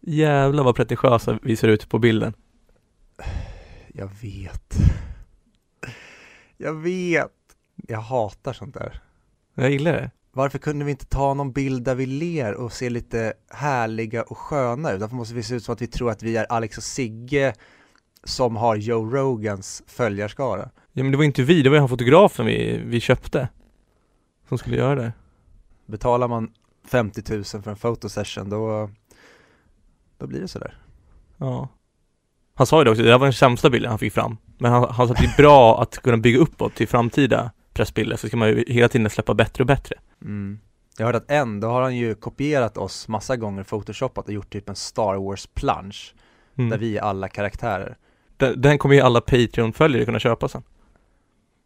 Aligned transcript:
Jävlar 0.00 0.64
vad 0.64 0.76
pretentiösa 0.76 1.38
vi 1.42 1.56
ser 1.56 1.68
ut 1.68 1.88
på 1.88 1.98
bilden. 1.98 2.34
Jag 3.88 4.10
vet. 4.22 4.74
Jag 6.56 6.74
vet. 6.74 7.32
Jag 7.88 8.00
hatar 8.00 8.52
sånt 8.52 8.74
där. 8.74 9.02
Jag 9.54 9.70
gillar 9.70 9.92
det. 9.92 10.10
Varför 10.32 10.58
kunde 10.58 10.84
vi 10.84 10.90
inte 10.90 11.06
ta 11.06 11.34
någon 11.34 11.52
bild 11.52 11.84
där 11.84 11.94
vi 11.94 12.06
ler 12.06 12.54
och 12.54 12.72
ser 12.72 12.90
lite 12.90 13.32
härliga 13.50 14.22
och 14.22 14.38
sköna 14.38 14.92
ut? 14.92 15.00
Varför 15.00 15.16
måste 15.16 15.34
vi 15.34 15.42
se 15.42 15.54
ut 15.54 15.64
som 15.64 15.72
att 15.72 15.82
vi 15.82 15.86
tror 15.86 16.10
att 16.10 16.22
vi 16.22 16.36
är 16.36 16.44
Alex 16.52 16.76
och 16.76 16.82
Sigge 16.82 17.54
som 18.24 18.56
har 18.56 18.76
Joe 18.76 19.10
Rogans 19.10 19.82
följarskara? 19.86 20.70
Ja 20.92 21.02
men 21.02 21.12
det 21.12 21.16
var 21.16 21.24
inte 21.24 21.42
vi, 21.42 21.62
det 21.62 21.70
var 21.70 21.76
ju 21.76 21.80
han 21.80 21.88
fotografen 21.88 22.46
vi, 22.46 22.82
vi 22.84 23.00
köpte. 23.00 23.48
Som 24.48 24.58
skulle 24.58 24.76
göra 24.76 24.94
det. 24.94 25.12
Betalar 25.86 26.28
man 26.28 26.52
50 26.88 27.22
000 27.32 27.44
för 27.44 27.70
en 27.70 27.76
fotosession 27.76 28.50
då, 28.50 28.90
då 30.20 30.26
blir 30.26 30.40
det 30.40 30.48
sådär. 30.48 30.78
Ja. 31.36 31.68
Han 32.54 32.66
sa 32.66 32.80
ju 32.80 32.84
det 32.84 32.90
också, 32.90 33.02
det 33.02 33.10
här 33.10 33.18
var 33.18 33.26
den 33.26 33.32
sämsta 33.32 33.70
bilden 33.70 33.90
han 33.90 33.98
fick 33.98 34.12
fram. 34.12 34.36
Men 34.58 34.72
han, 34.72 34.86
han 34.90 35.08
sa 35.08 35.14
att 35.14 35.20
det 35.20 35.26
är 35.26 35.36
bra 35.36 35.82
att 35.82 35.98
kunna 35.98 36.16
bygga 36.16 36.38
uppåt 36.38 36.74
till 36.74 36.88
framtida 36.88 37.50
pressbilder, 37.72 38.16
så 38.16 38.28
ska 38.28 38.36
man 38.36 38.48
ju 38.48 38.64
hela 38.68 38.88
tiden 38.88 39.10
släppa 39.10 39.34
bättre 39.34 39.62
och 39.62 39.66
bättre. 39.66 39.96
Mm. 40.22 40.58
Jag 40.98 41.06
hörde 41.06 41.18
att 41.18 41.30
en, 41.30 41.60
då 41.60 41.68
har 41.68 41.82
han 41.82 41.96
ju 41.96 42.14
kopierat 42.14 42.76
oss 42.76 43.08
massa 43.08 43.36
gånger, 43.36 43.64
photoshopat 43.64 44.28
och 44.28 44.34
gjort 44.34 44.52
typ 44.52 44.68
en 44.68 44.76
Star 44.76 45.14
Wars 45.16 45.46
plunge 45.46 46.12
Mm. 46.60 46.70
där 46.70 46.78
vi 46.78 46.96
är 46.98 47.02
alla 47.02 47.28
karaktärer. 47.28 47.96
Den, 48.36 48.60
den 48.60 48.78
kommer 48.78 48.94
ju 48.94 49.00
alla 49.00 49.20
Patreon-följare 49.20 50.04
kunna 50.04 50.18
köpa 50.18 50.48
sen. 50.48 50.62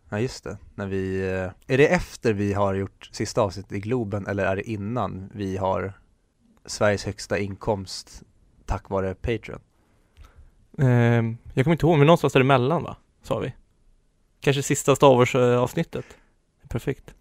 Ja 0.09 0.21
just 0.21 0.45
det, 0.45 0.59
när 0.75 0.87
vi, 0.87 1.21
eh, 1.21 1.75
är 1.75 1.79
det 1.79 1.87
efter 1.87 2.33
vi 2.33 2.53
har 2.53 2.75
gjort 2.75 3.09
sista 3.13 3.41
avsnittet 3.41 3.73
i 3.73 3.81
Globen 3.81 4.27
eller 4.27 4.45
är 4.45 4.57
det 4.57 4.71
innan 4.71 5.31
vi 5.35 5.57
har 5.57 5.93
Sveriges 6.67 7.05
högsta 7.05 7.39
inkomst 7.39 8.23
tack 8.67 8.91
vare 8.91 9.15
Patreon? 9.15 9.61
Ehm, 10.79 11.37
jag 11.55 11.65
kommer 11.65 11.75
inte 11.75 11.87
ihåg, 11.87 11.99
men 11.99 12.07
någonstans 12.07 12.33
däremellan 12.33 12.83
va? 12.83 12.97
Sa 13.23 13.39
vi. 13.39 13.55
Kanske 14.41 14.63
sista 14.63 14.97
Star 14.97 15.17
Wars-avsnittet. 15.17 16.05
Perfekt. 16.69 17.15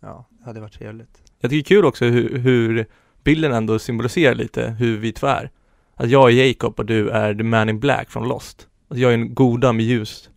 Ja, 0.00 0.24
det 0.30 0.44
hade 0.44 0.60
varit 0.60 0.72
trevligt. 0.72 1.22
Jag 1.40 1.50
tycker 1.50 1.70
det 1.70 1.74
är 1.74 1.78
kul 1.78 1.84
också 1.84 2.04
hur, 2.04 2.38
hur 2.38 2.86
bilden 3.24 3.52
ändå 3.52 3.78
symboliserar 3.78 4.34
lite 4.34 4.70
hur 4.70 4.98
vi 4.98 5.12
två 5.12 5.26
är. 5.26 5.50
Att 5.94 6.10
jag 6.10 6.30
är 6.30 6.46
Jacob 6.46 6.78
och 6.78 6.86
du 6.86 7.08
är 7.08 7.34
the 7.34 7.42
man 7.42 7.68
in 7.68 7.80
black 7.80 8.10
från 8.10 8.28
Lost. 8.28 8.68
Att 8.88 8.98
jag 8.98 9.10
är 9.10 9.14
en 9.14 9.34
goda 9.34 9.72
med 9.72 9.84
ljus 9.84 10.30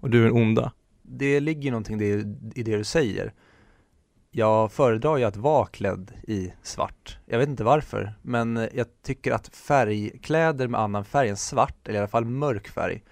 och 0.00 0.10
du 0.10 0.22
är 0.22 0.26
en 0.26 0.32
onda. 0.32 0.72
Det 1.02 1.40
ligger 1.40 1.70
någonting 1.70 2.00
i 2.54 2.62
det 2.62 2.76
du 2.76 2.84
säger. 2.84 3.32
Jag 4.38 4.72
föredrar 4.72 5.16
ju 5.16 5.24
att 5.24 5.36
vara 5.36 5.66
klädd 5.66 6.12
i 6.22 6.52
svart. 6.62 7.18
Jag 7.26 7.38
vet 7.38 7.48
inte 7.48 7.64
varför, 7.64 8.14
men 8.22 8.68
jag 8.72 8.86
tycker 9.02 9.32
att 9.32 9.56
färgkläder 9.56 10.68
med 10.68 10.80
annan 10.80 11.04
färg 11.04 11.28
än 11.28 11.36
svart, 11.36 11.88
eller 11.88 11.94
i 11.94 11.98
alla 11.98 12.08
fall 12.08 12.24
mörk 12.24 12.68
färg, 12.68 13.04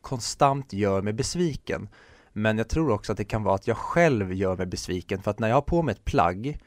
konstant 0.00 0.72
gör 0.72 1.02
mig 1.02 1.12
besviken. 1.12 1.88
Men 2.32 2.58
jag 2.58 2.68
tror 2.68 2.90
också 2.90 3.12
att 3.12 3.18
det 3.18 3.24
kan 3.24 3.42
vara 3.42 3.54
att 3.54 3.66
jag 3.66 3.76
själv 3.76 4.32
gör 4.32 4.56
mig 4.56 4.66
besviken, 4.66 5.22
för 5.22 5.30
att 5.30 5.38
när 5.38 5.48
jag 5.48 5.56
har 5.56 5.62
på 5.62 5.82
mig 5.82 5.92
ett 5.92 6.04
plagg 6.04 6.58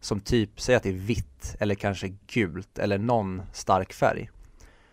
som 0.00 0.20
typ, 0.20 0.60
säg 0.60 0.74
att 0.74 0.82
det 0.82 0.88
är 0.88 0.92
vitt, 0.92 1.56
eller 1.60 1.74
kanske 1.74 2.08
gult, 2.26 2.78
eller 2.78 2.98
någon 2.98 3.42
stark 3.52 3.92
färg, 3.92 4.30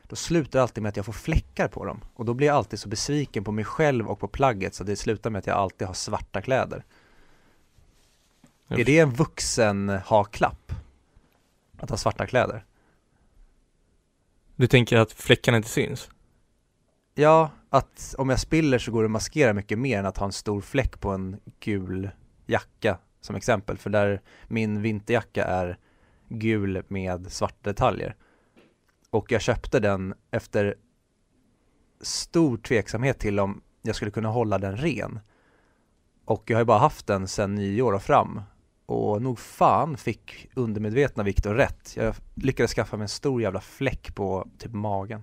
då 0.03 0.15
slutar 0.15 0.59
det 0.59 0.63
alltid 0.63 0.83
med 0.83 0.89
att 0.89 0.97
jag 0.97 1.05
får 1.05 1.13
fläckar 1.13 1.67
på 1.67 1.85
dem. 1.85 2.01
Och 2.13 2.25
då 2.25 2.33
blir 2.33 2.47
jag 2.47 2.55
alltid 2.55 2.79
så 2.79 2.89
besviken 2.89 3.43
på 3.43 3.51
mig 3.51 3.65
själv 3.65 4.07
och 4.07 4.19
på 4.19 4.27
plagget, 4.27 4.75
så 4.75 4.83
det 4.83 4.95
slutar 4.95 5.29
med 5.29 5.39
att 5.39 5.47
jag 5.47 5.57
alltid 5.57 5.87
har 5.87 5.95
svarta 5.95 6.41
kläder. 6.41 6.83
Är 8.67 8.85
det 8.85 8.99
en 8.99 9.11
vuxen 9.11 9.89
ha-klapp? 9.89 10.71
Att 11.77 11.89
ha 11.89 11.97
svarta 11.97 12.27
kläder? 12.27 12.65
Du 14.55 14.67
tänker 14.67 14.97
att 14.97 15.11
fläckarna 15.11 15.57
inte 15.57 15.69
syns? 15.69 16.09
Ja, 17.15 17.51
att 17.69 18.15
om 18.17 18.29
jag 18.29 18.39
spiller 18.39 18.79
så 18.79 18.91
går 18.91 19.01
det 19.01 19.05
att 19.05 19.11
maskera 19.11 19.53
mycket 19.53 19.79
mer 19.79 19.99
än 19.99 20.05
att 20.05 20.17
ha 20.17 20.25
en 20.25 20.31
stor 20.31 20.61
fläck 20.61 20.99
på 20.99 21.11
en 21.11 21.39
gul 21.59 22.09
jacka 22.45 22.97
som 23.21 23.35
exempel. 23.35 23.77
För 23.77 23.89
där 23.89 24.21
min 24.47 24.81
vinterjacka 24.81 25.45
är 25.45 25.77
gul 26.29 26.83
med 26.87 27.31
svarta 27.31 27.69
detaljer. 27.69 28.15
Och 29.09 29.31
jag 29.31 29.41
köpte 29.41 29.79
den 29.79 30.13
efter 30.31 30.75
stor 32.01 32.57
tveksamhet 32.57 33.19
till 33.19 33.39
om 33.39 33.61
jag 33.81 33.95
skulle 33.95 34.11
kunna 34.11 34.29
hålla 34.29 34.57
den 34.57 34.77
ren. 34.77 35.19
Och 36.25 36.43
jag 36.49 36.57
har 36.57 36.61
ju 36.61 36.65
bara 36.65 36.79
haft 36.79 37.07
den 37.07 37.27
sedan 37.27 37.55
nyår 37.55 37.93
och 37.93 38.03
fram. 38.03 38.41
Och 38.87 39.21
nog 39.21 39.39
fan 39.39 39.97
fick 39.97 40.49
undermedvetna 40.53 41.23
Viktor 41.23 41.53
rätt. 41.53 41.93
Jag 41.95 42.15
lyckades 42.35 42.71
skaffa 42.71 42.97
mig 42.97 43.05
en 43.05 43.09
stor 43.09 43.41
jävla 43.41 43.61
fläck 43.61 44.15
på 44.15 44.47
typ 44.57 44.73
magen. 44.73 45.21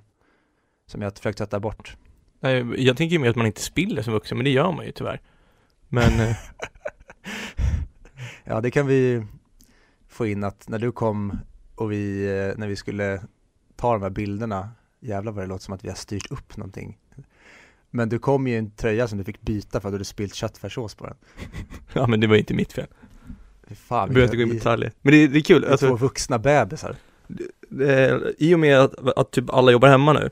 Som 0.86 1.02
jag 1.02 1.16
försökt 1.16 1.38
tvätta 1.38 1.60
bort. 1.60 1.96
Nej, 2.40 2.84
jag 2.84 2.96
tänker 2.96 3.12
ju 3.12 3.18
mer 3.18 3.30
att 3.30 3.36
man 3.36 3.46
inte 3.46 3.60
spiller 3.60 4.02
som 4.02 4.12
vuxen, 4.12 4.38
men 4.38 4.44
det 4.44 4.50
gör 4.50 4.72
man 4.72 4.86
ju 4.86 4.92
tyvärr. 4.92 5.20
Men, 5.88 6.20
eh, 6.20 6.36
Ja, 8.44 8.60
det 8.60 8.70
kan 8.70 8.86
vi 8.86 9.26
få 10.08 10.26
in 10.26 10.44
att 10.44 10.68
när 10.68 10.78
du 10.78 10.92
kom 10.92 11.38
och 11.74 11.92
vi, 11.92 12.24
eh, 12.24 12.58
när 12.58 12.68
vi 12.68 12.76
skulle 12.76 13.22
ta 13.76 13.92
de 13.92 14.02
här 14.02 14.10
bilderna, 14.10 14.70
jävlar 15.00 15.32
vad 15.32 15.44
det 15.44 15.48
låter 15.48 15.64
som 15.64 15.74
att 15.74 15.84
vi 15.84 15.88
har 15.88 15.96
styrt 15.96 16.30
upp 16.30 16.56
någonting. 16.56 16.98
Men 17.90 18.08
du 18.08 18.18
kom 18.18 18.46
ju 18.46 18.54
i 18.54 18.56
en 18.56 18.70
tröja 18.70 19.08
som 19.08 19.18
du 19.18 19.24
fick 19.24 19.40
byta 19.40 19.80
för 19.80 19.88
att 19.88 19.92
du 19.92 19.94
hade 19.94 20.04
spillt 20.04 20.34
köttfärssås 20.34 20.94
på 20.94 21.06
den. 21.06 21.16
ja 21.92 22.06
men 22.06 22.20
det 22.20 22.26
var 22.26 22.36
inte 22.36 22.54
mitt 22.54 22.72
fel. 22.72 22.86
Fan, 23.88 23.98
Jag 23.98 24.08
behöver 24.08 24.24
inte 24.24 24.36
gå 24.36 24.42
in 24.42 24.48
på 24.48 24.54
detaljer. 24.54 24.92
Men 25.02 25.12
det, 25.12 25.26
det 25.26 25.38
är 25.38 25.42
kul, 25.42 25.60
vi 25.60 25.72
är 25.72 25.76
två 25.76 25.86
alltså, 25.86 25.96
vuxna 26.06 26.38
bebisar. 26.38 26.96
eh, 27.80 28.16
i 28.38 28.54
och 28.54 28.58
med 28.58 28.80
att, 28.80 29.18
att 29.18 29.30
typ 29.30 29.50
alla 29.50 29.72
jobbar 29.72 29.88
hemma 29.88 30.12
nu, 30.12 30.30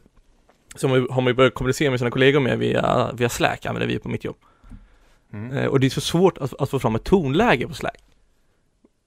så 0.75 0.87
har 0.89 0.95
man 0.95 1.01
ju- 1.03 1.09
har 1.11 1.23
man 1.23 1.31
ju 1.31 1.35
börjat 1.35 1.55
kommunicera 1.55 1.91
med 1.91 1.99
sina 2.01 2.11
kollegor 2.11 2.41
med 2.41 2.59
via, 2.59 3.11
via 3.15 3.29
Slack, 3.29 3.67
använder 3.67 3.89
vi 3.89 3.99
på 3.99 4.09
mitt 4.09 4.25
jobb. 4.25 4.37
Mm. 5.33 5.51
Eh, 5.57 5.67
och 5.67 5.81
det 5.81 5.87
är 5.87 5.91
så 5.91 6.01
svårt 6.01 6.39
att, 6.39 6.61
att 6.61 6.71
få 6.71 6.79
fram 6.79 6.95
ett 6.95 7.05
tonläge 7.05 7.69
på 7.69 7.75
Slack. 7.75 7.99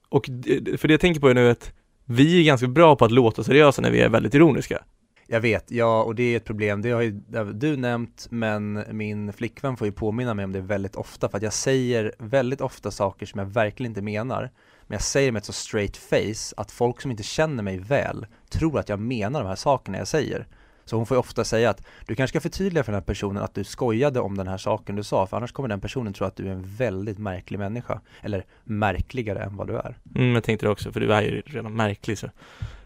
Och 0.08 0.26
det- 0.28 0.80
för 0.80 0.88
det 0.88 0.94
jag 0.94 1.00
tänker 1.00 1.20
på 1.20 1.28
är 1.28 1.34
nu 1.34 1.50
att 1.50 1.72
vi 2.04 2.40
är 2.40 2.44
ganska 2.44 2.66
bra 2.66 2.96
på 2.96 3.04
att 3.04 3.10
låta 3.12 3.44
seriösa 3.44 3.82
när 3.82 3.90
vi 3.90 4.00
är 4.00 4.08
väldigt 4.08 4.34
ironiska. 4.34 4.82
Jag 5.26 5.40
vet, 5.40 5.70
ja 5.70 6.02
och 6.02 6.14
det 6.14 6.22
är 6.22 6.36
ett 6.36 6.44
problem, 6.44 6.82
det 6.82 6.90
har 6.90 7.02
ju 7.02 7.10
det 7.10 7.38
har 7.38 7.44
du 7.44 7.76
nämnt 7.76 8.26
men 8.30 8.84
min 8.90 9.32
flickvän 9.32 9.76
får 9.76 9.86
ju 9.86 9.92
påminna 9.92 10.34
mig 10.34 10.44
om 10.44 10.52
det 10.52 10.60
väldigt 10.60 10.96
ofta 10.96 11.28
för 11.28 11.36
att 11.36 11.42
jag 11.42 11.52
säger 11.52 12.12
väldigt 12.18 12.60
ofta 12.60 12.90
saker 12.90 13.26
som 13.26 13.38
jag 13.38 13.46
verkligen 13.46 13.90
inte 13.90 14.02
menar 14.02 14.50
men 14.86 14.94
jag 14.94 15.02
säger 15.02 15.32
med 15.32 15.40
ett 15.40 15.44
så 15.44 15.52
straight 15.52 15.96
face 15.96 16.54
att 16.56 16.70
folk 16.70 17.00
som 17.00 17.10
inte 17.10 17.22
känner 17.22 17.62
mig 17.62 17.78
väl 17.78 18.26
tror 18.50 18.78
att 18.78 18.88
jag 18.88 19.00
menar 19.00 19.42
de 19.42 19.48
här 19.48 19.56
sakerna 19.56 19.98
jag 19.98 20.08
säger. 20.08 20.46
Så 20.84 20.96
hon 20.96 21.06
får 21.06 21.14
ju 21.14 21.18
ofta 21.18 21.44
säga 21.44 21.70
att 21.70 21.86
du 22.06 22.14
kanske 22.14 22.32
ska 22.32 22.40
förtydliga 22.40 22.84
för 22.84 22.92
den 22.92 23.00
här 23.00 23.06
personen 23.06 23.42
att 23.42 23.54
du 23.54 23.64
skojade 23.64 24.20
om 24.20 24.36
den 24.36 24.48
här 24.48 24.58
saken 24.58 24.96
du 24.96 25.02
sa 25.02 25.26
för 25.26 25.36
annars 25.36 25.52
kommer 25.52 25.68
den 25.68 25.80
personen 25.80 26.12
tro 26.12 26.26
att 26.26 26.36
du 26.36 26.46
är 26.46 26.52
en 26.52 26.62
väldigt 26.62 27.18
märklig 27.18 27.58
människa 27.58 28.00
eller 28.22 28.44
märkligare 28.64 29.42
än 29.42 29.56
vad 29.56 29.66
du 29.66 29.76
är. 29.76 29.98
Mm, 30.14 30.34
jag 30.34 30.44
tänkte 30.44 30.66
det 30.66 30.70
också, 30.70 30.92
för 30.92 31.00
du 31.00 31.12
är 31.12 31.22
ju 31.22 31.42
redan 31.46 31.74
märklig 31.74 32.18
så. 32.18 32.30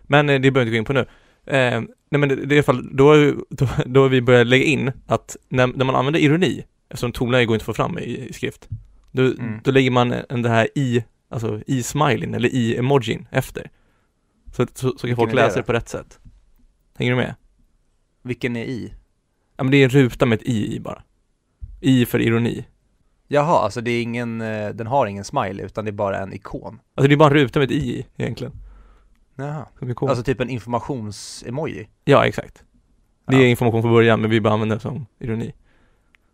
Men 0.03 0.29
eh, 0.29 0.41
det 0.41 0.51
behöver 0.51 0.71
vi 0.71 0.77
inte 0.77 0.93
gå 0.93 0.97
in 0.97 1.05
på 1.05 1.11
nu. 1.11 1.15
Eh, 1.47 1.81
nej 2.11 2.19
men 2.21 2.29
det, 2.29 2.35
det 2.37 2.55
är 2.55 2.57
i 2.57 2.59
alla 2.59 2.63
fall, 2.63 2.97
då 2.97 3.09
har, 3.09 3.15
ju- 3.17 3.37
då, 3.51 3.69
då 3.87 4.03
har 4.03 4.09
vi 4.09 4.23
börjat 4.23 4.47
lägga 4.47 4.65
in 4.65 4.93
att 5.07 5.37
när, 5.49 5.67
när 5.67 5.85
man 5.85 5.95
använder 5.95 6.21
ironi, 6.21 6.65
eftersom 6.89 7.13
tonläge 7.13 7.45
går 7.47 7.55
inte 7.55 7.63
att 7.63 7.67
få 7.67 7.75
fram 7.75 7.99
i, 7.99 8.03
i 8.29 8.33
skrift, 8.33 8.69
då, 9.13 9.23
Mm. 9.23 9.61
då 9.65 9.71
lägger 9.71 9.91
man 9.91 10.13
en, 10.29 10.43
det 10.43 10.49
här 10.49 10.69
i, 10.75 11.05
alltså 11.29 11.61
i 11.67 11.83
smileyn 11.83 12.35
eller 12.35 12.49
i 12.49 12.77
emojin 12.77 13.27
efter. 13.31 13.71
Så, 14.57 14.67
så, 14.75 14.99
så 14.99 15.07
kan 15.07 15.17
folk 15.17 15.35
läsa 15.35 15.57
det 15.57 15.63
på 15.63 15.73
rätt 15.73 15.89
sätt. 15.89 16.19
Hänger 16.97 17.13
du 17.13 17.17
med? 17.17 17.35
Vilken 18.23 18.57
är 18.57 18.65
i? 18.65 18.93
Ja 19.57 19.65
men 19.65 19.71
det 19.71 19.77
är 19.77 19.85
en 19.85 19.91
ruta 19.91 20.27
med 20.27 20.37
ett 20.41 20.47
i 20.49 20.77
i 20.77 20.81
bara. 20.81 21.03
I 21.81 22.07
för 22.07 22.21
ironi. 22.21 22.65
Jaha, 23.29 23.59
alltså 23.65 23.81
det 23.81 23.91
är 23.91 24.03
ingen, 24.03 24.41
eh, 24.41 24.69
den 24.69 24.87
har 24.87 25.07
ingen 25.07 25.25
smiley 25.25 25.67
utan 25.67 25.85
det 25.85 25.91
är 25.91 25.93
bara 25.93 26.19
en 26.19 26.33
ikon. 26.33 26.81
Alltså 26.95 27.09
det 27.09 27.15
är 27.15 27.17
bara 27.17 27.29
en 27.31 27.35
ruta 27.35 27.59
med 27.59 27.67
ett 27.71 27.77
i 27.77 28.07
egentligen. 28.17 28.53
Jaha. 29.47 29.67
Alltså 30.01 30.23
typ 30.25 30.41
en 30.41 30.51
informations-emoji? 30.51 31.89
ja 32.05 32.27
exakt. 32.27 32.63
Det 33.27 33.37
Ja. 33.37 33.43
är 33.43 33.47
information 33.47 33.83
från 33.83 33.93
början 33.93 34.21
men 34.21 34.31
vi 34.31 34.41
bara 34.41 34.55
använder 34.55 34.77
det 34.77 34.83
som 34.83 35.07
ironi. 35.19 35.53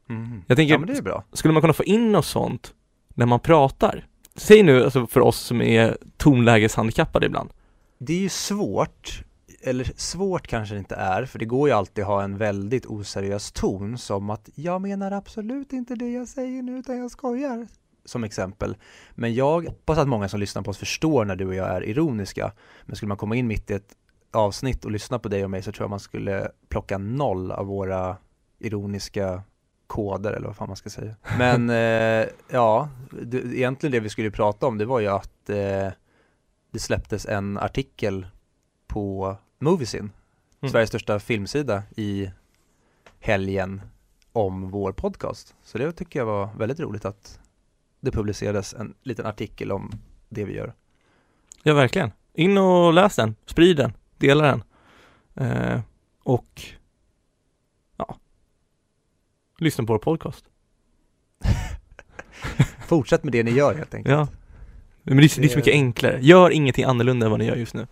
Mhm. 0.09 0.43
Jag 0.47 0.57
tänker- 0.57 0.75
Ja 0.75 0.79
men 0.79 0.89
det 0.89 0.99
är 0.99 1.03
bra. 1.03 1.25
Skulle 1.33 1.53
man 1.55 1.61
kunna 1.61 1.73
få 1.73 1.85
in 1.85 2.13
något 2.13 2.25
sånt 2.27 2.75
när 3.15 3.27
man 3.27 3.41
pratar? 3.41 4.07
Säg 4.35 4.63
nu 4.63 4.85
alltså 4.85 5.07
för 5.07 5.21
oss 5.21 5.39
som 5.39 5.63
är 5.63 5.97
tonlägeshandikappade 6.17 7.27
ibland. 7.27 7.51
Det 7.99 8.13
är 8.13 8.19
ju 8.21 8.29
svårt, 8.29 9.23
eller 9.63 9.93
svårt 9.97 10.47
kanske 10.47 10.75
det 10.75 10.79
inte 10.79 10.95
är, 10.95 11.25
för 11.25 11.39
det 11.39 11.45
går 11.45 11.69
ju 11.69 11.75
alltid 11.75 12.05
att 12.05 12.09
ha 12.09 12.23
en 12.23 12.37
väldigt 12.39 12.87
oseriös 12.87 13.53
ton 13.53 13.99
som 13.99 14.31
att 14.31 14.49
jag 14.55 14.81
menar 14.83 15.11
absolut 15.13 15.73
inte 15.73 15.95
det 15.95 16.11
jag 16.13 16.29
säger 16.29 16.63
nu 16.63 16.79
utan 16.79 16.99
jag 16.99 17.11
skojar. 17.11 17.67
Som 18.07 18.25
exempel. 18.25 18.77
Men 19.15 19.35
jag 19.35 19.67
hoppas 19.67 19.99
att 19.99 20.09
många 20.09 20.29
som 20.29 20.41
lyssnar 20.41 20.63
på 20.63 20.71
oss 20.71 20.79
förstår 20.79 21.25
när 21.25 21.37
du 21.37 21.47
och 21.47 21.55
jag 21.55 21.69
är 21.69 21.85
ironiska. 21.85 22.53
Men 22.85 22.97
skulle 22.97 23.09
man 23.09 23.17
komma 23.17 23.37
in 23.37 23.47
mitt 23.47 23.71
i 23.71 23.75
ett 23.75 23.97
avsnitt 24.33 24.85
och 24.85 24.91
lyssna 24.91 25.19
på 25.19 25.29
dig 25.29 25.45
och 25.45 25.51
mig 25.51 25.63
så 25.63 25.73
tror 25.73 25.85
jag 25.85 25.91
man 25.91 26.01
skulle 26.01 26.51
plocka 26.69 26.99
noll 26.99 27.53
av 27.53 27.67
våra 27.67 28.17
ironiska 28.59 29.43
koder 29.87 30.33
eller 30.33 30.47
vad 30.47 30.57
fan 30.57 30.69
man 30.69 30.77
ska 30.77 30.91
säga. 30.91 31.17
Men 31.39 31.71
eh, 31.71 32.27
ja, 32.51 32.89
det, 33.11 33.39
egentligen 33.39 33.93
det 33.93 34.01
vi 34.01 34.09
skulle 34.09 34.31
prata 34.31 34.67
om 34.67 34.79
det 34.79 34.85
var 34.85 35.01
ju 35.01 35.07
att 35.07 35.51
eh, 35.51 35.89
det 36.71 36.79
släpptes 36.79 37.27
en 37.27 37.59
artikel 37.59 38.27
på 38.87 39.37
Moviesin, 39.59 40.11
Mm. 40.61 40.73
Sveriges 40.73 40.89
största 40.89 41.19
filmsida 41.19 41.83
i 41.97 42.31
helgen 43.21 43.83
om 44.33 44.71
vår 44.71 44.93
podcast. 44.93 45.55
Så 45.63 45.79
det 45.79 45.93
tycker 45.93 46.19
jag 46.19 46.27
var 46.27 46.49
väldigt 46.59 46.81
roligt 46.81 47.05
att 47.05 47.41
det 48.07 48.13
publicerades 48.13 48.75
en 48.75 48.95
liten 49.03 49.27
artikel 49.27 49.73
om 49.73 49.91
det 50.29 50.45
vi 50.45 50.55
gör. 50.55 50.75
Ja, 51.63 51.75
verkligen. 51.75 52.11
In 52.35 52.59
och 52.59 52.93
läs 52.93 53.17
den, 53.17 53.35
sprid 53.47 53.77
den, 53.77 53.93
dela 54.19 54.45
den. 54.45 54.63
Eh, 55.35 55.81
och 56.23 56.63
ja, 57.97 58.17
lyssna 59.59 59.85
på 59.85 59.93
vår 59.93 59.99
podcast. 59.99 60.45
Fortsätt 62.87 63.25
med 63.25 63.33
det 63.33 63.43
ni 63.43 63.51
gör 63.51 63.75
helt 63.75 63.95
enkelt. 63.95 64.13
Ja. 64.13 64.29
Men 65.03 65.17
det 65.17 65.37
är, 65.37 65.41
det 65.41 65.47
är 65.47 65.49
så 65.49 65.59
mycket 65.59 65.73
enklare. 65.73 66.19
Gör 66.23 66.51
ingenting 66.51 66.85
annorlunda 66.85 67.27
än 67.27 67.31
vad 67.31 67.41
ni 67.41 67.47
gör 67.47 67.57
just 67.57 67.75
nu. 67.75 67.87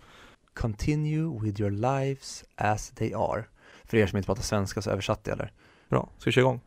Continue 0.53 1.39
with 1.41 1.61
your 1.61 1.71
lives 1.71 2.43
as 2.55 2.89
they 2.89 3.13
are. 3.13 3.43
För 3.83 3.97
er 3.97 4.07
som 4.07 4.17
inte 4.17 4.25
pratar 4.25 4.43
svenska 4.43 4.81
så 4.81 4.89
översatte 4.89 5.29
jag 5.29 5.37
där. 5.37 5.51
Bra, 5.89 6.09
ska 6.17 6.29
vi 6.29 6.31
köra 6.31 6.41
igång? 6.41 6.61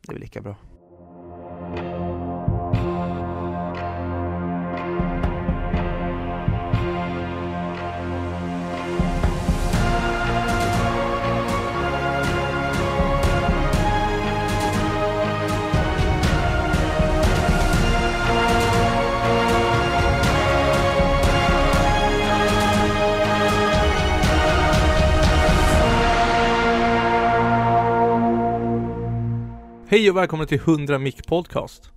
Det 0.00 0.12
är 0.12 0.12
väl 0.12 0.22
lika 0.22 0.40
bra. 0.40 0.56
Hej 29.92 30.10
och 30.10 30.16
välkomna 30.16 30.46
till 30.46 30.58
100 30.58 30.98
Mic 30.98 31.16
Podcast. 31.26 31.90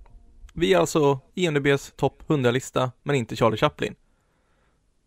Vi 0.52 0.74
är 0.74 0.78
alltså 0.78 1.20
IMDBs 1.34 1.92
topp 1.96 2.22
100-lista, 2.26 2.92
men 3.02 3.16
inte 3.16 3.36
Charlie 3.36 3.56
Chaplin. 3.56 3.94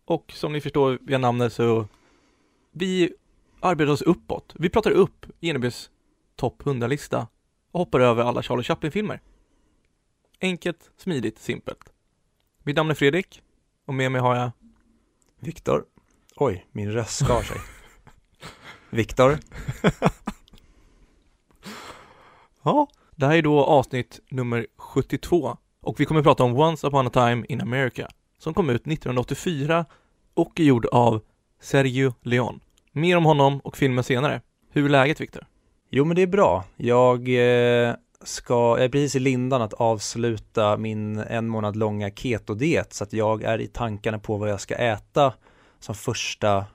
Och 0.06 0.32
som 0.36 0.54
ni 0.54 0.62
förstår 0.62 1.00
via 1.02 1.18
namnet 1.18 1.54
så 1.54 1.88
vi 2.72 3.14
arbetar 3.60 3.92
oss 3.92 4.02
uppåt. 4.02 4.54
Vi 4.60 4.70
pratar 4.70 4.92
upp 4.92 5.26
IMDBs 5.40 5.90
topp 6.36 6.64
100-lista 6.64 7.28
och 7.72 7.80
hoppar 7.80 8.00
över 8.00 8.24
alla 8.24 8.44
Charlie 8.44 8.64
Chaplin-filmer. 8.64 9.22
Enkelt, 10.42 10.92
smidigt, 10.98 11.40
simpelt. 11.40 11.90
Mitt 12.64 12.76
namn 12.76 12.92
är 12.92 12.96
Fredrik 12.96 13.42
och 13.86 13.94
med 13.94 14.12
mig 14.12 14.22
har 14.22 14.36
jag 14.36 14.52
Viktor. 15.40 15.86
Oj, 16.36 16.66
min 16.72 16.92
röst 16.92 17.26
skar 17.26 17.42
sig. 17.42 17.58
Viktor. 18.90 19.40
Ja, 22.64 22.88
det 23.16 23.26
här 23.26 23.36
är 23.36 23.42
då 23.42 23.64
avsnitt 23.64 24.20
nummer 24.30 24.68
72 24.78 25.58
och 25.82 26.00
vi 26.00 26.06
kommer 26.06 26.20
att 26.20 26.26
prata 26.26 26.44
om 26.44 26.58
Once 26.60 26.88
upon 26.88 27.08
a 27.08 27.10
time 27.10 27.46
in 27.50 27.62
America 27.62 28.08
som 28.38 28.54
kom 28.54 28.70
ut 28.70 28.88
1984 28.88 29.86
och 30.34 30.60
är 30.60 30.64
gjord 30.64 30.86
av 30.86 31.22
Sergio 31.62 32.14
Leon. 32.22 32.60
Mer 32.92 33.18
om 33.18 33.26
honom 33.26 33.60
och 33.60 33.78
filmen 33.78 34.04
senare. 34.04 34.42
Hur 34.72 34.86
är 34.86 34.90
läget 34.90 35.22
Viktor? 35.22 35.46
Jo 35.90 36.06
men 36.06 36.16
det 36.16 36.22
är 36.22 36.28
bra. 36.28 36.64
Jag 36.76 37.20
eh, 37.20 37.96
ska, 38.24 38.54
jag 38.54 38.84
är 38.86 38.90
precis 38.90 39.16
i 39.16 39.20
lindan 39.20 39.62
att 39.62 39.74
avsluta 39.74 40.78
min 40.78 41.18
en 41.18 41.48
månad 41.48 41.76
långa 41.76 42.10
ketodiet 42.10 42.94
så 42.94 43.04
att 43.04 43.14
jag 43.14 43.44
är 43.44 43.62
i 43.62 43.68
tankarna 43.68 44.20
på 44.20 44.38
vad 44.38 44.50
jag 44.50 44.62
ska 44.62 44.76
äta 44.76 45.34
som 45.80 45.96
första 45.96 46.66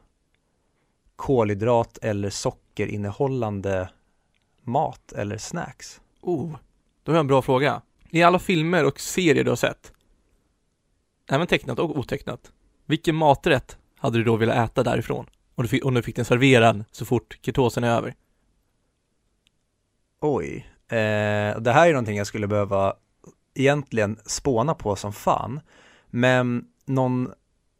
kolhydrat 1.17 1.99
eller 2.03 2.31
sockerinnehållande 2.31 3.89
mat 4.66 5.12
eller 5.12 5.38
snacks. 5.38 6.00
Oh, 6.20 6.56
då 7.02 7.12
har 7.12 7.16
jag 7.16 7.20
en 7.20 7.26
bra 7.26 7.43
fråga. 7.43 7.82
I 8.11 8.22
alla 8.22 8.38
filmer 8.38 8.84
och 8.84 9.00
serier 9.00 9.44
du 9.44 9.50
har 9.50 9.56
sett, 9.56 9.93
även 11.31 11.46
tecknat 11.46 11.78
och 11.78 11.99
otecknat, 11.99 12.52
vilken 12.87 13.14
maträtt 13.14 13.78
hade 13.99 14.19
du 14.19 14.25
då 14.25 14.37
velat 14.37 14.70
äta 14.70 14.82
därifrån? 14.82 15.26
Om 15.55 15.62
du 15.62 15.69
fick, 15.69 15.84
om 15.84 15.94
du 15.94 16.02
fick 16.02 16.16
den 16.16 16.25
serverad 16.25 16.84
så 16.90 17.05
fort 17.05 17.38
ketosen 17.43 17.84
är 17.84 17.96
över. 17.96 18.14
Oj, 20.20 20.66
eh, 20.88 21.61
det 21.61 21.72
här 21.72 21.88
är 21.88 21.93
någonting 21.93 22.16
jag 22.16 22.26
skulle 22.26 22.46
behöva 22.46 22.94
egentligen 23.55 24.19
spåna 24.26 24.75
på 24.75 24.96
som 24.96 25.12
fan. 25.12 25.61
Men 26.06 26.64
någon, 26.84 27.32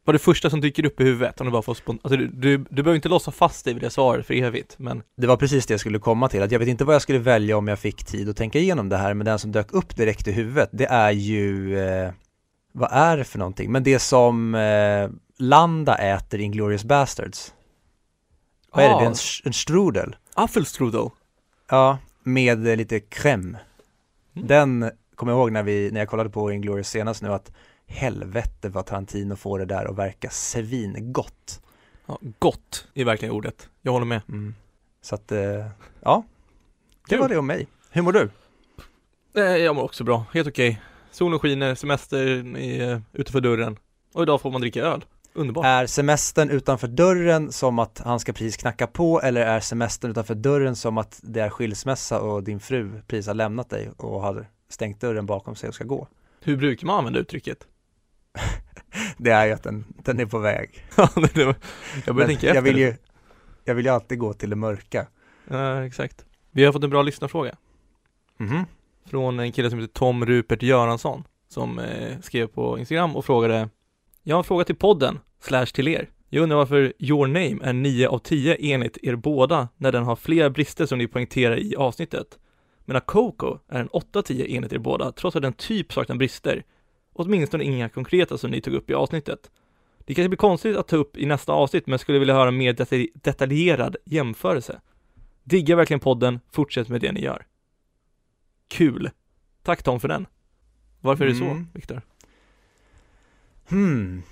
Vad 0.05 0.15
är 0.15 0.17
det 0.19 0.23
första 0.23 0.49
som 0.49 0.61
dyker 0.61 0.85
upp 0.85 1.01
i 1.01 1.03
huvudet? 1.03 1.41
Om 1.41 1.45
du 1.47 1.51
bara 1.51 1.61
får 1.61 1.73
spon- 1.73 1.99
alltså, 2.03 2.17
du, 2.17 2.27
du, 2.27 2.57
du 2.57 2.83
behöver 2.83 2.95
inte 2.95 3.09
låsa 3.09 3.31
fast 3.31 3.65
dig 3.65 3.73
vid 3.73 3.83
det 3.83 3.89
svaret 3.89 4.25
för 4.25 4.33
evigt, 4.33 4.75
men 4.79 5.03
det 5.17 5.27
var 5.27 5.37
precis 5.37 5.65
det 5.65 5.73
jag 5.73 5.79
skulle 5.79 5.99
komma 5.99 6.29
till, 6.29 6.41
att 6.43 6.51
jag 6.51 6.59
vet 6.59 6.67
inte 6.67 6.85
vad 6.85 6.95
jag 6.95 7.01
skulle 7.01 7.19
välja 7.19 7.57
om 7.57 7.67
jag 7.67 7.79
fick 7.79 8.03
tid 8.03 8.29
att 8.29 8.37
tänka 8.37 8.59
igenom 8.59 8.89
det 8.89 8.97
här, 8.97 9.13
men 9.13 9.25
den 9.25 9.39
som 9.39 9.51
dök 9.51 9.73
upp 9.73 9.95
direkt 9.95 10.27
i 10.27 10.31
huvudet, 10.31 10.69
det 10.71 10.85
är 10.85 11.11
ju, 11.11 11.79
eh, 11.79 12.11
vad 12.71 12.89
är 12.91 13.17
det 13.17 13.23
för 13.23 13.39
någonting? 13.39 13.71
Men 13.71 13.83
det 13.83 13.99
som 13.99 14.55
eh, 14.55 15.09
Landa 15.37 15.95
äter 15.95 16.39
i 16.39 16.43
Inglourious 16.43 16.83
Bastards. 16.83 17.53
Vad 18.71 18.85
är 18.85 18.89
det? 18.89 18.95
det 18.95 19.01
är 19.01 19.07
en, 19.07 19.13
sh- 19.13 19.41
en 19.45 19.53
strudel. 19.53 20.15
Apfelstrudel. 20.33 21.09
Ja, 21.69 21.97
med 22.23 22.67
eh, 22.67 22.75
lite 22.75 22.99
crème. 22.99 23.57
Mm. 24.35 24.47
Den 24.47 24.91
kommer 25.15 25.31
jag 25.31 25.39
ihåg 25.39 25.51
när, 25.51 25.63
vi, 25.63 25.89
när 25.91 25.99
jag 26.01 26.09
kollade 26.09 26.29
på 26.29 26.51
Inglourious 26.51 26.89
senast 26.89 27.21
nu 27.21 27.29
att 27.33 27.51
helvete 27.87 28.69
vad 28.69 28.85
Tarantino 28.85 29.35
får 29.35 29.59
det 29.59 29.65
där 29.65 29.85
att 29.85 29.95
verka 29.95 30.29
svingott. 30.29 31.61
Ja, 32.05 32.19
gott 32.39 32.87
är 32.93 33.05
verkligen 33.05 33.35
ordet. 33.35 33.69
Jag 33.81 33.91
håller 33.91 34.05
med. 34.05 34.21
Mm. 34.29 34.55
Så 35.01 35.15
att, 35.15 35.31
eh, 35.31 35.65
ja, 36.01 36.23
det 37.09 37.17
var 37.17 37.29
det 37.29 37.37
om 37.37 37.47
mig. 37.47 37.67
Hur 37.89 38.01
mår 38.01 38.11
du? 38.11 38.29
Eh, 39.35 39.43
jag 39.43 39.75
mår 39.75 39.83
också 39.83 40.03
bra, 40.03 40.25
helt 40.33 40.47
okej. 40.47 40.81
Solen 41.11 41.39
skiner, 41.39 41.75
semester 41.75 42.17
är 42.57 42.91
eh, 42.91 42.99
utanför 43.13 43.41
dörren. 43.41 43.77
Och 44.13 44.23
idag 44.23 44.41
får 44.41 44.51
man 44.51 44.61
dricka 44.61 44.81
öl. 44.81 45.05
Underbart. 45.33 45.65
Är 45.65 45.85
semestern 45.85 46.49
utanför 46.49 46.87
dörren 46.87 47.51
som 47.51 47.79
att 47.79 48.01
han 48.05 48.19
ska 48.19 48.33
precis 48.33 48.57
knacka 48.57 48.87
på 48.87 49.21
eller 49.21 49.41
är 49.41 49.59
semestern 49.59 50.11
utanför 50.11 50.35
dörren 50.35 50.75
som 50.75 50.97
att 50.97 51.19
det 51.23 51.39
är 51.39 51.49
skilsmässa 51.49 52.19
och 52.19 52.43
din 52.43 52.59
fru 52.59 53.01
precis 53.07 53.27
har 53.27 53.33
lämnat 53.33 53.69
dig 53.69 53.91
och 53.97 54.21
har 54.21 54.47
stängt 54.69 55.01
dörren 55.01 55.25
bakom 55.25 55.55
sig 55.55 55.69
och 55.69 55.75
ska 55.75 55.83
gå? 55.83 56.07
Hur 56.41 56.57
brukar 56.57 56.87
man 56.87 56.97
använda 56.97 57.19
uttrycket? 57.19 57.67
Det 59.17 59.31
är 59.31 59.45
ju 59.45 59.51
att 59.51 59.63
den, 59.63 59.85
den 60.03 60.19
är 60.19 60.25
på 60.25 60.39
väg. 60.39 60.85
Jag 62.05 62.15
Men 62.15 62.37
jag 62.41 62.61
vill 62.61 62.77
ju, 62.77 62.93
jag 63.63 63.75
vill 63.75 63.85
ju 63.85 63.91
alltid 63.91 64.19
gå 64.19 64.33
till 64.33 64.49
det 64.49 64.55
mörka. 64.55 65.07
Ja, 65.47 65.85
exakt. 65.85 66.25
Vi 66.51 66.65
har 66.65 66.73
fått 66.73 66.83
en 66.83 66.89
bra 66.89 67.01
lyssnarfråga. 67.01 67.55
Mhm. 68.37 68.65
Från 69.05 69.39
en 69.39 69.51
kille 69.51 69.69
som 69.69 69.79
heter 69.79 69.93
Tom 69.93 70.25
Rupert 70.25 70.63
Göransson. 70.63 71.23
Som 71.47 71.79
eh, 71.79 72.19
skrev 72.21 72.47
på 72.47 72.79
Instagram 72.79 73.15
och 73.15 73.25
frågade 73.25 73.69
Jag 74.23 74.35
har 74.35 74.39
en 74.39 74.43
fråga 74.43 74.65
till 74.65 74.75
podden, 74.75 75.19
slash 75.39 75.65
till 75.65 75.87
er. 75.87 76.09
Jag 76.29 76.43
undrar 76.43 76.57
varför 76.57 76.93
Your 76.99 77.27
Name 77.27 77.57
är 77.63 77.73
9 77.73 78.07
av 78.07 78.19
10 78.19 78.57
enligt 78.59 78.97
er 79.03 79.15
båda 79.15 79.67
när 79.77 79.91
den 79.91 80.03
har 80.03 80.15
flera 80.15 80.49
brister 80.49 80.85
som 80.85 80.97
ni 80.97 81.07
poängterar 81.07 81.59
i 81.59 81.75
avsnittet. 81.75 82.39
Medan 82.85 83.01
Coco 83.01 83.57
är 83.69 83.79
en 83.79 83.87
8 83.87 84.19
av 84.19 84.23
10 84.23 84.55
enligt 84.57 84.73
er 84.73 84.77
båda 84.77 85.11
trots 85.11 85.35
att 85.35 85.41
den 85.41 85.53
typ 85.53 85.93
saknar 85.93 86.15
brister. 86.15 86.63
Åtminstone 87.17 87.63
inga 87.63 87.89
konkreta 87.89 88.37
som 88.37 88.51
ni 88.51 88.61
tog 88.61 88.73
upp 88.73 88.89
i 88.89 88.93
avsnittet. 88.93 89.51
Det 89.99 90.13
kanske 90.13 90.29
blir 90.29 90.37
konstigt 90.37 90.77
att 90.77 90.87
ta 90.87 90.95
upp 90.95 91.17
i 91.17 91.25
nästa 91.25 91.53
avsnitt 91.53 91.87
men 91.87 91.99
skulle 91.99 92.19
vilja 92.19 92.33
höra 92.33 92.47
en 92.47 92.57
mer 92.57 92.73
detalj- 92.73 93.09
detaljerad 93.13 93.95
jämförelse. 94.05 94.81
Diggar 95.43 95.75
verkligen 95.75 95.99
podden, 95.99 96.39
fortsätt 96.51 96.89
med 96.89 97.01
det 97.01 97.11
ni 97.11 97.21
gör. 97.21 97.45
Kul! 98.67 99.09
Tack 99.63 99.83
Tom 99.83 99.99
för 99.99 100.07
den. 100.07 100.27
Varför 101.01 101.25
är 101.25 101.29
det 101.29 101.35
så, 101.35 101.43
Mm. 101.45 101.67
Viktor? 101.73 102.01
Hmm. 103.69 104.23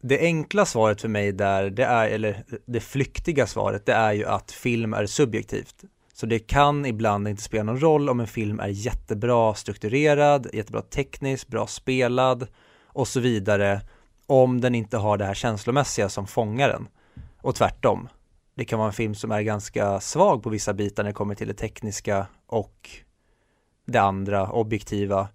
Det 0.00 0.20
enkla 0.20 0.66
svaret 0.66 1.00
för 1.00 1.08
mig 1.08 1.32
där, 1.32 1.70
det 1.70 1.84
är, 1.84 2.08
eller 2.10 2.44
det 2.66 2.80
flyktiga 2.80 3.46
svaret, 3.46 3.86
det 3.86 3.92
är 3.92 4.12
ju 4.12 4.24
att 4.24 4.52
film 4.52 4.94
är 4.94 5.06
subjektivt. 5.06 5.84
Så 6.16 6.26
det 6.26 6.38
kan 6.38 6.86
ibland 6.86 7.28
inte 7.28 7.42
spela 7.42 7.62
någon 7.62 7.80
roll 7.80 8.08
om 8.08 8.20
en 8.20 8.26
film 8.26 8.60
är 8.60 8.68
jättebra 8.68 9.54
strukturerad, 9.54 10.46
jättebra 10.52 10.82
tekniskt, 10.82 11.48
bra 11.48 11.66
spelad 11.66 12.46
och 12.86 13.08
så 13.08 13.20
vidare, 13.20 13.80
om 14.26 14.60
den 14.60 14.74
inte 14.74 14.96
har 14.96 15.18
det 15.18 15.24
här 15.24 15.34
känslomässiga 15.34 16.08
som 16.08 16.26
fångar 16.26 16.68
den. 16.68 16.88
Och 17.40 17.54
tvärtom. 17.54 18.08
Det 18.54 18.64
kan 18.64 18.78
vara 18.78 18.88
en 18.88 18.94
film 18.94 19.14
som 19.14 19.32
är 19.32 19.42
ganska 19.42 20.00
svag 20.00 20.42
på 20.42 20.50
vissa 20.50 20.74
bitar 20.74 21.02
när 21.02 21.10
det 21.10 21.14
kommer 21.14 21.34
till 21.34 21.48
det 21.48 21.54
tekniska 21.54 22.26
och 22.46 22.90
det 23.86 23.98
andra, 23.98 24.50
objektiva, 24.50 25.28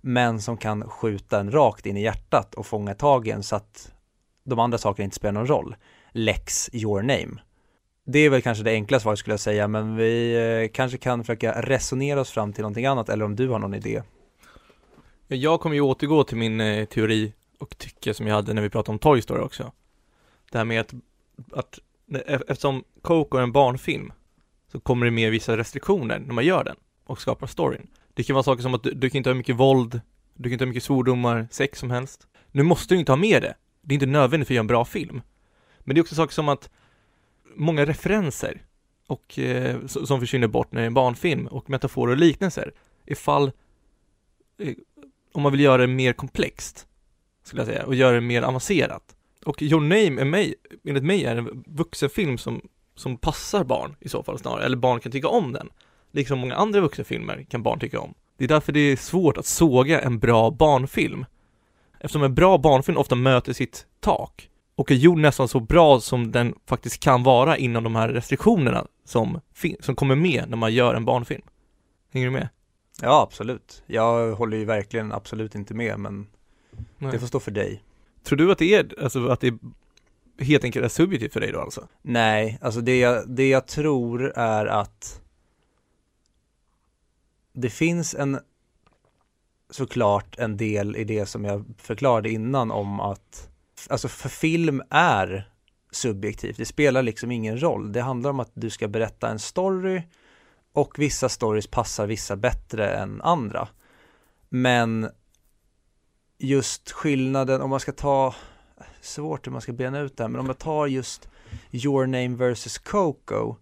men 0.00 0.40
som 0.40 0.56
kan 0.56 0.88
skjuta 0.88 1.40
en 1.40 1.50
rakt 1.50 1.86
in 1.86 1.96
i 1.96 2.02
hjärtat 2.02 2.54
och 2.54 2.66
fånga 2.66 2.94
tagen 2.94 3.42
så 3.42 3.56
att 3.56 3.92
de 4.44 4.58
andra 4.58 4.78
sakerna 4.78 5.04
inte 5.04 5.16
spelar 5.16 5.32
någon 5.32 5.46
roll. 5.46 5.76
Lex 6.12 6.70
your 6.72 7.02
name. 7.02 7.47
Det 8.10 8.18
är 8.18 8.30
väl 8.30 8.42
kanske 8.42 8.64
det 8.64 8.70
enkla 8.70 9.00
svaret 9.00 9.18
skulle 9.18 9.32
jag 9.32 9.40
säga, 9.40 9.68
men 9.68 9.96
vi 9.96 10.34
eh, 10.62 10.72
kanske 10.74 10.98
kan 10.98 11.24
försöka 11.24 11.62
resonera 11.62 12.20
oss 12.20 12.30
fram 12.30 12.52
till 12.52 12.62
någonting 12.62 12.86
annat, 12.86 13.08
eller 13.08 13.24
om 13.24 13.36
du 13.36 13.48
har 13.48 13.58
någon 13.58 13.74
idé. 13.74 14.02
Jag 15.26 15.60
kommer 15.60 15.76
ju 15.76 15.80
återgå 15.80 16.24
till 16.24 16.36
min 16.36 16.60
eh, 16.60 16.84
teori 16.84 17.32
och 17.58 17.78
tycke 17.78 18.14
som 18.14 18.26
jag 18.26 18.34
hade 18.34 18.54
när 18.54 18.62
vi 18.62 18.70
pratade 18.70 18.92
om 18.92 18.98
Toy 18.98 19.22
Story 19.22 19.40
också. 19.40 19.72
Det 20.50 20.58
här 20.58 20.64
med 20.64 20.80
att 20.80 20.94
att 21.52 21.78
e, 22.14 22.38
eftersom 22.48 22.84
Coco 23.02 23.38
är 23.38 23.42
en 23.42 23.52
barnfilm 23.52 24.12
så 24.72 24.80
kommer 24.80 25.06
det 25.06 25.12
med 25.12 25.30
vissa 25.30 25.56
restriktioner 25.56 26.18
när 26.18 26.34
man 26.34 26.44
gör 26.44 26.64
den 26.64 26.76
och 27.04 27.20
skapar 27.20 27.46
storyn. 27.46 27.86
Det 28.14 28.22
kan 28.22 28.34
vara 28.34 28.42
saker 28.42 28.62
som 28.62 28.74
att 28.74 28.82
du, 28.82 28.90
du 28.90 29.10
kan 29.10 29.18
inte 29.18 29.30
ha 29.30 29.34
mycket 29.34 29.56
våld, 29.56 30.00
du 30.34 30.42
kan 30.42 30.52
inte 30.52 30.64
ha 30.64 30.68
mycket 30.68 30.82
svordomar, 30.82 31.48
sex 31.50 31.78
som 31.78 31.90
helst. 31.90 32.26
Nu 32.50 32.62
måste 32.62 32.94
du 32.94 32.98
inte 32.98 33.12
ha 33.12 33.16
med 33.16 33.42
det. 33.42 33.54
Det 33.82 33.92
är 33.92 33.94
inte 33.94 34.06
nödvändigt 34.06 34.46
för 34.46 34.52
att 34.52 34.56
göra 34.56 34.62
en 34.62 34.66
bra 34.66 34.84
film. 34.84 35.20
Men 35.78 35.94
det 35.94 35.98
är 35.98 36.02
också 36.02 36.14
saker 36.14 36.34
som 36.34 36.48
att 36.48 36.70
många 37.54 37.86
referenser 37.86 38.62
och 39.06 39.38
eh, 39.38 39.86
som 39.86 40.20
försvinner 40.20 40.48
bort 40.48 40.72
när 40.72 40.80
det 40.80 40.84
är 40.84 40.86
en 40.86 40.94
barnfilm 40.94 41.46
och 41.46 41.70
metaforer 41.70 42.12
och 42.12 42.18
liknelser. 42.18 42.72
Ifall 43.06 43.52
eh, 44.58 44.74
om 45.32 45.42
man 45.42 45.52
vill 45.52 45.60
göra 45.60 45.82
det 45.82 45.86
mer 45.86 46.12
komplext 46.12 46.86
skulle 47.42 47.60
jag 47.60 47.66
säga 47.66 47.86
och 47.86 47.94
göra 47.94 48.14
det 48.14 48.20
mer 48.20 48.42
avancerat. 48.42 49.16
Och 49.44 49.62
Your 49.62 49.80
Name 49.80 50.20
är 50.20 50.24
mig, 50.24 50.54
enligt 50.84 51.04
mig 51.04 51.24
är 51.24 51.36
en 51.36 51.64
vuxenfilm 51.66 52.38
som, 52.38 52.68
som 52.94 53.16
passar 53.16 53.64
barn 53.64 53.96
i 54.00 54.08
så 54.08 54.22
fall 54.22 54.38
snarare, 54.38 54.64
eller 54.64 54.76
barn 54.76 55.00
kan 55.00 55.12
tycka 55.12 55.28
om 55.28 55.52
den. 55.52 55.70
Liksom 56.12 56.38
många 56.38 56.54
andra 56.54 56.80
vuxenfilmer 56.80 57.46
kan 57.50 57.62
barn 57.62 57.80
tycka 57.80 58.00
om. 58.00 58.14
Det 58.36 58.44
är 58.44 58.48
därför 58.48 58.72
det 58.72 58.80
är 58.80 58.96
svårt 58.96 59.36
att 59.36 59.46
såga 59.46 60.00
en 60.00 60.18
bra 60.18 60.50
barnfilm. 60.50 61.24
Eftersom 62.00 62.22
en 62.22 62.34
bra 62.34 62.58
barnfilm 62.58 62.98
ofta 62.98 63.14
möter 63.14 63.52
sitt 63.52 63.86
tak 64.00 64.50
och 64.78 64.90
är 64.90 64.94
gjord 64.94 65.18
nästan 65.18 65.48
så 65.48 65.60
bra 65.60 66.00
som 66.00 66.32
den 66.32 66.54
faktiskt 66.66 67.00
kan 67.00 67.22
vara 67.22 67.56
inom 67.56 67.84
de 67.84 67.96
här 67.96 68.08
restriktionerna 68.08 68.86
som, 69.04 69.40
som 69.80 69.94
kommer 69.94 70.14
med 70.14 70.44
när 70.48 70.56
man 70.56 70.74
gör 70.74 70.94
en 70.94 71.04
barnfilm. 71.04 71.42
Hänger 72.12 72.26
du 72.26 72.32
med? 72.32 72.48
Ja, 73.02 73.22
absolut. 73.22 73.82
Jag 73.86 74.34
håller 74.34 74.56
ju 74.56 74.64
verkligen 74.64 75.12
absolut 75.12 75.54
inte 75.54 75.74
med, 75.74 76.00
men 76.00 76.26
Nej. 76.98 77.12
det 77.12 77.18
får 77.18 77.26
stå 77.26 77.40
för 77.40 77.50
dig. 77.50 77.82
Tror 78.22 78.36
du 78.36 78.52
att 78.52 78.58
det 78.58 78.74
är, 78.74 79.02
alltså 79.02 79.28
att 79.28 79.40
det 79.40 79.54
helt 80.38 80.64
enkelt 80.64 80.84
är 80.84 80.88
subjektivt 80.88 81.32
för 81.32 81.40
dig 81.40 81.52
då 81.52 81.60
alltså? 81.60 81.88
Nej, 82.02 82.58
alltså 82.60 82.80
det 82.80 82.98
jag, 82.98 83.28
det 83.28 83.48
jag 83.48 83.66
tror 83.66 84.32
är 84.36 84.66
att 84.66 85.20
det 87.52 87.70
finns 87.70 88.14
en 88.14 88.38
såklart 89.70 90.38
en 90.38 90.56
del 90.56 90.96
i 90.96 91.04
det 91.04 91.26
som 91.26 91.44
jag 91.44 91.64
förklarade 91.78 92.30
innan 92.30 92.70
om 92.70 93.00
att 93.00 93.47
alltså 93.90 94.08
för 94.08 94.28
film 94.28 94.82
är 94.90 95.50
subjektivt. 95.90 96.56
Det 96.56 96.64
spelar 96.64 97.02
liksom 97.02 97.30
ingen 97.30 97.62
roll. 97.62 97.92
Det 97.92 98.00
handlar 98.00 98.30
om 98.30 98.40
att 98.40 98.50
du 98.54 98.70
ska 98.70 98.88
berätta 98.88 99.28
en 99.28 99.38
story 99.38 100.02
och 100.72 100.98
vissa 100.98 101.28
stories 101.28 101.66
passar 101.66 102.06
vissa 102.06 102.36
bättre 102.36 102.90
än 102.90 103.22
andra. 103.22 103.68
Men 104.48 105.10
just 106.38 106.90
skillnaden, 106.90 107.60
om 107.60 107.70
man 107.70 107.80
ska 107.80 107.92
ta, 107.92 108.34
svårt 109.00 109.46
hur 109.46 109.52
man 109.52 109.60
ska 109.60 109.72
bena 109.72 110.00
ut 110.00 110.16
det 110.16 110.24
här, 110.24 110.28
men 110.28 110.40
om 110.40 110.46
jag 110.46 110.58
tar 110.58 110.86
just 110.86 111.28
Your 111.70 112.06
Name 112.06 112.36
versus 112.36 112.78
Coco 112.78 113.56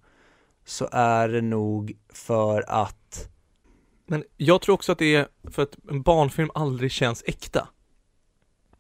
så 0.64 0.88
är 0.92 1.28
det 1.28 1.42
nog 1.42 1.98
för 2.08 2.64
att 2.70 3.28
Men 4.06 4.24
jag 4.36 4.62
tror 4.62 4.74
också 4.74 4.92
att 4.92 4.98
det 4.98 5.14
är 5.14 5.28
för 5.50 5.62
att 5.62 5.76
en 5.90 6.02
barnfilm 6.02 6.50
aldrig 6.54 6.92
känns 6.92 7.22
äkta. 7.26 7.68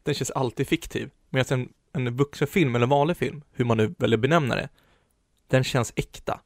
Den 0.02 0.14
känns 0.14 0.30
alltid 0.30 0.68
fiktiv. 0.68 1.10
Medan 1.36 1.60
en, 1.92 2.06
en 2.06 2.16
vuxenfilm 2.16 2.74
eller 2.74 2.86
vanlig 2.86 3.16
film, 3.16 3.42
hur 3.52 3.64
man 3.64 3.76
nu 3.76 3.94
väljer 3.98 4.18
benämna 4.18 4.54
det, 4.54 4.68
den 5.48 5.64
känns 5.64 5.92
äkta. 5.96 6.40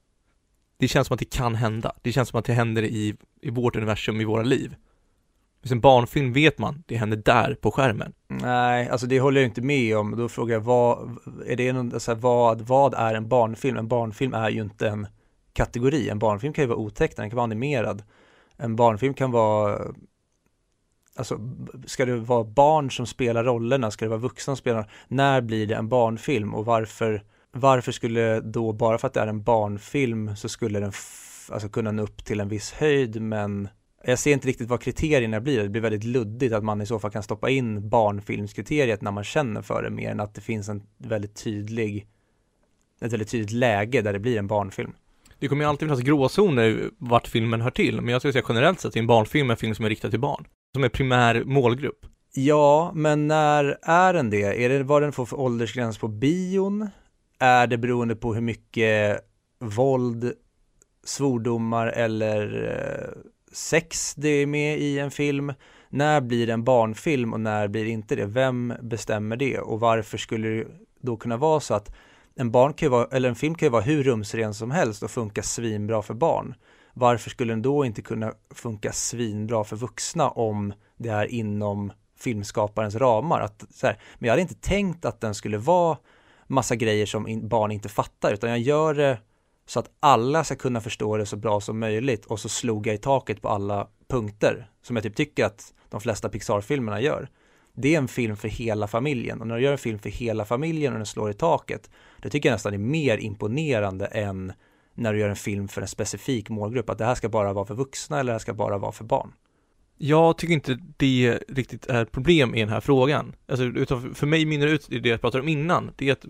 Det 0.76 0.88
känns 0.88 1.06
som 1.06 1.14
att 1.14 1.18
det 1.18 1.30
kan 1.30 1.54
hända. 1.54 1.92
Det 2.02 2.12
känns 2.12 2.28
som 2.28 2.38
att 2.38 2.44
det 2.44 2.52
händer 2.52 2.82
i, 2.82 3.16
i 3.40 3.50
vårt 3.50 3.76
universum, 3.76 4.20
i 4.20 4.24
våra 4.24 4.42
liv. 4.42 4.76
Med 5.62 5.72
en 5.72 5.80
barnfilm 5.80 6.32
vet 6.32 6.58
man, 6.58 6.82
det 6.86 6.96
händer 6.96 7.16
där 7.16 7.54
på 7.54 7.70
skärmen. 7.70 8.12
Nej, 8.28 8.88
alltså 8.88 9.06
det 9.06 9.20
håller 9.20 9.40
jag 9.40 9.48
inte 9.48 9.62
med 9.62 9.96
om. 9.96 10.16
Då 10.16 10.28
frågar 10.28 10.54
jag, 10.54 10.60
vad, 10.60 11.16
är 11.46 11.56
det 11.56 11.72
någon, 11.72 11.94
alltså, 11.94 12.14
vad, 12.14 12.60
vad 12.60 12.94
är 12.94 13.14
en 13.14 13.28
barnfilm? 13.28 13.76
En 13.76 13.88
barnfilm 13.88 14.34
är 14.34 14.50
ju 14.50 14.60
inte 14.60 14.88
en 14.88 15.06
kategori. 15.52 16.08
En 16.08 16.18
barnfilm 16.18 16.52
kan 16.52 16.62
ju 16.62 16.68
vara 16.68 16.78
otecknad, 16.78 17.24
den 17.24 17.30
kan 17.30 17.36
vara 17.36 17.44
animerad. 17.44 18.02
En 18.56 18.76
barnfilm 18.76 19.14
kan 19.14 19.30
vara 19.30 19.94
Alltså, 21.20 21.40
ska 21.86 22.04
det 22.04 22.16
vara 22.16 22.44
barn 22.44 22.90
som 22.90 23.06
spelar 23.06 23.44
rollerna? 23.44 23.90
Ska 23.90 24.04
det 24.04 24.08
vara 24.08 24.20
vuxna 24.20 24.44
som 24.50 24.56
spelar? 24.56 24.90
När 25.08 25.40
blir 25.40 25.66
det 25.66 25.74
en 25.74 25.88
barnfilm 25.88 26.54
och 26.54 26.64
varför, 26.64 27.22
varför 27.52 27.92
skulle 27.92 28.40
då, 28.40 28.72
bara 28.72 28.98
för 28.98 29.06
att 29.06 29.14
det 29.14 29.20
är 29.20 29.26
en 29.26 29.42
barnfilm, 29.42 30.36
så 30.36 30.48
skulle 30.48 30.80
den 30.80 30.92
alltså 31.48 31.68
kunna 31.68 31.92
nå 31.92 32.02
upp 32.02 32.24
till 32.24 32.40
en 32.40 32.48
viss 32.48 32.72
höjd, 32.72 33.22
men 33.22 33.68
jag 34.04 34.18
ser 34.18 34.32
inte 34.32 34.48
riktigt 34.48 34.68
vad 34.68 34.80
kriterierna 34.80 35.40
blir. 35.40 35.62
Det 35.62 35.68
blir 35.68 35.82
väldigt 35.82 36.04
luddigt 36.04 36.54
att 36.54 36.64
man 36.64 36.80
i 36.80 36.86
så 36.86 36.98
fall 36.98 37.10
kan 37.10 37.22
stoppa 37.22 37.50
in 37.50 37.88
barnfilmskriteriet 37.88 39.02
när 39.02 39.10
man 39.10 39.24
känner 39.24 39.62
för 39.62 39.82
det 39.82 39.90
mer 39.90 40.10
än 40.10 40.20
att 40.20 40.34
det 40.34 40.40
finns 40.40 40.68
en 40.68 40.82
väldigt 40.98 41.44
tydlig, 41.44 42.06
ett 43.00 43.12
väldigt 43.12 43.30
tydligt 43.30 43.52
läge 43.52 44.02
där 44.02 44.12
det 44.12 44.18
blir 44.18 44.38
en 44.38 44.46
barnfilm. 44.46 44.92
Det 45.40 45.48
kommer 45.48 45.64
ju 45.64 45.68
alltid 45.68 45.88
finnas 45.88 46.00
gråzoner 46.00 46.90
vart 46.98 47.28
filmen 47.28 47.60
hör 47.60 47.70
till, 47.70 48.00
men 48.00 48.12
jag 48.12 48.20
skulle 48.20 48.32
säga 48.32 48.44
generellt 48.48 48.80
sett 48.80 48.96
i 48.96 48.98
en 48.98 49.06
barnfilm 49.06 49.50
en 49.50 49.56
film 49.56 49.74
som 49.74 49.84
är 49.84 49.88
riktad 49.88 50.10
till 50.10 50.20
barn 50.20 50.44
som 50.74 50.84
är 50.84 50.88
primär 50.88 51.44
målgrupp. 51.44 52.06
Ja, 52.34 52.92
men 52.94 53.28
när 53.28 53.78
är 53.82 54.12
den 54.12 54.30
det? 54.30 54.64
Är 54.64 54.68
det 54.68 54.82
vad 54.82 55.02
den 55.02 55.12
får 55.12 55.26
för 55.26 55.40
åldersgräns 55.40 55.98
på 55.98 56.08
bion? 56.08 56.88
Är 57.38 57.66
det 57.66 57.78
beroende 57.78 58.16
på 58.16 58.34
hur 58.34 58.40
mycket 58.40 59.20
våld, 59.58 60.32
svordomar 61.04 61.86
eller 61.86 62.68
eh, 62.68 63.30
sex 63.52 64.14
det 64.14 64.28
är 64.28 64.46
med 64.46 64.78
i 64.78 64.98
en 64.98 65.10
film? 65.10 65.52
När 65.88 66.20
blir 66.20 66.46
det 66.46 66.52
en 66.52 66.64
barnfilm 66.64 67.32
och 67.32 67.40
när 67.40 67.68
blir 67.68 67.84
det 67.84 67.90
inte 67.90 68.16
det? 68.16 68.26
Vem 68.26 68.74
bestämmer 68.82 69.36
det? 69.36 69.58
Och 69.58 69.80
varför 69.80 70.18
skulle 70.18 70.48
det 70.48 70.66
då 71.00 71.16
kunna 71.16 71.36
vara 71.36 71.60
så 71.60 71.74
att 71.74 71.96
en 72.40 72.50
barn 72.50 72.74
kan 72.74 72.90
vara, 72.90 73.08
eller 73.12 73.28
en 73.28 73.34
film 73.34 73.54
kan 73.54 73.66
ju 73.66 73.70
vara 73.70 73.82
hur 73.82 74.02
rumsren 74.02 74.54
som 74.54 74.70
helst 74.70 75.02
och 75.02 75.10
funka 75.10 75.42
svinbra 75.42 76.02
för 76.02 76.14
barn 76.14 76.54
varför 76.94 77.30
skulle 77.30 77.52
den 77.52 77.62
då 77.62 77.84
inte 77.84 78.02
kunna 78.02 78.32
funka 78.54 78.92
svinbra 78.92 79.64
för 79.64 79.76
vuxna 79.76 80.30
om 80.30 80.72
det 80.96 81.08
är 81.08 81.26
inom 81.26 81.92
filmskaparens 82.18 82.94
ramar? 82.94 83.40
Att, 83.40 83.64
så 83.70 83.86
här, 83.86 83.98
men 84.18 84.26
jag 84.26 84.32
hade 84.32 84.42
inte 84.42 84.54
tänkt 84.54 85.04
att 85.04 85.20
den 85.20 85.34
skulle 85.34 85.58
vara 85.58 85.96
massa 86.46 86.76
grejer 86.76 87.06
som 87.06 87.28
in, 87.28 87.48
barn 87.48 87.70
inte 87.70 87.88
fattar, 87.88 88.32
utan 88.32 88.50
jag 88.50 88.58
gör 88.58 88.94
det 88.94 89.18
så 89.66 89.80
att 89.80 89.90
alla 90.00 90.44
ska 90.44 90.56
kunna 90.56 90.80
förstå 90.80 91.16
det 91.16 91.26
så 91.26 91.36
bra 91.36 91.60
som 91.60 91.78
möjligt 91.78 92.26
och 92.26 92.40
så 92.40 92.48
slog 92.48 92.86
jag 92.86 92.94
i 92.94 92.98
taket 92.98 93.42
på 93.42 93.48
alla 93.48 93.88
punkter 94.08 94.70
som 94.82 94.96
jag 94.96 95.02
typ 95.02 95.16
tycker 95.16 95.44
att 95.44 95.74
de 95.88 96.00
flesta 96.00 96.28
Pixar-filmerna 96.28 97.00
gör. 97.00 97.28
Det 97.80 97.94
är 97.94 97.98
en 97.98 98.08
film 98.08 98.36
för 98.36 98.48
hela 98.48 98.86
familjen 98.86 99.40
och 99.40 99.46
när 99.46 99.56
du 99.56 99.62
gör 99.62 99.72
en 99.72 99.78
film 99.78 99.98
för 99.98 100.10
hela 100.10 100.44
familjen 100.44 100.92
och 100.92 100.98
den 100.98 101.06
slår 101.06 101.30
i 101.30 101.34
taket, 101.34 101.90
det 102.22 102.30
tycker 102.30 102.48
jag 102.48 102.54
nästan 102.54 102.74
är 102.74 102.78
mer 102.78 103.18
imponerande 103.18 104.06
än 104.06 104.52
när 104.94 105.12
du 105.12 105.18
gör 105.18 105.28
en 105.28 105.36
film 105.36 105.68
för 105.68 105.82
en 105.82 105.88
specifik 105.88 106.48
målgrupp, 106.48 106.90
att 106.90 106.98
det 106.98 107.04
här 107.04 107.14
ska 107.14 107.28
bara 107.28 107.52
vara 107.52 107.64
för 107.64 107.74
vuxna 107.74 108.20
eller 108.20 108.32
det 108.32 108.34
här 108.34 108.38
ska 108.38 108.54
bara 108.54 108.78
vara 108.78 108.92
för 108.92 109.04
barn? 109.04 109.32
Jag 109.98 110.38
tycker 110.38 110.54
inte 110.54 110.78
det 110.96 111.42
riktigt 111.48 111.86
är 111.86 112.02
ett 112.02 112.12
problem 112.12 112.54
i 112.54 112.60
den 112.60 112.68
här 112.68 112.80
frågan. 112.80 113.32
Alltså, 113.48 113.64
utan 113.64 114.14
för 114.14 114.26
mig 114.26 114.44
mynnar 114.44 114.66
ut 114.66 114.86
det 114.88 115.08
jag 115.08 115.20
pratade 115.20 115.42
om 115.42 115.48
innan, 115.48 115.90
det 115.96 116.08
är 116.08 116.12
att 116.12 116.24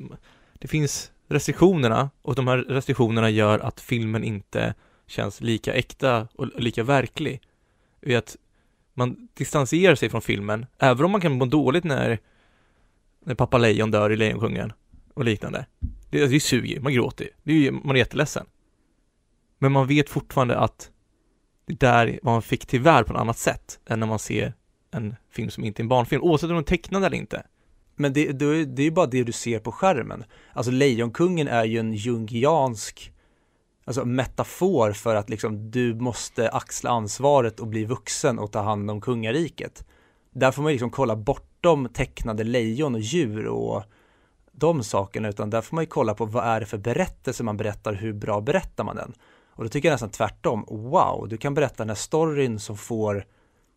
det 0.59 0.69
finns 0.69 1.12
restriktionerna 1.28 2.11
och 2.23 2.35
de 2.35 2.49
här 2.49 2.59
restriktionerna 2.59 3.30
gör 3.30 3.59
att 3.59 3.80
filmen 3.80 4.25
inte 4.25 4.75
känns 5.07 5.40
lika 5.40 5.75
äkta 5.75 6.28
och 6.35 6.49
lika 6.61 6.83
verklig. 6.83 7.40
Vid 8.00 8.16
att 8.16 8.37
man 9.00 9.28
distanserar 9.35 9.95
sig 9.95 10.09
från 10.09 10.23
filmen, 10.23 10.66
även 10.78 11.04
om 11.04 11.11
man 11.11 11.21
kan 11.21 11.33
må 11.33 11.47
dåligt 11.47 11.85
när, 11.85 12.19
när 13.25 13.35
pappa 13.35 13.59
Lejon 13.59 13.90
dör 13.90 14.12
i 14.12 14.16
Lejonkungen 14.16 14.73
och 15.14 15.25
liknande. 15.25 15.66
Det, 16.11 16.23
alltså, 16.23 16.35
det 16.35 16.40
suger, 16.40 16.80
man 16.80 16.92
gråter, 16.92 17.28
det 17.42 17.66
är, 17.66 17.73
man 17.73 17.97
är 17.97 17.99
jätteledsen. 17.99 18.47
Men 19.59 19.73
man 19.73 19.87
vet 19.87 20.11
fortfarande 20.11 20.59
att 20.59 20.90
det 21.66 21.80
där 21.80 22.21
var 22.23 22.40
fick 22.40 22.66
till 22.66 22.80
värld 22.80 23.07
på 23.07 23.12
ett 23.12 23.21
annat 23.21 23.38
sätt 23.38 23.80
än 23.87 24.00
när 24.00 24.07
man 24.07 24.19
ser 24.19 24.54
en 24.90 25.16
film 25.30 25.50
som 25.50 25.64
inte 25.64 25.83
är 25.83 25.85
en 25.85 25.88
barnfilm, 25.88 26.23
oavsett 26.23 26.50
om 26.50 26.57
den 26.57 26.64
är 26.64 26.66
tecknad 26.66 27.04
eller 27.04 27.16
inte. 27.16 27.42
Men 27.97 28.12
det, 28.12 28.33
det, 28.33 28.64
det 28.64 28.83
är 28.83 28.85
ju 28.85 28.90
bara 28.90 29.07
det 29.07 29.25
du 29.25 29.33
ser 29.33 29.59
på 29.59 29.73
skärmen. 29.73 30.25
Alltså 30.52 30.73
Lejonkungen 30.73 31.49
är 31.49 31.64
ju 31.64 31.78
en 31.78 31.92
jungiansk 31.95 33.12
alltså 33.85 34.05
metafor 34.05 34.93
för 34.93 35.15
att 35.15 35.31
liksom 35.31 35.71
du 35.71 35.95
måste 35.95 36.49
axla 36.51 36.91
ansvaret 36.91 37.61
och 37.61 37.67
bli 37.67 37.85
vuxen 37.85 38.39
och 38.39 38.53
ta 38.53 38.63
hand 38.63 38.91
om 38.91 39.01
kungariket. 39.01 39.85
Där 40.31 40.51
får 40.51 40.63
man 40.63 40.73
liksom 40.73 40.91
kolla 40.91 41.17
bortom 41.17 41.89
tecknade 41.89 42.45
lejon 42.45 42.95
och 42.95 43.01
djur 43.01 43.47
och 43.47 43.83
de 44.53 44.85
sakerna, 44.85 45.29
utan 45.29 45.51
där 45.51 45.61
får 45.61 45.75
man 45.75 45.85
ju 45.85 45.89
kolla 45.89 46.15
på 46.15 46.25
vad 46.25 46.45
är 46.45 46.61
det 46.61 46.67
för 46.67 46.79
berättelse 46.79 47.43
man 47.43 47.57
berättar, 47.57 47.95
hur 47.95 48.13
bra 48.13 48.41
berättar 48.41 48.85
man 48.85 48.97
den? 48.97 49.13
Och 49.51 49.65
då 49.65 49.71
tycker 49.71 49.89
jag 49.89 49.95
nästan 49.95 50.11
tvärtom, 50.11 50.65
wow, 50.69 51.29
du 51.29 51.37
kan 51.37 51.55
berätta 51.55 51.77
den 51.77 51.89
här 51.89 51.95
storyn 51.95 52.59
som 52.59 52.77
får 52.77 53.27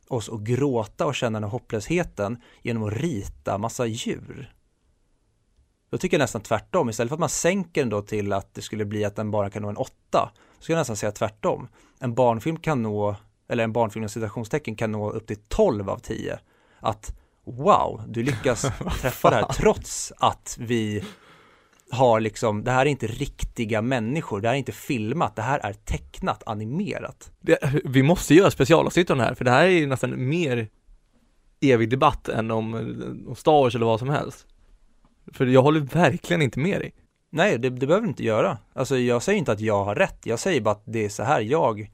oss 0.07 0.29
att 0.29 0.41
gråta 0.41 1.05
och 1.05 1.15
känna 1.15 1.39
den 1.39 1.43
här 1.43 1.51
hopplösheten 1.51 2.41
genom 2.61 2.83
att 2.83 2.93
rita 2.93 3.57
massa 3.57 3.85
djur. 3.85 4.53
Då 5.93 5.97
tycker 5.97 6.17
jag 6.17 6.23
nästan 6.23 6.41
tvärtom, 6.41 6.89
istället 6.89 7.09
för 7.09 7.15
att 7.15 7.19
man 7.19 7.29
sänker 7.29 7.81
den 7.81 7.89
då 7.89 8.01
till 8.01 8.33
att 8.33 8.53
det 8.53 8.61
skulle 8.61 8.85
bli 8.85 9.05
att 9.05 9.15
den 9.15 9.31
bara 9.31 9.49
kan 9.49 9.61
nå 9.61 9.69
en 9.69 9.77
åtta, 9.77 10.31
så 10.57 10.63
skulle 10.63 10.75
jag 10.75 10.79
nästan 10.79 10.95
säga 10.95 11.11
tvärtom. 11.11 11.67
En 11.99 12.13
barnfilm 12.13 12.57
kan 12.57 12.81
nå, 12.81 13.15
eller 13.49 13.63
en 13.63 13.73
barnfilm 13.73 14.05
i 14.05 14.09
citationstecken 14.09 14.75
kan 14.75 14.91
nå 14.91 15.11
upp 15.11 15.27
till 15.27 15.37
12 15.47 15.89
av 15.89 15.97
10. 15.97 16.39
Att 16.79 17.15
wow, 17.45 18.03
du 18.07 18.23
lyckas 18.23 18.61
träffa 19.01 19.29
det 19.29 19.35
här 19.35 19.45
trots 19.53 20.13
att 20.17 20.57
vi 20.59 21.03
har 21.91 22.19
liksom, 22.19 22.63
det 22.63 22.71
här 22.71 22.85
är 22.85 22.89
inte 22.89 23.07
riktiga 23.07 23.81
människor, 23.81 24.41
det 24.41 24.47
här 24.47 24.55
är 24.55 24.59
inte 24.59 24.71
filmat, 24.71 25.35
det 25.35 25.41
här 25.41 25.59
är 25.59 25.73
tecknat, 25.73 26.43
animerat. 26.45 27.31
Det, 27.39 27.81
vi 27.85 28.03
måste 28.03 28.35
göra 28.35 28.51
specialavsnitt 28.51 29.09
om 29.09 29.17
det 29.17 29.23
här, 29.23 29.35
för 29.35 29.45
det 29.45 29.51
här 29.51 29.65
är 29.65 29.69
ju 29.69 29.87
nästan 29.87 30.29
mer 30.29 30.67
evig 31.61 31.89
debatt 31.89 32.29
än 32.29 32.51
om, 32.51 32.73
om 33.27 33.35
Star 33.35 33.51
Wars 33.51 33.75
eller 33.75 33.85
vad 33.85 33.99
som 33.99 34.09
helst. 34.09 34.47
För 35.31 35.45
jag 35.45 35.61
håller 35.61 35.79
verkligen 35.79 36.41
inte 36.41 36.59
med 36.59 36.81
dig. 36.81 36.93
Nej, 37.29 37.57
det, 37.57 37.69
det 37.69 37.87
behöver 37.87 38.01
du 38.01 38.09
inte 38.09 38.23
göra. 38.23 38.57
Alltså 38.73 38.97
jag 38.97 39.23
säger 39.23 39.39
inte 39.39 39.51
att 39.51 39.59
jag 39.59 39.83
har 39.83 39.95
rätt, 39.95 40.19
jag 40.23 40.39
säger 40.39 40.61
bara 40.61 40.71
att 40.71 40.83
det 40.85 41.05
är 41.05 41.09
så 41.09 41.23
här 41.23 41.41
jag 41.41 41.91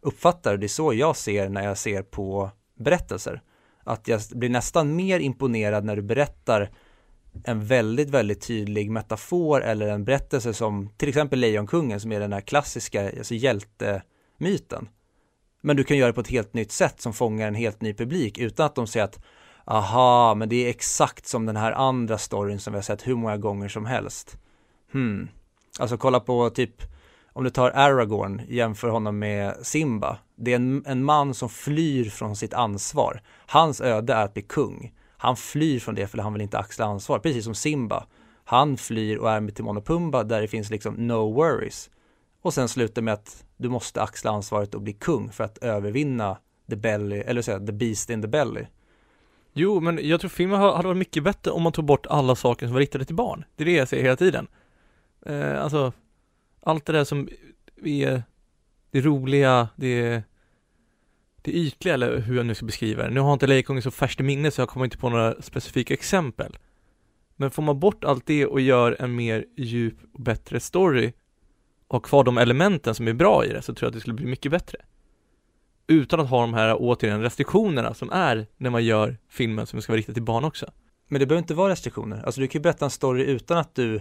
uppfattar 0.00 0.56
det, 0.56 0.66
är 0.66 0.68
så 0.68 0.94
jag 0.94 1.16
ser 1.16 1.48
när 1.48 1.64
jag 1.64 1.78
ser 1.78 2.02
på 2.02 2.50
berättelser. 2.78 3.42
Att 3.84 4.08
jag 4.08 4.20
blir 4.30 4.48
nästan 4.48 4.96
mer 4.96 5.20
imponerad 5.20 5.84
när 5.84 5.96
du 5.96 6.02
berättar 6.02 6.70
en 7.44 7.64
väldigt, 7.64 8.10
väldigt 8.10 8.46
tydlig 8.46 8.90
metafor 8.90 9.62
eller 9.62 9.88
en 9.88 10.04
berättelse 10.04 10.54
som 10.54 10.88
till 10.96 11.08
exempel 11.08 11.38
Lejonkungen 11.38 12.00
som 12.00 12.12
är 12.12 12.20
den 12.20 12.32
här 12.32 12.40
klassiska 12.40 13.08
alltså 13.18 13.34
hjältemyten. 13.34 14.88
Men 15.60 15.76
du 15.76 15.84
kan 15.84 15.96
göra 15.96 16.06
det 16.06 16.14
på 16.14 16.20
ett 16.20 16.28
helt 16.28 16.54
nytt 16.54 16.72
sätt 16.72 17.00
som 17.00 17.12
fångar 17.12 17.48
en 17.48 17.54
helt 17.54 17.80
ny 17.80 17.94
publik 17.94 18.38
utan 18.38 18.66
att 18.66 18.74
de 18.74 18.86
säger 18.86 19.04
att 19.04 19.24
aha, 19.70 20.34
men 20.34 20.48
det 20.48 20.66
är 20.66 20.70
exakt 20.70 21.26
som 21.26 21.46
den 21.46 21.56
här 21.56 21.72
andra 21.72 22.18
storyn 22.18 22.60
som 22.60 22.72
vi 22.72 22.76
har 22.76 22.82
sett 22.82 23.06
hur 23.06 23.14
många 23.14 23.36
gånger 23.36 23.68
som 23.68 23.86
helst. 23.86 24.38
Hmm. 24.92 25.28
Alltså 25.78 25.96
kolla 25.96 26.20
på 26.20 26.50
typ 26.50 26.82
om 27.32 27.44
du 27.44 27.50
tar 27.50 27.70
Aragorn, 27.70 28.42
jämför 28.48 28.88
honom 28.88 29.18
med 29.18 29.54
Simba. 29.62 30.18
Det 30.36 30.52
är 30.52 30.56
en, 30.56 30.82
en 30.86 31.04
man 31.04 31.34
som 31.34 31.48
flyr 31.48 32.10
från 32.10 32.36
sitt 32.36 32.54
ansvar. 32.54 33.22
Hans 33.46 33.80
öde 33.80 34.12
är 34.12 34.24
att 34.24 34.34
bli 34.34 34.42
kung. 34.42 34.94
Han 35.16 35.36
flyr 35.36 35.80
från 35.80 35.94
det 35.94 36.06
för 36.06 36.18
han 36.18 36.32
vill 36.32 36.42
inte 36.42 36.58
axla 36.58 36.84
ansvar, 36.84 37.18
precis 37.18 37.44
som 37.44 37.54
Simba. 37.54 38.06
Han 38.44 38.76
flyr 38.76 39.16
och 39.16 39.30
är 39.30 39.40
med 39.40 39.54
Timon 39.54 39.76
och 39.76 39.86
Pumba 39.86 40.24
där 40.24 40.40
det 40.40 40.48
finns 40.48 40.70
liksom 40.70 40.94
no 40.94 41.32
worries. 41.34 41.90
Och 42.42 42.54
sen 42.54 42.68
slutar 42.68 43.02
med 43.02 43.14
att 43.14 43.44
du 43.56 43.68
måste 43.68 44.02
axla 44.02 44.30
ansvaret 44.30 44.74
och 44.74 44.82
bli 44.82 44.92
kung 44.92 45.32
för 45.32 45.44
att 45.44 45.58
övervinna 45.58 46.38
the 46.70 46.76
belly, 46.76 47.16
eller 47.16 47.42
säga 47.42 47.58
the 47.58 47.72
beast 47.72 48.10
in 48.10 48.22
the 48.22 48.28
belly. 48.28 48.66
Jo, 49.52 49.80
men 49.80 50.08
jag 50.08 50.20
tror 50.20 50.28
filmen 50.28 50.60
hade 50.60 50.88
varit 50.88 50.96
mycket 50.96 51.24
bättre 51.24 51.50
om 51.50 51.62
man 51.62 51.72
tog 51.72 51.84
bort 51.84 52.06
alla 52.06 52.34
saker 52.34 52.66
som 52.66 52.72
var 52.72 52.80
riktade 52.80 53.04
till 53.04 53.14
barn. 53.14 53.44
Det 53.56 53.64
är 53.64 53.66
det 53.66 53.72
jag 53.72 53.88
säger 53.88 54.02
hela 54.02 54.16
tiden. 54.16 54.46
Eh, 55.26 55.62
alltså, 55.62 55.92
allt 56.62 56.86
det 56.86 56.92
där 56.92 57.04
som 57.04 57.28
är 57.84 58.22
det 58.90 59.00
roliga, 59.00 59.68
det 59.76 60.22
det 61.42 61.52
ytliga 61.52 61.94
eller 61.94 62.20
hur 62.20 62.36
jag 62.36 62.46
nu 62.46 62.54
ska 62.54 62.66
beskriva 62.66 63.02
det. 63.02 63.10
Nu 63.10 63.20
har 63.20 63.32
inte 63.32 63.46
Lejonkungen 63.46 63.82
så 63.82 63.90
färskt 63.90 64.20
i 64.20 64.22
minne 64.22 64.50
så 64.50 64.60
jag 64.60 64.68
kommer 64.68 64.86
inte 64.86 64.98
på 64.98 65.08
några 65.08 65.42
specifika 65.42 65.94
exempel. 65.94 66.58
Men 67.36 67.50
får 67.50 67.62
man 67.62 67.80
bort 67.80 68.04
allt 68.04 68.26
det 68.26 68.46
och 68.46 68.60
gör 68.60 68.96
en 68.98 69.14
mer 69.14 69.44
djup 69.56 69.96
och 70.12 70.20
bättre 70.20 70.60
story 70.60 71.12
och 71.88 71.94
har 71.94 72.00
kvar 72.00 72.24
de 72.24 72.38
elementen 72.38 72.94
som 72.94 73.08
är 73.08 73.12
bra 73.12 73.44
i 73.44 73.48
det 73.48 73.62
så 73.62 73.74
tror 73.74 73.86
jag 73.86 73.90
att 73.90 73.94
det 73.94 74.00
skulle 74.00 74.14
bli 74.14 74.26
mycket 74.26 74.52
bättre. 74.52 74.78
Utan 75.90 76.20
att 76.20 76.30
ha 76.30 76.40
de 76.40 76.54
här 76.54 76.76
återigen 76.78 77.22
restriktionerna 77.22 77.94
som 77.94 78.10
är 78.10 78.46
när 78.56 78.70
man 78.70 78.84
gör 78.84 79.16
filmen 79.28 79.66
som 79.66 79.82
ska 79.82 79.92
vara 79.92 79.98
riktad 79.98 80.12
till 80.12 80.22
barn 80.22 80.44
också. 80.44 80.70
Men 81.08 81.20
det 81.20 81.26
behöver 81.26 81.42
inte 81.42 81.54
vara 81.54 81.72
restriktioner. 81.72 82.22
Alltså 82.24 82.40
du 82.40 82.46
kan 82.46 82.58
ju 82.58 82.62
berätta 82.62 82.84
en 82.84 82.90
story 82.90 83.22
utan 83.24 83.58
att 83.58 83.74
du 83.74 84.00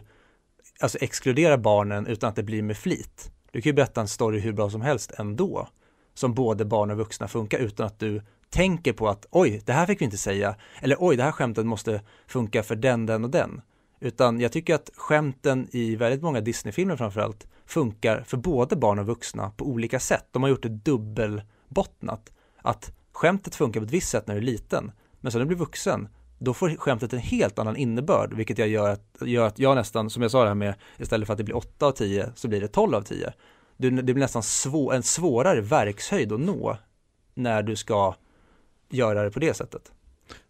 alltså 0.80 0.98
exkluderar 1.02 1.58
barnen 1.58 2.08
utan 2.08 2.30
att 2.30 2.36
det 2.36 2.44
blir 2.44 2.62
med 2.62 2.78
flit. 2.78 3.32
Du 3.52 3.62
kan 3.62 3.70
ju 3.70 3.74
berätta 3.74 4.02
en 4.02 4.08
story 4.08 4.40
hur 4.40 4.54
bra 4.54 4.70
som 4.70 4.82
helst 4.82 5.12
ändå 5.18 5.68
som 6.14 6.34
både 6.34 6.66
barn 6.66 6.92
och 6.92 6.98
vuxna 6.98 7.28
funkar 7.28 7.60
utan 7.60 7.86
att 7.86 8.00
du 8.00 8.22
tänker 8.50 8.94
på 8.94 9.10
att 9.10 9.26
oj, 9.32 9.62
det 9.66 9.74
här 9.74 9.86
fick 9.86 10.02
vi 10.02 10.06
inte 10.06 10.18
säga 10.18 10.56
eller 10.82 10.98
oj, 11.00 11.16
det 11.16 11.24
här 11.24 11.32
skämtet 11.32 11.66
måste 11.66 12.02
funka 12.28 12.64
för 12.64 12.76
den, 12.76 13.06
den 13.06 13.24
och 13.24 13.30
den. 13.30 13.62
Utan 14.00 14.40
jag 14.40 14.52
tycker 14.52 14.76
att 14.76 14.90
skämten 14.96 15.68
i 15.72 15.96
väldigt 15.96 16.22
många 16.22 16.42
Disney-filmer 16.42 16.96
framförallt 16.96 17.48
funkar 17.66 18.24
för 18.28 18.38
både 18.38 18.76
barn 18.76 19.00
och 19.00 19.06
vuxna 19.06 19.50
på 19.50 19.66
olika 19.66 20.00
sätt. 20.00 20.28
De 20.32 20.44
har 20.44 20.50
gjort 20.50 20.64
det 20.64 20.70
dubbel 20.70 21.42
dubbelbottnat. 21.68 22.34
Att 22.62 22.92
skämtet 23.12 23.56
funkar 23.56 23.80
på 23.80 23.86
ett 23.86 23.92
visst 23.92 24.10
sätt 24.10 24.28
när 24.28 24.36
du 24.36 24.42
är 24.42 24.46
liten, 24.46 24.92
men 25.22 25.32
så 25.32 25.38
när 25.38 25.46
du 25.46 25.48
blir 25.48 25.58
vuxen, 25.58 26.08
då 26.40 26.54
får 26.54 26.76
skämtet 26.78 27.14
en 27.14 27.20
helt 27.20 27.60
annan 27.60 27.78
innebörd, 27.78 28.34
vilket 28.34 28.58
jag 28.58 28.68
gör 28.68 28.90
att, 28.90 29.18
gör 29.22 29.48
att 29.48 29.60
jag 29.60 29.76
nästan, 29.76 30.10
som 30.10 30.22
jag 30.22 30.32
sa 30.32 30.42
det 30.42 30.48
här 30.48 30.56
med, 30.56 30.76
istället 30.98 31.28
för 31.28 31.34
att 31.34 31.38
det 31.38 31.44
blir 31.44 31.58
8 31.58 31.86
av 31.86 31.92
10 31.92 32.32
så 32.36 32.48
blir 32.48 32.62
det 32.62 32.68
12 32.68 32.96
av 32.96 33.02
10 33.02 33.34
det, 33.78 33.90
det 33.90 34.14
blir 34.14 34.24
nästan 34.24 34.44
svår, 34.44 34.94
en 34.94 35.04
svårare 35.04 35.62
verkshöjd 35.62 36.32
att 36.32 36.40
nå 36.40 36.78
när 37.34 37.64
du 37.64 37.76
ska 37.76 38.16
göra 38.90 39.24
det 39.24 39.32
på 39.32 39.40
det 39.40 39.54
sättet. 39.54 39.92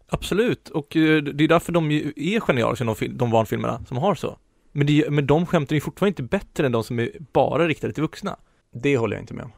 Absolut, 0.08 0.68
och 0.68 0.96
eh, 0.96 1.22
det 1.22 1.44
är 1.44 1.48
därför 1.48 1.72
de 1.72 1.90
är 1.90 2.40
genialiska, 2.40 2.84
de, 2.84 2.94
de 3.16 3.30
barnfilmerna 3.30 3.84
som 3.88 3.96
har 3.96 4.14
så. 4.14 4.38
Men, 4.72 4.86
det, 4.86 5.10
men 5.10 5.26
de 5.26 5.46
skämten 5.46 5.76
är 5.76 5.80
fortfarande 5.80 6.08
inte 6.08 6.22
bättre 6.22 6.66
än 6.66 6.72
de 6.72 6.84
som 6.84 6.98
är 6.98 7.10
bara 7.32 7.68
riktade 7.68 7.92
till 7.92 8.02
vuxna. 8.02 8.36
Det 8.72 8.96
håller 8.96 9.16
jag 9.16 9.22
inte 9.22 9.34
med 9.34 9.44
om. 9.44 9.52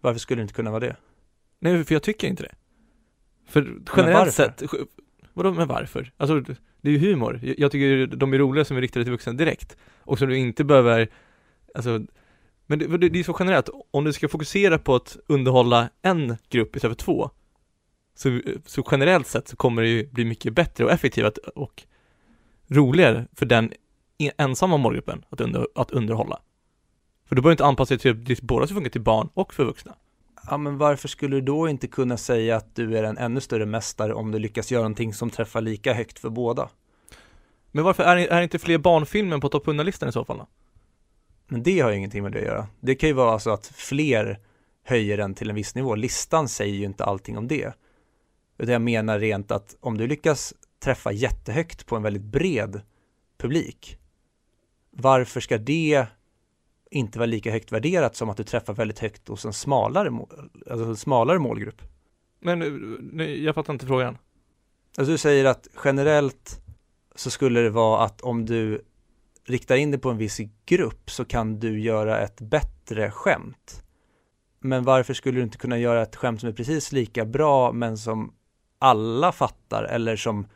Varför 0.00 0.20
skulle 0.20 0.40
det 0.40 0.42
inte 0.42 0.54
kunna 0.54 0.70
vara 0.70 0.80
det? 0.80 0.96
Nej, 1.58 1.84
för 1.84 1.94
jag 1.94 2.02
tycker 2.02 2.28
inte 2.28 2.42
det. 2.42 2.54
För 3.46 3.76
generellt 3.96 4.34
sett, 4.34 4.62
vadå 5.32 5.52
men 5.52 5.68
varför? 5.68 6.12
Alltså, 6.16 6.40
det 6.80 6.88
är 6.88 6.92
ju 6.92 6.98
humor. 6.98 7.40
Jag 7.42 7.72
tycker 7.72 8.16
de 8.16 8.32
är 8.32 8.38
roliga 8.38 8.64
som 8.64 8.76
är 8.76 8.80
riktade 8.80 9.04
till 9.04 9.12
vuxna 9.12 9.32
direkt. 9.32 9.76
Och 9.98 10.18
som 10.18 10.28
du 10.28 10.36
inte 10.36 10.64
behöver, 10.64 11.08
alltså 11.74 12.00
men 12.66 12.78
det, 12.78 13.08
det, 13.08 13.18
är 13.18 13.24
så 13.24 13.36
generellt, 13.38 13.68
om 13.90 14.04
du 14.04 14.12
ska 14.12 14.28
fokusera 14.28 14.78
på 14.78 14.94
att 14.94 15.16
underhålla 15.26 15.88
en 16.02 16.36
grupp 16.48 16.76
istället 16.76 17.00
för 17.00 17.04
två 17.04 17.30
så, 18.14 18.40
så 18.66 18.86
generellt 18.90 19.26
sett 19.26 19.48
så 19.48 19.56
kommer 19.56 19.82
det 19.82 19.88
ju 19.88 20.06
bli 20.06 20.24
mycket 20.24 20.52
bättre 20.52 20.84
och 20.84 20.90
effektivt 20.90 21.38
och 21.38 21.82
roligare 22.68 23.26
för 23.32 23.46
den 23.46 23.72
e, 24.18 24.30
ensamma 24.36 24.76
målgruppen 24.76 25.24
att, 25.30 25.40
under, 25.40 25.66
att 25.74 25.90
underhålla. 25.90 26.40
För 27.30 27.36
du 27.36 27.42
behöver 27.42 27.52
inte 27.52 27.64
anpassa 27.64 27.96
dig 27.96 28.14
till 28.24 28.32
att 28.32 28.40
båda 28.40 28.66
ska 28.66 28.74
funka 28.74 28.90
till 28.90 29.00
barn 29.00 29.28
och 29.34 29.54
för 29.54 29.64
vuxna. 29.64 29.96
Ja, 30.50 30.56
men 30.56 30.78
varför 30.78 31.08
skulle 31.08 31.36
du 31.36 31.40
då 31.40 31.68
inte 31.68 31.86
kunna 31.86 32.16
säga 32.16 32.56
att 32.56 32.74
du 32.74 32.98
är 32.98 33.02
en 33.02 33.18
ännu 33.18 33.40
större 33.40 33.66
mästare 33.66 34.14
om 34.14 34.30
du 34.30 34.38
lyckas 34.38 34.72
göra 34.72 34.82
någonting 34.82 35.14
som 35.14 35.30
träffar 35.30 35.60
lika 35.60 35.94
högt 35.94 36.18
för 36.18 36.30
båda? 36.30 36.68
Men 37.72 37.84
varför 37.84 38.02
är, 38.02 38.16
är 38.16 38.42
inte 38.42 38.58
fler 38.58 38.78
barnfilmer 38.78 39.38
på 39.38 39.48
topp 39.48 39.66
100-listan 39.66 40.08
i 40.08 40.12
så 40.12 40.24
fall 40.24 40.38
då? 40.38 40.46
Men 41.48 41.62
det 41.62 41.80
har 41.80 41.90
ju 41.90 41.96
ingenting 41.96 42.22
med 42.22 42.32
det 42.32 42.38
att 42.38 42.44
göra. 42.44 42.66
Det 42.80 42.94
kan 42.94 43.08
ju 43.08 43.12
vara 43.12 43.38
så 43.38 43.50
att 43.50 43.66
fler 43.66 44.38
höjer 44.84 45.16
den 45.16 45.34
till 45.34 45.50
en 45.50 45.56
viss 45.56 45.74
nivå. 45.74 45.94
Listan 45.94 46.48
säger 46.48 46.74
ju 46.74 46.84
inte 46.84 47.04
allting 47.04 47.38
om 47.38 47.48
det. 47.48 47.72
Utan 48.58 48.72
jag 48.72 48.82
menar 48.82 49.18
rent 49.18 49.50
att 49.50 49.76
om 49.80 49.98
du 49.98 50.06
lyckas 50.06 50.54
träffa 50.82 51.12
jättehögt 51.12 51.86
på 51.86 51.96
en 51.96 52.02
väldigt 52.02 52.22
bred 52.22 52.80
publik, 53.38 53.98
varför 54.90 55.40
ska 55.40 55.58
det 55.58 56.06
inte 56.90 57.18
vara 57.18 57.26
lika 57.26 57.50
högt 57.50 57.72
värderat 57.72 58.16
som 58.16 58.30
att 58.30 58.36
du 58.36 58.44
träffar 58.44 58.74
väldigt 58.74 58.98
högt 58.98 59.28
hos 59.28 59.44
en 59.44 59.52
smalare, 59.52 60.10
alltså 60.70 60.86
en 60.86 60.96
smalare 60.96 61.38
målgrupp? 61.38 61.82
Men 62.40 62.58
nej, 63.12 63.44
jag 63.44 63.54
fattar 63.54 63.72
inte 63.72 63.86
frågan. 63.86 64.18
Alltså 64.98 65.12
du 65.12 65.18
säger 65.18 65.44
att 65.44 65.68
generellt 65.84 66.60
så 67.14 67.30
skulle 67.30 67.60
det 67.60 67.70
vara 67.70 68.04
att 68.04 68.20
om 68.20 68.46
du 68.46 68.84
riktar 69.44 69.76
in 69.76 69.90
det 69.90 69.98
på 69.98 70.10
en 70.10 70.18
viss 70.18 70.40
grupp 70.66 71.10
så 71.10 71.24
kan 71.24 71.60
du 71.60 71.80
göra 71.80 72.20
ett 72.20 72.40
bättre 72.40 73.10
skämt. 73.10 73.82
Men 74.60 74.84
varför 74.84 75.14
skulle 75.14 75.38
du 75.38 75.42
inte 75.42 75.58
kunna 75.58 75.78
göra 75.78 76.02
ett 76.02 76.16
skämt 76.16 76.40
som 76.40 76.48
är 76.48 76.52
precis 76.52 76.92
lika 76.92 77.24
bra 77.24 77.72
men 77.72 77.98
som 77.98 78.32
alla 78.78 79.32
fattar 79.32 79.84
eller 79.84 80.16
som 80.16 80.46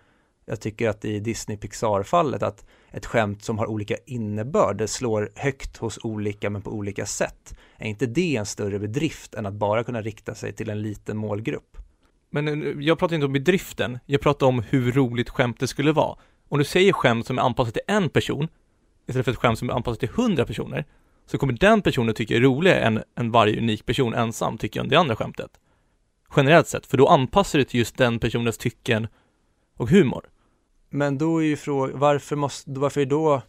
jag 0.47 0.61
tycker 0.61 0.89
att 0.89 1.05
i 1.05 1.21
Disney 1.21 1.57
Pixar-fallet 1.57 2.43
att 2.43 2.65
ett 2.91 3.07
skämt 3.07 3.45
som 3.45 3.59
har 3.59 3.67
olika 3.67 3.97
innebörd, 4.07 4.77
det 4.77 4.89
slår 4.89 5.31
högt 5.35 5.77
hos 5.77 5.99
olika 6.03 6.51
men 6.51 6.63
på 6.63 6.71
olika 6.71 7.07
sätt. 7.07 7.55
Är 7.77 7.89
inte 7.89 8.07
det 8.07 8.37
en 8.37 8.47
större 8.47 8.79
bedrift 8.79 9.35
än 9.35 9.47
att 9.47 9.55
bara 9.55 9.85
kunna 9.85 10.03
rikta 10.03 10.35
sig 10.35 10.53
till 10.53 10.71
en 10.71 10.83
liten 10.83 11.17
målgrupp? 11.17 11.79
Men 12.31 12.49
eh, 12.49 12.85
jag 12.85 12.99
pratar 12.99 13.15
inte 13.15 13.27
om 13.27 13.33
bedriften, 13.33 13.99
jag 14.07 14.21
pratar 14.21 14.47
om 14.47 14.63
hur 14.69 14.93
roligt 14.93 15.31
skämtet 15.31 15.71
skulle 15.71 15.93
vara. 15.93 16.19
Om 16.49 16.59
du 16.59 16.65
säger 16.65 16.93
skämt 16.93 17.27
som 17.27 17.39
är 17.39 17.43
anpassat 17.43 17.75
till 17.75 17.83
en 17.87 18.11
person 18.11 18.49
istället 19.07 19.25
för 19.25 19.33
ett 19.33 19.39
skämt 19.39 19.59
som 19.59 19.71
är 19.71 19.75
anpassat 19.75 20.01
till 20.01 20.09
100 20.09 20.47
personer, 20.47 20.85
så 21.27 21.39
kommer 21.39 21.53
den 21.53 21.83
personen 21.83 22.15
tycka 22.15 22.37
är 22.37 22.41
roligare 22.41 22.81
än, 22.81 23.03
än 23.17 23.31
varje 23.31 23.59
unik 23.59 23.87
person 23.87 24.15
ensam 24.15 24.59
tycker 24.59 24.81
om 24.81 24.89
det 24.89 24.97
andra 24.97 25.17
skämtet. 25.17 25.51
Generellt 26.37 26.69
sett, 26.69 26.87
för 26.87 26.97
då 26.97 27.09
anpassar 27.09 27.59
du 27.59 27.65
till 27.65 27.79
just 27.79 27.97
den 27.97 28.19
personens 28.19 28.59
tycken 28.59 29.09
och 29.77 29.91
humor. 29.91 30.25
Men 30.95 31.19
då 31.19 31.43
är 31.43 31.47
ju 31.47 31.57
frågan, 31.57 31.99
varför 31.99 32.37
måste, 32.37 32.71
varför 32.71 33.01
är 33.01 33.07
då, 33.07 33.43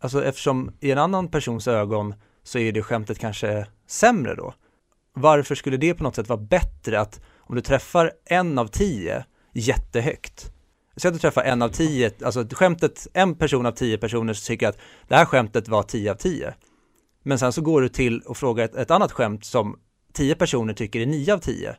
alltså 0.00 0.24
eftersom 0.24 0.70
i 0.80 0.90
en 0.90 0.98
annan 0.98 1.28
persons 1.28 1.68
ögon 1.68 2.14
så 2.42 2.58
är 2.58 2.72
det 2.72 2.82
skämtet 2.82 3.18
kanske 3.18 3.66
sämre 3.86 4.34
då. 4.34 4.54
Varför 5.12 5.54
skulle 5.54 5.76
det 5.76 5.94
på 5.94 6.02
något 6.02 6.14
sätt 6.14 6.28
vara 6.28 6.40
bättre 6.40 7.00
att 7.00 7.20
om 7.38 7.54
du 7.54 7.60
träffar 7.60 8.12
en 8.24 8.58
av 8.58 8.66
tio 8.66 9.24
jättehögt 9.52 10.52
Säg 10.96 11.08
att 11.08 11.14
du 11.14 11.20
träffar 11.20 11.42
en 11.42 11.62
av 11.62 11.68
tio, 11.68 12.10
alltså 12.24 12.46
skämtet, 12.50 13.06
en 13.14 13.34
person 13.34 13.66
av 13.66 13.72
tio 13.72 13.98
personer 13.98 14.32
som 14.32 14.46
tycker 14.46 14.68
att 14.68 14.78
det 15.08 15.14
här 15.14 15.24
skämtet 15.24 15.68
var 15.68 15.82
tio 15.82 16.10
av 16.10 16.16
tio. 16.16 16.54
Men 17.22 17.38
sen 17.38 17.52
så 17.52 17.62
går 17.62 17.82
du 17.82 17.88
till 17.88 18.20
och 18.20 18.36
frågar 18.36 18.64
ett, 18.64 18.74
ett 18.74 18.90
annat 18.90 19.12
skämt 19.12 19.44
som 19.44 19.78
tio 20.12 20.34
personer 20.34 20.74
tycker 20.74 21.00
är 21.00 21.06
nio 21.06 21.34
av 21.34 21.38
tio. 21.38 21.76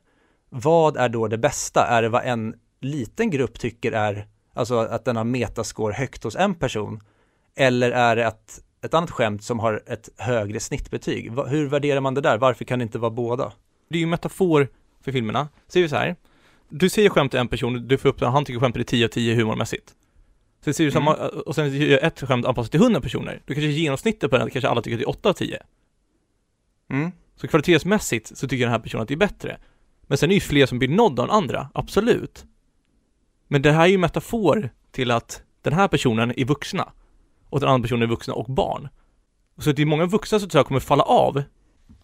Vad 0.50 0.98
är 0.98 1.10
då 1.10 1.28
det 1.28 1.38
bästa? 1.38 1.88
Är 1.88 2.02
det 2.02 2.10
vad 2.10 2.26
en 2.26 2.56
liten 2.82 3.30
grupp 3.30 3.60
tycker 3.60 3.92
är, 3.92 4.28
alltså 4.56 4.78
att 4.78 5.06
den 5.06 5.16
har 5.16 5.24
metascore 5.24 5.94
högt 5.94 6.24
hos 6.24 6.36
en 6.36 6.56
person? 6.56 7.04
Eller 7.56 7.92
är 7.92 8.16
det 8.16 8.24
ett, 8.26 8.64
ett 8.82 8.94
annat 8.94 9.12
skämt 9.12 9.44
som 9.44 9.60
har 9.60 9.84
ett 9.88 10.10
högre 10.18 10.60
snittbetyg? 10.60 11.32
Hur 11.48 11.68
värderar 11.68 12.02
man 12.02 12.14
det 12.14 12.22
där? 12.22 12.38
Varför 12.38 12.66
kan 12.66 12.80
det 12.80 12.84
inte 12.84 13.00
vara 13.00 13.12
båda? 13.12 13.52
Det 13.90 13.98
är 13.98 14.00
ju 14.00 14.06
metafor 14.06 14.68
för 15.02 15.12
filmerna. 15.12 15.48
Säger 15.68 15.84
vi 15.84 15.90
så 15.90 15.96
här. 15.96 16.16
Du 16.70 16.90
säger 16.90 17.10
skämt 17.10 17.32
till 17.32 17.40
en 17.40 17.48
person, 17.48 17.88
du 17.88 17.98
får 17.98 18.10
upp 18.10 18.22
han 18.22 18.46
tycker 18.46 18.60
skämtet 18.60 18.80
är 18.80 18.84
10 18.84 19.06
av 19.06 19.10
10 19.10 19.36
humormässigt. 19.36 19.94
Sen 20.64 20.74
säger 20.74 20.92
du 20.92 20.98
Mm. 20.98 21.06
samma, 21.06 21.30
och 21.30 21.56
sen 21.56 21.74
gör 21.74 22.04
ett 22.04 22.22
skämt 22.22 22.46
anpassat 22.46 22.72
till 22.72 22.82
100 22.82 23.02
personer. 23.02 23.42
Då 23.46 23.54
kanske 23.54 23.68
genomsnittet 23.68 24.32
på 24.32 24.38
den 24.38 24.50
kanske 24.50 24.70
alla 24.70 24.82
tycker 24.82 24.96
att 24.96 25.00
det 25.00 25.04
är 25.04 25.10
8 25.10 25.30
av 25.30 25.34
10. 25.34 25.60
Mm. 26.90 27.12
Så 27.36 27.48
kvalitetsmässigt 27.48 28.38
så 28.38 28.48
tycker 28.48 28.66
den 28.66 28.72
här 28.72 28.80
personen 28.80 29.02
att 29.02 29.08
det 29.08 29.14
är 29.14 29.18
bättre. 29.18 29.58
Men 30.02 30.18
sen 30.18 30.30
är 30.30 30.32
det 30.32 30.34
ju 30.34 30.42
fler 30.42 30.66
som 30.66 30.80
blir 30.80 30.90
nådda 30.90 31.24
än 31.24 31.30
andra, 31.30 31.70
absolut. 31.74 32.46
Men 33.48 33.62
det 33.62 33.72
här 33.72 33.84
är 33.84 33.88
ju 33.88 33.98
metafor 33.98 34.70
till 34.92 35.12
att 35.12 35.44
den 35.62 35.74
här 35.74 35.88
personen 35.88 36.34
är 36.40 36.46
vuxna. 36.46 36.92
Och 37.50 37.60
den 37.60 37.70
andra 37.70 37.84
personen 37.84 38.04
är 38.04 38.08
vuxna 38.08 38.34
och 38.34 38.46
barn. 38.46 38.90
Så 39.58 39.72
det 39.72 39.82
är 39.82 39.86
många 39.86 40.06
vuxna 40.06 40.40
som 40.40 40.50
tror 40.50 40.60
jag 40.60 40.68
kommer 40.68 40.80
falla 40.80 41.04
av 41.04 41.44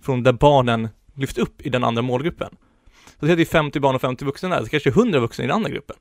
från 0.01 0.23
där 0.23 0.33
barnen 0.33 0.89
lyfts 1.15 1.37
upp 1.37 1.61
i 1.61 1.69
den 1.69 1.83
andra 1.83 2.01
målgruppen. 2.01 2.55
Så 3.19 3.25
det 3.25 3.41
är 3.41 3.45
50 3.45 3.79
barn 3.79 3.95
och 3.95 4.01
50 4.01 4.25
vuxna 4.25 4.49
där, 4.49 4.63
så 4.63 4.69
kanske 4.69 4.89
100 4.89 5.19
vuxna 5.19 5.43
i 5.43 5.47
den 5.47 5.55
andra 5.55 5.69
gruppen 5.69 5.95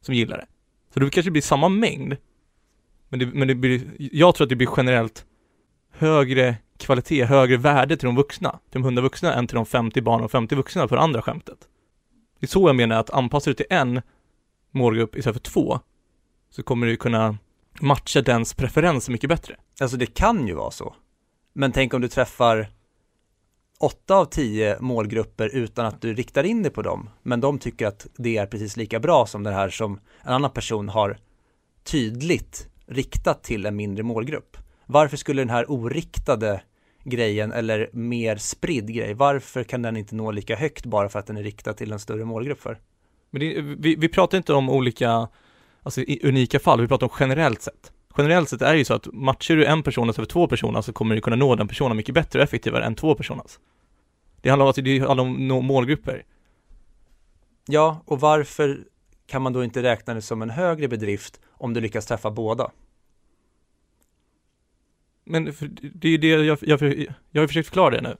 som 0.00 0.14
gillar 0.14 0.36
det. 0.36 0.46
Så 0.94 1.00
det 1.00 1.10
kanske 1.10 1.30
blir 1.30 1.42
samma 1.42 1.68
mängd. 1.68 2.16
Men 3.08 3.18
det, 3.18 3.26
men 3.26 3.48
det 3.48 3.54
blir, 3.54 3.82
jag 3.98 4.34
tror 4.34 4.44
att 4.44 4.48
det 4.48 4.56
blir 4.56 4.68
generellt 4.76 5.26
högre 5.90 6.56
kvalitet, 6.78 7.24
högre 7.24 7.56
värde 7.56 7.96
till 7.96 8.06
de 8.06 8.16
vuxna, 8.16 8.50
till 8.70 8.80
de 8.80 8.84
100 8.84 9.02
vuxna 9.02 9.34
än 9.34 9.46
till 9.46 9.54
de 9.54 9.66
50 9.66 10.00
barn 10.00 10.22
och 10.22 10.30
50 10.30 10.54
vuxna 10.54 10.88
på 10.88 10.94
det 10.94 11.00
andra 11.00 11.22
skämtet. 11.22 11.58
Det 12.40 12.46
är 12.46 12.48
så 12.48 12.68
jag 12.68 12.76
menar 12.76 13.00
att 13.00 13.10
anpassar 13.10 13.50
du 13.50 13.54
till 13.54 13.66
en 13.70 14.02
målgrupp 14.74 15.16
istället 15.16 15.36
för 15.36 15.52
två, 15.52 15.80
så 16.50 16.62
kommer 16.62 16.86
du 16.86 16.96
kunna 16.96 17.38
matcha 17.80 18.22
dens 18.22 18.54
preferenser 18.54 19.12
mycket 19.12 19.28
bättre. 19.28 19.56
Alltså 19.80 19.96
det 19.96 20.06
kan 20.06 20.46
ju 20.48 20.54
vara 20.54 20.70
så. 20.70 20.94
Men 21.52 21.72
tänk 21.72 21.94
om 21.94 22.00
du 22.00 22.08
träffar 22.08 22.68
åtta 23.80 24.16
av 24.16 24.24
tio 24.24 24.80
målgrupper 24.80 25.48
utan 25.48 25.86
att 25.86 26.00
du 26.00 26.14
riktar 26.14 26.44
in 26.44 26.62
dig 26.62 26.72
på 26.72 26.82
dem. 26.82 27.10
Men 27.22 27.40
de 27.40 27.58
tycker 27.58 27.86
att 27.86 28.06
det 28.16 28.36
är 28.36 28.46
precis 28.46 28.76
lika 28.76 29.00
bra 29.00 29.26
som 29.26 29.42
det 29.42 29.52
här 29.52 29.68
som 29.68 30.00
en 30.22 30.32
annan 30.32 30.50
person 30.50 30.88
har 30.88 31.18
tydligt 31.84 32.68
riktat 32.86 33.42
till 33.42 33.66
en 33.66 33.76
mindre 33.76 34.02
målgrupp. 34.02 34.56
Varför 34.86 35.16
skulle 35.16 35.42
den 35.42 35.50
här 35.50 35.70
oriktade 35.70 36.62
grejen 37.04 37.52
eller 37.52 37.90
mer 37.92 38.36
spridd 38.36 38.94
grej, 38.94 39.14
varför 39.14 39.64
kan 39.64 39.82
den 39.82 39.96
inte 39.96 40.14
nå 40.14 40.30
lika 40.30 40.56
högt 40.56 40.86
bara 40.86 41.08
för 41.08 41.18
att 41.18 41.26
den 41.26 41.36
är 41.36 41.42
riktad 41.42 41.72
till 41.72 41.92
en 41.92 41.98
större 41.98 42.24
målgrupp 42.24 42.60
för? 42.60 42.78
Men 43.34 43.40
det, 43.40 43.60
vi, 43.60 43.94
vi 43.94 44.08
pratar 44.08 44.38
inte 44.38 44.54
om 44.54 44.70
olika, 44.70 45.28
alltså 45.82 46.00
unika 46.22 46.60
fall, 46.60 46.80
vi 46.80 46.88
pratar 46.88 47.06
om 47.06 47.12
generellt 47.20 47.62
sett. 47.62 47.92
Generellt 48.16 48.48
sett 48.48 48.62
är 48.62 48.72
det 48.72 48.78
ju 48.78 48.84
så 48.84 48.94
att 48.94 49.06
matchar 49.12 49.56
du 49.56 49.64
en 49.64 49.82
person 49.82 50.08
över 50.08 50.24
två 50.24 50.48
personer 50.48 50.82
så 50.82 50.92
kommer 50.92 51.14
du 51.14 51.20
kunna 51.20 51.36
nå 51.36 51.54
den 51.54 51.68
personen 51.68 51.96
mycket 51.96 52.14
bättre 52.14 52.38
och 52.38 52.42
effektivare 52.42 52.84
än 52.84 52.94
två 52.94 53.14
personer. 53.14 53.44
Det 54.40 54.48
handlar 54.48 54.66
om 54.66 54.70
att 54.70 54.76
det 54.76 54.98
handlar 54.98 55.24
om 55.24 55.48
nå 55.48 55.60
målgrupper. 55.60 56.24
Ja, 57.66 58.02
och 58.04 58.20
varför 58.20 58.84
kan 59.26 59.42
man 59.42 59.52
då 59.52 59.64
inte 59.64 59.82
räkna 59.82 60.14
det 60.14 60.22
som 60.22 60.42
en 60.42 60.50
högre 60.50 60.88
bedrift 60.88 61.40
om 61.50 61.74
du 61.74 61.80
lyckas 61.80 62.06
träffa 62.06 62.30
båda? 62.30 62.70
Men 65.24 65.44
det 65.94 66.08
är 66.08 66.12
ju 66.12 66.18
det 66.18 66.28
jag, 66.28 66.58
jag, 66.62 67.06
jag 67.30 67.42
har 67.42 67.46
försökt 67.46 67.68
förklara 67.68 67.90
det 67.90 68.00
nu. 68.00 68.16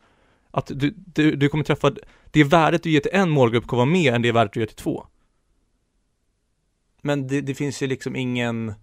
Att 0.57 0.67
du, 0.75 0.95
du, 0.97 1.37
du 1.37 1.49
kommer 1.49 1.65
träffa, 1.65 1.93
det 2.31 2.45
värdet 2.45 2.83
du 2.83 2.91
ger 2.91 3.01
till 3.01 3.11
en 3.15 3.31
målgrupp 3.31 3.67
kommer 3.67 3.81
vara 3.83 3.93
mer 3.93 4.13
än 4.13 4.23
det 4.23 4.33
värdet 4.33 4.53
du 4.53 4.61
ger 4.61 4.67
till 4.67 4.77
två. 4.77 5.07
Men 7.03 7.27
det, 7.27 7.41
det 7.41 7.55
finns 7.55 7.83
ju 7.83 7.87
liksom 7.87 8.17
ingen, 8.17 8.75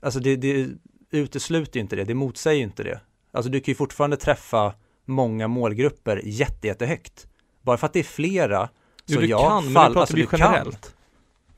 alltså 0.00 0.20
det, 0.20 0.36
det 0.36 0.68
utesluter 1.10 1.76
ju 1.76 1.80
inte 1.80 1.96
det, 1.96 2.04
det 2.04 2.14
motsäger 2.14 2.56
ju 2.58 2.62
inte 2.64 2.82
det. 2.82 3.00
Alltså 3.32 3.50
du 3.50 3.60
kan 3.60 3.72
ju 3.72 3.76
fortfarande 3.76 4.16
träffa 4.16 4.74
många 5.04 5.48
målgrupper 5.48 6.20
jätte, 6.24 6.66
jättehögt. 6.66 7.26
Bara 7.62 7.76
för 7.76 7.86
att 7.86 7.92
det 7.92 7.98
är 7.98 8.04
flera, 8.04 8.66
så 9.04 9.14
Jo, 9.14 9.20
du 9.20 9.26
ja, 9.26 9.48
kan, 9.48 9.64
men 9.64 9.74
fall, 9.74 9.88
nu 9.90 9.94
pratar 9.94 10.00
alltså 10.00 10.16
du 10.16 10.26
kan. 10.26 10.38
generellt. 10.40 10.96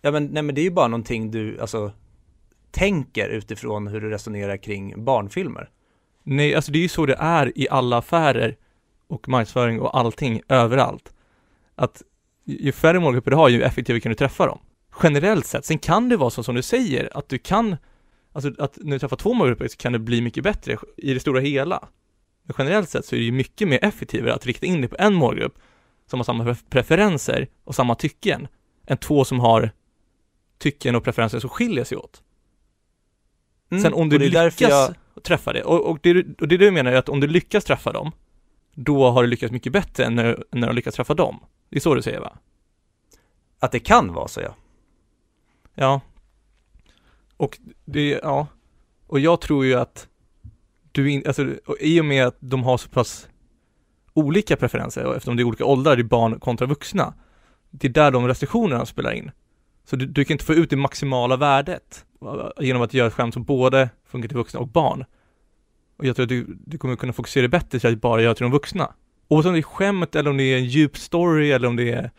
Ja 0.01 0.11
men, 0.11 0.27
nej 0.27 0.43
men 0.43 0.55
det 0.55 0.61
är 0.61 0.63
ju 0.63 0.71
bara 0.71 0.89
någonting 0.89 1.31
du, 1.31 1.61
alltså 1.61 1.93
tänker 2.71 3.29
utifrån 3.29 3.87
hur 3.87 4.01
du 4.01 4.11
resonerar 4.11 4.57
kring 4.57 5.05
barnfilmer. 5.05 5.71
Nej, 6.23 6.55
alltså 6.55 6.73
det 6.73 6.79
är 6.79 6.83
ju 6.83 6.89
så 6.89 7.07
det 7.07 7.17
är 7.19 7.59
i 7.59 7.69
alla 7.69 7.99
affärer 7.99 8.57
och 9.09 9.29
marknadsföring 9.29 9.81
och 9.81 9.99
allting, 9.99 10.41
överallt. 10.49 11.13
Att 11.75 12.03
ju 12.45 12.73
färre 12.73 13.01
målgrupper 13.01 13.31
du 13.31 13.37
har, 13.37 13.49
ju 13.49 13.63
effektivare 13.63 14.01
kan 14.01 14.11
du 14.11 14.17
träffa 14.17 14.47
dem. 14.47 14.59
Generellt 15.03 15.47
sett. 15.47 15.65
Sen 15.65 15.79
kan 15.79 16.09
det 16.09 16.17
vara 16.17 16.31
så 16.31 16.43
som 16.43 16.55
du 16.55 16.63
säger, 16.63 17.19
att 17.19 17.29
du 17.29 17.39
kan, 17.39 17.77
alltså 18.33 18.53
att 18.59 18.79
när 18.81 18.93
du 18.93 18.99
träffar 18.99 19.17
två 19.17 19.35
målgrupper 19.35 19.69
så 19.69 19.77
kan 19.77 19.93
det 19.93 19.99
bli 19.99 20.21
mycket 20.21 20.45
bättre 20.45 20.77
i 20.97 21.15
det 21.15 21.21
stora 21.21 21.41
hela. 21.41 21.89
Men 22.43 22.55
generellt 22.59 22.89
sett 22.91 23.05
så 23.05 23.15
är 23.15 23.19
det 23.21 23.25
ju 23.25 23.33
mycket 23.33 23.69
mer 23.69 23.85
effektivare 23.85 24.35
att 24.35 24.47
rikta 24.47 24.67
in 24.67 24.81
dig 24.81 24.91
på 24.91 24.97
en 24.99 25.15
målgrupp 25.15 25.59
som 26.11 26.19
har 26.19 26.25
samma 26.25 26.45
pref- 26.45 26.65
preferenser 26.71 27.49
och 27.65 27.75
samma 27.75 27.95
tycken, 27.95 28.49
än 28.87 28.97
två 28.97 29.25
som 29.25 29.41
har 29.41 29.71
tycken 30.59 30.95
och 30.95 31.05
preferenser 31.05 31.39
som 31.41 31.51
skiljer 31.51 31.85
sig 31.85 31.99
åt. 31.99 32.23
Mm, 33.71 33.83
Sen 33.83 33.93
om 33.95 34.09
du 34.09 34.19
lyckas 34.19 34.61
jag, 34.61 34.95
träffa 35.23 35.53
det, 35.53 35.63
och, 35.63 35.91
och, 35.91 35.99
det, 36.03 36.41
och 36.41 36.49
det 36.49 36.57
du 36.57 36.71
menar 36.71 36.93
är 36.93 36.97
att 36.97 37.09
om 37.09 37.21
du 37.21 37.27
lyckas 37.27 37.65
träffa 37.65 37.93
dem, 37.93 38.13
då 38.85 39.11
har 39.11 39.23
du 39.23 39.29
lyckats 39.29 39.53
mycket 39.53 39.73
bättre 39.73 40.05
än 40.05 40.15
när, 40.15 40.45
när 40.51 40.69
du 40.69 40.75
lyckats 40.75 40.97
träffa 40.97 41.15
dem. 41.15 41.41
Det 41.69 41.77
är 41.77 41.81
så 41.81 41.95
du 41.95 42.03
säger 42.03 42.21
va? 42.21 42.39
att 43.59 43.73
det 43.73 43.81
kan 43.81 44.13
vara 44.13 44.29
så 44.29 44.41
ja. 44.41 44.55
Ja. 45.75 46.01
Och 47.37 47.59
det, 47.85 48.09
ja. 48.23 48.47
Och 49.07 49.21
jag 49.21 49.41
tror 49.41 49.65
ju 49.65 49.75
att 49.75 50.09
du 50.93 51.11
in, 51.11 51.23
alltså, 51.27 51.47
i 51.81 52.01
och 52.01 52.05
med 52.05 52.27
att 52.27 52.37
de 52.41 52.63
har 52.65 52.79
så 52.79 52.89
pass 52.89 53.29
olika 54.15 54.57
preferenser, 54.57 55.05
och 55.05 55.17
eftersom 55.17 55.37
det 55.37 55.43
är 55.43 55.45
olika 55.45 55.65
åldrar, 55.65 55.97
det 55.97 56.03
är 56.03 56.05
barn 56.05 56.41
kontra 56.41 56.67
vuxna, 56.67 57.15
det 57.71 57.87
är 57.87 57.93
där 57.93 58.11
de 58.11 58.29
restriktionerna 58.29 58.87
spelar 58.87 59.13
in. 59.13 59.31
Så 59.85 59.97
du, 59.97 60.07
du 60.07 60.25
kan 60.25 60.35
inte 60.35 60.45
få 60.45 60.55
ut 60.55 60.71
det 60.71 60.77
maximala 60.77 61.37
värdet 61.37 62.05
genom 62.61 62.83
att 62.83 62.95
göra 62.95 63.09
ett 63.09 63.15
skämt 63.15 63.35
som 63.35 63.45
både 63.45 63.91
funkar 64.05 64.29
till 64.29 64.37
vuxna 64.37 64.61
och 64.61 64.69
barn. 64.69 65.05
Och 65.99 66.07
jag 66.07 66.17
tror 66.17 66.25
att 66.25 66.29
du, 66.29 66.59
du 66.67 66.79
kommer 66.79 66.97
kunna 66.97 67.13
fokusera 67.13 67.49
bättre 67.49 67.79
till 67.79 67.93
att 67.93 68.01
bara 68.01 68.23
göra 68.23 68.35
till 68.35 68.43
de 68.43 68.53
vuxna. 68.53 68.95
Oavsett 69.29 69.49
om 69.49 69.53
det 69.53 69.61
är 69.61 69.63
skämt 69.63 70.15
eller 70.15 70.31
om 70.31 70.37
det 70.37 70.43
är 70.43 70.57
en 70.59 70.65
djup 70.65 70.97
story 70.97 71.53
eller 71.53 71.69
om 71.69 71.77
det 71.77 71.91
är 71.91 72.11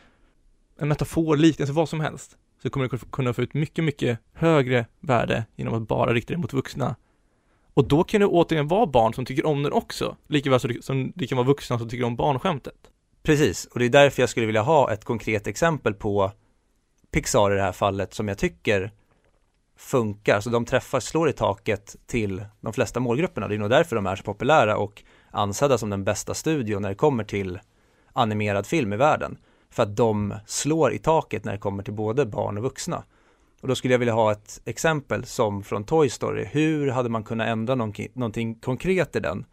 en 0.79 0.87
metafor, 0.87 1.37
liknelse, 1.37 1.63
alltså 1.63 1.73
vad 1.73 1.89
som 1.89 1.99
helst 1.99 2.37
så 2.61 2.69
kommer 2.69 2.87
du 2.87 2.97
kunna 2.97 3.33
få 3.33 3.41
ut 3.41 3.53
mycket, 3.53 3.83
mycket 3.83 4.19
högre 4.33 4.85
värde 4.99 5.45
genom 5.55 5.73
att 5.73 5.87
bara 5.87 6.13
rikta 6.13 6.33
dig 6.33 6.41
mot 6.41 6.53
vuxna. 6.53 6.95
Och 7.73 7.87
då 7.87 8.03
kan 8.03 8.21
det 8.21 8.27
återigen 8.27 8.67
vara 8.67 8.85
barn 8.85 9.13
som 9.13 9.25
tycker 9.25 9.45
om 9.45 9.63
den 9.63 9.73
också, 9.73 10.17
likaväl 10.27 10.83
som 10.83 11.11
det 11.15 11.27
kan 11.27 11.37
vara 11.37 11.47
vuxna 11.47 11.79
som 11.79 11.89
tycker 11.89 12.03
om 12.03 12.15
barnskämtet. 12.15 12.91
Precis, 13.23 13.65
och 13.65 13.79
det 13.79 13.85
är 13.85 13.89
därför 13.89 14.21
jag 14.21 14.29
skulle 14.29 14.45
vilja 14.45 14.61
ha 14.61 14.93
ett 14.93 15.05
konkret 15.05 15.47
exempel 15.47 15.93
på 15.93 16.31
Pixar 17.11 17.51
i 17.51 17.55
det 17.55 17.61
här 17.61 17.71
fallet 17.71 18.13
som 18.13 18.27
jag 18.27 18.37
tycker 18.37 18.91
funkar, 19.79 20.41
så 20.41 20.49
de 20.49 20.65
träffar, 20.65 20.99
slår 20.99 21.29
i 21.29 21.33
taket 21.33 21.95
till 22.07 22.45
de 22.61 22.73
flesta 22.73 22.99
målgrupperna. 22.99 23.47
Det 23.47 23.55
är 23.55 23.59
nog 23.59 23.69
därför 23.69 23.95
de 23.95 24.05
är 24.05 24.15
så 24.15 24.23
populära 24.23 24.77
och 24.77 25.03
ansedda 25.31 25.77
som 25.77 25.89
den 25.89 26.03
bästa 26.03 26.33
studion 26.33 26.81
när 26.81 26.89
det 26.89 26.95
kommer 26.95 27.23
till 27.23 27.59
animerad 28.13 28.65
film 28.65 28.93
i 28.93 28.97
världen. 28.97 29.37
För 29.71 29.83
att 29.83 29.95
de 29.95 30.33
slår 30.45 30.93
i 30.93 30.97
taket 30.97 31.45
när 31.45 31.51
det 31.51 31.57
kommer 31.57 31.83
till 31.83 31.93
både 31.93 32.25
barn 32.25 32.57
och 32.57 32.63
vuxna. 32.63 33.03
Och 33.61 33.67
då 33.67 33.75
skulle 33.75 33.93
jag 33.93 33.99
vilja 33.99 34.13
ha 34.13 34.31
ett 34.31 34.61
exempel 34.65 35.25
som 35.25 35.63
från 35.63 35.83
Toy 35.83 36.09
Story. 36.09 36.45
Hur 36.45 36.91
hade 36.91 37.09
man 37.09 37.23
kunnat 37.23 37.47
ändra 37.47 37.75
någonting, 37.75 38.07
någonting 38.13 38.55
konkret 38.55 39.15
i 39.15 39.19
den 39.19 39.45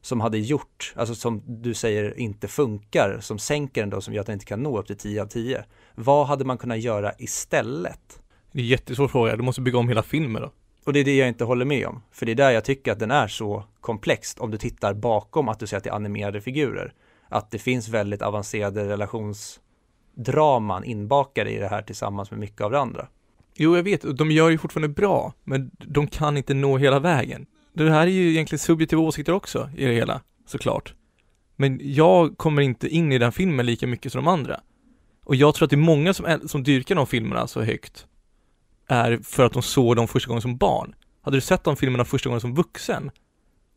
som 0.00 0.20
hade 0.20 0.38
gjort, 0.38 0.94
alltså 0.96 1.14
som 1.14 1.42
du 1.46 1.74
säger 1.74 2.20
inte 2.20 2.48
funkar, 2.48 3.18
som 3.20 3.38
sänker 3.38 3.80
den 3.80 3.90
då, 3.90 4.00
som 4.00 4.14
gör 4.14 4.20
att 4.20 4.26
den 4.26 4.34
inte 4.34 4.46
kan 4.46 4.62
nå 4.62 4.78
upp 4.78 4.86
till 4.86 4.96
10 4.96 5.22
av 5.22 5.26
10. 5.26 5.64
Vad 5.94 6.26
hade 6.26 6.44
man 6.44 6.58
kunnat 6.58 6.80
göra 6.80 7.12
istället? 7.18 8.20
Det 8.52 8.58
är 8.58 8.62
en 8.62 8.68
jättesvår 8.68 9.08
fråga, 9.08 9.36
du 9.36 9.42
måste 9.42 9.60
bygga 9.60 9.78
om 9.78 9.88
hela 9.88 10.02
filmen 10.02 10.42
då. 10.42 10.52
Och 10.84 10.92
det 10.92 11.00
är 11.00 11.04
det 11.04 11.16
jag 11.16 11.28
inte 11.28 11.44
håller 11.44 11.64
med 11.64 11.86
om, 11.86 12.02
för 12.12 12.26
det 12.26 12.32
är 12.32 12.36
där 12.36 12.50
jag 12.50 12.64
tycker 12.64 12.92
att 12.92 12.98
den 12.98 13.10
är 13.10 13.28
så 13.28 13.64
komplext 13.80 14.38
om 14.38 14.50
du 14.50 14.58
tittar 14.58 14.94
bakom 14.94 15.48
att 15.48 15.58
du 15.58 15.66
säger 15.66 15.78
att 15.78 15.84
det 15.84 15.90
är 15.90 15.94
animerade 15.94 16.40
figurer. 16.40 16.92
Att 17.28 17.50
det 17.50 17.58
finns 17.58 17.88
väldigt 17.88 18.22
avancerade 18.22 18.88
relationsdraman 18.88 20.84
inbakade 20.84 21.50
i 21.50 21.58
det 21.58 21.68
här 21.68 21.82
tillsammans 21.82 22.30
med 22.30 22.40
mycket 22.40 22.60
av 22.60 22.70
det 22.70 22.78
andra. 22.78 23.08
Jo, 23.54 23.76
jag 23.76 23.82
vet, 23.82 24.16
de 24.16 24.30
gör 24.30 24.50
ju 24.50 24.58
fortfarande 24.58 24.88
bra, 24.88 25.32
men 25.44 25.70
de 25.78 26.06
kan 26.06 26.36
inte 26.36 26.54
nå 26.54 26.78
hela 26.78 26.98
vägen. 26.98 27.46
Det 27.72 27.90
här 27.90 28.06
är 28.06 28.10
ju 28.10 28.30
egentligen 28.30 28.58
subjektiva 28.58 29.02
åsikter 29.02 29.32
också 29.32 29.70
i 29.76 29.86
det 29.86 29.92
hela, 29.92 30.20
såklart. 30.46 30.94
Men 31.56 31.80
jag 31.82 32.38
kommer 32.38 32.62
inte 32.62 32.88
in 32.88 33.12
i 33.12 33.18
den 33.18 33.32
filmen 33.32 33.66
lika 33.66 33.86
mycket 33.86 34.12
som 34.12 34.24
de 34.24 34.30
andra. 34.30 34.60
Och 35.24 35.36
jag 35.36 35.54
tror 35.54 35.66
att 35.66 35.70
det 35.70 35.76
är 35.76 35.78
många 35.78 36.14
som, 36.14 36.40
som 36.48 36.62
dyrkar 36.62 36.94
de 36.94 37.06
filmerna 37.06 37.46
så 37.46 37.62
högt, 37.62 38.06
är 38.90 39.18
för 39.22 39.44
att 39.44 39.52
de 39.52 39.62
såg 39.62 39.96
dem 39.96 40.08
första 40.08 40.28
gången 40.28 40.42
som 40.42 40.56
barn. 40.56 40.94
Hade 41.22 41.36
du 41.36 41.40
sett 41.40 41.64
de 41.64 41.76
filmerna 41.76 42.04
första 42.04 42.28
gången 42.28 42.40
som 42.40 42.54
vuxen, 42.54 43.10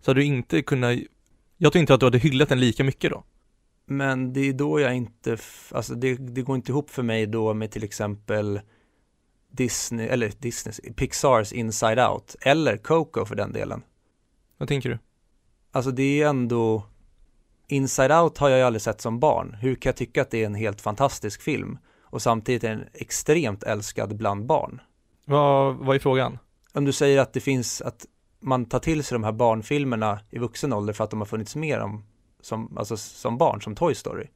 så 0.02 0.12
hade 0.12 0.20
du 0.20 0.26
inte 0.26 0.62
kunnat, 0.62 1.00
jag 1.58 1.72
tror 1.72 1.80
inte 1.80 1.94
att 1.94 2.00
du 2.00 2.06
hade 2.06 2.18
hyllat 2.18 2.50
den 2.50 2.60
lika 2.60 2.84
mycket 2.84 3.12
då. 3.12 3.24
Men 3.86 4.34
det 4.34 4.50
är 4.50 4.54
då 4.54 4.80
jag 4.80 4.96
inte, 4.96 5.38
alltså 5.72 5.96
det, 5.96 6.16
det 6.16 6.42
går 6.42 6.56
inte 6.56 6.72
ihop 6.72 6.90
för 6.90 7.04
mig 7.04 7.26
då 7.26 7.54
med 7.54 7.72
till 7.72 7.84
exempel 7.84 8.62
Disney, 9.52 10.08
eller 10.08 10.32
Disney, 10.40 10.94
Pixars 10.94 11.54
Inside 11.54 12.00
Out, 12.00 12.36
eller 12.42 12.78
Coco 12.78 13.26
för 13.26 13.36
den 13.36 13.52
delen. 13.52 13.82
Vad 14.58 14.68
tänker 14.68 14.90
du? 14.90 15.00
Alltså 15.72 15.92
det 15.92 16.22
är 16.22 16.28
ändå, 16.28 16.86
Inside 17.68 18.12
Out 18.12 18.38
har 18.38 18.50
jag 18.50 18.60
ju 18.60 18.66
aldrig 18.66 18.82
sett 18.82 19.02
som 19.02 19.20
barn. 19.20 19.54
Hur 19.54 19.76
kan 19.76 19.90
jag 19.90 19.96
tycka 19.96 20.22
att 20.22 20.32
det 20.32 20.42
är 20.42 20.46
en 20.46 20.56
helt 20.56 20.82
fantastisk 20.82 21.42
film? 21.42 21.78
Och 22.02 22.22
samtidigt 22.22 22.64
är 22.64 22.70
den 22.70 22.86
extremt 22.94 23.64
älskad 23.64 24.16
bland 24.16 24.46
barn. 24.46 24.82
Vad, 25.26 25.76
vad 25.76 25.96
är 25.96 26.00
frågan? 26.00 26.38
Om 26.74 26.86
du 26.86 26.92
säger 26.92 27.20
att 27.20 27.34
det 27.34 27.40
finns, 27.40 27.82
att 27.82 28.06
man 28.40 28.66
tar 28.66 28.80
till 28.80 29.04
sig 29.04 29.16
de 29.16 29.24
här 29.24 29.32
barnfilmerna 29.32 30.20
i 30.30 30.40
vuxen 30.40 30.74
ålder 30.74 30.94
för 30.94 31.04
att 31.04 31.10
de 31.10 31.22
har 31.22 31.26
funnits 31.26 31.56
mer 31.56 31.80
om, 31.80 32.06
som, 32.42 32.78
alltså 32.78 32.98
som 32.98 33.38
barn, 33.38 33.62
som 33.62 33.76
Toy 33.76 33.96
Story. 33.96 34.28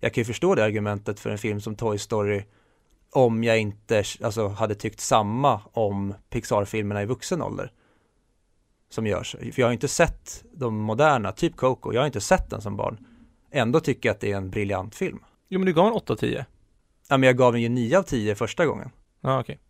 Jag 0.00 0.14
kan 0.14 0.20
ju 0.20 0.24
förstå 0.24 0.54
det 0.54 0.64
argumentet 0.64 1.20
för 1.20 1.30
en 1.30 1.38
film 1.38 1.60
som 1.60 1.76
Toy 1.76 1.98
Story 1.98 2.42
om 3.12 3.44
jag 3.44 3.58
inte 3.58 4.04
alltså, 4.22 4.48
hade 4.48 4.74
tyckt 4.74 5.00
samma 5.00 5.60
om 5.72 6.14
Pixar-filmerna 6.30 7.02
i 7.02 7.06
vuxen 7.06 7.42
ålder. 7.42 7.72
Som 8.90 9.06
görs. 9.06 9.36
För 9.38 9.60
jag 9.60 9.66
har 9.66 9.72
inte 9.72 9.88
sett 9.88 10.44
de 10.52 10.80
moderna, 10.80 11.32
typ 11.32 11.56
Coco, 11.56 11.92
jag 11.92 12.00
har 12.00 12.06
inte 12.06 12.20
sett 12.20 12.50
den 12.50 12.60
som 12.60 12.76
barn. 12.76 13.06
Ändå 13.50 13.80
tycker 13.80 14.08
jag 14.08 14.14
att 14.14 14.20
det 14.20 14.32
är 14.32 14.36
en 14.36 14.50
briljant 14.50 14.94
film. 14.94 15.18
Jo 15.48 15.58
men 15.58 15.66
du 15.66 15.72
gav 15.72 15.86
en 15.86 15.92
8 15.92 16.12
av 16.12 16.16
10. 16.16 16.46
Ja 17.08 17.16
men 17.16 17.26
jag 17.26 17.36
gav 17.36 17.52
den 17.52 17.62
ju 17.62 17.68
9 17.68 17.98
av 17.98 18.02
10 18.02 18.34
första 18.34 18.66
gången. 18.66 18.90
Ja 19.20 19.40
okej. 19.40 19.60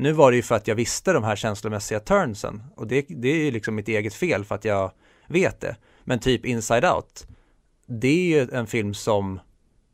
Nu 0.00 0.12
var 0.12 0.30
det 0.30 0.36
ju 0.36 0.42
för 0.42 0.54
att 0.54 0.68
jag 0.68 0.74
visste 0.74 1.12
de 1.12 1.24
här 1.24 1.36
känslomässiga 1.36 2.00
turnsen 2.00 2.62
och 2.76 2.86
det, 2.86 3.06
det 3.08 3.28
är 3.28 3.44
ju 3.44 3.50
liksom 3.50 3.74
mitt 3.74 3.88
eget 3.88 4.14
fel 4.14 4.44
för 4.44 4.54
att 4.54 4.64
jag 4.64 4.92
vet 5.28 5.60
det. 5.60 5.76
Men 6.04 6.18
typ 6.18 6.46
Inside 6.46 6.84
Out, 6.84 7.26
det 7.86 8.08
är 8.08 8.40
ju 8.40 8.48
en 8.52 8.66
film 8.66 8.94
som, 8.94 9.40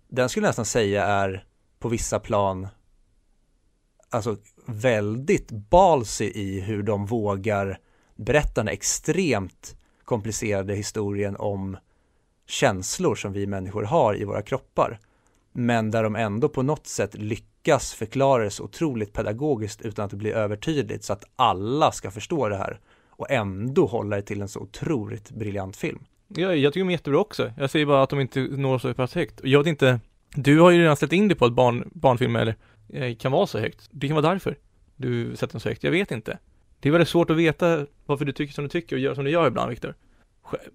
den 0.08 0.28
skulle 0.28 0.46
jag 0.46 0.48
nästan 0.48 0.64
säga 0.64 1.04
är 1.04 1.44
på 1.78 1.88
vissa 1.88 2.20
plan, 2.20 2.68
alltså 4.10 4.36
väldigt 4.66 5.50
balsy 5.50 6.24
i 6.24 6.60
hur 6.60 6.82
de 6.82 7.06
vågar 7.06 7.78
berätta 8.16 8.60
den 8.60 8.68
extremt 8.68 9.76
komplicerade 10.04 10.74
historien 10.74 11.36
om 11.36 11.76
känslor 12.46 13.14
som 13.14 13.32
vi 13.32 13.46
människor 13.46 13.82
har 13.82 14.20
i 14.20 14.24
våra 14.24 14.42
kroppar. 14.42 15.00
Men 15.58 15.90
där 15.90 16.02
de 16.02 16.16
ändå 16.16 16.48
på 16.48 16.62
något 16.62 16.86
sätt 16.86 17.14
lyckas 17.14 17.94
förklara 17.94 18.44
det 18.44 18.50
så 18.50 18.64
otroligt 18.64 19.12
pedagogiskt 19.12 19.82
utan 19.82 20.04
att 20.04 20.10
det 20.10 20.16
blir 20.16 20.32
övertydligt 20.32 21.04
så 21.04 21.12
att 21.12 21.24
alla 21.36 21.92
ska 21.92 22.10
förstå 22.10 22.48
det 22.48 22.56
här 22.56 22.80
och 23.10 23.30
ändå 23.30 23.86
hålla 23.86 24.16
det 24.16 24.22
till 24.22 24.42
en 24.42 24.48
så 24.48 24.60
otroligt 24.60 25.30
briljant 25.30 25.76
film. 25.76 26.04
Ja, 26.28 26.54
jag 26.54 26.72
tycker 26.72 26.84
de 26.84 26.88
är 26.88 26.92
jättebra 26.92 27.20
också. 27.20 27.52
Jag 27.58 27.70
säger 27.70 27.86
bara 27.86 28.02
att 28.02 28.10
de 28.10 28.20
inte 28.20 28.40
når 28.40 28.78
så 28.78 28.94
pass 28.94 29.14
högt. 29.14 29.40
Jag 29.44 29.58
vet 29.58 29.66
inte, 29.66 30.00
du 30.34 30.60
har 30.60 30.70
ju 30.70 30.80
redan 30.80 30.96
ställt 30.96 31.12
in 31.12 31.28
dig 31.28 31.36
på 31.36 31.44
att 31.44 31.52
barn, 31.52 31.90
barnfilmer 31.94 32.54
eh, 32.92 33.16
kan 33.16 33.32
vara 33.32 33.46
så 33.46 33.58
högt. 33.58 33.88
Det 33.90 34.06
kan 34.06 34.16
vara 34.16 34.32
därför 34.32 34.56
du 34.96 35.36
sätter 35.36 35.52
den 35.52 35.60
så 35.60 35.68
högt. 35.68 35.84
Jag 35.84 35.90
vet 35.90 36.10
inte. 36.10 36.38
Det 36.80 36.88
är 36.88 36.92
väldigt 36.92 37.08
svårt 37.08 37.30
att 37.30 37.36
veta 37.36 37.86
varför 38.06 38.24
du 38.24 38.32
tycker 38.32 38.54
som 38.54 38.64
du 38.64 38.68
tycker 38.68 38.96
och 38.96 39.00
gör 39.00 39.14
som 39.14 39.24
du 39.24 39.30
gör 39.30 39.46
ibland, 39.46 39.70
Viktor. 39.70 39.94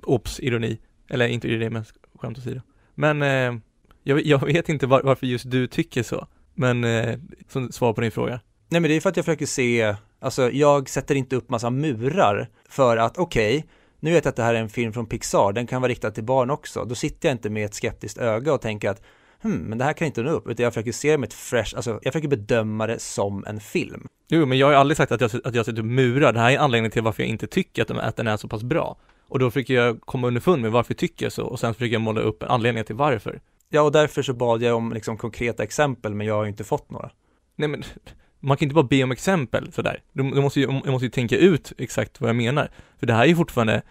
Ops, 0.04 0.40
ironi. 0.40 0.80
Eller 1.10 1.28
inte 1.28 1.48
ironi, 1.48 1.70
men 1.70 1.86
skämt 2.16 2.38
åsido. 2.38 2.62
Men 2.96 3.22
eh, 3.22 3.62
jag, 4.04 4.26
jag, 4.26 4.46
vet 4.46 4.70
inte 4.70 4.88
var, 4.88 5.02
varför 5.04 5.28
just 5.28 5.52
du 5.52 5.68
tycker 5.68 6.04
så. 6.04 6.28
Men 6.54 6.84
eh, 6.84 7.20
som 7.50 7.72
svar 7.72 7.94
på 7.94 8.02
din 8.02 8.12
fråga. 8.12 8.40
Nej 8.70 8.82
men 8.82 8.90
det 8.90 8.96
är 8.96 9.02
för 9.02 9.10
att 9.10 9.18
jag 9.18 9.26
försöker 9.26 9.46
se, 9.46 9.96
alltså 10.20 10.52
jag 10.52 10.90
sätter 10.90 11.16
inte 11.16 11.36
upp 11.36 11.50
massa 11.50 11.70
murar 11.70 12.50
för 12.70 12.98
att 12.98 13.18
okej, 13.18 13.58
okay, 13.58 13.70
nu 14.00 14.12
vet 14.12 14.26
jag 14.26 14.30
att 14.30 14.36
det 14.36 14.44
här 14.44 14.54
är 14.54 14.60
en 14.60 14.70
film 14.70 14.94
från 14.94 15.06
Pixar, 15.06 15.54
den 15.54 15.68
kan 15.68 15.82
vara 15.82 15.90
riktad 15.90 16.12
till 16.12 16.24
barn 16.24 16.50
också. 16.50 16.86
Då 16.86 16.96
sitter 16.96 17.30
jag 17.30 17.34
inte 17.34 17.50
med 17.50 17.66
ett 17.66 17.74
skeptiskt 17.74 18.18
öga 18.18 18.54
och 18.54 18.62
tänker 18.62 18.90
att 18.90 19.02
hmm, 19.42 19.58
men 19.58 19.78
det 19.78 19.84
här 19.84 19.94
kan 19.94 20.08
inte 20.08 20.22
nå 20.22 20.32
upp, 20.32 20.48
utan 20.48 20.64
jag 20.64 20.74
försöker 20.74 20.92
se 20.92 21.12
det 21.12 21.18
med 21.18 21.28
ett 21.28 21.34
fresh, 21.34 21.76
alltså 21.76 22.00
jag 22.02 22.14
försöker 22.14 22.28
bedöma 22.28 22.88
det 22.88 23.00
som 23.00 23.46
en 23.48 23.60
film. 23.60 24.08
Jo, 24.28 24.46
men 24.46 24.58
jag 24.58 24.68
har 24.68 24.74
aldrig 24.74 24.98
sagt 24.98 25.12
att 25.12 25.22
jag, 25.22 25.32
att 25.44 25.56
jag 25.56 25.66
sätter 25.66 25.84
murar, 25.84 26.34
det 26.34 26.40
här 26.40 26.52
är 26.52 26.58
anledningen 26.58 26.92
till 26.92 27.02
varför 27.02 27.24
jag 27.24 27.30
inte 27.30 27.48
tycker 27.48 27.82
att, 27.82 27.88
de, 27.88 27.98
att 27.98 28.16
den 28.16 28.28
är 28.28 28.38
så 28.38 28.48
pass 28.48 28.64
bra. 28.64 28.98
Och 29.28 29.40
då 29.40 29.52
försöker 29.52 29.74
jag 29.74 30.02
komma 30.02 30.28
underfund 30.28 30.62
med 30.62 30.72
varför 30.72 30.94
jag 30.94 30.98
tycker 30.98 31.30
så, 31.30 31.46
och 31.46 31.60
sen 31.60 31.74
försöker 31.74 31.94
jag 31.94 32.02
måla 32.02 32.22
upp 32.22 32.44
anledningen 32.44 32.86
till 32.86 32.96
varför. 32.96 33.42
Ja, 33.74 33.82
och 33.82 33.92
därför 33.92 34.22
så 34.22 34.34
bad 34.34 34.62
jag 34.62 34.76
om 34.78 34.94
liksom 34.94 35.18
konkreta 35.18 35.64
exempel, 35.64 36.14
men 36.14 36.28
jag 36.28 36.36
har 36.36 36.44
ju 36.44 36.50
inte 36.50 36.64
fått 36.64 36.90
några. 36.90 37.12
Nej, 37.56 37.70
men 37.70 37.84
man 38.40 38.58
kan 38.58 38.66
inte 38.66 38.76
bara 38.76 38.84
be 38.84 39.04
om 39.04 39.12
exempel 39.12 39.72
sådär. 39.72 40.04
Du, 40.14 40.24
du 40.24 40.42
måste 40.42 40.60
ju, 40.60 40.66
jag 40.66 40.88
måste 40.88 41.06
ju 41.06 41.12
tänka 41.12 41.38
ut 41.38 41.74
exakt 41.78 42.22
vad 42.22 42.30
jag 42.30 42.36
menar. 42.36 42.72
För 43.00 43.08
det 43.08 43.14
här 43.14 43.24
är 43.24 43.28
ju 43.28 43.36
fortfarande, 43.36 43.82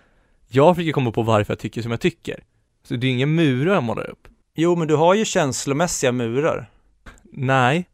jag 0.48 0.76
försöker 0.76 0.92
komma 0.92 1.12
på 1.12 1.22
varför 1.22 1.52
jag 1.52 1.58
tycker 1.58 1.82
som 1.82 1.90
jag 1.90 2.00
tycker. 2.00 2.44
Så 2.82 2.96
det 2.96 3.06
är 3.06 3.10
inga 3.10 3.26
murar 3.26 3.74
jag 3.74 3.82
målar 3.82 4.10
upp. 4.10 4.28
Jo, 4.54 4.76
men 4.76 4.88
du 4.88 4.96
har 4.96 5.14
ju 5.14 5.24
känslomässiga 5.24 6.12
murar. 6.12 6.70
Nej. 7.32 7.88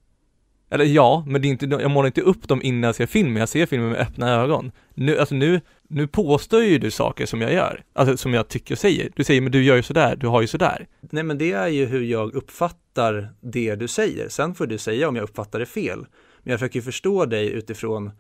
Eller 0.71 0.85
ja, 0.85 1.25
men 1.27 1.43
det 1.43 1.49
är 1.49 1.51
inte, 1.51 1.67
jag 1.67 1.91
målar 1.91 2.07
inte 2.07 2.21
upp 2.21 2.49
dem 2.49 2.63
innan 2.63 2.83
jag 2.83 2.95
ser 2.95 3.07
filmen, 3.07 3.37
jag 3.37 3.49
ser 3.49 3.67
filmen 3.67 3.89
med 3.89 4.01
öppna 4.01 4.31
ögon. 4.31 4.73
Nu, 4.95 5.19
alltså 5.19 5.35
nu, 5.35 5.61
nu 5.89 6.07
påstår 6.07 6.63
ju 6.63 6.79
du 6.79 6.91
saker 6.91 7.27
som 7.27 7.41
jag 7.41 7.53
gör, 7.53 7.85
alltså 7.93 8.17
som 8.17 8.35
jag 8.35 8.49
tycker 8.49 8.75
och 8.75 8.79
säger. 8.79 9.11
Du 9.17 9.25
säger, 9.25 9.41
men 9.41 9.53
du 9.53 9.63
gör 9.63 9.77
ju 9.77 9.83
sådär, 9.83 10.17
du 10.17 10.27
har 10.27 10.41
ju 10.41 10.47
sådär. 10.47 10.87
Nej, 11.01 11.23
men 11.23 11.39
det 11.39 11.53
är 11.53 11.69
ju 11.69 11.87
hur 11.87 12.03
jag 12.03 12.35
uppfattar 12.35 13.35
det 13.41 13.75
du 13.75 13.89
säger. 13.89 14.29
Sen 14.29 14.55
får 14.55 14.67
du 14.67 14.79
säga 14.79 15.09
om 15.09 15.17
jag 15.17 15.23
uppfattar 15.23 15.59
det 15.59 15.67
fel. 15.67 15.99
Men 16.43 16.51
jag 16.51 16.61
försöker 16.61 16.79
ju 16.79 16.83
förstå 16.83 17.25
dig 17.25 17.51
utifrån, 17.51 18.11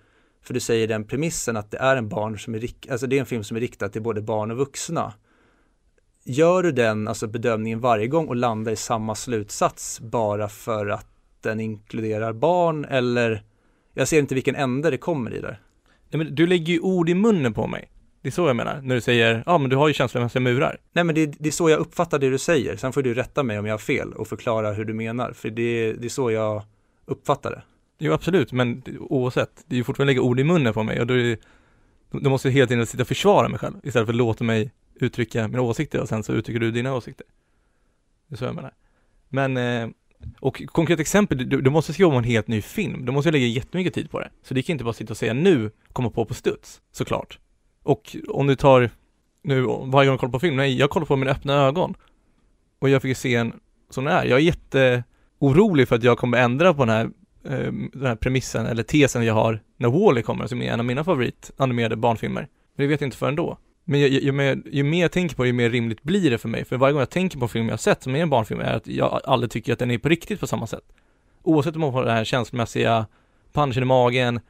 för 0.45 0.55
du 0.55 0.61
säger 0.61 0.89
den 0.89 1.05
premissen 1.05 1.57
att 1.57 1.71
det 1.71 1.79
är 1.79 1.97
en 1.97 2.09
barn 2.09 2.39
som 2.39 2.55
är, 2.55 2.69
alltså 2.91 3.07
det 3.07 3.17
är 3.17 3.21
en 3.21 3.27
film 3.27 3.45
som 3.45 3.57
är 3.57 3.61
riktad 3.61 3.89
till 3.89 4.03
både 4.03 4.21
barn 4.23 4.51
och 4.51 4.57
vuxna 4.57 5.13
gör 6.27 6.63
du 6.63 6.73
den 6.73 7.09
alltså 7.09 7.27
bedömningen 7.27 7.81
varje 7.81 8.07
gång 8.07 8.29
och 8.29 8.37
landar 8.37 8.73
i 8.73 8.77
samma 8.77 9.15
slutsats 9.15 10.01
bara 10.01 10.49
för 10.49 10.87
att 10.87 11.07
den 11.41 11.61
inkluderar 11.61 12.33
barn 12.33 12.85
eller 12.85 13.43
jag 13.95 14.09
ser 14.09 14.19
inte 14.19 14.35
vilken 14.35 14.55
ände 14.55 14.91
det 14.91 14.99
kommer 14.99 15.35
i 15.35 15.41
där. 15.41 15.61
Nej 16.11 16.25
men 16.25 16.35
du 16.35 16.47
lägger 16.47 16.73
ju 16.73 16.81
ord 16.81 17.09
i 17.09 17.15
munnen 17.15 17.55
på 17.55 17.67
mig. 17.67 17.91
Det 18.23 18.29
är 18.29 18.33
så 18.33 18.47
jag 18.47 18.57
menar, 18.57 18.81
när 18.83 18.95
du 18.95 19.01
säger, 19.01 19.43
ja 19.47 19.59
men 19.59 19.71
du 19.71 19.77
har 19.77 19.89
ju 19.89 19.95
känslomässiga 19.95 20.41
murar. 20.41 20.79
Nej 20.93 21.05
men 21.05 21.15
det, 21.15 21.27
det, 21.27 21.49
är 21.49 21.53
så 21.53 21.71
jag 21.71 21.81
uppfattar 21.81 22.19
det 22.19 22.31
du 22.31 22.39
säger, 22.39 22.77
sen 22.77 22.93
får 22.93 23.03
du 23.03 23.15
rätta 23.15 23.43
mig 23.43 23.59
om 23.59 23.67
jag 23.67 23.73
har 23.73 23.79
fel 23.79 24.13
och 24.13 24.29
förklara 24.29 24.73
hur 24.73 24.85
du 24.85 24.95
menar, 24.95 25.33
för 25.33 25.51
det, 25.51 25.93
det 25.93 26.07
är 26.07 26.09
så 26.09 26.31
jag 26.31 26.63
uppfattar 27.05 27.51
det. 27.51 27.63
Jo 27.99 28.13
absolut, 28.13 28.53
men 28.53 28.83
oavsett, 29.01 29.65
det 29.67 29.75
är 29.75 29.77
ju 29.77 29.85
fortfarande 29.85 30.11
att 30.11 30.15
lägga 30.15 30.23
ord 30.23 30.41
i 30.41 30.45
munnen 30.45 30.75
på 30.75 30.83
mig 30.83 31.01
och 31.01 31.07
då, 31.07 31.15
är, 31.15 31.39
då 32.11 32.31
måste 32.31 32.49
jag 32.49 32.53
hela 32.53 32.67
tiden 32.67 32.87
sitta 32.87 33.03
och 33.03 33.09
försvara 33.09 33.49
mig 33.49 33.59
själv 33.59 33.75
istället 33.83 34.07
för 34.07 34.13
att 34.13 34.17
låta 34.17 34.45
mig 34.45 34.73
uttrycka 34.95 35.49
mina 35.49 35.63
åsikter 35.63 36.01
och 36.01 36.09
sen 36.09 36.23
så 36.23 36.33
uttrycker 36.33 36.61
du 36.61 36.71
dina 36.71 36.95
åsikter. 36.95 37.27
Det 38.29 38.35
är 38.35 38.37
så 38.37 38.45
jag 38.45 38.55
menar. 38.55 38.73
Men, 39.29 39.57
eh, 39.57 39.89
och 40.41 40.63
konkret 40.67 41.01
exempel, 41.01 41.49
du, 41.49 41.61
du 41.61 41.71
måste 41.71 41.93
skriva 41.93 42.11
om 42.11 42.17
en 42.17 42.25
helt 42.25 42.49
ny 42.49 42.63
film. 42.63 43.05
Du 43.05 43.13
måste 43.13 43.31
lägga 43.31 43.47
jättemycket 43.47 43.95
tid 43.95 44.11
på 44.11 44.21
det. 44.21 44.31
Så 44.43 44.55
det 44.55 44.63
kan 44.63 44.73
inte 44.73 44.85
bara 44.85 44.95
sitta 44.95 45.13
och 45.13 45.17
säga 45.17 45.33
nu, 45.33 45.71
komma 45.93 46.11
på 46.11 46.25
på 46.25 46.35
studs, 46.35 46.81
såklart. 46.93 47.39
Och 47.83 48.17
om 48.29 48.47
du 48.47 48.57
tar, 48.57 48.91
nu 49.43 49.61
varje 49.63 49.91
gång 49.91 50.13
jag 50.13 50.21
kollar 50.21 50.33
på 50.33 50.39
film, 50.39 50.57
nej, 50.57 50.79
jag 50.79 50.91
kollar 50.91 51.07
på 51.07 51.17
med 51.17 51.29
öppna 51.29 51.55
ögon. 51.55 51.95
Och 52.79 52.89
jag 52.89 53.03
fick 53.03 53.17
se 53.17 53.35
en 53.35 53.53
sån 53.91 54.07
här. 54.07 54.25
Jag 54.25 54.39
är 54.39 54.43
jätteorolig 54.43 55.89
för 55.89 55.97
att 55.97 56.03
jag 56.03 56.19
kommer 56.19 56.39
ändra 56.39 56.75
på 56.75 56.85
den 56.85 56.95
här, 56.95 57.05
eh, 57.45 57.73
den 57.93 58.07
här 58.07 58.17
premissen 58.17 58.67
eller 58.67 58.83
tesen 58.83 59.25
jag 59.25 59.35
har 59.35 59.61
när 59.77 59.89
Wall-E 59.89 60.23
kommer, 60.23 60.47
som 60.47 60.63
är 60.63 60.73
en 60.73 60.81
av 60.81 60.87
mina 60.87 61.05
favoritanimerade 61.05 61.97
barnfilmer. 61.97 62.49
Men 62.77 62.85
det 62.85 62.87
vet 62.87 63.01
jag 63.01 63.07
inte 63.09 63.17
förrän 63.17 63.37
då. 63.37 63.59
Men 63.89 64.01
ju, 64.01 64.07
ju, 64.09 64.33
mer, 64.33 64.63
ju 64.73 64.83
mer 64.83 65.03
jag 65.03 65.13
tänker 65.13 65.37
på 65.37 65.43
det, 65.43 65.47
ju 65.47 65.53
mer 65.53 65.71
rimligt 65.71 66.03
blir 66.03 66.31
det 66.31 66.39
för 66.39 66.49
mig. 66.49 66.65
För 66.65 66.77
varje 66.77 66.93
gång 66.93 67.01
jag 67.01 67.11
tänker 67.11 67.39
på 67.39 67.45
en 67.45 67.49
film 67.49 67.69
jag 67.69 67.81
sett 67.81 68.03
som 68.03 68.15
är 68.15 68.23
en 68.23 68.31
barnfilm, 68.31 68.61
är 68.61 68.75
att 68.75 68.87
jag 68.87 69.21
aldrig 69.25 69.51
tycker 69.51 69.73
att 69.73 69.79
den 69.79 69.91
är 69.91 69.99
på 69.99 70.09
riktigt 70.09 70.41
på 70.41 70.47
samma 70.47 70.67
sätt. 70.67 70.85
Oavsett 71.43 71.75
om 71.75 71.81
man 71.81 71.93
får 71.93 72.05
den 72.05 72.17
här 72.17 72.25
känslomässiga 72.25 73.07
punchen 73.53 73.83
i 73.83 73.87
magen, 73.87 74.41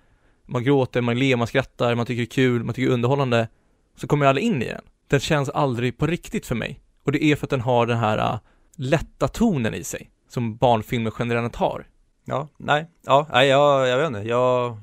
man 0.46 0.64
gråter, 0.64 1.01
man 1.01 1.18
ler, 1.18 1.37
man 1.37 1.46
skrattar, 1.46 1.94
man 1.94 2.07
tycker 2.07 2.20
det 2.20 2.25
är 2.25 2.31
kul, 2.31 2.64
man 2.64 2.75
tycker 2.75 2.88
det 2.88 2.92
är 2.92 2.94
underhållande, 2.94 3.49
så 3.96 4.07
kommer 4.07 4.25
jag 4.25 4.29
aldrig 4.29 4.46
in 4.46 4.62
i 4.62 4.68
den. 4.68 4.83
Den 5.09 5.20
känns 5.20 5.49
aldrig 5.49 5.99
på 5.99 6.07
riktigt 6.07 6.46
för 6.46 6.55
mig. 6.55 6.81
Och 7.05 7.12
det 7.12 7.25
är 7.25 7.37
för 7.37 7.46
att 7.46 7.51
den 7.51 7.61
har 7.61 7.87
den 7.87 7.99
här 7.99 8.18
uh, 8.18 8.38
lätta 8.77 9.29
tonen 9.29 9.75
i 9.75 9.85
sig, 9.85 10.11
som 10.29 10.57
barnfilmer 10.57 11.12
generellt 11.18 11.57
har. 11.57 11.87
Ja, 12.25 12.49
nej, 12.57 12.90
ja, 13.05 13.27
nej, 13.33 13.49
jag, 13.49 13.88
jag 13.88 13.99
vet 13.99 14.07
inte, 14.07 14.29
jag, 14.29 14.77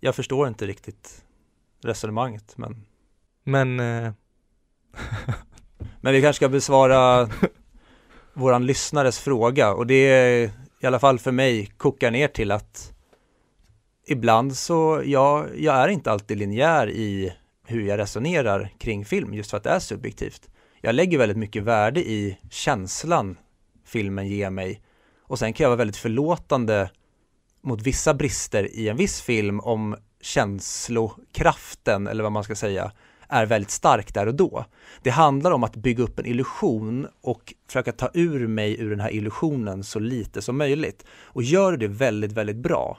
jag 0.00 0.14
förstår 0.14 0.48
inte 0.48 0.66
riktigt 0.66 1.24
resonemanget, 1.82 2.54
men 2.56 2.84
men 3.44 3.80
eh... 3.80 4.12
Men 6.00 6.12
vi 6.12 6.22
kanske 6.22 6.36
ska 6.36 6.48
besvara 6.48 7.28
våran 8.34 8.66
lyssnares 8.66 9.18
fråga 9.18 9.72
och 9.72 9.86
det 9.86 9.94
är 9.94 10.50
i 10.80 10.86
alla 10.86 10.98
fall 10.98 11.18
för 11.18 11.32
mig 11.32 11.66
kokar 11.66 12.10
ner 12.10 12.28
till 12.28 12.50
att 12.50 12.92
ibland 14.06 14.56
så, 14.56 15.02
ja, 15.04 15.46
jag 15.56 15.74
är 15.74 15.88
inte 15.88 16.10
alltid 16.10 16.38
linjär 16.38 16.90
i 16.90 17.32
hur 17.66 17.82
jag 17.82 17.98
resonerar 17.98 18.70
kring 18.78 19.04
film 19.04 19.34
just 19.34 19.50
för 19.50 19.56
att 19.56 19.64
det 19.64 19.70
är 19.70 19.78
subjektivt. 19.78 20.48
Jag 20.80 20.94
lägger 20.94 21.18
väldigt 21.18 21.38
mycket 21.38 21.62
värde 21.62 22.00
i 22.00 22.38
känslan 22.50 23.38
filmen 23.84 24.28
ger 24.28 24.50
mig 24.50 24.82
och 25.22 25.38
sen 25.38 25.52
kan 25.52 25.64
jag 25.64 25.68
vara 25.70 25.78
väldigt 25.78 25.96
förlåtande 25.96 26.90
mot 27.62 27.82
vissa 27.82 28.14
brister 28.14 28.74
i 28.74 28.88
en 28.88 28.96
viss 28.96 29.22
film 29.22 29.60
om 29.60 29.96
känslokraften 30.20 32.06
eller 32.06 32.22
vad 32.22 32.32
man 32.32 32.44
ska 32.44 32.54
säga 32.54 32.92
är 33.30 33.46
väldigt 33.46 33.70
stark 33.70 34.14
där 34.14 34.26
och 34.26 34.34
då. 34.34 34.64
Det 35.02 35.10
handlar 35.10 35.50
om 35.50 35.64
att 35.64 35.76
bygga 35.76 36.04
upp 36.04 36.18
en 36.18 36.26
illusion 36.26 37.06
och 37.20 37.54
försöka 37.66 37.92
ta 37.92 38.10
ur 38.14 38.46
mig 38.46 38.80
ur 38.80 38.90
den 38.90 39.00
här 39.00 39.14
illusionen 39.14 39.84
så 39.84 39.98
lite 39.98 40.42
som 40.42 40.58
möjligt. 40.58 41.04
Och 41.24 41.42
gör 41.42 41.76
det 41.76 41.88
väldigt, 41.88 42.32
väldigt 42.32 42.56
bra 42.56 42.98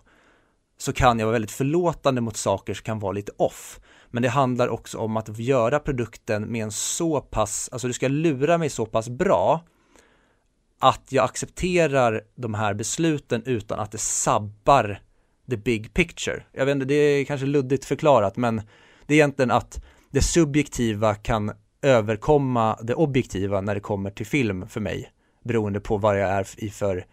så 0.78 0.94
kan 0.94 1.20
jag 1.20 1.26
vara 1.26 1.34
väldigt 1.34 1.52
förlåtande 1.52 2.22
mot 2.22 2.38
saker 2.38 2.74
som 2.74 2.84
kan 2.84 3.00
vara 3.00 3.12
lite 3.12 3.32
off. 3.38 3.80
Men 4.08 4.24
det 4.24 4.30
handlar 4.30 4.68
också 4.68 4.98
om 4.98 5.18
att 5.18 5.40
göra 5.40 5.80
produkten 5.80 6.52
med 6.52 6.64
en 6.64 6.72
så 6.72 7.22
pass, 7.22 7.70
alltså 7.72 7.88
du 7.88 7.94
ska 7.94 8.08
lura 8.08 8.58
mig 8.58 8.70
så 8.70 8.86
pass 8.86 9.10
bra 9.10 9.62
att 10.80 11.12
jag 11.12 11.26
accepterar 11.26 12.22
de 12.36 12.54
här 12.54 12.74
besluten 12.74 13.44
utan 13.46 13.80
att 13.80 13.92
det 13.92 13.98
sabbar 13.98 15.02
the 15.50 15.58
big 15.58 15.94
picture. 15.94 16.44
Jag 16.52 16.66
vet 16.66 16.76
inte, 16.76 16.86
det 16.86 16.96
är 16.96 17.26
kanske 17.26 17.46
luddigt 17.46 17.86
förklarat, 17.86 18.38
men 18.38 18.62
det 19.06 19.14
är 19.14 19.18
egentligen 19.18 19.52
att 19.52 19.84
det 20.12 20.22
subjektiva 20.22 21.16
kan 21.16 21.52
överkomma 21.82 22.80
det 22.82 22.94
objektiva 22.94 23.62
när 23.62 23.76
det 23.76 23.82
kommer 23.82 24.10
till 24.10 24.26
film 24.26 24.68
för 24.68 24.80
mig, 24.80 25.12
beroende 25.44 25.80
på 25.80 25.98
vad 25.98 26.20
jag 26.20 26.30
är 26.30 26.48
i 26.58 26.70
för 26.70 27.06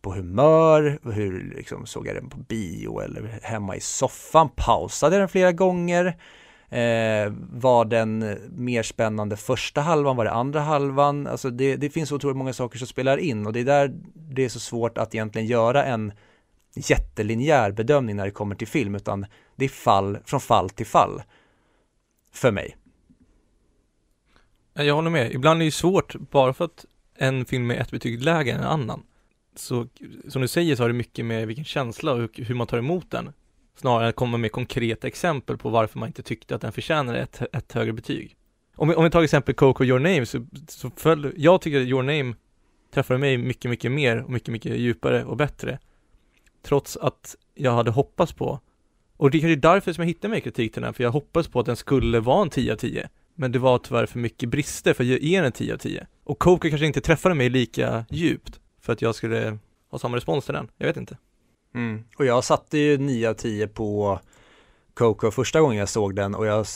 på 0.00 0.14
humör, 0.14 0.98
hur 1.12 1.54
liksom, 1.56 1.86
såg 1.86 2.06
jag 2.06 2.16
den 2.16 2.28
på 2.28 2.36
bio 2.36 3.00
eller 3.00 3.38
hemma 3.42 3.76
i 3.76 3.80
soffan, 3.80 4.48
pausade 4.56 5.18
den 5.18 5.28
flera 5.28 5.52
gånger, 5.52 6.16
Eh, 6.72 7.32
var 7.52 7.84
den 7.84 8.38
mer 8.50 8.82
spännande 8.82 9.36
första 9.36 9.80
halvan, 9.80 10.16
var 10.16 10.24
det 10.24 10.30
andra 10.30 10.60
halvan? 10.60 11.26
Alltså 11.26 11.50
det, 11.50 11.76
det 11.76 11.90
finns 11.90 12.12
otroligt 12.12 12.36
många 12.36 12.52
saker 12.52 12.78
som 12.78 12.86
spelar 12.86 13.16
in 13.18 13.46
och 13.46 13.52
det 13.52 13.60
är 13.60 13.64
där 13.64 13.92
det 14.14 14.44
är 14.44 14.48
så 14.48 14.60
svårt 14.60 14.98
att 14.98 15.14
egentligen 15.14 15.48
göra 15.48 15.84
en 15.84 16.12
jättelinjär 16.74 17.72
bedömning 17.72 18.16
när 18.16 18.24
det 18.24 18.30
kommer 18.30 18.54
till 18.54 18.68
film, 18.68 18.94
utan 18.94 19.26
det 19.56 19.64
är 19.64 19.68
fall 19.68 20.18
från 20.24 20.40
fall 20.40 20.70
till 20.70 20.86
fall. 20.86 21.22
För 22.32 22.52
mig. 22.52 22.76
Jag 24.74 24.94
håller 24.94 25.10
med. 25.10 25.32
Ibland 25.32 25.56
är 25.56 25.58
det 25.58 25.64
ju 25.64 25.70
svårt, 25.70 26.14
bara 26.14 26.52
för 26.52 26.64
att 26.64 26.86
en 27.14 27.44
film 27.44 27.70
är 27.70 27.74
ett 27.74 27.90
betyg 27.90 28.22
lägre 28.22 28.52
än 28.52 28.60
en 28.60 28.66
annan. 28.66 29.02
Så 29.56 29.88
som 30.28 30.42
du 30.42 30.48
säger 30.48 30.76
så 30.76 30.82
har 30.82 30.88
det 30.88 30.94
mycket 30.94 31.24
med 31.24 31.46
vilken 31.46 31.64
känsla 31.64 32.12
och 32.12 32.30
hur 32.34 32.54
man 32.54 32.66
tar 32.66 32.78
emot 32.78 33.10
den 33.10 33.32
snarare 33.76 34.04
än 34.04 34.08
att 34.08 34.16
komma 34.16 34.36
med 34.36 34.52
konkreta 34.52 35.06
exempel 35.06 35.58
på 35.58 35.68
varför 35.68 35.98
man 35.98 36.06
inte 36.06 36.22
tyckte 36.22 36.54
att 36.54 36.60
den 36.60 36.72
förtjänade 36.72 37.18
ett, 37.18 37.42
ett 37.52 37.72
högre 37.72 37.92
betyg. 37.92 38.36
Om 38.74 38.88
vi, 38.88 38.94
om 38.94 39.04
vi 39.04 39.10
tar 39.10 39.22
exempel 39.22 39.54
Coco 39.54 39.84
Your 39.84 39.98
Name 39.98 40.26
så, 40.26 40.46
så 40.68 40.90
föll, 40.90 41.32
jag 41.36 41.60
tycker 41.60 41.80
att 41.80 41.86
Your 41.86 42.02
Name 42.02 42.34
träffade 42.94 43.18
mig 43.18 43.38
mycket, 43.38 43.70
mycket 43.70 43.92
mer 43.92 44.22
och 44.22 44.30
mycket, 44.30 44.48
mycket 44.48 44.76
djupare 44.76 45.24
och 45.24 45.36
bättre. 45.36 45.78
Trots 46.62 46.96
att 46.96 47.36
jag 47.54 47.72
hade 47.72 47.90
hoppats 47.90 48.32
på, 48.32 48.60
och 49.22 49.30
det 49.30 49.42
är 49.42 49.56
därför 49.56 49.92
som 49.92 50.02
jag 50.02 50.06
hittade 50.06 50.28
mig 50.28 50.40
kritik 50.40 50.72
till 50.72 50.82
den, 50.82 50.94
för 50.94 51.04
jag 51.04 51.10
hoppades 51.10 51.48
på 51.48 51.60
att 51.60 51.66
den 51.66 51.76
skulle 51.76 52.20
vara 52.20 52.42
en 52.42 52.50
10 52.50 52.72
av 52.72 52.76
10. 52.76 53.08
Men 53.34 53.52
det 53.52 53.58
var 53.58 53.78
tyvärr 53.78 54.06
för 54.06 54.18
mycket 54.18 54.48
brister 54.48 54.94
för 54.94 55.04
att 55.04 55.08
ge 55.08 55.36
den 55.36 55.44
en 55.44 55.52
10 55.52 55.74
av 55.74 55.78
10. 55.78 56.06
Och 56.24 56.38
Coco 56.38 56.68
kanske 56.68 56.86
inte 56.86 57.00
träffade 57.00 57.34
mig 57.34 57.50
lika 57.50 58.04
djupt 58.10 58.60
för 58.80 58.92
att 58.92 59.02
jag 59.02 59.14
skulle 59.14 59.58
ha 59.90 59.98
samma 59.98 60.16
respons 60.16 60.44
till 60.44 60.54
den. 60.54 60.68
Jag 60.76 60.86
vet 60.86 60.96
inte. 60.96 61.16
Mm. 61.74 62.04
Och 62.18 62.26
jag 62.26 62.44
satte 62.44 62.78
ju 62.78 62.98
9 62.98 63.30
av 63.30 63.34
10 63.34 63.68
på 63.68 64.20
Coco 64.94 65.30
första 65.30 65.60
gången 65.60 65.78
jag 65.78 65.88
såg 65.88 66.14
den 66.14 66.34
och 66.34 66.46
jag 66.46 66.66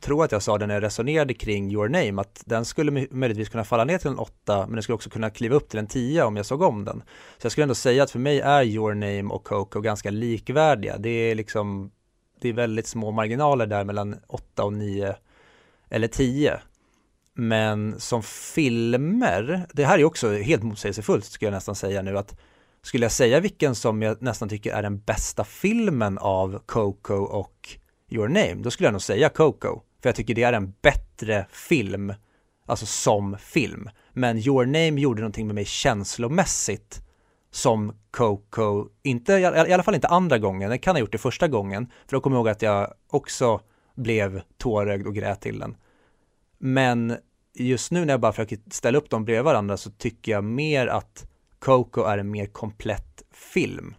tror 0.00 0.24
att 0.24 0.32
jag 0.32 0.42
sa 0.42 0.58
det 0.58 0.66
när 0.66 0.74
jag 0.74 0.82
resonerade 0.82 1.34
kring 1.34 1.72
Your 1.72 1.88
Name 1.88 2.20
att 2.20 2.42
den 2.46 2.64
skulle 2.64 3.06
möjligtvis 3.10 3.48
kunna 3.48 3.64
falla 3.64 3.84
ner 3.84 3.98
till 3.98 4.10
en 4.10 4.18
8 4.18 4.66
men 4.66 4.72
den 4.72 4.82
skulle 4.82 4.94
också 4.94 5.10
kunna 5.10 5.30
kliva 5.30 5.56
upp 5.56 5.68
till 5.68 5.78
en 5.78 5.86
10 5.86 6.22
om 6.22 6.36
jag 6.36 6.46
såg 6.46 6.62
om 6.62 6.84
den. 6.84 7.02
Så 7.38 7.44
jag 7.44 7.52
skulle 7.52 7.62
ändå 7.62 7.74
säga 7.74 8.02
att 8.02 8.10
för 8.10 8.18
mig 8.18 8.40
är 8.40 8.62
Your 8.62 8.94
Name 8.94 9.34
och 9.34 9.44
Coco 9.44 9.80
ganska 9.80 10.10
likvärdiga. 10.10 10.98
Det 10.98 11.08
är 11.08 11.34
liksom 11.34 11.90
det 12.40 12.48
är 12.48 12.52
väldigt 12.52 12.86
små 12.86 13.10
marginaler 13.10 13.66
där 13.66 13.84
mellan 13.84 14.16
8 14.26 14.64
och 14.64 14.72
9 14.72 15.16
eller 15.90 16.08
10. 16.08 16.60
Men 17.34 18.00
som 18.00 18.22
filmer, 18.22 19.66
det 19.72 19.84
här 19.84 19.98
är 19.98 20.04
också 20.04 20.32
helt 20.32 20.62
motsägelsefullt 20.62 21.24
skulle 21.24 21.46
jag 21.46 21.54
nästan 21.54 21.74
säga 21.74 22.02
nu 22.02 22.18
att 22.18 22.36
skulle 22.82 23.04
jag 23.04 23.12
säga 23.12 23.40
vilken 23.40 23.74
som 23.74 24.02
jag 24.02 24.22
nästan 24.22 24.48
tycker 24.48 24.72
är 24.72 24.82
den 24.82 24.98
bästa 24.98 25.44
filmen 25.44 26.18
av 26.18 26.62
Coco 26.66 27.14
och 27.14 27.68
Your 28.08 28.28
Name, 28.28 28.54
då 28.54 28.70
skulle 28.70 28.86
jag 28.86 28.92
nog 28.92 29.02
säga 29.02 29.28
Coco. 29.28 29.80
För 30.06 30.08
jag 30.08 30.16
tycker 30.16 30.34
det 30.34 30.42
är 30.42 30.52
en 30.52 30.72
bättre 30.82 31.46
film, 31.50 32.14
alltså 32.66 32.86
som 32.86 33.36
film. 33.38 33.90
Men 34.12 34.38
Your 34.38 34.66
Name 34.66 35.00
gjorde 35.00 35.20
någonting 35.20 35.46
med 35.46 35.54
mig 35.54 35.64
känslomässigt 35.64 37.02
som 37.50 37.92
Coco, 38.10 38.88
inte, 39.02 39.32
i 39.32 39.44
alla 39.44 39.82
fall 39.82 39.94
inte 39.94 40.08
andra 40.08 40.38
gången, 40.38 40.70
den 40.70 40.78
kan 40.78 40.94
ha 40.94 41.00
gjort 41.00 41.12
det 41.12 41.18
första 41.18 41.48
gången, 41.48 41.90
för 42.06 42.16
då 42.16 42.20
kommer 42.20 42.36
jag 42.36 42.40
ihåg 42.40 42.48
att 42.48 42.62
jag 42.62 42.94
också 43.10 43.60
blev 43.94 44.42
tårögd 44.58 45.06
och 45.06 45.14
grät 45.14 45.40
till 45.40 45.58
den. 45.58 45.76
Men 46.58 47.16
just 47.54 47.90
nu 47.90 48.04
när 48.04 48.12
jag 48.12 48.20
bara 48.20 48.32
försöker 48.32 48.58
ställa 48.70 48.98
upp 48.98 49.10
dem 49.10 49.24
bredvid 49.24 49.44
varandra 49.44 49.76
så 49.76 49.90
tycker 49.90 50.32
jag 50.32 50.44
mer 50.44 50.86
att 50.86 51.28
Coco 51.58 52.02
är 52.02 52.18
en 52.18 52.30
mer 52.30 52.46
komplett 52.46 53.22
film. 53.30 53.94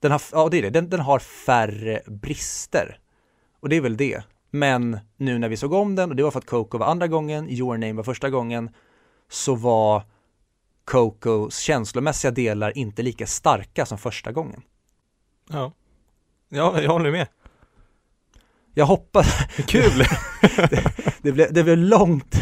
Den 0.00 0.12
har, 0.12 0.22
ja 0.32 0.48
det 0.48 0.58
är 0.58 0.62
det, 0.62 0.70
den, 0.70 0.90
den 0.90 1.00
har 1.00 1.18
färre 1.18 2.00
brister. 2.06 3.00
Och 3.60 3.68
det 3.68 3.76
är 3.76 3.80
väl 3.80 3.96
det. 3.96 4.22
Men 4.50 4.98
nu 5.16 5.38
när 5.38 5.48
vi 5.48 5.56
såg 5.56 5.72
om 5.72 5.94
den, 5.94 6.10
och 6.10 6.16
det 6.16 6.22
var 6.22 6.30
för 6.30 6.38
att 6.38 6.46
Coco 6.46 6.78
var 6.78 6.86
andra 6.86 7.06
gången, 7.06 7.50
Your 7.50 7.78
Name 7.78 7.92
var 7.92 8.04
första 8.04 8.30
gången, 8.30 8.70
så 9.28 9.54
var 9.54 10.02
Cocos 10.84 11.58
känslomässiga 11.58 12.30
delar 12.30 12.78
inte 12.78 13.02
lika 13.02 13.26
starka 13.26 13.86
som 13.86 13.98
första 13.98 14.32
gången. 14.32 14.62
Ja, 15.50 15.72
ja 16.48 16.82
jag 16.82 16.90
håller 16.90 17.10
med. 17.10 17.26
Jag 18.74 18.86
hoppas... 18.86 19.26
Kul! 19.66 19.98
det, 20.70 20.84
det, 21.22 21.32
blev, 21.32 21.52
det 21.52 21.64
blev 21.64 21.78
långt, 21.78 22.34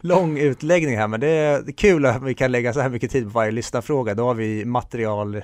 lång 0.00 0.38
utläggning 0.38 0.96
här, 0.96 1.08
men 1.08 1.20
det 1.20 1.28
är 1.28 1.72
kul 1.72 2.06
att 2.06 2.22
vi 2.22 2.34
kan 2.34 2.52
lägga 2.52 2.72
så 2.72 2.80
här 2.80 2.88
mycket 2.88 3.10
tid 3.10 3.24
på 3.24 3.30
varje 3.30 3.50
lyssnarfråga. 3.50 4.14
Då 4.14 4.24
har 4.24 4.34
vi 4.34 4.64
material 4.64 5.42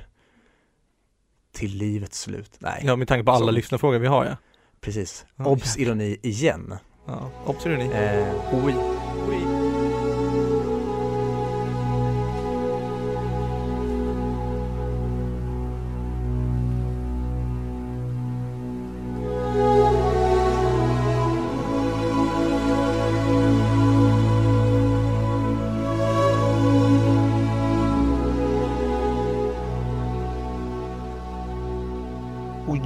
till 1.53 1.77
livets 1.77 2.20
slut. 2.20 2.53
Nej. 2.59 2.83
Ja, 2.85 2.96
med 2.96 3.09
tanke 3.09 3.24
på 3.24 3.33
alla 3.33 3.50
lyssnarfrågor 3.50 3.98
vi 3.98 4.07
har 4.07 4.24
ja. 4.24 4.37
Precis. 4.85 5.25
Oh, 5.38 5.53
Obs 5.53 5.77
ironi 5.77 6.16
igen. 6.23 6.75
Ja, 7.07 7.31
obs 7.47 7.66
ironi. 7.66 7.85
Eh, 7.85 8.64
oj. 8.64 8.75
oj. 9.29 9.64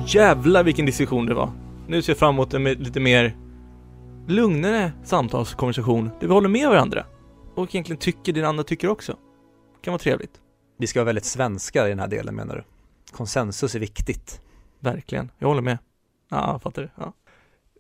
jävlar 0.09 0.63
vilken 0.65 0.87
diskussion 0.87 1.27
det 1.27 1.35
var. 1.35 1.68
Nu 1.89 2.03
ser 2.03 2.13
jag 2.13 2.19
fram 2.19 2.35
emot 2.35 2.55
en 2.55 2.65
lite 2.65 3.01
mer 3.01 3.37
lugnare 4.27 4.93
samtalskonversation 5.05 6.11
där 6.21 6.27
vi 6.27 6.33
håller 6.33 6.49
med 6.49 6.69
varandra 6.69 7.07
och 7.55 7.75
egentligen 7.75 8.01
tycker 8.01 8.33
det 8.33 8.41
den 8.41 8.49
andra 8.49 8.65
tycker 8.65 8.89
också. 8.89 9.13
Det 9.13 9.85
kan 9.85 9.93
vara 9.93 9.99
trevligt. 9.99 10.41
Vi 10.79 10.87
ska 10.87 10.99
vara 10.99 11.07
väldigt 11.07 11.25
svenska 11.25 11.87
i 11.87 11.89
den 11.89 11.99
här 11.99 12.09
delen 12.09 12.35
menar 12.35 12.57
du? 12.57 12.65
Konsensus 13.13 13.75
är 13.75 13.79
viktigt. 13.79 14.41
Verkligen, 14.81 15.31
jag 15.39 15.49
håller 15.49 15.63
med. 15.63 15.79
Ja, 16.31 16.53
jag 16.53 16.63
fattar 16.63 16.83
det. 16.83 16.91
Ja. 16.95 17.13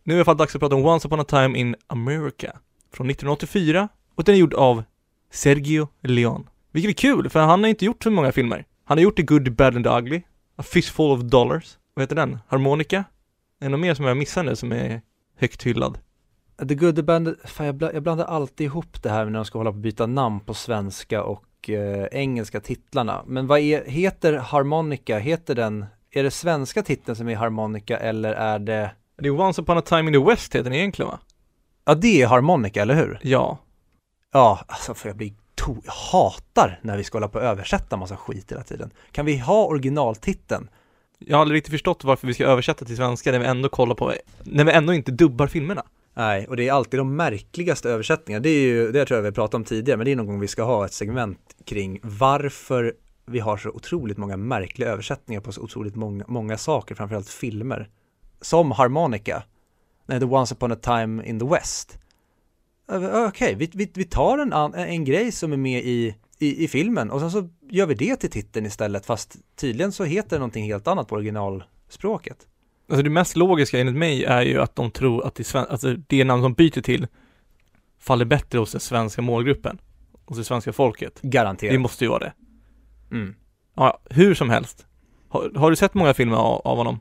Nu 0.04 0.12
är 0.12 0.16
det 0.16 0.18
i 0.18 0.20
alla 0.20 0.24
fall 0.24 0.36
dags 0.36 0.54
att 0.54 0.60
prata 0.60 0.74
om 0.74 0.86
Once 0.86 1.08
upon 1.08 1.20
a 1.20 1.24
time 1.24 1.58
in 1.58 1.76
America 1.86 2.52
från 2.92 3.10
1984 3.10 3.88
och 4.14 4.24
den 4.24 4.34
är 4.34 4.38
gjord 4.38 4.54
av 4.54 4.82
Sergio 5.30 5.88
Leone. 6.02 6.44
Vilket 6.72 6.88
är 6.90 6.94
kul, 6.94 7.30
för 7.30 7.40
han 7.40 7.62
har 7.62 7.70
inte 7.70 7.84
gjort 7.84 8.02
så 8.02 8.10
många 8.10 8.32
filmer. 8.32 8.64
Han 8.84 8.98
har 8.98 9.02
gjort 9.02 9.16
The 9.16 9.22
Good, 9.22 9.44
The 9.44 9.50
Bad 9.50 9.76
and 9.76 9.84
The 9.84 9.90
Ugly, 9.90 10.22
A 10.56 10.62
Fistful 10.62 11.10
of 11.10 11.20
Dollars, 11.20 11.78
vad 11.94 12.02
heter 12.02 12.16
den? 12.16 12.38
Harmonica? 12.48 13.04
Är 13.60 13.64
det 13.64 13.68
något 13.68 13.80
mer 13.80 13.94
som 13.94 14.04
jag 14.04 14.16
missar 14.16 14.42
nu 14.42 14.56
som 14.56 14.72
är 14.72 15.02
högt 15.36 15.62
hyllad? 15.62 15.98
The 16.68 16.74
Good 16.74 16.96
The 16.96 17.02
Band, 17.02 17.34
fan 17.44 17.66
jag, 17.66 17.74
bland, 17.74 17.94
jag 17.94 18.02
blandar 18.02 18.24
alltid 18.24 18.64
ihop 18.64 19.02
det 19.02 19.10
här 19.10 19.24
när 19.24 19.32
de 19.38 19.44
ska 19.44 19.58
hålla 19.58 19.70
på 19.72 19.76
att 19.76 19.82
byta 19.82 20.06
namn 20.06 20.40
på 20.40 20.54
svenska 20.54 21.22
och 21.22 21.70
eh, 21.70 22.06
engelska 22.12 22.60
titlarna. 22.60 23.24
Men 23.26 23.46
vad 23.46 23.58
är, 23.60 23.84
heter 23.84 24.32
Harmonica, 24.32 25.18
heter 25.18 25.54
den, 25.54 25.86
är 26.10 26.22
det 26.22 26.30
svenska 26.30 26.82
titeln 26.82 27.16
som 27.16 27.28
är 27.28 27.36
Harmonica 27.36 27.98
eller 27.98 28.32
är 28.32 28.58
det? 28.58 28.90
Det 29.18 29.28
är 29.28 29.40
Once 29.40 29.62
upon 29.62 29.78
a 29.78 29.80
time 29.80 30.06
in 30.06 30.12
the 30.12 30.30
West 30.30 30.54
heter 30.54 30.64
den 30.70 30.78
egentligen 30.78 31.10
va? 31.10 31.18
Ja 31.84 31.94
det 31.94 32.22
är 32.22 32.26
Harmonica, 32.26 32.82
eller 32.82 32.94
hur? 32.94 33.18
Ja. 33.22 33.58
Ja, 34.32 34.60
alltså 34.66 34.94
för 34.94 35.08
jag 35.08 35.16
blir 35.16 35.32
to- 35.56 35.82
jag 35.84 35.92
hatar 35.92 36.80
när 36.82 36.96
vi 36.96 37.04
ska 37.04 37.16
hålla 37.18 37.28
på 37.28 37.38
och 37.38 37.44
översätta 37.44 37.96
massa 37.96 38.16
skit 38.16 38.52
hela 38.52 38.62
tiden. 38.62 38.90
Kan 39.12 39.26
vi 39.26 39.38
ha 39.38 39.64
originaltiteln? 39.64 40.70
Jag 41.18 41.36
har 41.36 41.42
aldrig 41.42 41.56
riktigt 41.56 41.72
förstått 41.72 42.04
varför 42.04 42.26
vi 42.26 42.34
ska 42.34 42.44
översätta 42.44 42.84
till 42.84 42.96
svenska 42.96 43.32
när 43.32 43.38
vi 43.38 43.46
ändå 43.46 43.68
kollar 43.68 43.94
på, 43.94 44.12
när 44.42 44.64
vi 44.64 44.72
ändå 44.72 44.94
inte 44.94 45.12
dubbar 45.12 45.46
filmerna. 45.46 45.84
Nej, 46.14 46.46
och 46.46 46.56
det 46.56 46.68
är 46.68 46.72
alltid 46.72 47.00
de 47.00 47.16
märkligaste 47.16 47.90
översättningarna. 47.90 48.42
Det 48.42 48.48
är 48.48 48.60
ju, 48.60 48.92
det 48.92 49.06
tror 49.06 49.18
jag 49.18 49.24
vi 49.24 49.32
pratat 49.32 49.54
om 49.54 49.64
tidigare, 49.64 49.96
men 49.96 50.04
det 50.04 50.12
är 50.12 50.16
någon 50.16 50.26
gång 50.26 50.40
vi 50.40 50.48
ska 50.48 50.62
ha 50.62 50.84
ett 50.84 50.92
segment 50.92 51.38
kring 51.64 52.00
varför 52.02 52.94
vi 53.26 53.38
har 53.38 53.56
så 53.56 53.70
otroligt 53.70 54.18
många 54.18 54.36
märkliga 54.36 54.88
översättningar 54.88 55.40
på 55.40 55.52
så 55.52 55.62
otroligt 55.62 55.96
många, 55.96 56.24
många 56.28 56.58
saker, 56.58 56.94
framförallt 56.94 57.28
filmer. 57.28 57.88
Som 58.40 58.70
Harmonica. 58.70 59.42
Nej, 60.06 60.20
The 60.20 60.26
Once 60.26 60.54
upon 60.54 60.72
a 60.72 60.76
time 60.76 61.26
in 61.26 61.40
the 61.40 61.46
West. 61.46 61.98
Okej, 62.88 63.26
okay, 63.26 63.54
vi, 63.54 63.70
vi, 63.74 63.90
vi 63.94 64.04
tar 64.04 64.38
en, 64.38 64.74
en 64.74 65.04
grej 65.04 65.32
som 65.32 65.52
är 65.52 65.56
med 65.56 65.84
i, 65.84 66.14
i, 66.38 66.64
i 66.64 66.68
filmen 66.68 67.10
och 67.10 67.20
sen 67.20 67.30
så 67.30 67.48
gör 67.70 67.86
vi 67.86 67.94
det 67.94 68.16
till 68.16 68.30
titeln 68.30 68.66
istället 68.66 69.06
fast 69.06 69.36
tydligen 69.56 69.92
så 69.92 70.04
heter 70.04 70.30
det 70.30 70.38
någonting 70.38 70.64
helt 70.64 70.86
annat 70.86 71.08
på 71.08 71.14
originalspråket. 71.14 72.46
Alltså 72.88 73.02
det 73.02 73.10
mest 73.10 73.36
logiska 73.36 73.78
enligt 73.80 73.96
mig 73.96 74.24
är 74.24 74.42
ju 74.42 74.60
att 74.60 74.76
de 74.76 74.90
tror 74.90 75.26
att 75.26 75.34
det, 75.34 75.54
alltså 75.54 75.94
det 76.06 76.24
namn 76.24 76.42
de 76.42 76.52
byter 76.52 76.80
till 76.80 77.06
faller 77.98 78.24
bättre 78.24 78.58
hos 78.58 78.72
den 78.72 78.80
svenska 78.80 79.22
målgruppen, 79.22 79.78
hos 80.24 80.38
det 80.38 80.44
svenska 80.44 80.72
folket. 80.72 81.20
Garanterat. 81.22 81.72
Det 81.72 81.78
måste 81.78 82.04
ju 82.04 82.10
vara 82.10 82.18
det. 82.18 82.32
Mm. 83.10 83.34
Ja, 83.74 84.00
hur 84.10 84.34
som 84.34 84.50
helst. 84.50 84.86
Har, 85.28 85.52
har 85.56 85.70
du 85.70 85.76
sett 85.76 85.94
många 85.94 86.14
filmer 86.14 86.36
av, 86.36 86.60
av 86.66 86.76
honom? 86.76 87.00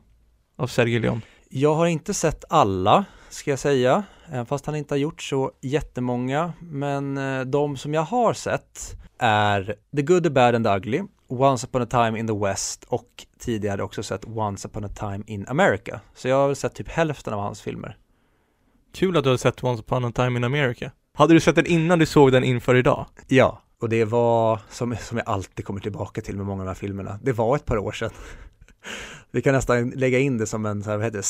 Av 0.56 0.66
Sergej 0.66 1.00
Leon? 1.00 1.22
Jag 1.48 1.74
har 1.74 1.86
inte 1.86 2.14
sett 2.14 2.44
alla, 2.48 3.04
ska 3.28 3.50
jag 3.50 3.58
säga, 3.58 4.04
fast 4.48 4.66
han 4.66 4.76
inte 4.76 4.94
har 4.94 4.98
gjort 4.98 5.22
så 5.22 5.52
jättemånga. 5.60 6.52
Men 6.60 7.18
eh, 7.18 7.40
de 7.40 7.76
som 7.76 7.94
jag 7.94 8.02
har 8.02 8.32
sett 8.32 8.96
är 9.18 9.74
The 9.96 10.02
Good, 10.02 10.22
The 10.22 10.30
Bad 10.30 10.54
and 10.54 10.64
The 10.64 10.76
Ugly, 10.76 11.02
Once 11.28 11.66
upon 11.66 11.82
a 11.82 11.86
time 11.86 12.18
in 12.18 12.26
the 12.26 12.34
West 12.34 12.84
och 12.88 13.26
tidigare 13.38 13.82
också 13.82 14.02
sett 14.02 14.24
Once 14.24 14.68
upon 14.68 14.84
a 14.84 14.88
time 14.88 15.24
in 15.26 15.46
America. 15.48 16.00
Så 16.14 16.28
jag 16.28 16.36
har 16.36 16.54
sett 16.54 16.74
typ 16.74 16.88
hälften 16.88 17.34
av 17.34 17.40
hans 17.40 17.60
filmer. 17.60 17.96
Kul 18.94 19.16
att 19.16 19.24
du 19.24 19.30
har 19.30 19.36
sett 19.36 19.64
Once 19.64 19.82
upon 19.82 20.04
a 20.04 20.12
time 20.14 20.38
in 20.38 20.44
America. 20.44 20.90
Hade 21.14 21.34
du 21.34 21.40
sett 21.40 21.54
den 21.54 21.66
innan 21.66 21.98
du 21.98 22.06
såg 22.06 22.32
den 22.32 22.44
inför 22.44 22.74
idag? 22.74 23.06
Ja, 23.26 23.62
och 23.80 23.88
det 23.88 24.04
var, 24.04 24.60
som, 24.70 24.96
som 25.00 25.18
jag 25.18 25.28
alltid 25.28 25.64
kommer 25.64 25.80
tillbaka 25.80 26.20
till 26.20 26.36
med 26.36 26.46
många 26.46 26.62
av 26.62 26.66
de 26.66 26.70
här 26.70 26.74
filmerna, 26.74 27.18
det 27.22 27.32
var 27.32 27.56
ett 27.56 27.64
par 27.64 27.78
år 27.78 27.92
sedan. 27.92 28.10
Vi 29.30 29.42
kan 29.42 29.54
nästan 29.54 29.90
lägga 29.90 30.18
in 30.18 30.38
det 30.38 30.46
som 30.46 30.66
en 30.66 30.82
så 30.82 30.90
här, 30.90 30.96
vad 30.96 31.06
heter 31.06 31.18
det, 31.18 31.22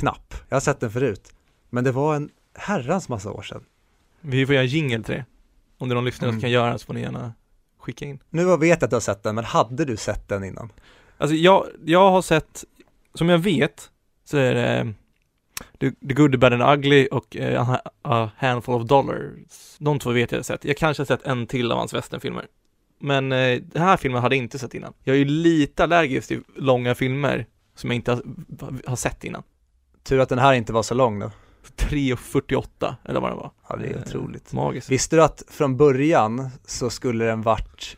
soundboard-knapp. 0.00 0.34
jag 0.48 0.56
har 0.56 0.60
sett 0.60 0.80
den 0.80 0.90
förut. 0.90 1.32
Men 1.70 1.84
det 1.84 1.92
var 1.92 2.16
en 2.16 2.30
herrans 2.54 3.08
massa 3.08 3.30
år 3.32 3.42
sedan. 3.42 3.64
Vi 4.20 4.46
får 4.46 4.54
göra 4.54 4.64
jingle 4.64 5.02
till 5.02 5.14
det. 5.14 5.24
Om 5.78 5.88
det 5.88 5.92
är 5.92 5.94
någon 5.94 6.04
lyssnare 6.04 6.28
Mm. 6.28 6.36
som 6.36 6.40
kan 6.40 6.50
göra 6.50 6.78
så 6.78 6.86
får 6.86 6.94
ni 6.94 7.00
gärna 7.00 7.32
skicka 7.78 8.04
in. 8.04 8.18
Nu 8.30 8.44
vet 8.56 8.68
jag 8.68 8.84
att 8.84 8.90
du 8.90 8.96
har 8.96 9.00
sett 9.00 9.22
den, 9.22 9.34
men 9.34 9.44
hade 9.44 9.84
du 9.84 9.96
sett 9.96 10.28
den 10.28 10.44
innan? 10.44 10.72
Alltså 11.18 11.36
jag, 11.36 11.66
jag 11.84 12.10
har 12.10 12.22
sett, 12.22 12.64
som 13.14 13.28
jag 13.28 13.38
vet, 13.38 13.90
så 14.24 14.36
är 14.36 14.54
det 14.54 14.94
The, 15.80 15.90
the 16.08 16.14
Good, 16.14 16.32
The 16.32 16.38
Bad 16.38 16.52
and 16.52 16.62
Ugly 16.62 17.06
och 17.06 17.36
eh, 17.36 17.76
a, 18.02 18.30
Handful 18.36 18.74
of 18.74 18.88
Dollars. 18.88 19.76
De 19.78 19.98
två 19.98 20.10
vet 20.10 20.32
jag 20.32 20.38
har 20.38 20.42
sett. 20.42 20.64
Jag 20.64 20.76
kanske 20.76 21.00
har 21.00 21.06
sett 21.06 21.22
en 21.26 21.46
till 21.46 21.72
av 21.72 21.78
hans 21.78 21.94
westernfilmer. 21.94 22.46
Men 22.98 23.32
eh, 23.32 23.60
den 23.62 23.82
här 23.82 23.96
filmen 23.96 24.22
hade 24.22 24.36
jag 24.36 24.42
inte 24.44 24.58
sett 24.58 24.74
innan. 24.74 24.92
Jag 25.04 25.14
är 25.14 25.18
ju 25.18 25.24
lite 25.24 25.84
allergisk 25.84 26.28
till 26.28 26.42
långa 26.56 26.94
filmer 26.94 27.46
som 27.74 27.90
jag 27.90 27.94
inte 27.94 28.10
har, 28.10 28.22
har 28.86 28.96
sett 28.96 29.24
innan. 29.24 29.42
Tur 30.02 30.20
att 30.20 30.28
den 30.28 30.38
här 30.38 30.52
inte 30.52 30.72
var 30.72 30.82
så 30.82 30.94
lång 30.94 31.18
då. 31.18 31.30
3.48 31.76 32.94
eller 33.04 33.20
vad 33.20 33.30
det 33.30 33.36
var. 33.36 33.50
Ja, 33.68 33.76
det 33.76 33.86
är 33.86 33.96
Eh, 33.96 34.02
otroligt. 34.02 34.52
Magiskt. 34.52 34.90
Visste 34.90 35.16
du 35.16 35.22
att 35.22 35.42
från 35.50 35.76
början 35.76 36.50
så 36.66 36.90
skulle 36.90 37.24
den 37.24 37.42
varit, 37.42 37.96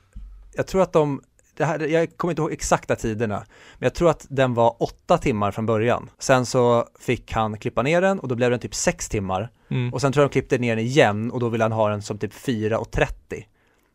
jag 0.54 0.66
tror 0.66 0.82
att 0.82 0.92
de, 0.92 1.20
det 1.56 1.64
här, 1.64 1.78
jag 1.78 2.16
kommer 2.16 2.32
inte 2.32 2.42
ihåg 2.42 2.52
exakta 2.52 2.96
tiderna, 2.96 3.36
men 3.78 3.86
jag 3.86 3.94
tror 3.94 4.10
att 4.10 4.26
den 4.28 4.54
var 4.54 4.82
åtta 4.82 5.18
timmar 5.18 5.50
från 5.50 5.66
början. 5.66 6.10
Sen 6.18 6.46
så 6.46 6.88
fick 7.00 7.32
han 7.32 7.58
klippa 7.58 7.82
ner 7.82 8.00
den 8.00 8.20
och 8.20 8.28
då 8.28 8.34
blev 8.34 8.50
den 8.50 8.60
typ 8.60 8.74
sex 8.74 9.08
timmar. 9.08 9.50
Mm. 9.68 9.94
Och 9.94 10.00
sen 10.00 10.12
tror 10.12 10.22
jag 10.22 10.30
de 10.30 10.32
klippte 10.32 10.58
ner 10.58 10.76
den 10.76 10.84
igen 10.84 11.30
och 11.30 11.40
då 11.40 11.48
ville 11.48 11.64
han 11.64 11.72
ha 11.72 11.88
den 11.88 12.02
som 12.02 12.18
typ 12.18 12.32
4.30. 12.32 13.44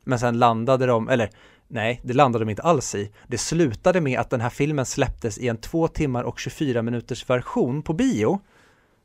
Men 0.03 0.19
sen 0.19 0.39
landade 0.39 0.85
de, 0.85 1.09
eller 1.09 1.29
nej, 1.69 2.01
det 2.03 2.13
landade 2.13 2.45
de 2.45 2.49
inte 2.49 2.61
alls 2.61 2.95
i. 2.95 3.11
Det 3.27 3.37
slutade 3.37 4.01
med 4.01 4.19
att 4.19 4.29
den 4.29 4.41
här 4.41 4.49
filmen 4.49 4.85
släpptes 4.85 5.37
i 5.37 5.47
en 5.47 5.57
2 5.57 5.87
timmar 5.87 6.23
och 6.23 6.39
24 6.39 6.81
minuters 6.81 7.29
version 7.29 7.81
på 7.81 7.93
bio 7.93 8.39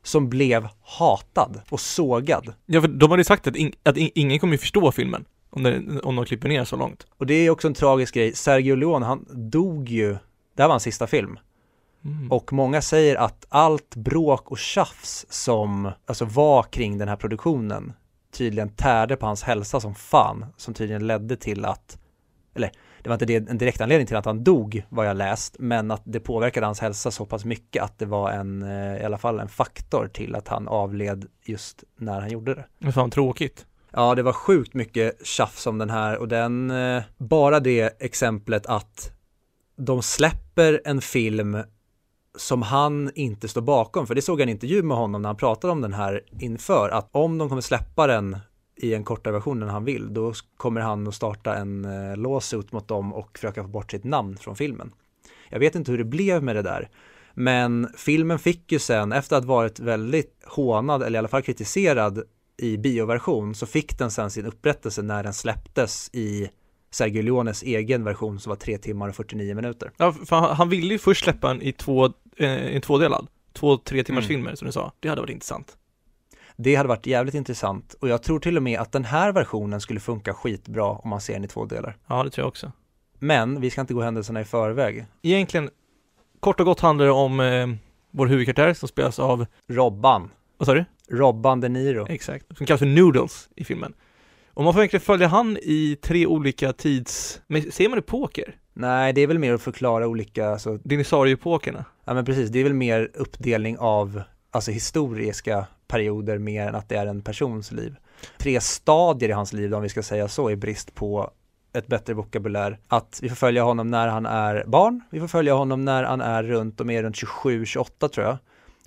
som 0.03 0.29
blev 0.29 0.67
hatad 0.81 1.61
och 1.69 1.79
sågad. 1.79 2.53
Ja, 2.65 2.81
för 2.81 2.87
de 2.87 3.09
hade 3.11 3.19
ju 3.19 3.25
sagt 3.25 3.47
att, 3.47 3.55
in, 3.55 3.73
att 3.83 3.97
in, 3.97 4.09
ingen 4.15 4.39
kommer 4.39 4.53
ju 4.53 4.57
förstå 4.57 4.91
filmen 4.91 5.25
om, 5.49 5.63
det, 5.63 6.01
om 6.03 6.15
de 6.15 6.25
klipper 6.25 6.49
ner 6.49 6.65
så 6.65 6.75
långt. 6.75 7.07
Och 7.17 7.25
det 7.25 7.33
är 7.33 7.49
också 7.49 7.67
en 7.67 7.73
tragisk 7.73 8.13
grej, 8.13 8.35
Sergio 8.35 8.75
Leone, 8.75 9.05
han 9.05 9.25
dog 9.29 9.89
ju, 9.89 10.11
det 10.55 10.63
här 10.63 10.67
var 10.67 10.73
hans 10.73 10.83
sista 10.83 11.07
film. 11.07 11.39
Mm. 12.05 12.31
Och 12.31 12.53
många 12.53 12.81
säger 12.81 13.15
att 13.15 13.45
allt 13.49 13.95
bråk 13.95 14.51
och 14.51 14.57
tjafs 14.57 15.25
som 15.29 15.91
alltså 16.05 16.25
var 16.25 16.63
kring 16.63 16.97
den 16.97 17.07
här 17.07 17.15
produktionen 17.15 17.93
tydligen 18.31 18.69
tärde 18.69 19.15
på 19.15 19.25
hans 19.25 19.43
hälsa 19.43 19.79
som 19.79 19.95
fan, 19.95 20.45
som 20.57 20.73
tydligen 20.73 21.07
ledde 21.07 21.35
till 21.35 21.65
att, 21.65 21.97
eller 22.55 22.71
det 23.01 23.09
var 23.09 23.15
inte 23.15 23.25
det, 23.25 23.49
en 23.49 23.57
direkt 23.57 23.81
anledning 23.81 24.07
till 24.07 24.15
att 24.15 24.25
han 24.25 24.43
dog 24.43 24.85
vad 24.89 25.07
jag 25.07 25.17
läst, 25.17 25.55
men 25.59 25.91
att 25.91 26.01
det 26.05 26.19
påverkade 26.19 26.65
hans 26.65 26.79
hälsa 26.79 27.11
så 27.11 27.25
pass 27.25 27.45
mycket 27.45 27.83
att 27.83 27.99
det 27.99 28.05
var 28.05 28.31
en, 28.31 28.61
eh, 28.61 29.01
i 29.01 29.03
alla 29.03 29.17
fall 29.17 29.39
en 29.39 29.49
faktor 29.49 30.07
till 30.07 30.35
att 30.35 30.47
han 30.47 30.67
avled 30.67 31.25
just 31.45 31.83
när 31.97 32.21
han 32.21 32.29
gjorde 32.29 32.55
det. 32.55 32.65
Men 32.79 32.93
fan 32.93 33.11
tråkigt. 33.11 33.65
Ja, 33.91 34.15
det 34.15 34.23
var 34.23 34.33
sjukt 34.33 34.73
mycket 34.73 35.27
tjafs 35.27 35.67
om 35.67 35.77
den 35.77 35.89
här 35.89 36.17
och 36.17 36.27
den, 36.27 36.71
eh, 36.71 37.03
bara 37.17 37.59
det 37.59 38.01
exemplet 38.01 38.65
att 38.65 39.11
de 39.75 40.01
släpper 40.01 40.81
en 40.85 41.01
film 41.01 41.57
som 42.37 42.61
han 42.61 43.11
inte 43.15 43.47
står 43.47 43.61
bakom, 43.61 44.07
för 44.07 44.15
det 44.15 44.21
såg 44.21 44.39
jag 44.39 44.43
en 44.43 44.49
intervju 44.49 44.83
med 44.83 44.97
honom 44.97 45.21
när 45.21 45.29
han 45.29 45.37
pratade 45.37 45.71
om 45.71 45.81
den 45.81 45.93
här 45.93 46.21
inför, 46.39 46.89
att 46.89 47.09
om 47.11 47.37
de 47.37 47.49
kommer 47.49 47.61
släppa 47.61 48.07
den 48.07 48.37
i 48.77 48.93
en 48.93 49.03
kortare 49.03 49.33
version 49.33 49.63
än 49.63 49.69
han 49.69 49.85
vill, 49.85 50.13
då 50.13 50.33
kommer 50.57 50.81
han 50.81 51.07
att 51.07 51.15
starta 51.15 51.55
en 51.55 51.85
eh, 51.85 52.17
lawsuit 52.17 52.71
mot 52.71 52.87
dem 52.87 53.13
och 53.13 53.29
försöka 53.37 53.63
få 53.63 53.69
bort 53.69 53.91
sitt 53.91 54.03
namn 54.03 54.37
från 54.37 54.55
filmen. 54.55 54.91
Jag 55.49 55.59
vet 55.59 55.75
inte 55.75 55.91
hur 55.91 55.97
det 55.97 56.03
blev 56.03 56.43
med 56.43 56.55
det 56.55 56.61
där, 56.61 56.89
men 57.33 57.89
filmen 57.97 58.39
fick 58.39 58.71
ju 58.71 58.79
sen, 58.79 59.11
efter 59.11 59.35
att 59.37 59.45
ha 59.45 59.53
varit 59.55 59.79
väldigt 59.79 60.43
hånad, 60.45 61.03
eller 61.03 61.17
i 61.17 61.19
alla 61.19 61.27
fall 61.27 61.41
kritiserad 61.41 62.23
i 62.57 62.77
bioversion, 62.77 63.55
så 63.55 63.65
fick 63.65 63.97
den 63.97 64.11
sen 64.11 64.31
sin 64.31 64.45
upprättelse 64.45 65.01
när 65.01 65.23
den 65.23 65.33
släpptes 65.33 66.09
i 66.13 66.49
Sergio 66.91 67.21
Leones 67.21 67.63
egen 67.63 68.03
version 68.03 68.39
som 68.39 68.49
var 68.49 68.57
3 68.57 68.77
timmar 68.77 69.09
och 69.09 69.15
49 69.15 69.55
minuter. 69.55 69.91
Ja, 69.97 70.11
för 70.11 70.35
han, 70.35 70.55
han 70.55 70.69
ville 70.69 70.93
ju 70.93 70.99
först 70.99 71.23
släppa 71.23 71.51
en 71.51 71.61
i 71.61 71.71
två, 71.71 72.05
eh, 72.37 72.75
en 72.75 72.81
tvådelad. 72.81 73.27
Två, 73.53 73.77
tre 73.77 74.03
timmars 74.03 74.23
Mm. 74.25 74.27
filmer 74.27 74.55
som 74.55 74.65
du 74.65 74.71
sa. 74.71 74.91
Det 74.99 75.09
hade 75.09 75.21
varit 75.21 75.31
intressant. 75.33 75.77
Det 76.55 76.75
hade 76.75 76.89
varit 76.89 77.05
jävligt 77.05 77.35
intressant 77.35 77.95
och 78.01 78.09
jag 78.09 78.23
tror 78.23 78.39
till 78.39 78.57
och 78.57 78.63
med 78.63 78.79
att 78.79 78.91
den 78.91 79.05
här 79.05 79.31
versionen 79.31 79.81
skulle 79.81 79.99
funka 79.99 80.33
skitbra 80.33 80.85
om 80.85 81.09
man 81.09 81.21
ser 81.21 81.33
den 81.33 81.43
i 81.43 81.47
två 81.47 81.65
delar. 81.65 81.97
Ja, 82.07 82.23
det 82.23 82.29
tror 82.29 82.43
jag 82.43 82.47
också. 82.47 82.71
Men 83.19 83.61
vi 83.61 83.69
ska 83.69 83.81
inte 83.81 83.93
gå 83.93 84.01
händelserna 84.01 84.41
i 84.41 84.45
förväg. 84.45 85.05
Egentligen, 85.21 85.69
kort 86.39 86.59
och 86.59 86.65
gott 86.65 86.79
handlar 86.79 87.05
det 87.05 87.11
om 87.11 87.39
eh, 87.39 87.67
vår 88.11 88.27
huvudkaraktär 88.27 88.73
som 88.73 88.87
spelas 88.87 89.19
av, 89.19 89.45
Robban, 89.71 90.31
vad 90.57 90.65
sa 90.65 90.73
du? 90.73 90.85
Robban 91.09 91.61
De 91.61 91.69
Niro. 91.69 92.07
Exakt. 92.09 92.57
Som 92.57 92.65
kallas 92.65 92.79
för 92.79 92.85
Noodles 92.85 93.49
i 93.55 93.63
filmen. 93.63 93.93
Och 94.53 94.63
man 94.63 94.73
får 94.73 94.81
egentligen 94.81 95.01
följa 95.01 95.27
han 95.27 95.57
i 95.61 95.97
tre 96.01 96.25
olika 96.25 96.73
tids... 96.73 97.41
Men 97.47 97.71
ser 97.71 97.89
man 97.89 97.99
epoker? 97.99 98.55
Nej, 98.73 99.13
det 99.13 99.21
är 99.21 99.27
väl 99.27 99.39
mer 99.39 99.53
att 99.53 99.61
förklara 99.61 100.07
olika, 100.07 100.49
alltså, 100.49 100.77
Dinosaurieepokerna. 100.83 101.85
ja 102.05 102.13
men 102.13 102.25
precis, 102.25 102.49
det 102.49 102.59
är 102.59 102.63
väl 102.63 102.73
mer 102.73 103.11
uppdelning 103.13 103.77
av, 103.77 104.21
alltså 104.51 104.71
historiska 104.71 105.65
perioder 105.87 106.37
mer 106.37 106.67
än 106.67 106.75
att 106.75 106.89
det 106.89 106.95
är 106.95 107.05
en 107.05 107.21
persons 107.21 107.71
liv. 107.71 107.95
Tre 108.37 108.61
stadier 108.61 109.29
i 109.29 109.33
hans 109.33 109.53
liv, 109.53 109.73
om 109.73 109.81
vi 109.81 109.89
ska 109.89 110.03
säga 110.03 110.27
så, 110.27 110.51
i 110.51 110.55
brist 110.55 110.95
på 110.95 111.31
ett 111.73 111.87
bättre 111.87 112.13
vokabulär. 112.13 112.79
Att 112.87 113.19
vi 113.21 113.29
får 113.29 113.35
följa 113.35 113.63
honom 113.63 113.91
när 113.91 114.07
han 114.07 114.25
är 114.25 114.63
barn, 114.67 115.01
vi 115.09 115.19
får 115.19 115.27
följa 115.27 115.53
honom 115.53 115.85
när 115.85 116.03
han 116.03 116.21
är 116.21 116.43
runt, 116.43 116.77
de 116.77 116.89
är 116.89 117.03
runt 117.03 117.15
27-28 117.15 118.07
tror 118.07 118.25
jag. 118.25 118.37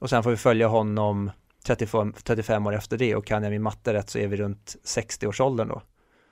Och 0.01 0.11
sen 0.11 0.23
får 0.23 0.31
vi 0.31 0.37
följa 0.37 0.69
honom 0.69 1.31
35, 1.67 2.15
35 2.25 2.67
år 2.67 2.75
efter 2.75 2.99
det 2.99 3.17
och 3.17 3.27
kan 3.27 3.43
jag 3.43 3.51
min 3.51 3.63
matte 3.63 3.93
rätt 3.93 4.11
så 4.11 4.19
är 4.19 4.27
vi 4.27 4.37
runt 4.37 4.77
60-årsåldern 4.85 5.69
då. 5.69 5.83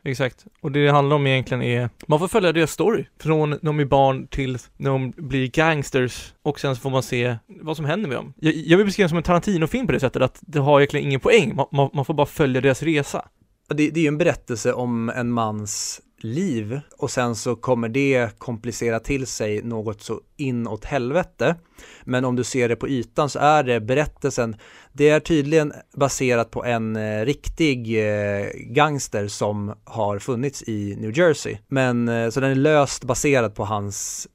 Exakt. 0.07 0.47
Och 0.61 0.73
det 0.73 0.85
det 0.85 0.93
handlar 0.93 1.17
om 1.17 1.27
egentligen 1.27 1.63
är, 1.63 1.91
man 2.07 2.19
får 2.19 2.29
följa 2.29 2.53
deras 2.53 2.71
story. 2.71 3.05
Från 3.21 3.51
när 3.51 3.59
de 3.63 3.81
är 3.81 3.85
barn 3.85 4.27
till 4.27 4.59
när 4.77 4.91
de 4.91 5.11
blir 5.11 5.47
gangsters 5.49 6.35
och 6.43 6.61
sen 6.61 6.77
så 6.77 6.81
får 6.81 6.91
man 6.91 7.03
se 7.03 7.37
vad 7.47 7.77
som 7.77 7.85
händer 7.85 8.09
med 8.09 8.19
dem. 8.19 8.33
Jag, 8.37 8.55
jag 8.55 8.77
vill 8.77 8.87
beskriva 8.87 9.05
det 9.05 9.09
som 9.09 9.19
en 9.19 9.25
Tarantino-film 9.25 9.87
på 9.87 9.93
det 9.93 10.01
sättet 10.01 10.23
att 10.23 10.39
det 10.41 10.59
har 10.59 10.81
egentligen 10.81 11.07
ingen 11.07 11.21
poäng. 11.21 11.57
Man, 11.57 11.67
man, 11.73 11.91
man 11.93 12.05
får 12.05 12.15
bara 12.15 12.27
följa 12.27 12.61
deras 12.61 12.83
resa. 12.83 13.29
Det, 13.69 13.91
det 13.91 14.01
är 14.01 14.03
ju 14.03 14.09
en 14.09 14.19
berättelse 14.19 14.73
om 14.73 15.09
en 15.09 15.33
mans 15.33 16.01
liv 16.19 16.81
och 16.99 17.11
sen 17.11 17.37
så 17.37 17.57
kommer 17.57 17.89
det 17.89 18.39
komplicera 18.39 19.01
till 19.01 19.27
sig 19.27 19.63
något 19.63 20.03
så 20.03 20.21
inåt 20.37 20.85
helvete. 20.85 21.57
Men 22.05 22.25
om 22.25 22.37
du 22.37 22.45
ser 22.45 22.69
det 22.69 22.77
på 22.77 22.89
ytan 22.89 23.31
så 23.31 23.39
är 23.39 23.63
det 23.63 23.81
berättelsen, 23.81 24.57
det 24.93 25.09
är 25.09 25.21
tydligen 25.21 25.73
baserat 25.97 26.51
på 26.51 26.65
en 26.65 26.97
eh, 26.97 27.25
riktig 27.25 28.09
eh, 28.09 28.47
gangster 28.55 29.29
som 29.29 29.75
har 29.85 30.19
funnits 30.19 30.63
i 30.63 30.97
New 30.97 31.19
Jersey. 31.19 31.59
Men 31.69 32.09
eh, 32.09 32.31
så 32.31 32.41
den 32.41 32.51
är 32.51 32.55
löst 32.55 33.05
baserad 33.05 33.55
på 33.55 33.65
hans 33.65 34.29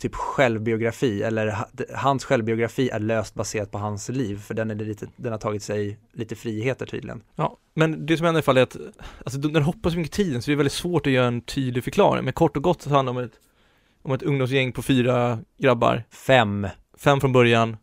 typ 0.00 0.14
självbiografi 0.14 1.22
eller 1.22 1.46
ha- 1.50 1.68
hans 1.94 2.24
självbiografi 2.24 2.90
är 2.90 2.98
löst 2.98 3.34
baserat 3.34 3.70
på 3.70 3.78
hans 3.78 4.08
liv 4.08 4.36
för 4.38 4.54
den, 4.54 4.70
är 4.70 4.74
lite, 4.74 5.06
den 5.16 5.32
har 5.32 5.38
tagit 5.38 5.62
sig 5.62 5.98
lite 6.12 6.34
friheter 6.34 6.86
tydligen. 6.86 7.22
Ja, 7.34 7.56
men 7.74 8.06
det 8.06 8.16
som 8.16 8.26
händer 8.26 8.38
i 8.38 8.40
alla 8.40 8.42
fall 8.42 8.56
är 8.56 8.62
att, 8.62 8.76
alltså 9.24 9.38
de- 9.40 9.52
den 9.52 9.62
hoppar 9.62 9.90
så 9.90 9.96
mycket 9.96 10.12
tiden 10.12 10.42
så 10.42 10.50
det 10.50 10.54
är 10.54 10.56
väldigt 10.56 10.72
svårt 10.72 11.06
att 11.06 11.12
göra 11.12 11.26
en 11.26 11.40
tydlig 11.40 11.84
förklaring. 11.84 12.24
Men 12.24 12.32
kort 12.32 12.56
och 12.56 12.62
gott 12.62 12.82
så 12.82 12.90
handlar 12.90 13.12
det 13.14 13.18
om 13.20 13.24
ett, 13.24 13.32
om 14.02 14.12
ett 14.12 14.22
ungdomsgäng 14.22 14.72
på 14.72 14.82
fyra 14.82 15.38
grabbar. 15.58 16.04
Fem 16.10 16.66
Fem 16.98 17.20
från 17.20 17.32
början, 17.32 17.76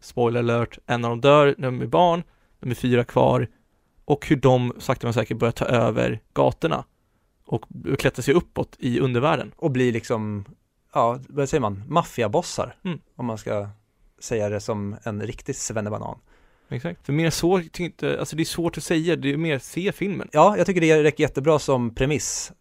spoiler 0.00 0.40
alert, 0.40 0.78
en 0.86 1.04
av 1.04 1.10
dem 1.10 1.20
dör 1.20 1.54
när 1.58 1.68
de 1.68 1.80
är 1.82 1.86
barn, 1.86 2.22
de 2.60 2.70
är 2.70 2.74
fyra 2.74 3.04
kvar 3.04 3.48
och 4.04 4.26
hur 4.28 4.36
de 4.36 4.72
sakta 4.78 5.06
men 5.06 5.14
säkert 5.14 5.38
börjar 5.38 5.52
ta 5.52 5.64
över 5.64 6.20
gatorna 6.34 6.84
och 7.46 7.64
klättra 7.98 8.22
sig 8.22 8.34
uppåt 8.34 8.76
i 8.78 9.00
undervärlden. 9.00 9.52
Och 9.56 9.70
bli 9.70 9.92
liksom, 9.92 10.44
ja, 10.94 11.18
vad 11.28 11.48
säger 11.48 11.60
man, 11.60 11.82
maffiabossar. 11.88 12.76
Mm. 12.84 13.00
Om 13.16 13.26
man 13.26 13.38
ska 13.38 13.68
säga 14.18 14.48
det 14.48 14.60
som 14.60 14.96
en 15.02 15.22
riktig 15.22 15.56
svennebanan. 15.56 16.18
Exakt. 16.68 17.06
För 17.06 17.12
mer 17.12 17.30
så, 17.30 17.60
inte, 17.78 18.18
alltså 18.18 18.36
det 18.36 18.42
är 18.42 18.44
svårt 18.44 18.78
att 18.78 18.84
säga, 18.84 19.16
det 19.16 19.32
är 19.32 19.36
mer 19.36 19.58
se 19.58 19.92
filmen. 19.92 20.28
Ja, 20.32 20.56
jag 20.56 20.66
tycker 20.66 20.80
det 20.80 21.02
räcker 21.02 21.24
jättebra 21.24 21.58
som 21.58 21.94
premiss 21.94 22.52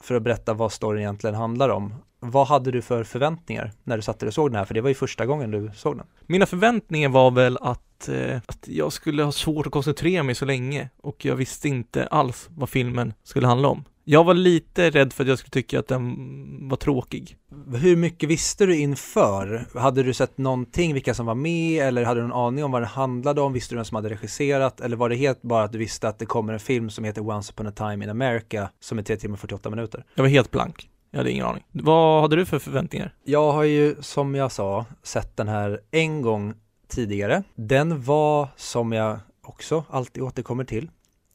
för 0.00 0.14
att 0.14 0.22
berätta 0.22 0.54
vad 0.54 0.72
storyn 0.72 1.00
egentligen 1.00 1.36
handlar 1.36 1.68
om. 1.68 1.94
Vad 2.20 2.46
hade 2.46 2.70
du 2.70 2.82
för 2.82 3.04
förväntningar 3.04 3.72
när 3.82 3.96
du 3.96 4.02
satte 4.02 4.24
dig 4.24 4.28
och 4.28 4.34
såg 4.34 4.50
den 4.50 4.56
här? 4.56 4.64
För 4.64 4.74
det 4.74 4.80
var 4.80 4.88
ju 4.88 4.94
första 4.94 5.26
gången 5.26 5.50
du 5.50 5.70
såg 5.74 5.96
den. 5.96 6.06
Mina 6.26 6.46
förväntningar 6.46 7.08
var 7.08 7.30
väl 7.30 7.58
att, 7.60 8.08
eh, 8.08 8.36
att 8.46 8.68
jag 8.68 8.92
skulle 8.92 9.22
ha 9.22 9.32
svårt 9.32 9.66
att 9.66 9.72
koncentrera 9.72 10.22
mig 10.22 10.34
så 10.34 10.44
länge 10.44 10.88
och 10.96 11.24
jag 11.24 11.36
visste 11.36 11.68
inte 11.68 12.06
alls 12.06 12.48
vad 12.50 12.68
filmen 12.68 13.14
skulle 13.22 13.46
handla 13.46 13.68
om. 13.68 13.84
Jag 14.06 14.24
var 14.24 14.34
lite 14.34 14.90
rädd 14.90 15.12
för 15.12 15.24
att 15.24 15.28
jag 15.28 15.38
skulle 15.38 15.50
tycka 15.50 15.78
att 15.78 15.88
den 15.88 16.68
var 16.68 16.76
tråkig. 16.76 17.36
Hur 17.74 17.96
mycket 17.96 18.28
visste 18.28 18.66
du 18.66 18.76
inför? 18.76 19.66
Hade 19.74 20.02
du 20.02 20.14
sett 20.14 20.38
någonting, 20.38 20.94
vilka 20.94 21.14
som 21.14 21.26
var 21.26 21.34
med 21.34 21.86
eller 21.86 22.04
hade 22.04 22.20
du 22.20 22.26
någon 22.26 22.46
aning 22.46 22.64
om 22.64 22.70
vad 22.70 22.82
den 22.82 22.88
handlade 22.88 23.40
om? 23.40 23.52
Visste 23.52 23.74
du 23.74 23.76
vem 23.76 23.84
som 23.84 23.94
hade 23.94 24.08
regisserat 24.08 24.80
eller 24.80 24.96
var 24.96 25.08
det 25.08 25.16
helt 25.16 25.42
bara 25.42 25.64
att 25.64 25.72
du 25.72 25.78
visste 25.78 26.08
att 26.08 26.18
det 26.18 26.26
kommer 26.26 26.52
en 26.52 26.60
film 26.60 26.90
som 26.90 27.04
heter 27.04 27.28
Once 27.28 27.52
upon 27.52 27.66
a 27.66 27.72
time 27.76 28.04
in 28.04 28.10
America 28.10 28.70
som 28.80 28.98
är 28.98 29.02
3 29.02 29.16
timmar 29.16 29.34
och 29.34 29.40
48 29.40 29.70
minuter? 29.70 30.04
Jag 30.14 30.22
var 30.22 30.28
helt 30.28 30.50
blank. 30.50 30.88
Jag 31.10 31.18
hade 31.18 31.30
ingen 31.30 31.46
aning. 31.46 31.64
Vad 31.72 32.22
hade 32.22 32.36
du 32.36 32.46
för 32.46 32.58
förväntningar? 32.58 33.14
Jag 33.24 33.52
har 33.52 33.64
ju 33.64 33.96
som 34.00 34.34
jag 34.34 34.52
sa 34.52 34.86
sett 35.02 35.36
den 35.36 35.48
här 35.48 35.80
en 35.90 36.22
gång 36.22 36.54
tidigare. 36.88 37.42
Den 37.54 38.02
var 38.02 38.48
som 38.56 38.92
jag 38.92 39.18
också 39.42 39.84
alltid 39.90 40.22
återkommer 40.22 40.64
till 40.64 40.90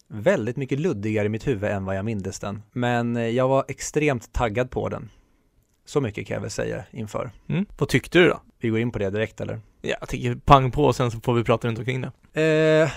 väldigt 0.10 0.58
mycket 0.58 0.80
luddigare 0.80 1.26
i 1.26 1.30
mitt 1.30 1.48
huvud 1.48 1.72
än 1.72 1.86
vad 1.86 1.98
jag 1.98 2.06
mindes 2.06 2.40
den. 2.40 2.64
Men 2.72 3.18
eh, 3.18 3.28
jag 3.28 3.48
var 3.48 3.66
extremt 3.68 4.34
taggad 4.34 4.72
på 4.72 4.90
den. 4.90 5.10
Så 5.86 6.02
mycket 6.02 6.28
kan 6.28 6.36
jag 6.36 6.42
väl 6.42 6.52
säga 6.52 6.84
inför. 6.92 7.32
Mm. 7.48 7.66
Vad 7.78 7.90
tyckte 7.90 8.20
du 8.20 8.28
då? 8.28 8.42
Vi 8.60 8.70
går 8.70 8.80
in 8.80 8.92
på 8.92 9.00
det 9.00 9.10
direkt 9.10 9.42
eller? 9.42 9.60
Ja, 9.82 9.96
jag 10.00 10.10
tänker 10.10 10.36
pang 10.36 10.72
på 10.72 10.84
och 10.84 10.96
sen 10.96 11.12
så 11.12 11.20
får 11.20 11.34
vi 11.34 11.44
prata 11.44 11.68
runt 11.68 11.80
omkring 11.80 12.02
det. 12.02 12.12
Eh, 12.42 12.92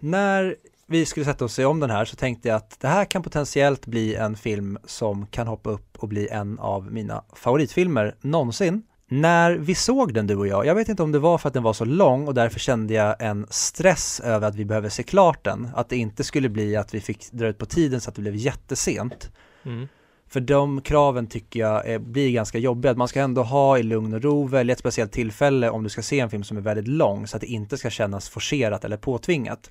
när 0.00 0.56
vi 0.86 1.06
skulle 1.06 1.26
sätta 1.26 1.44
oss 1.44 1.58
om 1.58 1.80
den 1.80 1.90
här 1.90 2.04
så 2.04 2.16
tänkte 2.16 2.48
jag 2.48 2.56
att 2.56 2.80
det 2.80 2.88
här 2.88 3.04
kan 3.04 3.22
potentiellt 3.22 3.86
bli 3.86 4.14
en 4.14 4.36
film 4.36 4.78
som 4.84 5.26
kan 5.26 5.46
hoppa 5.46 5.70
upp 5.70 5.98
och 5.98 6.08
bli 6.08 6.28
en 6.28 6.58
av 6.58 6.92
mina 6.92 7.24
favoritfilmer 7.32 8.14
någonsin. 8.20 8.82
När 9.10 9.52
vi 9.52 9.74
såg 9.74 10.14
den 10.14 10.26
du 10.26 10.36
och 10.36 10.46
jag, 10.46 10.66
jag 10.66 10.74
vet 10.74 10.88
inte 10.88 11.02
om 11.02 11.12
det 11.12 11.18
var 11.18 11.38
för 11.38 11.48
att 11.48 11.54
den 11.54 11.62
var 11.62 11.72
så 11.72 11.84
lång 11.84 12.28
och 12.28 12.34
därför 12.34 12.60
kände 12.60 12.94
jag 12.94 13.16
en 13.18 13.46
stress 13.50 14.20
över 14.20 14.48
att 14.48 14.54
vi 14.54 14.64
behöver 14.64 14.88
se 14.88 15.02
klart 15.02 15.44
den. 15.44 15.68
Att 15.74 15.88
det 15.88 15.96
inte 15.96 16.24
skulle 16.24 16.48
bli 16.48 16.76
att 16.76 16.94
vi 16.94 17.00
fick 17.00 17.32
dra 17.32 17.46
ut 17.46 17.58
på 17.58 17.66
tiden 17.66 18.00
så 18.00 18.10
att 18.10 18.16
det 18.16 18.22
blev 18.22 18.36
jättesent. 18.36 19.30
Mm. 19.64 19.88
För 20.28 20.40
de 20.40 20.80
kraven 20.80 21.26
tycker 21.26 21.60
jag 21.60 21.86
är, 21.86 21.98
blir 21.98 22.30
ganska 22.30 22.58
jobbiga. 22.58 22.92
Att 22.92 22.98
man 22.98 23.08
ska 23.08 23.20
ändå 23.20 23.42
ha 23.42 23.78
i 23.78 23.82
lugn 23.82 24.14
och 24.14 24.22
ro, 24.22 24.46
välja 24.46 24.72
ett 24.72 24.78
speciellt 24.78 25.12
tillfälle 25.12 25.70
om 25.70 25.82
du 25.82 25.88
ska 25.88 26.02
se 26.02 26.20
en 26.20 26.30
film 26.30 26.44
som 26.44 26.56
är 26.56 26.60
väldigt 26.60 26.88
lång 26.88 27.26
så 27.26 27.36
att 27.36 27.40
det 27.40 27.46
inte 27.46 27.76
ska 27.78 27.90
kännas 27.90 28.28
forcerat 28.28 28.84
eller 28.84 28.96
påtvingat. 28.96 29.70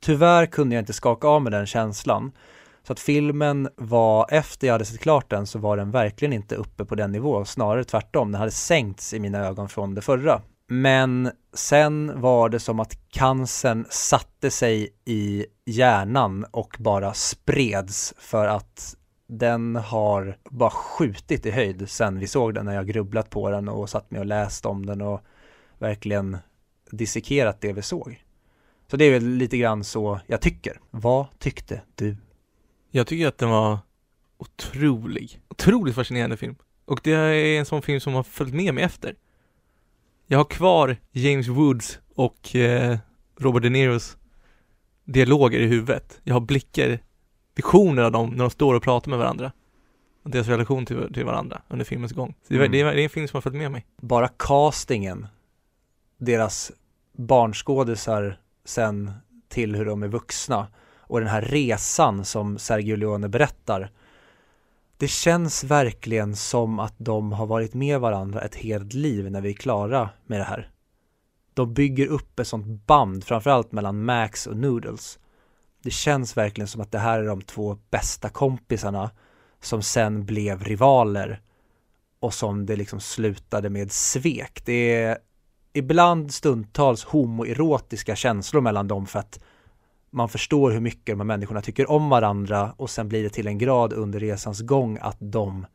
Tyvärr 0.00 0.46
kunde 0.46 0.74
jag 0.74 0.82
inte 0.82 0.92
skaka 0.92 1.28
av 1.28 1.42
med 1.42 1.52
den 1.52 1.66
känslan. 1.66 2.32
Så 2.88 2.92
att 2.92 3.00
filmen 3.00 3.68
var, 3.76 4.26
efter 4.30 4.66
jag 4.66 4.74
hade 4.74 4.84
sett 4.84 5.00
klart 5.00 5.30
den 5.30 5.46
så 5.46 5.58
var 5.58 5.76
den 5.76 5.90
verkligen 5.90 6.32
inte 6.32 6.54
uppe 6.54 6.84
på 6.84 6.94
den 6.94 7.12
nivån, 7.12 7.46
snarare 7.46 7.84
tvärtom. 7.84 8.32
Den 8.32 8.38
hade 8.38 8.50
sänkts 8.50 9.14
i 9.14 9.20
mina 9.20 9.38
ögon 9.38 9.68
från 9.68 9.94
det 9.94 10.00
förra. 10.00 10.42
Men 10.68 11.30
sen 11.54 12.20
var 12.20 12.48
det 12.48 12.58
som 12.58 12.80
att 12.80 13.08
cancern 13.08 13.86
satte 13.90 14.50
sig 14.50 14.88
i 15.04 15.46
hjärnan 15.64 16.44
och 16.50 16.76
bara 16.78 17.14
spreds 17.14 18.14
för 18.18 18.46
att 18.46 18.96
den 19.26 19.76
har 19.76 20.36
bara 20.50 20.70
skjutit 20.70 21.46
i 21.46 21.50
höjd 21.50 21.88
sen 21.88 22.18
vi 22.18 22.26
såg 22.26 22.54
den 22.54 22.66
när 22.66 22.74
jag 22.74 22.86
grubblat 22.86 23.30
på 23.30 23.50
den 23.50 23.68
och 23.68 23.90
satt 23.90 24.10
mig 24.10 24.20
och 24.20 24.26
läst 24.26 24.66
om 24.66 24.86
den 24.86 25.00
och 25.00 25.20
verkligen 25.78 26.36
dissekerat 26.90 27.60
det 27.60 27.72
vi 27.72 27.82
såg. 27.82 28.24
Så 28.90 28.96
det 28.96 29.04
är 29.04 29.12
väl 29.12 29.28
lite 29.28 29.56
grann 29.56 29.84
så 29.84 30.20
jag 30.26 30.40
tycker. 30.40 30.80
Vad 30.90 31.26
tyckte 31.38 31.80
du? 31.94 32.16
Jag 32.90 33.06
tycker 33.06 33.26
att 33.26 33.38
den 33.38 33.48
var 33.50 33.78
otrolig. 34.38 35.40
Otroligt 35.48 35.94
fascinerande 35.94 36.36
film. 36.36 36.54
Och 36.84 37.00
det 37.04 37.12
är 37.12 37.58
en 37.58 37.66
sån 37.66 37.82
film 37.82 38.00
som 38.00 38.14
har 38.14 38.22
följt 38.22 38.54
med 38.54 38.74
mig 38.74 38.84
efter. 38.84 39.14
Jag 40.26 40.38
har 40.38 40.44
kvar 40.44 40.96
James 41.12 41.48
Woods 41.48 41.98
och 42.14 42.54
eh, 42.56 42.98
Robert 43.38 43.62
De 43.62 43.70
Niros 43.70 44.16
dialoger 45.04 45.60
i 45.60 45.66
huvudet. 45.66 46.20
Jag 46.24 46.34
har 46.34 46.40
blickar, 46.40 46.98
visioner 47.54 48.02
av 48.02 48.12
dem 48.12 48.30
när 48.30 48.38
de 48.38 48.50
står 48.50 48.74
och 48.74 48.82
pratar 48.82 49.10
med 49.10 49.18
varandra. 49.18 49.52
Och 50.22 50.30
deras 50.30 50.46
relation 50.48 50.86
till, 50.86 51.14
till 51.14 51.24
varandra 51.24 51.62
under 51.68 51.84
filmens 51.84 52.12
gång. 52.12 52.34
Så 52.42 52.46
det, 52.48 52.54
är- 52.54 52.58
Mm. 52.58 52.72
det, 52.72 52.80
är, 52.80 52.94
det 52.94 53.00
är 53.00 53.04
en 53.04 53.10
film 53.10 53.28
som 53.28 53.36
har 53.36 53.40
följt 53.42 53.56
med 53.58 53.70
mig. 53.72 53.86
Bara 53.96 54.28
castingen, 54.28 55.26
deras 56.18 56.72
barnskådisar 57.12 58.38
sen 58.64 59.12
till 59.48 59.74
hur 59.76 59.84
de 59.84 60.02
är 60.02 60.08
vuxna 60.08 60.66
och 61.08 61.20
den 61.20 61.28
här 61.28 61.42
resan 61.42 62.24
som 62.24 62.58
Sergio 62.58 62.96
Leone 62.96 63.28
berättar. 63.28 63.90
Det 64.96 65.08
känns 65.08 65.64
verkligen 65.64 66.36
som 66.36 66.78
att 66.78 66.94
de 66.98 67.32
har 67.32 67.46
varit 67.46 67.74
med 67.74 68.00
varandra 68.00 68.40
ett 68.40 68.54
helt 68.54 68.92
liv 68.92 69.30
när 69.30 69.40
vi 69.40 69.48
är 69.48 69.54
klara 69.54 70.10
med 70.26 70.40
det 70.40 70.44
här. 70.44 70.70
De 71.54 71.74
bygger 71.74 72.06
upp 72.06 72.40
ett 72.40 72.48
sånt 72.48 72.86
band, 72.86 73.24
framförallt 73.24 73.72
mellan 73.72 74.04
Max 74.04 74.46
och 74.46 74.56
Noodles. 74.56 75.18
Det 75.82 75.90
känns 75.90 76.36
verkligen 76.36 76.68
som 76.68 76.80
att 76.80 76.92
det 76.92 76.98
här 76.98 77.18
är 77.18 77.26
de 77.26 77.42
två 77.42 77.78
bästa 77.90 78.28
kompisarna 78.28 79.10
som 79.60 79.82
sen 79.82 80.24
blev 80.24 80.64
rivaler 80.64 81.40
och 82.20 82.34
som 82.34 82.66
det 82.66 82.76
liksom 82.76 83.00
slutade 83.00 83.70
med 83.70 83.92
svek. 83.92 84.62
Det 84.64 85.02
är 85.02 85.18
ibland 85.72 86.34
stundtals 86.34 87.04
homoerotiska 87.04 88.16
känslor 88.16 88.60
mellan 88.60 88.88
dem 88.88 89.06
för 89.06 89.18
att 89.18 89.40
man 90.10 90.28
förstår 90.28 90.70
hur 90.70 90.80
mycket 90.80 91.06
de 91.06 91.20
här 91.20 91.24
människorna 91.24 91.60
tycker 91.60 91.90
om 91.90 92.08
varandra 92.08 92.74
och 92.76 92.90
sen 92.90 93.08
blir 93.08 93.22
det 93.22 93.30
till 93.30 93.46
en 93.46 93.58
grad 93.58 93.92
under 93.92 94.20
resans 94.20 94.60
gång 94.60 94.98
att 95.00 95.16
de 95.20 95.66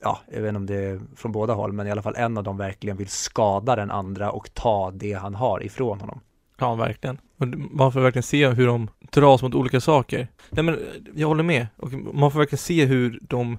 ja, 0.00 0.20
jag 0.32 0.42
vet 0.42 0.48
inte 0.48 0.56
om 0.56 0.66
det 0.66 0.74
är 0.76 1.00
från 1.16 1.32
båda 1.32 1.54
håll, 1.54 1.72
men 1.72 1.86
i 1.86 1.90
alla 1.90 2.02
fall 2.02 2.16
en 2.16 2.38
av 2.38 2.44
dem 2.44 2.56
verkligen 2.56 2.96
vill 2.96 3.08
skada 3.08 3.76
den 3.76 3.90
andra 3.90 4.30
och 4.30 4.54
ta 4.54 4.90
det 4.90 5.12
han 5.12 5.34
har 5.34 5.64
ifrån 5.64 6.00
honom. 6.00 6.20
Ja, 6.58 6.74
verkligen. 6.74 7.18
Och 7.38 7.46
man 7.48 7.92
får 7.92 8.00
verkligen 8.00 8.22
se 8.22 8.48
hur 8.48 8.66
de 8.66 8.88
dras 9.10 9.42
mot 9.42 9.54
olika 9.54 9.80
saker. 9.80 10.28
Nej 10.50 10.64
men, 10.64 10.78
jag 11.14 11.28
håller 11.28 11.42
med. 11.42 11.66
Och 11.76 11.92
man 11.92 12.30
får 12.30 12.38
verkligen 12.38 12.58
se 12.58 12.84
hur 12.84 13.18
de, 13.22 13.58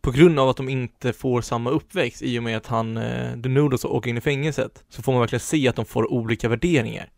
på 0.00 0.10
grund 0.10 0.38
av 0.38 0.48
att 0.48 0.56
de 0.56 0.68
inte 0.68 1.12
får 1.12 1.40
samma 1.40 1.70
uppväxt 1.70 2.22
i 2.22 2.38
och 2.38 2.42
med 2.42 2.56
att 2.56 2.66
han, 2.66 2.96
eh, 2.96 3.40
The 3.42 3.48
Noodles 3.48 3.84
åker 3.84 4.10
in 4.10 4.18
i 4.18 4.20
fängelset, 4.20 4.84
så 4.88 5.02
får 5.02 5.12
man 5.12 5.20
verkligen 5.20 5.40
se 5.40 5.68
att 5.68 5.76
de 5.76 5.84
får 5.84 6.12
olika 6.12 6.48
värderingar 6.48 7.10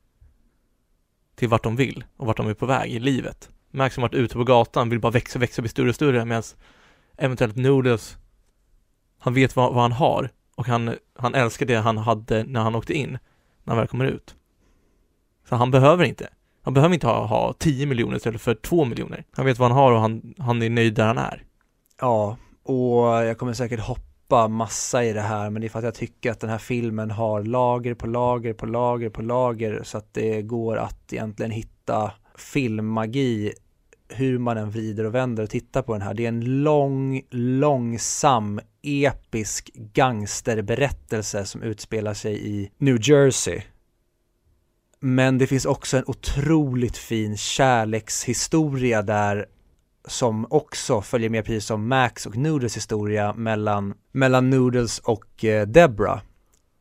till 1.40 1.48
vart 1.48 1.62
de 1.62 1.76
vill 1.76 2.04
och 2.16 2.26
vart 2.26 2.36
de 2.36 2.48
är 2.48 2.54
på 2.54 2.66
väg 2.66 2.92
i 2.92 2.98
livet. 2.98 3.50
Max 3.70 3.94
som 3.94 4.02
varit 4.02 4.14
ute 4.14 4.34
på 4.34 4.44
gatan 4.44 4.88
vill 4.88 5.00
bara 5.00 5.12
växa, 5.12 5.38
växa, 5.38 5.62
bli 5.62 5.68
större 5.68 5.88
och 5.88 5.94
större 5.94 6.24
medan 6.24 6.42
eventuellt 7.16 7.56
Noodles, 7.56 8.16
han 9.18 9.34
vet 9.34 9.56
vad, 9.56 9.74
vad 9.74 9.82
han 9.82 9.92
har 9.92 10.30
och 10.54 10.66
han, 10.66 10.94
han 11.18 11.34
älskar 11.34 11.66
det 11.66 11.74
han 11.74 11.98
hade 11.98 12.44
när 12.44 12.60
han 12.60 12.74
åkte 12.74 12.94
in, 12.94 13.10
när 13.64 13.74
han 13.74 13.76
väl 13.76 13.88
kommer 13.88 14.04
ut. 14.04 14.34
Så 15.48 15.56
han 15.56 15.70
behöver 15.70 16.04
inte. 16.04 16.28
Han 16.62 16.74
behöver 16.74 16.94
inte 16.94 17.06
ha, 17.06 17.26
ha 17.26 17.52
10 17.52 17.86
miljoner 17.86 18.16
istället 18.16 18.40
för 18.40 18.54
2 18.54 18.84
miljoner. 18.84 19.24
Han 19.32 19.46
vet 19.46 19.58
vad 19.58 19.70
han 19.70 19.78
har 19.78 19.92
och 19.92 20.00
han, 20.00 20.34
han 20.38 20.62
är 20.62 20.70
nöjd 20.70 20.94
där 20.94 21.06
han 21.06 21.18
är. 21.18 21.44
Ja, 22.00 22.36
och 22.62 23.04
jag 23.04 23.38
kommer 23.38 23.52
säkert 23.52 23.80
hoppa 23.80 24.09
massa 24.48 25.04
i 25.04 25.12
det 25.12 25.20
här, 25.20 25.50
men 25.50 25.60
det 25.60 25.66
är 25.66 25.68
för 25.68 25.78
att 25.78 25.84
jag 25.84 25.94
tycker 25.94 26.30
att 26.30 26.40
den 26.40 26.50
här 26.50 26.58
filmen 26.58 27.10
har 27.10 27.42
lager 27.42 27.94
på 27.94 28.06
lager 28.06 28.52
på 28.52 28.66
lager 28.66 29.10
på 29.10 29.22
lager 29.22 29.80
så 29.84 29.98
att 29.98 30.14
det 30.14 30.42
går 30.42 30.76
att 30.76 31.12
egentligen 31.12 31.50
hitta 31.50 32.12
filmmagi 32.36 33.52
hur 34.08 34.38
man 34.38 34.56
än 34.56 34.70
vrider 34.70 35.04
och 35.04 35.14
vänder 35.14 35.42
och 35.42 35.50
tittar 35.50 35.82
på 35.82 35.92
den 35.92 36.02
här. 36.02 36.14
Det 36.14 36.24
är 36.24 36.28
en 36.28 36.62
lång, 36.62 37.22
långsam, 37.30 38.60
episk 38.82 39.70
gangsterberättelse 39.74 41.44
som 41.44 41.62
utspelar 41.62 42.14
sig 42.14 42.48
i 42.48 42.70
New 42.78 42.98
Jersey. 43.00 43.62
Men 45.00 45.38
det 45.38 45.46
finns 45.46 45.66
också 45.66 45.96
en 45.96 46.04
otroligt 46.06 46.96
fin 46.96 47.36
kärlekshistoria 47.36 49.02
där 49.02 49.46
som 50.06 50.46
också 50.50 51.00
följer 51.00 51.30
med 51.30 51.44
precis 51.44 51.66
som 51.66 51.88
Max 51.88 52.26
och 52.26 52.36
Noodles 52.36 52.76
historia 52.76 53.34
mellan, 53.34 53.94
mellan 54.12 54.50
Noodles 54.50 54.98
och 54.98 55.44
eh, 55.44 55.66
Debra 55.66 56.20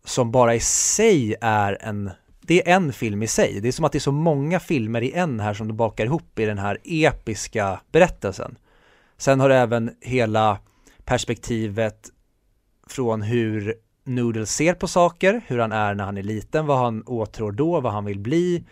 som 0.06 0.32
bara 0.32 0.56
i 0.56 0.60
sig 0.60 1.36
är 1.42 1.78
en 1.82 2.12
det 2.42 2.70
är 2.70 2.76
en 2.76 2.94
film 2.94 3.24
i 3.24 3.28
sig. 3.28 3.60
Det 3.62 3.68
är 3.68 3.72
som 3.72 3.86
att 3.86 3.92
det 3.92 3.98
är 3.98 4.00
så 4.00 4.12
många 4.12 4.60
filmer 4.60 5.02
i 5.02 5.12
en 5.12 5.40
här 5.40 5.54
som 5.54 5.68
du 5.68 5.74
bakar 5.74 6.06
ihop 6.06 6.40
i 6.40 6.46
den 6.46 6.58
här 6.58 6.78
episka 6.84 7.80
berättelsen. 7.92 8.58
Sen 9.18 9.40
har 9.40 9.50
du 9.50 9.56
även 9.56 9.92
hela 10.02 10.60
perspektivet 11.06 12.10
från 12.88 13.22
hur 13.22 13.76
Noodles 14.04 14.56
ser 14.56 14.74
på 14.74 14.88
saker, 14.88 15.42
hur 15.48 15.60
han 15.60 15.72
är 15.72 15.94
när 15.94 16.04
han 16.04 16.18
är 16.18 16.24
liten, 16.24 16.66
vad 16.66 16.78
han 16.78 17.04
åtrår 17.06 17.52
då, 17.52 17.82
vad 17.82 17.94
han 17.94 18.06
vill 18.06 18.20
bli. 18.20 18.64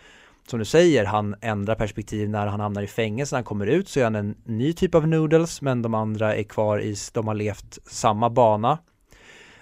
Som 0.50 0.58
du 0.58 0.64
säger, 0.64 1.04
han 1.04 1.34
ändrar 1.40 1.74
perspektiv 1.74 2.28
när 2.28 2.46
han 2.46 2.60
hamnar 2.60 2.82
i 2.82 2.86
fängelse, 2.86 3.34
när 3.34 3.38
han 3.38 3.44
kommer 3.44 3.66
ut 3.66 3.88
så 3.88 4.00
är 4.00 4.04
han 4.04 4.14
en 4.14 4.34
ny 4.44 4.72
typ 4.72 4.94
av 4.94 5.08
Noodles, 5.08 5.62
men 5.62 5.82
de 5.82 5.94
andra 5.94 6.36
är 6.36 6.42
kvar 6.42 6.80
i, 6.80 6.96
de 7.12 7.28
har 7.28 7.34
levt 7.34 7.78
samma 7.86 8.30
bana. 8.30 8.78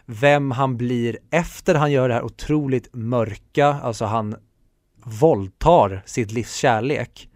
Vem 0.05 0.51
han 0.51 0.77
blir 0.77 1.19
efter 1.31 1.75
han 1.75 1.93
gör 1.93 2.09
det 2.09 2.15
här 2.15 2.25
otroligt 2.25 2.89
mörka, 2.93 3.67
alltså 3.67 4.05
han 4.05 4.37
våldtar 5.05 6.03
sitt 6.07 6.33
livs 6.33 6.55
kärlek. 6.55 7.29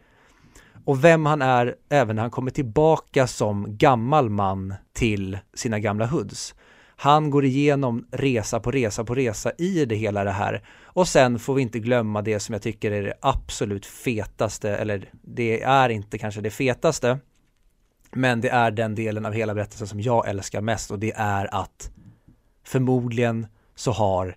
Och 0.85 1.05
vem 1.05 1.27
han 1.27 1.43
är 1.43 1.75
även 1.89 2.17
när 2.17 2.23
han 2.23 2.31
kommer 2.31 2.51
tillbaka 2.51 3.27
som 3.27 3.77
gammal 3.77 4.31
man 4.31 4.75
till 4.93 5.39
sina 5.55 5.79
gamla 5.79 6.07
hoods. 6.07 6.55
Han 7.03 7.31
går 7.31 7.45
igenom 7.45 8.07
resa 8.11 8.61
på 8.61 8.71
resa 8.71 9.05
på 9.05 9.15
resa 9.15 9.53
i 9.59 9.85
det 9.85 9.95
hela 9.95 10.25
det 10.25 10.31
här. 10.31 10.63
Och 10.85 11.09
sen 11.09 11.39
får 11.39 11.55
vi 11.55 11.63
inte 11.63 11.79
glömma 11.79 12.23
det 12.23 12.41
som 12.41 12.53
jag 12.53 12.63
tycker 12.63 12.91
är 12.91 13.03
det 13.03 13.15
absolut 13.21 13.87
fetaste, 13.87 14.77
eller 14.77 15.09
det 15.23 15.63
är 15.63 15.89
inte 15.89 16.19
kanske 16.19 16.41
det 16.41 16.51
fetaste, 16.51 17.19
men 18.13 18.41
det 18.41 18.49
är 18.49 18.71
den 18.71 18.95
delen 18.95 19.27
av 19.27 19.33
hela 19.33 19.55
berättelsen 19.55 19.87
som 19.87 20.01
jag 20.01 20.29
älskar 20.29 20.61
mest 20.61 20.91
och 20.91 20.99
det 20.99 21.13
är 21.17 21.55
att 21.55 21.91
förmodligen 22.65 23.47
så 23.75 23.93
har 23.93 24.37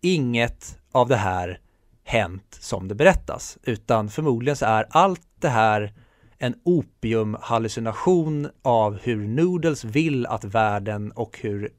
inget 0.00 0.78
av 0.92 1.08
det 1.08 1.16
här 1.16 1.60
hänt 2.04 2.58
som 2.60 2.88
det 2.88 2.94
berättas, 2.94 3.58
utan 3.62 4.08
förmodligen 4.08 4.56
så 4.56 4.66
är 4.66 4.86
allt 4.90 5.28
det 5.40 5.48
här 5.48 5.92
en 6.38 6.54
opiumhallucination 6.64 8.48
av 8.62 8.98
hur 9.02 9.28
Noodles 9.28 9.84
vill 9.84 10.26
att 10.26 10.44
världen 10.44 11.12
och 11.12 11.38
hur 11.42 11.72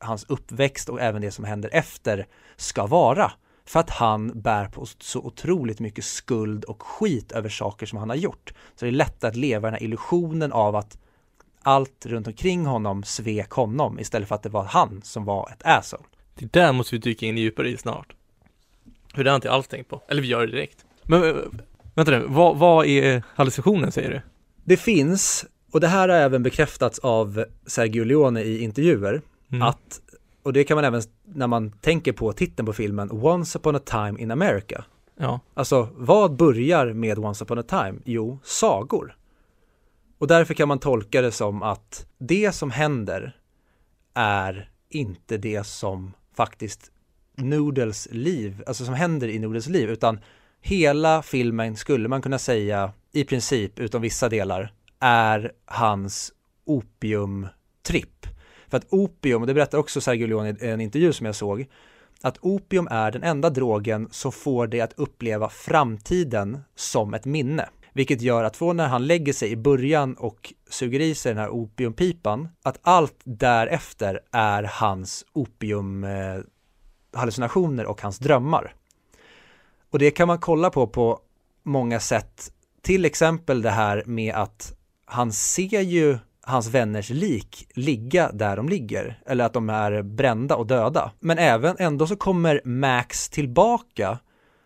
hans 0.00 0.24
uppväxt 0.28 0.88
och 0.88 1.00
även 1.00 1.22
det 1.22 1.30
som 1.30 1.44
händer 1.44 1.70
efter 1.72 2.26
ska 2.56 2.86
vara. 2.86 3.32
För 3.64 3.80
att 3.80 3.90
han 3.90 4.40
bär 4.40 4.64
på 4.64 4.86
så 4.98 5.20
otroligt 5.20 5.80
mycket 5.80 6.04
skuld 6.04 6.64
och 6.64 6.82
skit 6.82 7.32
över 7.32 7.48
saker 7.48 7.86
som 7.86 7.98
han 7.98 8.08
har 8.08 8.16
gjort. 8.16 8.52
Så 8.76 8.84
det 8.84 8.88
är 8.88 8.92
lätt 8.92 9.24
att 9.24 9.36
leva 9.36 9.66
den 9.66 9.74
här 9.74 9.82
illusionen 9.82 10.52
av 10.52 10.76
att 10.76 10.98
allt 11.62 12.06
runt 12.06 12.26
omkring 12.26 12.66
honom 12.66 13.02
svek 13.02 13.50
honom 13.50 13.98
istället 14.00 14.28
för 14.28 14.34
att 14.34 14.42
det 14.42 14.48
var 14.48 14.64
han 14.64 15.00
som 15.04 15.24
var 15.24 15.50
ett 15.52 15.62
asshole. 15.64 16.04
Det 16.34 16.52
där 16.52 16.72
måste 16.72 16.94
vi 16.94 16.98
dyka 16.98 17.26
in 17.26 17.38
djupare 17.38 17.68
i 17.68 17.76
snart. 17.76 18.14
För 19.14 19.24
det 19.24 19.30
har 19.30 19.34
inte 19.34 19.50
alls 19.50 19.68
tänkt 19.68 19.88
på. 19.88 20.02
Eller 20.08 20.22
vi 20.22 20.28
gör 20.28 20.40
det 20.40 20.52
direkt. 20.52 20.84
Men 21.02 21.24
äh, 21.24 21.34
vänta 21.94 22.10
nu, 22.12 22.24
vad, 22.28 22.56
vad 22.56 22.86
är 22.86 23.22
hallucinationen 23.34 23.92
säger 23.92 24.10
du? 24.10 24.20
Det 24.64 24.76
finns, 24.76 25.46
och 25.72 25.80
det 25.80 25.88
här 25.88 26.08
har 26.08 26.16
även 26.16 26.42
bekräftats 26.42 26.98
av 26.98 27.44
Sergio 27.66 28.04
Leone 28.04 28.42
i 28.42 28.62
intervjuer, 28.62 29.22
mm. 29.52 29.62
att, 29.62 30.00
och 30.42 30.52
det 30.52 30.64
kan 30.64 30.74
man 30.74 30.84
även 30.84 31.02
när 31.24 31.46
man 31.46 31.70
tänker 31.70 32.12
på 32.12 32.32
titeln 32.32 32.66
på 32.66 32.72
filmen, 32.72 33.10
Once 33.10 33.58
upon 33.58 33.76
a 33.76 33.78
time 33.78 34.20
in 34.20 34.30
America. 34.30 34.84
Ja. 35.16 35.40
Alltså, 35.54 35.88
vad 35.94 36.36
börjar 36.36 36.92
med 36.92 37.18
Once 37.18 37.44
upon 37.44 37.58
a 37.58 37.62
time? 37.62 37.94
Jo, 38.04 38.38
sagor. 38.44 39.16
Och 40.18 40.26
därför 40.26 40.54
kan 40.54 40.68
man 40.68 40.78
tolka 40.78 41.22
det 41.22 41.32
som 41.32 41.62
att 41.62 42.06
det 42.18 42.52
som 42.52 42.70
händer 42.70 43.36
är 44.14 44.70
inte 44.88 45.36
det 45.36 45.66
som 45.66 46.12
faktiskt 46.34 46.90
Noodles 47.36 48.08
liv, 48.10 48.62
alltså 48.66 48.84
som 48.84 48.94
händer 48.94 49.28
i 49.28 49.38
Noodles 49.38 49.68
liv, 49.68 49.90
utan 49.90 50.20
hela 50.60 51.22
filmen 51.22 51.76
skulle 51.76 52.08
man 52.08 52.22
kunna 52.22 52.38
säga 52.38 52.92
i 53.12 53.24
princip, 53.24 53.78
utom 53.78 54.02
vissa 54.02 54.28
delar, 54.28 54.72
är 55.00 55.52
hans 55.64 56.32
opiumtripp. 56.64 58.26
För 58.70 58.76
att 58.76 58.86
opium, 58.90 59.40
och 59.40 59.46
det 59.46 59.54
berättar 59.54 59.78
också 59.78 60.00
Sergio 60.00 60.26
Leone 60.26 60.56
i 60.60 60.68
en 60.68 60.80
intervju 60.80 61.12
som 61.12 61.26
jag 61.26 61.34
såg, 61.34 61.66
att 62.22 62.38
opium 62.40 62.88
är 62.90 63.10
den 63.10 63.22
enda 63.22 63.50
drogen 63.50 64.08
som 64.10 64.32
får 64.32 64.66
dig 64.66 64.80
att 64.80 64.92
uppleva 64.96 65.48
framtiden 65.48 66.58
som 66.74 67.14
ett 67.14 67.24
minne. 67.24 67.68
Vilket 67.92 68.20
gör 68.20 68.44
att 68.44 68.56
från 68.56 68.76
när 68.76 68.88
han 68.88 69.06
lägger 69.06 69.32
sig 69.32 69.50
i 69.50 69.56
början 69.56 70.14
och 70.14 70.54
suger 70.68 71.00
i 71.00 71.14
sig 71.14 71.34
den 71.34 71.42
här 71.42 71.50
opiumpipan, 71.50 72.48
att 72.62 72.78
allt 72.82 73.16
därefter 73.24 74.20
är 74.32 74.62
hans 74.62 75.24
opiumhallucinationer 75.32 77.84
eh, 77.84 77.90
och 77.90 78.02
hans 78.02 78.18
drömmar. 78.18 78.74
Och 79.90 79.98
det 79.98 80.10
kan 80.10 80.28
man 80.28 80.38
kolla 80.38 80.70
på 80.70 80.86
på 80.86 81.20
många 81.62 82.00
sätt. 82.00 82.52
Till 82.82 83.04
exempel 83.04 83.62
det 83.62 83.70
här 83.70 84.02
med 84.06 84.34
att 84.34 84.74
han 85.04 85.32
ser 85.32 85.80
ju 85.80 86.18
hans 86.50 86.68
vänners 86.68 87.10
lik 87.10 87.68
ligga 87.74 88.30
där 88.32 88.56
de 88.56 88.68
ligger, 88.68 89.22
eller 89.26 89.44
att 89.44 89.52
de 89.52 89.70
är 89.70 90.02
brända 90.02 90.56
och 90.56 90.66
döda. 90.66 91.12
Men 91.20 91.38
även 91.38 91.76
ändå 91.78 92.06
så 92.06 92.16
kommer 92.16 92.60
Max 92.64 93.28
tillbaka 93.28 94.18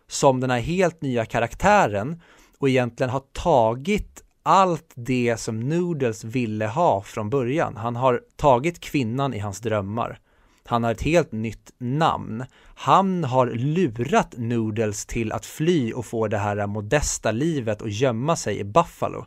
som 0.08 0.40
den 0.40 0.50
här 0.50 0.60
helt 0.60 1.02
nya 1.02 1.24
karaktären 1.24 2.20
och 2.58 2.68
egentligen 2.68 3.10
har 3.10 3.22
tagit 3.32 4.24
allt 4.42 4.92
det 4.94 5.36
som 5.36 5.60
Noodles 5.60 6.24
ville 6.24 6.66
ha 6.66 7.02
från 7.02 7.30
början. 7.30 7.76
Han 7.76 7.96
har 7.96 8.20
tagit 8.36 8.80
kvinnan 8.80 9.34
i 9.34 9.38
hans 9.38 9.60
drömmar. 9.60 10.18
Han 10.66 10.84
har 10.84 10.92
ett 10.92 11.02
helt 11.02 11.32
nytt 11.32 11.72
namn. 11.78 12.44
Han 12.74 13.24
har 13.24 13.46
lurat 13.46 14.34
Noodles 14.36 15.06
till 15.06 15.32
att 15.32 15.46
fly 15.46 15.92
och 15.92 16.06
få 16.06 16.28
det 16.28 16.38
här 16.38 16.66
modesta 16.66 17.30
livet 17.30 17.82
och 17.82 17.88
gömma 17.88 18.36
sig 18.36 18.58
i 18.58 18.64
Buffalo. 18.64 19.26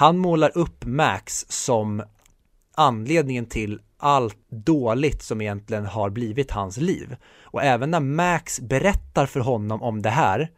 Han 0.00 0.18
målar 0.18 0.58
upp 0.58 0.84
Max 0.84 1.46
som 1.48 2.02
anledningen 2.74 3.46
till 3.46 3.80
allt 3.98 4.38
dåligt 4.50 5.22
som 5.22 5.40
egentligen 5.40 5.86
har 5.86 6.10
blivit 6.10 6.50
hans 6.50 6.76
liv. 6.76 7.16
Och 7.42 7.62
även 7.62 7.90
när 7.90 8.00
Max 8.00 8.60
berättar 8.60 9.26
för 9.26 9.40
honom 9.40 9.82
om 9.82 10.02
det 10.02 10.10
här 10.10 10.50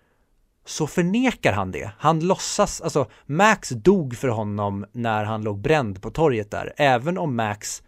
så 0.66 0.86
förnekar 0.86 1.53
han 1.53 1.70
det. 1.70 1.90
Han 1.99 2.20
låtsas, 2.20 2.80
alltså 2.80 3.11
Max 3.26 3.68
dog 3.68 4.16
för 4.16 4.28
honom 4.28 4.86
när 4.93 5.24
han 5.24 5.43
låg 5.43 5.61
bränd 5.61 6.03
på 6.03 6.11
torget 6.11 6.51
där, 6.51 6.72
även 6.76 7.18
om 7.18 7.36
Max 7.36 7.82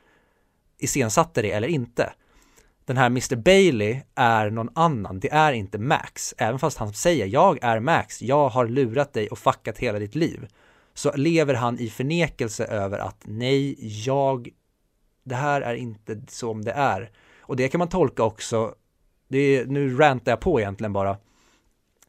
iscensatte 0.78 1.42
det 1.42 1.52
eller 1.52 1.68
inte. 1.68 2.12
Den 2.84 2.96
här 2.96 3.06
Mr 3.06 3.36
Bailey 3.36 4.00
är 4.14 4.50
någon 4.50 4.70
annan, 4.74 5.20
det 5.20 5.32
är 5.32 5.52
inte 5.52 5.78
Max. 5.78 6.34
Även 6.38 6.58
fast 6.58 6.78
han 6.78 6.94
säger 6.94 7.26
jag 7.26 7.58
är 7.62 7.80
Max, 7.80 8.22
jag 8.22 8.48
har 8.48 8.68
lurat 8.68 9.12
dig 9.12 9.28
och 9.28 9.38
fuckat 9.38 9.78
hela 9.78 9.98
ditt 9.98 10.14
liv. 10.14 10.48
Så 10.94 11.12
lever 11.16 11.54
han 11.54 11.78
i 11.78 11.90
förnekelse 11.90 12.64
över 12.64 12.98
att 12.98 13.22
nej, 13.24 13.76
jag, 14.06 14.48
det 15.24 15.34
här 15.34 15.60
är 15.60 15.74
inte 15.74 16.20
som 16.28 16.64
det 16.64 16.72
är. 16.72 17.10
Och 17.40 17.56
det 17.56 17.68
kan 17.68 17.78
man 17.78 17.88
tolka 17.88 18.22
också, 18.22 18.74
det 19.28 19.38
är, 19.38 19.66
nu 19.66 19.96
rantar 19.96 20.32
jag 20.32 20.40
på 20.40 20.60
egentligen 20.60 20.92
bara, 20.92 21.16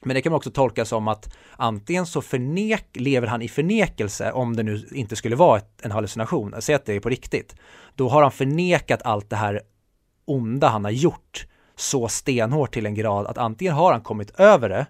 men 0.05 0.15
det 0.15 0.21
kan 0.21 0.31
man 0.31 0.38
också 0.38 0.51
tolka 0.51 0.86
som 0.86 1.07
att 1.07 1.38
antingen 1.57 2.05
så 2.05 2.21
förnek, 2.21 2.88
lever 2.93 3.27
han 3.27 3.41
i 3.41 3.47
förnekelse 3.47 4.31
om 4.31 4.55
det 4.55 4.63
nu 4.63 4.88
inte 4.91 5.15
skulle 5.15 5.36
vara 5.36 5.57
ett, 5.57 5.86
en 5.86 5.91
hallucination, 5.91 6.55
säg 6.59 6.75
att 6.75 6.86
det 6.86 6.93
är 6.93 6.99
på 6.99 7.09
riktigt. 7.09 7.55
Då 7.95 8.09
har 8.09 8.21
han 8.21 8.31
förnekat 8.31 9.01
allt 9.01 9.29
det 9.29 9.36
här 9.36 9.61
onda 10.25 10.67
han 10.67 10.83
har 10.83 10.91
gjort 10.91 11.47
så 11.75 12.07
stenhårt 12.07 12.73
till 12.73 12.86
en 12.86 12.95
grad 12.95 13.27
att 13.27 13.38
antingen 13.38 13.73
har 13.73 13.91
han 13.91 14.01
kommit 14.01 14.39
över 14.39 14.69
det 14.69 14.86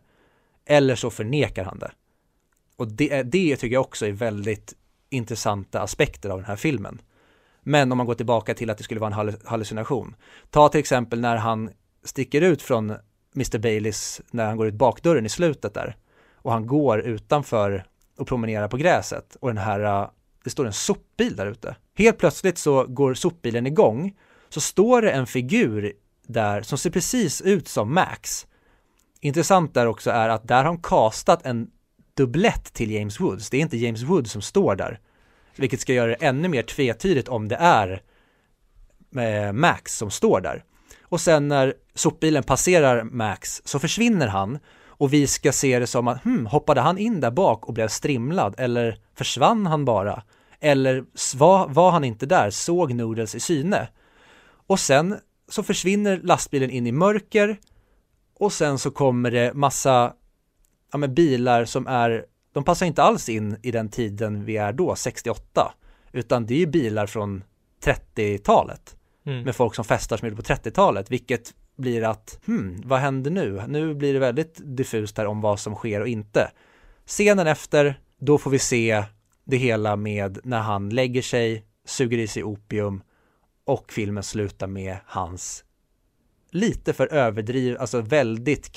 eller 0.65 0.95
så 0.95 1.09
förnekar 1.09 1.63
han 1.63 1.79
det. 1.79 1.91
Och 2.75 2.87
det, 2.87 3.23
det 3.23 3.55
tycker 3.55 3.73
jag 3.73 3.81
också 3.81 4.07
är 4.07 4.11
väldigt 4.11 4.73
intressanta 5.09 5.81
aspekter 5.81 6.29
av 6.29 6.37
den 6.37 6.45
här 6.45 6.55
filmen. 6.55 7.01
Men 7.61 7.91
om 7.91 7.97
man 7.97 8.07
går 8.07 8.13
tillbaka 8.13 8.53
till 8.53 8.69
att 8.69 8.77
det 8.77 8.83
skulle 8.83 8.99
vara 8.99 9.15
en 9.21 9.37
hallucination. 9.45 10.15
Ta 10.49 10.69
till 10.69 10.79
exempel 10.79 11.19
när 11.19 11.35
han 11.35 11.69
sticker 12.03 12.41
ut 12.41 12.61
från 12.61 12.89
Mr 13.35 13.57
Baileys 13.57 14.21
när 14.31 14.45
han 14.45 14.57
går 14.57 14.67
ut 14.67 14.73
bakdörren 14.73 15.25
i 15.25 15.29
slutet 15.29 15.73
där 15.73 15.95
och 16.35 16.51
han 16.51 16.67
går 16.67 16.99
utanför 16.99 17.85
och 18.17 18.27
promenerar 18.27 18.67
på 18.67 18.77
gräset 18.77 19.37
och 19.39 19.47
den 19.47 19.57
här, 19.57 20.09
det 20.43 20.49
står 20.49 20.65
en 20.65 20.73
sopbil 20.73 21.35
där 21.35 21.45
ute. 21.45 21.75
Helt 21.97 22.17
plötsligt 22.17 22.57
så 22.57 22.85
går 22.85 23.13
sopbilen 23.13 23.67
igång 23.67 24.17
så 24.49 24.61
står 24.61 25.01
det 25.01 25.11
en 25.11 25.27
figur 25.27 25.93
där 26.27 26.61
som 26.61 26.77
ser 26.77 26.89
precis 26.89 27.41
ut 27.41 27.67
som 27.67 27.93
Max. 27.93 28.47
Intressant 29.19 29.73
där 29.73 29.85
också 29.85 30.11
är 30.11 30.29
att 30.29 30.47
där 30.47 30.57
har 30.57 30.63
han 30.63 30.81
kastat 30.81 31.45
en 31.45 31.71
dubblett 32.15 32.73
till 32.73 32.91
James 32.91 33.19
Woods. 33.19 33.49
Det 33.49 33.57
är 33.57 33.61
inte 33.61 33.77
James 33.77 34.01
Woods 34.01 34.31
som 34.31 34.41
står 34.41 34.75
där. 34.75 34.99
Vilket 35.55 35.81
ska 35.81 35.93
göra 35.93 36.07
det 36.07 36.25
ännu 36.25 36.47
mer 36.47 36.61
tvetydigt 36.61 37.27
om 37.27 37.47
det 37.47 37.55
är 37.55 38.01
eh, 39.17 39.53
Max 39.53 39.97
som 39.97 40.11
står 40.11 40.41
där. 40.41 40.63
Och 41.01 41.21
sen 41.21 41.47
när 41.47 41.73
sopbilen 41.93 42.43
passerar 42.43 43.03
Max 43.03 43.61
så 43.65 43.79
försvinner 43.79 44.27
han 44.27 44.59
och 44.97 45.13
vi 45.13 45.27
ska 45.27 45.51
se 45.51 45.79
det 45.79 45.87
som 45.87 46.07
att 46.07 46.23
hmm, 46.23 46.45
hoppade 46.45 46.81
han 46.81 46.97
in 46.97 47.21
där 47.21 47.31
bak 47.31 47.65
och 47.65 47.73
blev 47.73 47.87
strimlad 47.87 48.55
eller 48.57 48.97
försvann 49.15 49.65
han 49.65 49.85
bara? 49.85 50.23
Eller 50.59 51.03
var, 51.37 51.67
var 51.67 51.91
han 51.91 52.03
inte 52.03 52.25
där? 52.25 52.49
Såg 52.49 52.93
Noodles 52.93 53.35
i 53.35 53.39
syne? 53.39 53.87
Och 54.67 54.79
sen 54.79 55.15
så 55.49 55.63
försvinner 55.63 56.19
lastbilen 56.23 56.69
in 56.69 56.87
i 56.87 56.91
mörker 56.91 57.59
och 58.39 58.53
sen 58.53 58.79
så 58.79 58.91
kommer 58.91 59.31
det 59.31 59.53
massa 59.53 60.13
ja, 60.91 60.97
men 60.97 61.13
bilar 61.13 61.65
som 61.65 61.87
är, 61.87 62.25
de 62.53 62.63
passar 62.63 62.85
inte 62.85 63.03
alls 63.03 63.29
in 63.29 63.57
i 63.63 63.71
den 63.71 63.89
tiden 63.89 64.45
vi 64.45 64.57
är 64.57 64.73
då, 64.73 64.95
68, 64.95 65.73
utan 66.11 66.45
det 66.45 66.53
är 66.53 66.59
ju 66.59 66.67
bilar 66.67 67.07
från 67.07 67.43
30-talet 67.83 68.95
Mm. 69.25 69.43
med 69.43 69.55
folk 69.55 69.75
som 69.75 69.85
festar 69.85 70.17
som 70.17 70.27
gjorde 70.27 70.41
på 70.41 70.53
30-talet, 70.53 71.11
vilket 71.11 71.53
blir 71.75 72.03
att, 72.03 72.39
hmm, 72.45 72.81
vad 72.85 72.99
händer 72.99 73.31
nu? 73.31 73.63
Nu 73.67 73.93
blir 73.93 74.13
det 74.13 74.19
väldigt 74.19 74.61
diffust 74.63 75.17
här 75.17 75.25
om 75.25 75.41
vad 75.41 75.59
som 75.59 75.75
sker 75.75 76.01
och 76.01 76.07
inte. 76.07 76.51
Scenen 77.05 77.47
efter, 77.47 77.99
då 78.19 78.37
får 78.37 78.51
vi 78.51 78.59
se 78.59 79.03
det 79.43 79.57
hela 79.57 79.95
med 79.95 80.39
när 80.43 80.59
han 80.59 80.89
lägger 80.89 81.21
sig, 81.21 81.65
suger 81.85 82.17
i 82.17 82.27
sig 82.27 82.43
opium 82.43 83.01
och 83.65 83.91
filmen 83.91 84.23
slutar 84.23 84.67
med 84.67 84.97
hans 85.05 85.63
lite 86.51 86.93
för 86.93 87.13
överdriv, 87.13 87.77
alltså 87.79 88.01
väldigt 88.01 88.71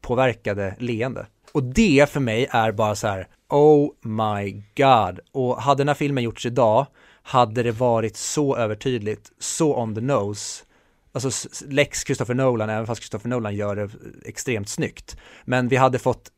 påverkade 0.00 0.74
leende. 0.78 1.26
Och 1.52 1.62
det 1.62 2.10
för 2.10 2.20
mig 2.20 2.46
är 2.50 2.72
bara 2.72 2.94
så 2.94 3.06
här, 3.06 3.28
oh 3.48 3.90
my 4.02 4.62
god. 4.76 5.20
Och 5.32 5.62
hade 5.62 5.80
den 5.80 5.88
här 5.88 5.94
filmen 5.94 6.24
gjorts 6.24 6.46
idag 6.46 6.86
hade 7.22 7.62
det 7.62 7.72
varit 7.72 8.16
så 8.16 8.56
övertydligt, 8.56 9.32
så 9.38 9.76
on 9.76 9.94
the 9.94 10.00
nose. 10.00 10.64
Alltså 11.12 11.48
Lex 11.68 12.04
Christopher 12.04 12.34
Nolan, 12.34 12.70
även 12.70 12.86
fast 12.86 13.02
Christopher 13.02 13.28
Nolan 13.28 13.56
gör 13.56 13.76
det 13.76 13.90
extremt 14.24 14.68
snyggt. 14.68 15.16
Men 15.44 15.68
vi 15.68 15.76
hade 15.76 15.98
fått 15.98 16.30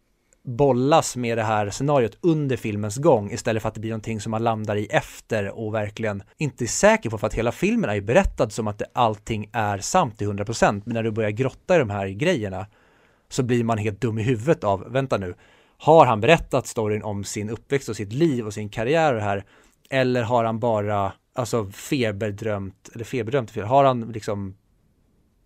bollas 0.45 1.17
med 1.17 1.39
det 1.39 1.43
här 1.43 1.71
scenariot 1.71 2.19
under 2.21 2.57
filmens 2.57 2.97
gång 2.97 3.31
istället 3.31 3.63
för 3.63 3.69
att 3.69 3.75
det 3.75 3.81
blir 3.81 3.91
någonting 3.91 4.21
som 4.21 4.31
man 4.31 4.43
landar 4.43 4.77
i 4.77 4.87
efter 4.87 5.59
och 5.59 5.75
verkligen 5.75 6.23
inte 6.39 6.65
är 6.65 6.67
säker 6.67 7.11
på 7.11 7.19
för 7.19 7.27
att 7.27 7.35
hela 7.35 7.53
filmen 7.53 7.91
är 7.91 7.95
ju 7.95 8.01
berättad 8.01 8.51
som 8.51 8.69
att 8.69 8.79
det, 8.79 8.87
allting 8.93 9.51
är 9.53 9.79
sant 9.79 10.19
till 10.19 10.29
100% 10.29 10.83
men 10.85 10.95
när 10.95 11.03
du 11.03 11.11
börjar 11.11 11.31
grotta 11.31 11.77
i 11.77 11.79
de 11.79 11.91
här 11.91 12.09
grejerna 12.09 12.67
så 13.31 13.43
blir 13.43 13.65
man 13.65 13.79
helt 13.79 14.01
dum 14.01 14.19
i 14.19 14.23
huvudet 14.23 14.65
av, 14.65 14.93
vänta 14.93 15.19
nu, 15.19 15.35
har 15.79 16.07
han 16.07 16.21
berättat 16.21 16.67
storyn 16.67 17.03
om 17.03 17.25
sin 17.25 17.51
uppväxt 17.51 17.89
och 17.89 17.97
sitt 17.97 18.13
liv 18.13 18.47
och 18.47 18.55
sin 18.55 18.69
karriär 18.69 19.13
och 19.13 19.19
det 19.19 19.25
här 19.25 19.45
eller 19.91 20.23
har 20.23 20.45
han 20.45 20.59
bara, 20.59 21.13
alltså 21.35 21.71
feberdrömt, 21.71 22.91
eller 22.95 23.05
feberdrömt, 23.05 23.57
har 23.57 23.85
han 23.85 24.13
liksom 24.13 24.55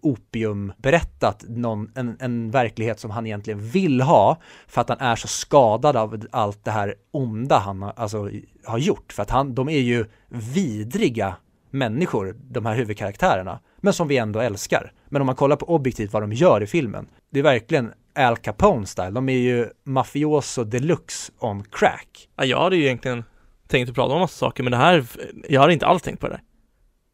opium 0.02 0.72
berättat 0.78 1.44
någon, 1.48 1.90
en, 1.94 2.16
en 2.20 2.50
verklighet 2.50 3.00
som 3.00 3.10
han 3.10 3.26
egentligen 3.26 3.60
vill 3.60 4.00
ha 4.00 4.38
för 4.66 4.80
att 4.80 4.88
han 4.88 4.98
är 5.00 5.16
så 5.16 5.28
skadad 5.28 5.96
av 5.96 6.26
allt 6.30 6.64
det 6.64 6.70
här 6.70 6.94
onda 7.10 7.58
han 7.58 7.82
har, 7.82 7.92
alltså, 7.96 8.30
har 8.64 8.78
gjort. 8.78 9.12
För 9.12 9.22
att 9.22 9.30
han, 9.30 9.54
de 9.54 9.68
är 9.68 9.78
ju 9.78 10.06
vidriga 10.28 11.36
människor, 11.70 12.36
de 12.50 12.66
här 12.66 12.74
huvudkaraktärerna, 12.74 13.60
men 13.80 13.92
som 13.92 14.08
vi 14.08 14.16
ändå 14.16 14.40
älskar. 14.40 14.92
Men 15.14 15.22
om 15.22 15.26
man 15.26 15.36
kollar 15.36 15.56
på 15.56 15.66
objektivt 15.66 16.12
vad 16.12 16.22
de 16.22 16.32
gör 16.32 16.62
i 16.62 16.66
filmen, 16.66 17.06
det 17.30 17.38
är 17.38 17.42
verkligen 17.42 17.92
Al 18.14 18.36
Capone-style. 18.36 19.10
De 19.10 19.28
är 19.28 19.38
ju 19.38 19.68
mafioso 19.84 20.64
deluxe 20.64 21.32
on 21.38 21.64
crack. 21.70 22.28
Ja, 22.36 22.44
jag 22.44 22.60
hade 22.60 22.76
ju 22.76 22.84
egentligen 22.84 23.24
tänkt 23.68 23.88
att 23.88 23.94
prata 23.94 24.14
om 24.14 24.20
massa 24.20 24.38
saker, 24.38 24.62
men 24.62 24.70
det 24.70 24.76
här, 24.76 25.04
jag 25.48 25.60
hade 25.60 25.72
inte 25.72 25.86
alls 25.86 26.02
tänkt 26.02 26.20
på 26.20 26.26
det 26.26 26.32
där. 26.32 26.42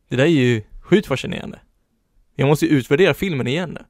Det 0.09 0.17
där 0.17 0.25
är 0.25 0.29
ju 0.29 0.63
sjukt 0.81 1.07
fascinerande. 1.07 1.61
Jag 2.35 2.49
måste 2.49 2.67
ju 2.67 2.73
utvärdera 2.73 3.15
filmen 3.15 3.47
igen 3.47 3.71
nu. 3.71 3.85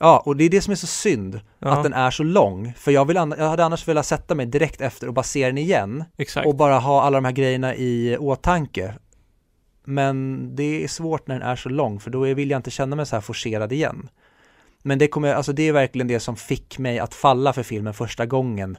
Ja, 0.00 0.22
och 0.26 0.36
det 0.36 0.44
är 0.44 0.50
det 0.50 0.60
som 0.60 0.72
är 0.72 0.76
så 0.76 0.86
synd, 0.86 1.40
Ja, 1.58 1.68
att 1.68 1.82
den 1.82 1.92
är 1.92 2.10
så 2.10 2.22
lång. 2.22 2.72
För 2.76 2.90
jag, 2.90 3.04
vill, 3.04 3.16
jag 3.16 3.48
hade 3.48 3.64
annars 3.64 3.88
velat 3.88 4.06
sätta 4.06 4.34
mig 4.34 4.46
direkt 4.46 4.80
efter 4.80 5.06
och 5.06 5.14
bara 5.14 5.22
se 5.22 5.46
den 5.46 5.58
igen 5.58 6.04
exakt. 6.18 6.46
och 6.46 6.56
bara 6.56 6.78
ha 6.78 7.02
alla 7.02 7.16
de 7.16 7.24
här 7.24 7.32
grejerna 7.32 7.74
i 7.74 8.16
åtanke. 8.16 8.94
Men 9.84 10.48
det 10.56 10.84
är 10.84 10.88
svårt 10.88 11.26
när 11.26 11.38
den 11.38 11.48
är 11.48 11.56
så 11.56 11.68
lång, 11.68 12.00
för 12.00 12.10
då 12.10 12.20
vill 12.20 12.50
jag 12.50 12.58
inte 12.58 12.70
känna 12.70 12.96
mig 12.96 13.06
så 13.06 13.16
här 13.16 13.20
forcerad 13.20 13.72
igen. 13.72 14.08
Men 14.82 14.98
det 14.98 15.08
kommer, 15.08 15.34
alltså 15.34 15.52
det 15.52 15.68
är 15.68 15.72
verkligen 15.72 16.08
det 16.08 16.20
som 16.20 16.36
fick 16.36 16.78
mig 16.78 16.98
att 16.98 17.14
falla 17.14 17.52
för 17.52 17.62
filmen 17.62 17.94
första 17.94 18.26
gången. 18.26 18.76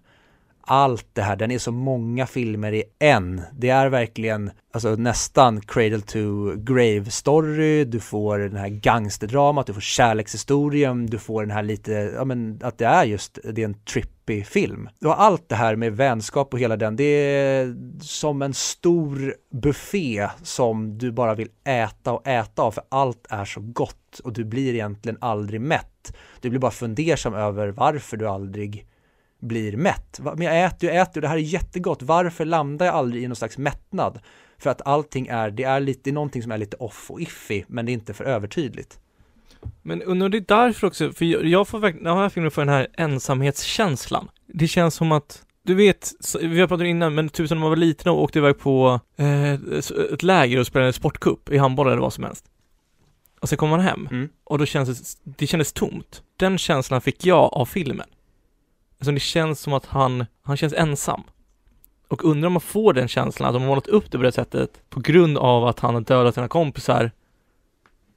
Allt 0.66 1.08
det 1.14 1.22
här, 1.22 1.36
den 1.36 1.51
är 1.51 1.58
så 1.58 1.72
många 1.72 2.26
filmer 2.26 2.72
i 2.72 2.84
en. 2.99 3.41
Det 3.51 3.70
är 3.70 3.89
verkligen, 3.89 4.51
alltså 4.74 4.95
nästan 4.95 5.62
cradle 5.62 6.01
to 6.01 6.56
grave 6.56 7.06
story, 7.06 7.86
du 7.86 7.99
får 7.99 8.39
den 8.39 8.56
här 8.56 8.70
gangsterdramat, 8.70 9.68
du 9.68 9.74
får 9.74 9.82
kärlekshistorien, 9.82 11.06
du 11.06 11.20
får 11.20 11.41
den 11.41 11.51
här 11.51 11.64
lite, 11.64 11.91
ja 11.91 12.26
men 12.26 12.60
att 12.64 12.78
det 12.78 12.86
är 12.86 13.04
just, 13.04 13.39
det 13.54 13.62
är 13.62 13.66
en 13.66 13.84
trip 13.84 14.12
deppig 14.26 14.47
film. 14.47 14.89
Och 15.05 15.21
allt 15.21 15.49
det 15.49 15.55
här 15.55 15.76
med 15.76 15.97
vänskap 15.97 16.53
och 16.53 16.59
hela 16.59 16.78
den, 16.78 16.95
det 16.95 17.03
är 17.03 17.76
som 18.01 18.41
en 18.41 18.53
stor 18.53 19.36
buffé 19.51 20.30
som 20.43 20.97
du 20.97 21.11
bara 21.11 21.36
vill 21.36 21.49
äta 21.63 22.13
och 22.13 22.28
äta 22.28 22.61
av 22.61 22.71
för 22.71 22.84
allt 22.89 23.28
är 23.30 23.45
så 23.45 23.61
gott 23.61 24.19
och 24.24 24.34
du 24.34 24.45
blir 24.45 24.74
egentligen 24.74 25.17
aldrig 25.21 25.61
mätt. 25.61 26.15
Du 26.41 26.49
blir 26.49 26.59
bara 26.59 26.71
fundersam 26.71 27.34
över 27.34 27.67
varför 27.67 28.17
du 28.17 28.28
aldrig 28.28 28.88
blir 29.41 29.78
mätt. 29.78 30.19
Men 30.24 30.41
jag 30.41 30.63
äter 30.65 30.89
ju, 30.89 30.95
äter 30.95 31.15
ju, 31.15 31.21
det 31.21 31.28
här 31.28 31.38
är 31.38 31.41
jättegott. 31.41 32.01
Varför 32.01 32.45
landar 32.45 32.86
jag 32.86 32.95
aldrig 32.95 33.24
i 33.24 33.28
någon 33.28 33.36
slags 33.36 33.57
mättnad? 33.57 34.19
För 34.57 34.69
att 34.69 34.82
allting 34.86 35.28
är, 35.28 35.51
det 35.51 35.63
är 35.63 35.80
lite, 35.80 36.01
det 36.03 36.09
är 36.09 36.13
någonting 36.13 36.43
som 36.43 36.51
är 36.51 36.57
lite 36.57 36.78
off 36.78 37.11
och 37.11 37.21
iffy, 37.21 37.63
men 37.67 37.86
det 37.86 37.91
är 37.91 37.93
inte 37.93 38.13
för 38.13 38.24
övertydligt. 38.24 38.99
Men 39.82 40.01
undrar 40.01 40.30
det 40.30 40.38
är 40.38 40.45
därför 40.47 40.88
också, 40.88 41.11
för 41.11 41.45
jag, 41.45 41.68
får 41.68 41.80
verkligen, 41.80 42.03
den 42.03 42.18
här 42.18 42.30
filmen 42.30 42.51
får 42.51 42.61
den 42.61 42.74
här 42.74 42.88
ensamhetskänslan. 42.97 44.28
Det 44.47 44.68
känns 44.68 44.95
som 44.95 45.11
att, 45.11 45.43
du 45.64 45.76
vet, 45.76 46.11
vi 46.41 46.59
har 46.59 46.68
pratat 46.68 46.86
innan, 46.86 47.16
men 47.16 47.30
typ 47.30 47.47
som 47.47 47.57
när 47.57 47.61
man 47.61 47.70
var 47.70 47.78
liten 47.78 48.11
och 48.11 48.24
åkte 48.24 48.39
iväg 48.39 48.59
på 48.59 48.99
eh, 49.18 49.53
ett 50.14 50.24
läger 50.24 50.59
och 50.59 50.68
spelade 50.68 50.93
sportcup 50.93 51.49
i 51.49 51.57
handboll 51.57 51.88
eller 51.88 52.01
vad 52.01 52.14
som 52.14 52.24
helst. 52.24 52.45
Och 53.41 53.49
sen 53.49 53.57
kommer 53.57 53.78
man 53.78 53.86
hem 53.86 54.07
Mm. 54.11 54.30
och 54.43 54.57
då 54.57 54.66
känns 54.66 55.18
det, 55.20 55.32
det 55.38 55.47
kändes 55.47 55.74
tomt. 55.74 56.22
Den 56.38 56.57
känslan 56.57 57.01
fick 57.01 57.26
jag 57.26 57.53
av 57.53 57.66
filmen. 57.66 58.07
Alltså 58.99 59.11
det 59.11 59.20
känns 59.20 59.59
som 59.59 59.74
att 59.74 59.86
han, 59.86 60.26
han 60.41 60.57
känns 60.57 60.74
ensam. 60.74 61.24
Och 62.07 62.26
undrar 62.26 62.47
om 62.47 62.53
man 62.53 62.61
får 62.61 62.93
den 62.93 63.07
känslan, 63.07 63.49
att 63.49 63.55
de 63.55 63.61
har 63.61 63.70
målat 63.70 63.88
upp 63.88 64.11
det 64.11 64.18
på 64.18 64.24
det 64.24 64.32
sättet 64.32 64.82
på 64.89 64.99
grund 64.99 65.38
av 65.38 65.68
att 65.68 65.80
han 65.80 65.93
har 65.93 66.01
dödat 66.01 66.36
sina 66.36 66.47
kompisar 66.47 67.11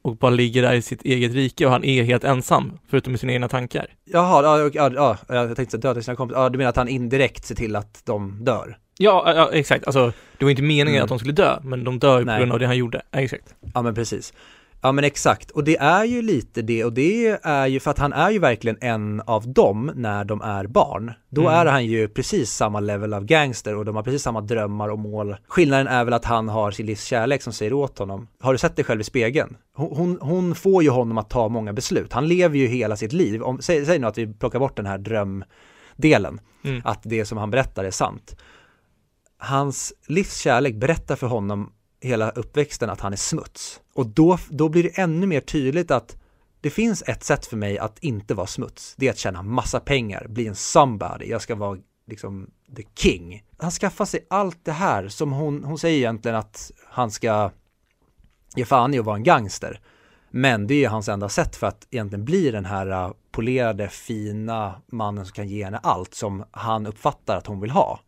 och 0.07 0.17
bara 0.17 0.31
ligger 0.31 0.63
där 0.63 0.75
i 0.75 0.83
sitt 0.83 1.03
eget 1.03 1.33
rike 1.33 1.67
och 1.67 1.73
han 1.73 1.85
är 1.85 2.03
helt 2.03 2.25
ensam, 2.25 2.79
förutom 2.91 3.13
med 3.13 3.21
sina 3.21 3.33
egna 3.33 3.49
tankar. 3.49 3.87
Jaha, 4.05 4.43
ja, 4.43 4.71
ja, 4.75 5.17
ja, 5.29 5.35
jag 5.47 5.57
tänkte 5.57 5.77
döda 5.79 6.03
sina 6.03 6.17
kompisar. 6.17 6.43
Ja, 6.43 6.49
du 6.49 6.59
menar 6.59 6.69
att 6.71 6.77
han 6.77 6.89
indirekt 6.89 7.45
ser 7.45 7.55
till 7.55 7.77
att 7.77 8.03
de 8.05 8.45
dör? 8.45 8.79
Ja, 8.99 9.33
ja 9.37 9.51
exakt. 9.53 9.87
Alltså, 9.87 10.13
det 10.39 10.45
var 10.45 10.51
inte 10.51 10.63
meningen 10.63 10.95
Mm. 10.95 11.03
att 11.03 11.09
de 11.09 11.19
skulle 11.19 11.33
dö, 11.33 11.59
men 11.63 11.85
de 11.85 11.99
dör 11.99 12.19
ju 12.19 12.25
på 12.27 12.37
grund 12.37 12.53
av 12.53 12.59
det 12.59 12.67
han 12.67 12.77
gjorde. 12.77 13.03
Ja, 13.11 13.19
exakt. 13.21 13.55
Ja 13.75 13.83
men 13.83 13.95
precis. 13.95 14.33
Ja 14.83 14.93
men 14.93 15.05
exakt, 15.05 15.51
och 15.51 15.65
det 15.65 15.77
är 15.77 16.05
ju 16.05 16.23
lite 16.23 16.63
det 16.63 16.85
och 16.85 16.93
det 16.93 17.39
är 17.43 17.67
ju 17.67 17.81
för 17.81 17.91
att 17.91 17.99
han 17.99 18.13
är 18.13 18.31
ju 18.31 18.39
verkligen 18.39 18.77
en 18.81 19.21
av 19.21 19.53
dem 19.53 19.91
när 19.95 20.25
de 20.25 20.41
är 20.41 20.67
barn. 20.67 21.13
Då 21.29 21.41
Mm. 21.41 21.53
är 21.55 21.67
han 21.67 21.87
ju 21.87 22.09
precis 22.09 22.51
samma 22.51 22.81
level 22.81 23.15
av 23.15 23.25
gangster 23.25 23.75
och 23.77 23.85
de 23.85 23.97
har 23.97 24.03
precis 24.03 24.23
samma 24.23 24.41
drömmar 24.41 24.89
och 24.89 24.99
mål. 24.99 25.37
Skillnaden 25.49 25.87
är 25.87 26.05
väl 26.05 26.15
att 26.15 26.25
han 26.25 26.49
har 26.49 26.71
sin 26.71 26.87
livs 26.87 27.05
kärlek 27.05 27.43
som 27.43 27.53
säger 27.53 27.73
åt 27.73 27.99
honom. 27.99 28.29
Har 28.41 28.53
du 28.53 28.59
sett 28.59 28.77
dig 28.77 28.85
själv 28.85 29.01
i 29.01 29.05
spegeln? 29.05 29.57
Hon, 29.75 29.97
hon, 29.97 30.19
hon 30.21 30.55
får 30.55 30.83
ju 30.83 30.91
honom 30.91 31.19
att 31.19 31.31
ta 31.31 31.49
många 31.49 31.73
beslut. 31.73 32.13
Han 32.13 32.29
lever 32.29 32.59
ju 32.59 32.67
hela 32.67 32.97
sitt 32.97 33.13
liv. 33.13 33.43
Om, 33.43 33.61
säg, 33.63 33.87
säg 33.87 33.99
nu 33.99 34.07
att 34.07 34.19
vi 34.19 34.27
plockar 34.35 34.59
bort 34.59 34.77
den 34.77 34.87
här 34.87 34.99
drömdelen 34.99 36.41
Mm. 36.65 36.83
att 36.85 37.01
det 37.03 37.25
som 37.25 37.39
han 37.39 37.51
berättar 37.51 37.85
är 37.85 37.91
sant. 37.91 38.37
Hans 39.39 39.93
livskärlek 40.07 40.75
berättar 40.75 41.17
för 41.17 41.27
honom 41.27 41.73
hela 42.01 42.31
uppväxten 42.31 42.91
att 42.91 43.01
han 43.01 43.13
är 43.13 43.17
smuts. 43.17 43.81
Och 43.97 44.07
då, 44.07 44.39
då 44.49 44.69
blir 44.69 44.83
det 44.83 44.99
ännu 44.99 45.27
mer 45.27 45.41
tydligt 45.41 45.91
att 45.91 46.17
det 46.61 46.71
finns 46.71 47.03
ett 47.07 47.25
sätt 47.25 47.47
för 47.47 47.57
mig 47.57 47.79
att 47.79 47.99
inte 47.99 48.35
vara 48.35 48.47
smuts. 48.47 48.95
Det 48.97 49.07
är 49.07 49.11
att 49.11 49.19
tjäna 49.19 49.43
massa 49.43 49.81
pengar, 49.81 50.27
bli 50.29 50.47
en 50.47 50.55
somebody. 50.55 51.27
Jag 51.27 51.43
ska 51.43 51.55
vara 51.55 51.79
liksom 52.07 52.51
the 52.77 52.83
king. 52.95 53.45
Han 53.59 53.71
skaffar 53.71 54.05
sig 54.05 54.27
allt 54.31 54.65
det 54.65 54.73
här 54.73 55.09
som 55.09 55.33
hon, 55.33 55.65
hon 55.65 55.79
säger 55.79 55.99
egentligen 55.99 56.37
att 56.37 56.71
han 56.87 57.11
ska 57.11 57.51
ge 58.57 58.65
fan 58.65 58.95
i 58.95 58.99
att 58.99 59.05
vara 59.05 59.17
en 59.17 59.23
gangster. 59.23 59.81
Men 60.31 60.67
det 60.67 60.75
är 60.75 60.79
ju 60.79 60.87
hans 60.87 61.09
enda 61.09 61.29
sätt 61.29 61.57
för 61.57 61.67
att 61.67 61.87
egentligen 61.91 62.25
bli 62.25 62.51
den 62.51 62.65
här 62.65 62.87
äh, 62.91 63.13
polerade, 63.33 63.89
fina 63.89 64.83
mannen 64.87 65.27
som 65.27 65.33
kan 65.33 65.49
ge 65.49 65.65
henne 65.65 65.79
allt 65.79 66.15
som 66.15 66.45
han 66.51 66.87
uppfattar 66.87 67.37
att 67.37 67.47
hon 67.47 67.61
vill 67.61 67.71
ha. 67.71 68.01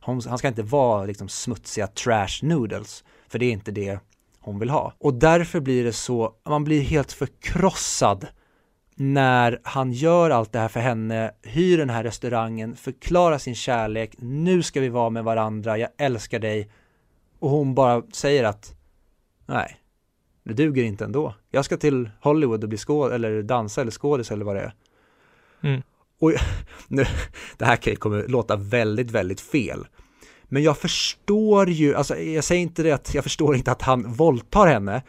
Hon, 0.00 0.22
han 0.28 0.38
ska 0.38 0.48
inte 0.48 0.62
vara 0.62 1.04
liksom 1.04 1.28
smutsiga 1.28 1.86
trash 1.86 2.42
noodles, 2.42 3.04
för 3.28 3.38
det 3.38 3.46
är 3.46 3.52
inte 3.52 3.70
det 3.70 4.00
hon 4.42 4.58
vill 4.58 4.70
ha. 4.70 4.92
Och 4.98 5.14
därför 5.14 5.60
blir 5.60 5.84
det 5.84 5.92
så, 5.92 6.34
man 6.48 6.64
blir 6.64 6.80
helt 6.80 7.12
förkrossad 7.12 8.26
när 8.96 9.60
han 9.64 9.92
gör 9.92 10.30
allt 10.30 10.52
det 10.52 10.58
här 10.58 10.68
för 10.68 10.80
henne, 10.80 11.30
hyr 11.42 11.78
den 11.78 11.90
här 11.90 12.04
restaurangen, 12.04 12.76
förklarar 12.76 13.38
sin 13.38 13.54
kärlek, 13.54 14.14
nu 14.18 14.62
ska 14.62 14.80
vi 14.80 14.88
vara 14.88 15.10
med 15.10 15.24
varandra, 15.24 15.78
jag 15.78 15.88
älskar 15.98 16.38
dig. 16.38 16.70
Och 17.38 17.50
hon 17.50 17.74
bara 17.74 18.02
säger 18.12 18.44
att 18.44 18.74
nej, 19.46 19.76
det 20.44 20.54
duger 20.54 20.84
inte 20.84 21.04
ändå. 21.04 21.34
Jag 21.50 21.64
ska 21.64 21.76
till 21.76 22.10
Hollywood 22.20 22.62
och 22.62 22.68
bli 22.68 22.78
skåd 22.78 23.12
eller 23.12 23.42
dansa 23.42 23.80
eller 23.80 23.90
skådis 23.90 24.30
eller 24.30 24.44
vad 24.44 24.56
det 24.56 24.62
är. 24.62 24.74
Mm. 25.60 25.82
Och 26.20 26.32
nu, 26.88 27.04
det 27.56 27.64
här 27.64 27.76
kan 27.76 27.92
ju 27.92 27.96
kommer 27.96 28.28
låta 28.28 28.56
väldigt, 28.56 29.10
väldigt 29.10 29.40
fel. 29.40 29.86
Men 30.52 30.62
jag 30.62 30.78
förstår 30.78 31.70
ju, 31.70 31.94
alltså 31.94 32.16
jag 32.16 32.44
säger 32.44 32.62
inte 32.62 32.82
det 32.82 32.92
att 32.92 33.14
jag 33.14 33.24
förstår 33.24 33.56
inte 33.56 33.72
att 33.72 33.82
han 33.82 34.12
våldtar 34.12 34.66
henne. 34.66 35.02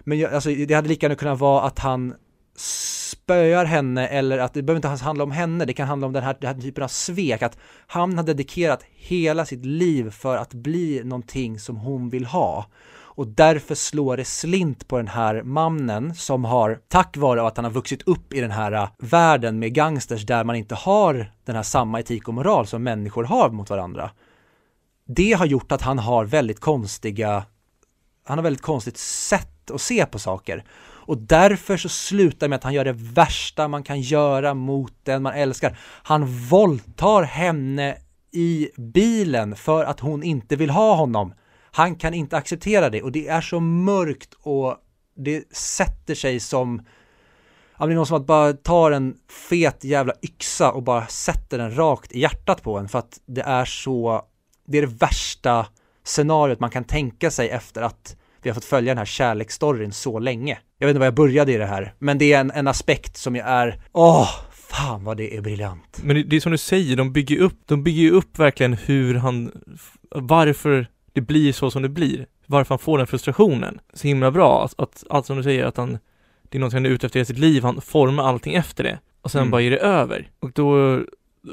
Men 0.00 0.18
jag, 0.18 0.34
alltså, 0.34 0.50
det 0.50 0.74
hade 0.74 0.88
lika 0.88 1.06
gärna 1.06 1.14
kunnat 1.14 1.38
vara 1.38 1.62
att 1.62 1.78
han 1.78 2.14
spöar 2.56 3.64
henne 3.64 4.06
eller 4.06 4.38
att 4.38 4.54
det 4.54 4.62
behöver 4.62 4.78
inte 4.78 4.88
ens 4.88 5.02
handla 5.02 5.24
om 5.24 5.30
henne, 5.30 5.64
det 5.64 5.72
kan 5.72 5.88
handla 5.88 6.06
om 6.06 6.12
den 6.12 6.22
här, 6.22 6.36
den 6.40 6.54
här 6.54 6.62
typen 6.62 6.84
av 6.84 6.88
svek, 6.88 7.42
att 7.42 7.58
han 7.86 8.16
har 8.16 8.24
dedikerat 8.24 8.84
hela 8.92 9.44
sitt 9.44 9.64
liv 9.64 10.10
för 10.10 10.36
att 10.36 10.54
bli 10.54 11.02
någonting 11.04 11.58
som 11.58 11.76
hon 11.76 12.10
vill 12.10 12.24
ha. 12.24 12.66
och 12.92 13.26
därför 13.26 13.74
slår 13.74 14.16
det 14.16 14.24
slint 14.24 14.88
på 14.88 14.96
den 14.96 15.08
här 15.08 15.42
mannen 15.42 16.14
som 16.14 16.44
har, 16.44 16.78
tack 16.88 17.16
vare 17.16 17.46
att 17.46 17.56
han 17.56 17.64
har 17.64 17.72
vuxit 17.72 18.02
upp 18.02 18.32
i 18.32 18.40
den 18.40 18.50
här 18.50 18.72
äh, 18.72 18.88
världen 18.98 19.58
med 19.58 19.74
gangsters 19.74 20.26
där 20.26 20.44
man 20.44 20.56
inte 20.56 20.74
har 20.74 21.32
den 21.44 21.56
här 21.56 21.62
samma 21.62 22.00
etik 22.00 22.28
och 22.28 22.34
moral 22.34 22.66
som 22.66 22.82
människor 22.82 23.24
har 23.24 23.50
mot 23.50 23.70
varandra. 23.70 24.10
Det 25.14 25.32
har 25.32 25.46
gjort 25.46 25.72
att 25.72 25.82
han 25.82 25.98
har 25.98 26.24
väldigt 26.24 26.60
konstiga, 26.60 27.44
han 28.24 28.38
har 28.38 28.42
väldigt 28.42 28.62
konstigt 28.62 28.96
sätt 28.98 29.70
att 29.70 29.80
se 29.80 30.06
på 30.06 30.18
saker. 30.18 30.64
Och 30.80 31.18
därför 31.18 31.76
så 31.76 31.88
slutar 31.88 32.46
det 32.46 32.48
med 32.48 32.56
att 32.56 32.64
han 32.64 32.74
gör 32.74 32.84
det 32.84 32.92
värsta 32.92 33.68
man 33.68 33.82
kan 33.82 34.00
göra 34.00 34.54
mot 34.54 34.92
den 35.02 35.22
man 35.22 35.34
älskar. 35.34 35.78
Han 35.82 36.26
våldtar 36.26 37.22
henne 37.22 37.96
i 38.32 38.70
bilen 38.76 39.56
för 39.56 39.84
att 39.84 40.00
hon 40.00 40.22
inte 40.22 40.56
vill 40.56 40.70
ha 40.70 40.94
honom. 40.94 41.34
Han 41.70 41.96
kan 41.96 42.14
inte 42.14 42.36
acceptera 42.36 42.90
det 42.90 43.02
och 43.02 43.12
det 43.12 43.28
är 43.28 43.40
så 43.40 43.60
mörkt 43.60 44.34
och 44.42 44.76
det 45.16 45.56
sätter 45.56 46.14
sig 46.14 46.40
som 46.40 46.82
Ja, 47.78 47.86
det 47.86 47.92
är 47.92 47.96
någon 47.96 48.06
som 48.06 48.16
att 48.16 48.26
bara 48.26 48.52
tar 48.52 48.90
en 48.90 49.14
fet 49.50 49.84
jävla 49.84 50.12
yxa 50.22 50.72
och 50.72 50.82
bara 50.82 51.06
sätter 51.06 51.58
den 51.58 51.76
rakt 51.76 52.12
i 52.12 52.20
hjärtat 52.20 52.62
på 52.62 52.78
en 52.78 52.88
för 52.88 52.98
att 52.98 53.20
det 53.26 53.40
är 53.40 53.64
så, 53.64 54.22
det 54.70 54.78
är 54.78 54.82
det 54.82 54.94
värsta 55.00 55.66
scenariot 56.04 56.60
man 56.60 56.70
kan 56.70 56.84
tänka 56.84 57.30
sig 57.30 57.48
efter 57.48 57.82
att 57.82 58.16
vi 58.42 58.50
har 58.50 58.54
fått 58.54 58.64
följa 58.64 58.90
den 58.90 58.98
här 58.98 59.04
kärleksstoryn 59.04 59.92
så 59.92 60.18
länge. 60.18 60.58
Jag 60.78 60.86
vet 60.86 60.90
inte 60.94 60.98
var 60.98 61.06
jag 61.06 61.14
började 61.14 61.52
i 61.52 61.56
det 61.56 61.66
här, 61.66 61.94
men 61.98 62.18
det 62.18 62.32
är 62.32 62.40
en, 62.40 62.50
en 62.50 62.68
aspekt 62.68 63.16
som 63.16 63.36
jag 63.36 63.48
är, 63.48 63.80
åh, 63.92 64.28
fan 64.52 65.04
vad 65.04 65.16
det 65.16 65.36
är 65.36 65.40
briljant. 65.40 66.00
Men 66.02 66.16
det, 66.16 66.22
det 66.22 66.36
är 66.36 66.40
som 66.40 66.52
du 66.52 66.58
säger, 66.58 66.96
de 66.96 67.12
bygger 67.12 67.38
upp, 67.38 67.58
de 67.66 67.82
bygger 67.84 68.10
upp 68.12 68.38
verkligen 68.38 68.72
hur 68.72 69.14
han, 69.14 69.52
varför 70.10 70.86
det 71.12 71.20
blir 71.20 71.52
så 71.52 71.70
som 71.70 71.82
det 71.82 71.88
blir. 71.88 72.26
Varför 72.46 72.68
han 72.74 72.78
får 72.78 72.98
den 72.98 73.06
frustrationen. 73.06 73.80
Så 73.92 74.08
himla 74.08 74.30
bra 74.30 74.64
att, 74.64 74.80
att 74.80 75.04
allt 75.10 75.26
som 75.26 75.36
du 75.36 75.42
säger, 75.42 75.64
att 75.64 75.76
han, 75.76 75.98
det 76.48 76.58
är 76.58 76.60
något 76.60 76.72
han 76.72 76.86
är 76.86 76.90
ute 76.90 77.06
efter 77.06 77.20
i 77.20 77.24
sitt 77.24 77.38
liv, 77.38 77.62
han 77.62 77.80
formar 77.80 78.24
allting 78.24 78.54
efter 78.54 78.84
det. 78.84 78.98
Och 79.22 79.30
sen 79.30 79.40
Mm. 79.40 79.50
bara 79.50 79.60
ger 79.60 79.70
det 79.70 79.78
över. 79.78 80.30
Och 80.40 80.52
då, 80.52 81.00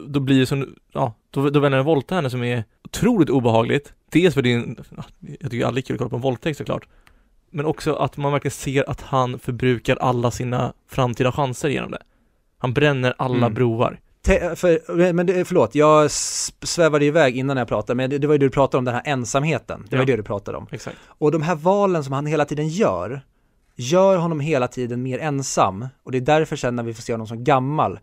då 0.08 0.20
blir 0.20 0.40
det 0.40 0.46
som, 0.46 0.76
ja, 0.94 1.14
då, 1.32 1.50
då 1.50 1.60
vänder 1.60 1.78
han 1.78 1.86
våldta 1.86 2.16
henne 2.16 2.30
som 2.30 2.44
är 2.44 2.64
otroligt 2.84 3.30
obehagligt. 3.30 3.94
Dels 4.12 4.34
för 4.34 4.42
din, 4.42 4.78
ja, 4.98 5.04
jag 5.40 5.52
tycker 5.52 5.66
aldrig 5.66 5.86
kul 5.86 5.94
att 5.94 5.98
kolla 5.98 6.10
på 6.10 6.16
en 6.16 6.22
våldtäkt 6.22 6.58
såklart. 6.58 6.88
Men 7.52 7.66
också 7.66 7.94
att 7.94 8.18
man 8.18 8.32
verkligen 8.32 8.52
ser 8.54 8.90
att 8.90 9.02
han 9.02 9.40
förbrukar 9.40 9.96
alla 9.96 10.32
sina 10.32 10.74
framtida 10.90 11.32
chanser 11.32 11.70
genom 11.70 11.92
det. 11.92 12.02
Han 12.58 12.74
bränner 12.74 13.14
alla 13.18 13.36
Mm. 13.38 13.54
broar. 13.54 14.00
Te- 14.26 14.56
för, 14.56 15.14
men 15.14 15.26
det, 15.26 15.46
förlåt, 15.46 15.76
jag 15.76 16.12
svävade 16.12 17.06
iväg 17.06 17.38
innan 17.38 17.58
jag 17.58 17.68
pratade, 17.68 17.96
men 17.98 18.10
det, 18.10 18.18
det 18.18 18.28
var 18.28 18.34
ju 18.34 18.38
det 18.38 18.46
du 18.46 18.50
pratade 18.50 18.78
om, 18.80 18.86
den 18.86 18.94
här 18.94 19.04
ensamheten. 19.06 19.86
Det 19.90 19.96
var 19.96 20.04
Ja. 20.04 20.06
det 20.06 20.16
du 20.16 20.24
pratade 20.24 20.58
om. 20.58 20.68
Exakt. 20.72 20.98
Och 21.08 21.32
de 21.32 21.42
här 21.42 21.56
valen 21.56 22.04
som 22.04 22.14
han 22.14 22.26
hela 22.26 22.46
tiden 22.46 22.68
gör, 22.68 23.22
gör 23.76 24.18
honom 24.18 24.40
hela 24.40 24.68
tiden 24.68 25.04
mer 25.04 25.20
ensam. 25.20 25.88
Och 26.04 26.12
det 26.12 26.18
är 26.18 26.22
därför 26.22 26.56
sen 26.56 26.76
när 26.76 26.84
vi 26.84 26.94
får 26.94 27.02
se 27.02 27.14
honom 27.14 27.28
som 27.28 27.44
gammal, 27.44 28.00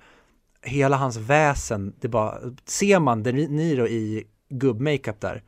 hela 0.65 0.97
hans 0.97 1.17
väsen, 1.17 1.95
det 2.01 2.09
bara, 2.09 2.39
ser 2.65 2.99
man 2.99 3.23
De 3.23 3.33
Niro 3.33 3.87
i 3.87 4.25
gubb-makeup 4.49 5.21
där, 5.21 5.43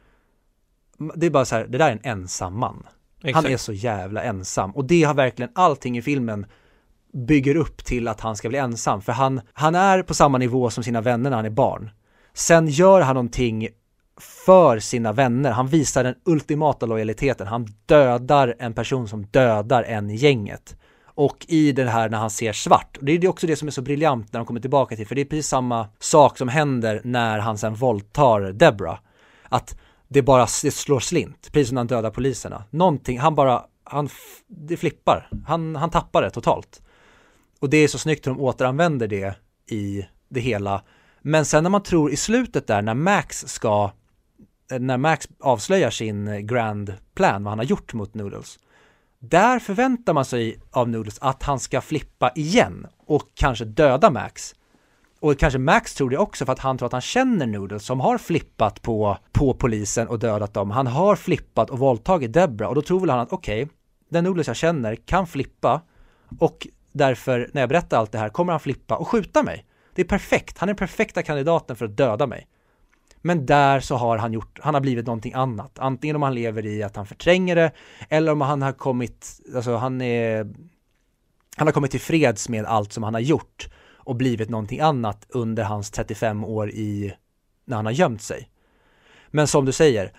det 1.14 1.26
är 1.26 1.30
bara 1.30 1.44
så 1.44 1.56
här, 1.56 1.66
det 1.66 1.78
där 1.78 1.88
är 1.88 1.92
en 1.92 2.00
ensam 2.02 2.58
man. 2.58 2.86
Exakt. 3.22 3.44
Han 3.44 3.52
är 3.52 3.56
så 3.56 3.72
jävla 3.72 4.22
ensam 4.22 4.70
och 4.70 4.84
det 4.84 5.02
har 5.02 5.14
verkligen 5.14 5.50
allting 5.54 5.98
i 5.98 6.02
filmen 6.02 6.46
bygger 7.12 7.56
upp 7.56 7.84
till 7.84 8.08
att 8.08 8.20
han 8.20 8.36
ska 8.36 8.48
bli 8.48 8.58
ensam 8.58 9.02
för 9.02 9.12
han, 9.12 9.40
han 9.52 9.74
är 9.74 10.02
på 10.02 10.14
samma 10.14 10.38
nivå 10.38 10.70
som 10.70 10.84
sina 10.84 11.00
vänner 11.00 11.30
när 11.30 11.36
han 11.36 11.46
är 11.46 11.50
barn. 11.50 11.90
Sen 12.34 12.68
gör 12.68 13.00
han 13.00 13.14
någonting 13.14 13.68
för 14.46 14.78
sina 14.78 15.12
vänner, 15.12 15.50
han 15.50 15.68
visar 15.68 16.04
den 16.04 16.14
ultimata 16.24 16.86
lojaliteten, 16.86 17.46
han 17.46 17.66
dödar 17.86 18.54
en 18.58 18.74
person 18.74 19.08
som 19.08 19.26
dödar 19.26 19.82
en 19.82 20.10
i 20.10 20.14
gänget. 20.14 20.76
Och 21.16 21.46
i 21.48 21.72
det 21.72 21.84
här 21.84 22.08
när 22.08 22.18
han 22.18 22.30
ser 22.30 22.52
svart, 22.52 22.96
och 22.96 23.04
det 23.04 23.12
är 23.12 23.28
också 23.28 23.46
det 23.46 23.56
som 23.56 23.68
är 23.68 23.72
så 23.72 23.82
briljant 23.82 24.32
när 24.32 24.40
de 24.40 24.46
kommer 24.46 24.60
tillbaka 24.60 24.96
till, 24.96 25.06
för 25.06 25.14
det 25.14 25.20
är 25.20 25.24
precis 25.24 25.48
samma 25.48 25.88
sak 25.98 26.38
som 26.38 26.48
händer 26.48 27.00
när 27.04 27.38
han 27.38 27.58
sen 27.58 27.74
våldtar 27.74 28.52
Debra. 28.52 28.98
Att 29.48 29.78
det 30.08 30.22
bara 30.22 30.46
det 30.62 30.70
slår 30.70 31.00
slint, 31.00 31.52
precis 31.52 31.68
som 31.68 31.74
när 31.74 31.80
han 31.80 31.86
dödar 31.86 32.10
poliserna. 32.10 32.64
Någonting, 32.70 33.18
han 33.18 33.34
bara, 33.34 33.64
han, 33.84 34.08
det 34.46 34.76
flippar. 34.76 35.28
Han, 35.46 35.76
han 35.76 35.90
tappar 35.90 36.22
det 36.22 36.30
totalt. 36.30 36.82
Och 37.60 37.70
det 37.70 37.76
är 37.76 37.88
så 37.88 37.98
snyggt 37.98 38.26
hur 38.26 38.30
de 38.30 38.40
återanvänder 38.40 39.08
det 39.08 39.36
i 39.70 40.06
det 40.28 40.40
hela. 40.40 40.82
Men 41.22 41.44
sen 41.44 41.62
när 41.62 41.70
man 41.70 41.82
tror 41.82 42.12
i 42.12 42.16
slutet 42.16 42.66
där, 42.66 42.82
när 42.82 42.94
Max 42.94 43.46
ska, 43.48 43.90
när 44.78 44.96
Max 44.96 45.28
avslöjar 45.40 45.90
sin 45.90 46.46
grand 46.46 46.94
plan, 47.14 47.44
vad 47.44 47.50
han 47.50 47.58
har 47.58 47.66
gjort 47.66 47.92
mot 47.92 48.14
Noodles. 48.14 48.58
Där 49.18 49.58
förväntar 49.58 50.12
man 50.12 50.24
sig 50.24 50.58
av 50.70 50.88
Noodles 50.88 51.18
att 51.20 51.42
han 51.42 51.60
ska 51.60 51.80
flippa 51.80 52.32
igen 52.34 52.86
och 53.06 53.22
kanske 53.34 53.64
döda 53.64 54.10
Max. 54.10 54.54
Och 55.20 55.38
kanske 55.38 55.58
Max 55.58 55.94
tror 55.94 56.10
det 56.10 56.18
också 56.18 56.44
för 56.44 56.52
att 56.52 56.58
han 56.58 56.78
tror 56.78 56.86
att 56.86 56.92
han 56.92 57.00
känner 57.00 57.46
Noodles 57.46 57.84
som 57.84 58.00
har 58.00 58.18
flippat 58.18 58.82
på, 58.82 59.18
på 59.32 59.54
polisen 59.54 60.08
och 60.08 60.18
dödat 60.18 60.54
dem. 60.54 60.70
Han 60.70 60.86
har 60.86 61.16
flippat 61.16 61.70
och 61.70 61.78
våldtagit 61.78 62.32
Debra 62.32 62.68
och 62.68 62.74
då 62.74 62.82
tror 62.82 63.00
väl 63.00 63.10
han 63.10 63.18
att 63.18 63.32
okej, 63.32 63.68
den 64.08 64.24
Noodles 64.24 64.46
jag 64.46 64.56
känner 64.56 64.94
kan 64.96 65.26
flippa 65.26 65.82
och 66.38 66.66
därför 66.92 67.50
när 67.52 67.62
jag 67.62 67.68
berättar 67.68 67.98
allt 67.98 68.12
det 68.12 68.18
här 68.18 68.28
kommer 68.28 68.52
han 68.52 68.60
flippa 68.60 68.96
och 68.96 69.08
skjuta 69.08 69.42
mig. 69.42 69.66
Det 69.94 70.02
är 70.02 70.06
perfekt, 70.06 70.58
han 70.58 70.68
är 70.68 70.72
den 70.72 70.78
perfekta 70.78 71.22
kandidaten 71.22 71.76
för 71.76 71.84
att 71.84 71.96
döda 71.96 72.26
mig. 72.26 72.46
Men 73.22 73.46
där 73.46 73.80
så 73.80 73.96
har 73.96 74.18
han 74.18 74.32
gjort, 74.32 74.58
han 74.62 74.74
har 74.74 74.80
blivit 74.80 75.06
någonting 75.06 75.32
annat. 75.32 75.78
Antingen 75.78 76.16
om 76.16 76.22
han 76.22 76.34
lever 76.34 76.66
i 76.66 76.82
att 76.82 76.96
han 76.96 77.06
förtränger 77.06 77.56
det 77.56 77.72
eller 78.08 78.32
om 78.32 78.40
han 78.40 78.62
har 78.62 78.72
kommit, 78.72 79.40
alltså 79.54 79.76
han 79.76 80.00
är, 80.00 80.54
han 81.56 81.66
har 81.66 81.72
kommit 81.72 81.90
till 81.90 82.00
freds 82.00 82.48
med 82.48 82.64
allt 82.64 82.92
som 82.92 83.02
han 83.02 83.14
har 83.14 83.20
gjort 83.20 83.68
och 84.06 84.16
blivit 84.16 84.50
någonting 84.50 84.80
annat 84.80 85.26
under 85.28 85.64
hans 85.64 85.90
35 85.90 86.44
år 86.44 86.70
i, 86.70 87.14
när 87.64 87.76
han 87.76 87.86
har 87.86 87.92
gömt 87.92 88.22
sig. 88.22 88.50
Men 89.30 89.46
som 89.46 89.64
du 89.64 89.72
säger, 89.72 90.12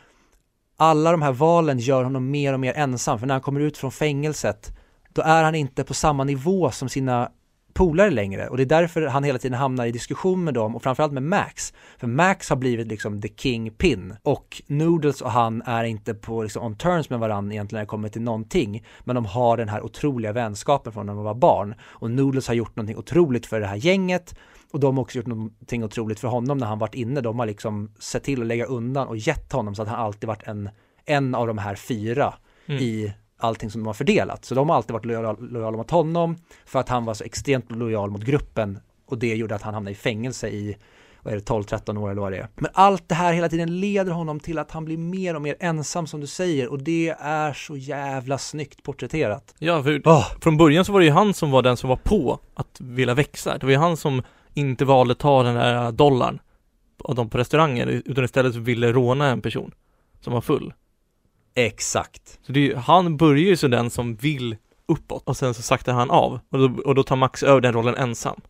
alla 0.78 1.12
de 1.12 1.22
här 1.22 1.32
valen 1.32 1.80
gör 1.80 2.04
honom 2.04 2.32
mer 2.32 2.54
och 2.54 2.60
mer 2.60 2.74
ensam, 2.74 3.20
för 3.20 3.28
när 3.28 3.34
han 3.34 3.41
kommer 3.41 3.60
ut 3.60 3.78
från 3.78 3.91
fängelset, 3.91 4.72
då 5.14 5.22
är 5.22 5.43
han 5.43 5.56
inte 5.56 5.84
på 5.84 5.93
samma 5.93 6.24
nivå 6.24 6.72
som 6.72 6.89
sina 6.89 7.32
polare 7.78 8.10
längre 8.10 8.48
och 8.48 8.58
det 8.58 8.64
är 8.64 8.66
därför 8.66 9.02
han 9.02 9.24
hela 9.24 9.40
tiden 9.40 9.58
hamnar 9.58 9.86
i 9.86 9.92
diskussion 9.92 10.44
med 10.44 10.54
dem 10.54 10.76
och 10.76 10.84
framförallt 10.84 11.14
med 11.14 11.24
Max. 11.24 11.74
För 11.98 12.08
Max 12.08 12.50
har 12.50 12.58
blivit 12.58 12.88
liksom 12.88 13.22
the 13.22 13.30
king 13.38 13.72
pin 13.72 14.16
och 14.24 14.62
Noodles 14.68 15.22
och 15.22 15.32
han 15.32 15.62
är 15.62 15.84
inte 15.84 16.14
på 16.14 16.44
liksom 16.44 16.64
on 16.64 16.76
terms 16.76 17.10
med 17.10 17.20
varandra 17.20 17.54
egentligen 17.54 17.80
när 17.80 17.86
det 17.86 17.90
kommer 17.90 18.10
till 18.10 18.22
någonting. 18.22 18.86
Men 19.04 19.16
de 19.16 19.26
har 19.26 19.58
den 19.58 19.70
här 19.70 19.82
otroliga 19.82 20.32
vänskapen 20.32 20.94
från 20.94 21.06
när 21.06 21.14
de 21.14 21.24
var 21.24 21.34
barn 21.34 21.76
och 21.82 22.12
Noodles 22.12 22.48
har 22.48 22.56
gjort 22.56 22.76
någonting 22.76 22.98
otroligt 22.98 23.46
för 23.46 23.60
det 23.60 23.68
här 23.68 23.76
gänget 23.76 24.36
och 24.72 24.80
de 24.80 24.98
har 24.98 25.02
också 25.02 25.18
gjort 25.18 25.28
någonting 25.28 25.84
otroligt 25.84 26.20
för 26.20 26.28
honom 26.28 26.58
när 26.58 26.68
han 26.68 26.80
varit 26.80 26.96
inne. 26.96 27.22
De 27.22 27.40
har 27.40 27.46
liksom 27.46 27.92
sett 28.00 28.24
till 28.24 28.42
att 28.42 28.48
lägga 28.48 28.66
undan 28.66 29.08
och 29.08 29.18
gett 29.18 29.52
honom 29.52 29.76
så 29.76 29.82
att 29.82 29.88
han 29.88 30.00
alltid 30.00 30.28
varit 30.28 30.44
en, 30.48 30.70
en 31.06 31.36
av 31.36 31.48
de 31.48 31.58
här 31.58 31.76
fyra 31.76 32.34
Mm. 32.70 32.84
i 32.84 33.14
allting 33.38 33.72
som 33.72 33.82
de 33.82 33.88
har 33.88 33.94
fördelat. 33.94 34.46
Så 34.46 34.56
de 34.56 34.70
har 34.70 34.76
alltid 34.76 34.92
varit 34.94 35.06
lojala, 35.06 35.36
lojala 35.40 35.78
mot 35.78 35.92
honom 35.92 36.36
för 36.66 36.80
att 36.80 36.90
han 36.90 37.06
var 37.06 37.14
så 37.14 37.24
extremt 37.24 37.72
lojal 37.72 38.10
mot 38.10 38.24
gruppen 38.24 38.80
och 39.06 39.18
det 39.18 39.36
gjorde 39.36 39.56
att 39.56 39.62
han 39.62 39.74
hamnade 39.74 39.92
i 39.92 39.96
fängelse 39.96 40.50
i 40.50 40.78
vad 41.24 41.34
är 41.34 41.38
det, 41.38 41.46
12-13 41.46 41.98
år 41.98 42.12
eller 42.12 42.22
vad 42.22 42.32
det 42.32 42.38
är. 42.38 42.48
Men 42.56 42.72
allt 42.74 43.10
det 43.10 43.16
här 43.16 43.34
hela 43.34 43.50
tiden 43.50 43.80
leder 43.80 44.12
honom 44.12 44.40
till 44.40 44.60
att 44.60 44.72
han 44.72 44.86
blir 44.86 44.98
mer 44.98 45.36
och 45.36 45.42
mer 45.42 45.56
ensam 45.60 46.08
som 46.08 46.20
du 46.20 46.28
säger 46.28 46.68
och 46.68 46.80
det 46.80 47.16
är 47.20 47.54
så 47.54 47.78
jävla 47.78 48.38
snyggt 48.38 48.84
porträtterat. 48.84 49.56
Ja, 49.60 49.84
för 49.84 50.02
Åh, 50.06 50.28
från 50.42 50.58
början 50.58 50.86
så 50.86 50.92
var 50.92 51.00
det 51.00 51.06
ju 51.06 51.12
han 51.12 51.34
som 51.34 51.52
var 51.52 51.62
den 51.62 51.78
som 51.78 51.90
var 51.90 51.96
på 51.96 52.40
att 52.54 52.82
vilja 52.82 53.14
växa. 53.14 53.58
Det 53.58 53.66
var 53.66 53.72
ju 53.72 53.78
han 53.78 53.98
som 53.98 54.24
inte 54.54 54.86
valde 54.86 55.12
att 55.12 55.20
ta 55.20 55.44
den 55.44 55.56
där 55.56 55.92
dollarn 55.92 56.40
av 57.04 57.16
dem 57.16 57.30
på 57.30 57.38
restaurangen, 57.38 57.90
utan 57.90 58.24
istället 58.24 58.56
ville 58.56 58.92
råna 58.92 59.28
en 59.28 59.42
person 59.42 59.72
som 60.22 60.34
var 60.34 60.42
full. 60.42 60.74
Exakt. 61.66 62.39
Så 62.45 62.51
ju- 62.51 62.76
han 62.76 63.18
börjar 63.18 63.43
ju 63.45 63.58
som 63.58 63.72
den 63.72 63.89
som 63.89 64.16
vill 64.16 64.55
uppåt 64.88 65.24
och 65.26 65.38
sen 65.38 65.53
så 65.53 65.62
saktar 65.62 65.93
han 65.93 66.10
av 66.10 66.39
och 66.49 66.60
då, 66.60 66.82
och 66.86 66.95
då 66.95 67.03
tar 67.03 67.16
Max 67.16 67.43
över 67.43 67.62
den 67.62 67.74
rollen 67.74 67.95
ensam. 67.95 68.41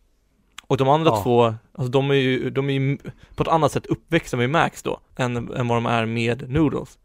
Och 0.67 0.77
de 0.77 0.89
andra 0.89 1.11
Ja. 1.11 1.23
två, 1.23 1.43
alltså 1.73 1.91
de 1.91 2.09
är 2.11 2.15
ju, 2.15 2.49
de 2.49 2.69
är 2.69 2.73
ju 2.73 2.97
på 3.35 3.43
ett 3.43 3.49
annat 3.49 3.71
sätt 3.71 3.85
uppväxta 3.85 4.37
med 4.37 4.49
Max 4.49 4.83
då, 4.83 4.99
än, 5.15 5.35
än 5.37 5.67
vad 5.67 5.77
de 5.77 5.85
är 5.85 6.05
med 6.05 6.49
Noodles. 6.49 6.97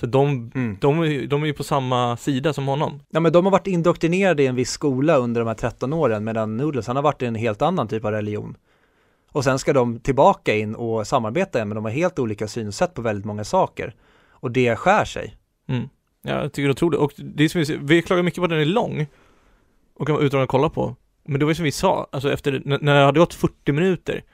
Så 0.00 0.06
de, 0.06 0.50
Mm. 0.54 0.76
de, 0.80 1.00
är, 1.02 1.26
de 1.26 1.42
är 1.42 1.46
ju 1.46 1.52
på 1.52 1.64
samma 1.64 2.16
sida 2.16 2.52
som 2.52 2.66
honom. 2.66 3.00
Ja 3.10 3.20
men 3.20 3.32
de 3.32 3.44
har 3.46 3.52
varit 3.52 3.66
indoktrinerade 3.66 4.42
i 4.42 4.46
en 4.46 4.54
viss 4.54 4.70
skola 4.70 5.16
under 5.16 5.40
de 5.40 5.46
här 5.48 5.54
13 5.54 5.92
åren 5.92 6.24
medan 6.24 6.56
Noodles 6.56 6.86
han 6.86 6.96
har 6.96 7.02
varit 7.02 7.22
i 7.22 7.26
en 7.26 7.34
helt 7.34 7.62
annan 7.62 7.88
typ 7.88 8.04
av 8.04 8.10
religion. 8.12 8.56
Och 9.32 9.44
sen 9.44 9.58
ska 9.58 9.72
de 9.72 10.00
tillbaka 10.00 10.54
in 10.56 10.74
och 10.74 11.06
samarbeta 11.06 11.58
igen 11.58 11.68
men 11.68 11.74
de 11.76 11.84
har 11.84 11.92
helt 11.92 12.18
olika 12.18 12.48
synsätt 12.48 12.94
på 12.94 13.02
väldigt 13.02 13.24
många 13.24 13.44
saker. 13.44 13.94
Och 14.30 14.50
det 14.50 14.76
skär 14.76 15.04
sig. 15.04 15.36
Mm. 15.68 15.88
Ja, 16.22 16.42
jag 16.42 16.52
tycker 16.52 16.62
det 16.68 16.70
är 16.70 16.72
otroligt. 16.72 17.00
Och 17.00 17.12
det 17.16 17.44
är 17.44 17.48
som 17.48 17.58
vi, 17.58 17.66
ser- 17.66 17.78
vi 17.82 18.02
klagar 18.02 18.22
mycket 18.22 18.38
på 18.38 18.44
att 18.44 18.50
den 18.50 18.60
är 18.60 18.64
lång. 18.64 19.06
Och 19.94 20.06
kan 20.06 20.14
vara 20.16 20.24
utan 20.26 20.40
att 20.42 20.48
kolla 20.48 20.68
på. 20.70 20.96
Men 21.24 21.38
det 21.38 21.44
var 21.44 21.50
ju 21.50 21.54
som 21.54 21.64
vi 21.64 21.72
sa, 21.72 22.08
alltså 22.12 22.32
efter, 22.32 22.62
när, 22.64 22.94
det 22.94 23.04
hade 23.04 23.20
gått 23.20 23.34
40 23.34 23.72
minuter 23.72 24.24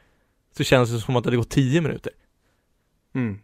så 0.57 0.65
kändes 0.65 0.91
det 0.91 0.99
som 1.01 1.17
att 1.17 1.25
det 1.25 1.29
hade 1.29 1.37
gått 1.37 1.51
10 1.51 1.81
minuter. 1.81 2.13
Mm. 3.15 3.39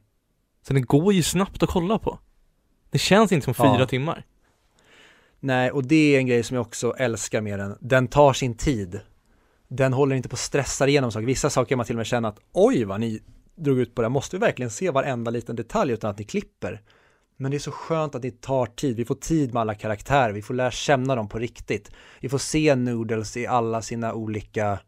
Så 0.62 0.72
den 0.72 0.84
går 0.84 1.12
ju 1.12 1.22
snabbt 1.22 1.62
att 1.62 1.68
kolla 1.68 1.99
på. 1.99 2.18
Det 2.91 2.99
känns 2.99 3.32
inte 3.32 3.45
som 3.45 3.55
fyra 3.55 3.76
Ja. 3.78 3.86
timmar. 3.86 4.24
Nej, 5.41 5.70
och 5.70 5.84
det 5.84 6.14
är 6.14 6.18
en 6.18 6.26
grej 6.26 6.43
som 6.43 6.55
jag 6.55 6.61
också 6.66 6.93
älskar 6.99 7.41
med 7.41 7.59
den. 7.59 7.76
Den 7.80 8.09
tar 8.09 8.32
sin 8.32 8.55
tid. 8.55 9.01
Den 9.68 9.93
håller 9.93 10.16
inte 10.16 10.28
på 10.28 10.34
att 10.34 10.41
stressa 10.41 10.88
igenom 10.88 11.12
saker. 11.12 11.26
Vissa 11.26 11.51
saker 11.51 11.68
kan 11.68 11.76
man 11.76 11.86
till 11.86 11.95
och 11.95 11.99
med 11.99 12.07
känna 12.07 12.28
att 12.28 12.41
oj 12.53 12.84
vad 12.84 13.01
ni 13.01 13.20
drog 13.55 13.78
ut 13.78 13.95
på 13.95 14.03
det. 14.03 14.09
Måste 14.09 14.36
vi 14.36 14.41
verkligen 14.41 14.70
se 14.70 14.91
varenda 14.91 15.30
liten 15.30 15.57
detalj 15.57 15.93
utan 15.93 16.11
att 16.11 16.18
ni 16.18 16.24
klipper? 16.24 16.80
Men 17.41 17.51
det 17.51 17.57
är 17.57 17.59
så 17.59 17.70
skönt 17.70 18.14
att 18.14 18.22
ni 18.22 18.30
tar 18.30 18.66
tid. 18.66 18.97
Vi 18.97 19.05
får 19.05 19.14
tid 19.14 19.55
med 19.55 19.61
alla 19.61 19.74
karaktärer. 19.74 20.32
Vi 20.32 20.43
får 20.43 20.55
lära 20.55 20.70
känna 20.70 21.14
dem 21.14 21.28
på 21.28 21.38
riktigt. 21.38 21.91
Vi 22.20 22.28
får 22.28 22.38
se 22.38 22.74
Noodles 22.74 23.36
i 23.36 23.47
alla 23.47 23.82
sina 23.82 24.14
olika 24.14 24.78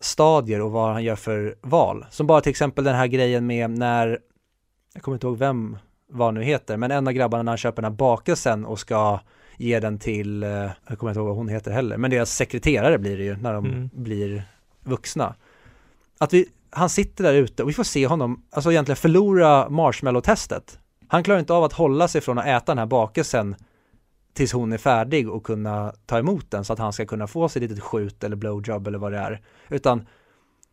stadier 0.00 0.60
och 0.60 0.70
vad 0.70 0.92
han 0.92 1.04
gör 1.04 1.16
för 1.16 1.56
val. 1.62 2.06
Som 2.10 2.26
bara 2.26 2.40
till 2.40 2.50
exempel 2.50 2.84
den 2.84 2.94
här 2.94 3.06
grejen 3.06 3.46
med 3.46 3.70
när, 3.70 4.18
jag 4.94 5.02
kommer 5.02 5.16
inte 5.16 5.26
ihåg 5.26 5.38
vem 5.38 5.78
vad 6.12 6.34
nu 6.34 6.42
heter, 6.42 6.76
men 6.76 6.90
en 6.90 7.06
av 7.06 7.12
grabbarna 7.12 7.42
när 7.42 7.52
han 7.52 7.58
köper 7.58 7.82
den 7.82 7.92
här 7.92 7.96
bakelsen 7.96 8.64
och 8.64 8.78
ska 8.78 9.20
ge 9.56 9.80
den 9.80 9.98
till, 9.98 10.42
eh, 10.42 10.48
jag 10.88 10.98
kommer 10.98 11.10
inte 11.10 11.18
ihåg 11.20 11.28
vad 11.28 11.36
hon 11.36 11.48
heter 11.48 11.70
heller, 11.70 11.96
men 11.96 12.10
deras 12.10 12.30
sekreterare 12.36 12.98
blir 12.98 13.16
det 13.16 13.24
ju 13.24 13.36
när 13.36 13.52
de 13.52 13.66
Mm. 13.66 13.90
blir 13.92 14.42
vuxna. 14.84 15.34
Att 16.18 16.32
vi, 16.32 16.46
han 16.70 16.88
sitter 16.90 17.24
där 17.24 17.34
ute 17.34 17.62
och 17.62 17.68
vi 17.68 17.72
får 17.72 17.84
se 17.84 18.06
honom, 18.06 18.42
alltså 18.50 18.72
egentligen 18.72 18.96
förlora 18.96 19.68
marshmallow-testet. 19.68 20.78
Han 21.08 21.22
klarar 21.22 21.38
inte 21.40 21.52
av 21.52 21.64
att 21.64 21.72
hålla 21.72 22.08
sig 22.08 22.20
från 22.20 22.38
att 22.38 22.46
äta 22.46 22.72
den 22.72 22.78
här 22.78 22.86
bakelsen 22.86 23.56
tills 24.34 24.52
hon 24.52 24.72
är 24.72 24.78
färdig 24.78 25.30
och 25.30 25.44
kunna 25.44 25.92
ta 26.06 26.18
emot 26.18 26.50
den 26.50 26.64
så 26.64 26.72
att 26.72 26.78
han 26.78 26.92
ska 26.92 27.06
kunna 27.06 27.26
få 27.26 27.48
sig 27.48 27.62
litet 27.62 27.80
skjut 27.80 28.24
eller 28.24 28.36
blowjob 28.36 28.86
eller 28.86 28.98
vad 28.98 29.12
det 29.12 29.18
är. 29.18 29.40
Utan 29.68 30.06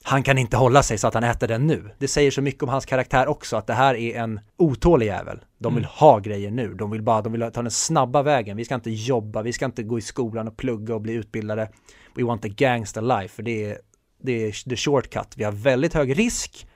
han 0.04 0.24
kan 0.24 0.38
inte 0.38 0.58
hålla 0.58 0.84
sig 0.84 0.98
så 0.98 1.08
att 1.08 1.14
han 1.14 1.24
äter 1.24 1.48
den 1.48 1.68
nu. 1.68 1.90
Det 1.98 2.08
säger 2.08 2.32
så 2.32 2.42
mycket 2.42 2.64
om 2.64 2.70
hans 2.70 2.86
karaktär 2.86 3.28
också 3.28 3.58
att 3.58 3.68
det 3.68 3.74
här 3.74 3.96
är 3.96 4.20
en 4.20 4.40
otålig 4.58 5.06
jävel. 5.06 5.40
De 5.58 5.76
vill 5.76 5.84
Mm. 5.84 5.94
ha 5.94 6.20
grejer 6.20 6.52
nu. 6.52 6.74
De 6.74 6.92
vill 6.92 7.02
bara, 7.02 7.22
de 7.22 7.32
vill 7.34 7.52
ta 7.54 7.62
den 7.62 7.72
snabba 7.72 8.22
vägen. 8.22 8.58
Vi 8.58 8.66
ska 8.66 8.76
inte 8.76 8.92
jobba, 8.92 9.42
vi 9.42 9.54
ska 9.54 9.66
inte 9.66 9.84
gå 9.84 9.98
i 9.98 10.02
skolan 10.02 10.48
och 10.48 10.58
plugga 10.58 10.96
och 10.96 11.02
bli 11.02 11.14
utbildade. 11.14 11.70
We 12.16 12.24
want 12.24 12.42
the 12.42 12.50
gangster 12.50 13.02
life, 13.02 13.36
för 13.36 13.44
det 13.44 13.66
är, 13.72 13.78
det 14.22 14.32
är 14.32 14.70
the 14.70 14.76
shortcut. 14.76 15.34
Vi 15.36 15.44
har 15.44 15.52
väldigt 15.52 15.94
hög 15.94 16.20
risk 16.20 16.68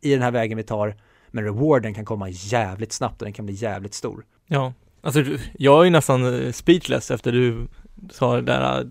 i 0.00 0.12
den 0.12 0.22
här 0.22 0.30
vägen 0.30 0.56
vi 0.56 0.64
tar, 0.64 0.96
men 1.36 1.44
rewarden 1.44 1.94
kan 1.94 2.04
komma 2.04 2.28
jävligt 2.28 2.92
snabbt 2.92 3.22
och 3.22 3.26
den 3.26 3.32
kan 3.32 3.46
bli 3.46 3.54
jävligt 3.54 3.94
stor. 3.94 4.24
Ja, 4.46 4.72
alltså 5.00 5.24
jag 5.58 5.80
är 5.80 5.84
ju 5.84 5.90
nästan 5.90 6.44
eh, 6.44 6.52
speechless 6.52 7.10
efter 7.10 7.32
du 7.32 7.66
sa 8.10 8.34
det 8.34 8.42
där 8.42 8.80
eh, 8.80 8.86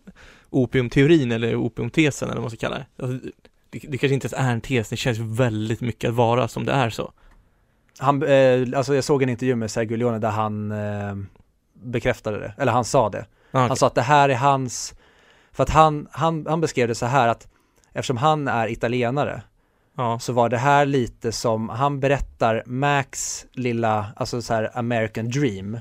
opiumteorin 0.49 1.31
eller 1.31 1.55
opiumtesen 1.55 2.29
eller 2.29 2.35
vad 2.35 2.43
man 2.43 2.49
ska 2.49 2.57
kalla 2.57 2.77
det. 2.77 3.03
Alltså, 3.03 3.29
det. 3.69 3.79
Det 3.79 3.97
kanske 3.97 4.13
inte 4.13 4.25
ens 4.25 4.33
är 4.33 4.51
en 4.51 4.61
tes, 4.61 4.89
det 4.89 4.97
känns 4.97 5.19
väldigt 5.19 5.81
mycket 5.81 6.09
att 6.09 6.15
vara 6.15 6.47
som 6.47 6.65
det 6.65 6.71
är 6.71 6.89
så. 6.89 7.11
Han, 7.99 8.23
eh, 8.23 8.67
alltså 8.75 8.95
jag 8.95 9.03
såg 9.03 9.23
en 9.23 9.29
intervju 9.29 9.55
med 9.55 9.71
Sergio 9.71 9.97
Leone 9.97 10.19
där 10.19 10.29
han 10.29 10.71
eh, 10.71 11.15
bekräftade 11.73 12.39
det, 12.39 12.53
eller 12.57 12.71
han 12.71 12.85
sa 12.85 13.09
det. 13.09 13.25
Ah, 13.51 13.57
Han 13.59 13.65
okej. 13.65 13.77
sa 13.77 13.87
att 13.87 13.95
det 13.95 14.01
här 14.01 14.29
är 14.29 14.35
hans, 14.35 14.95
för 15.51 15.63
att 15.63 15.69
han, 15.69 16.07
han, 16.11 16.45
han 16.49 16.61
beskrev 16.61 16.87
det 16.87 16.95
så 16.95 17.05
här 17.05 17.27
att 17.27 17.47
eftersom 17.93 18.17
han 18.17 18.47
är 18.47 18.67
italienare 18.67 19.41
Ja, 19.97 20.19
så 20.19 20.33
var 20.33 20.49
det 20.49 20.57
här 20.57 20.85
lite 20.85 21.31
som, 21.31 21.69
han 21.69 21.99
berättar 21.99 22.63
Max 22.65 23.45
lilla, 23.51 24.13
alltså 24.15 24.41
så 24.41 24.53
här 24.53 24.77
American 24.77 25.29
dream. 25.29 25.79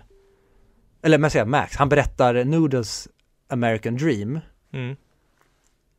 Eller 1.02 1.18
jag 1.18 1.32
säger 1.32 1.44
Max, 1.44 1.76
han 1.76 1.88
berättar 1.88 2.44
Noodles 2.44 3.08
American 3.48 3.96
dream 3.96 4.40
mm. 4.72 4.96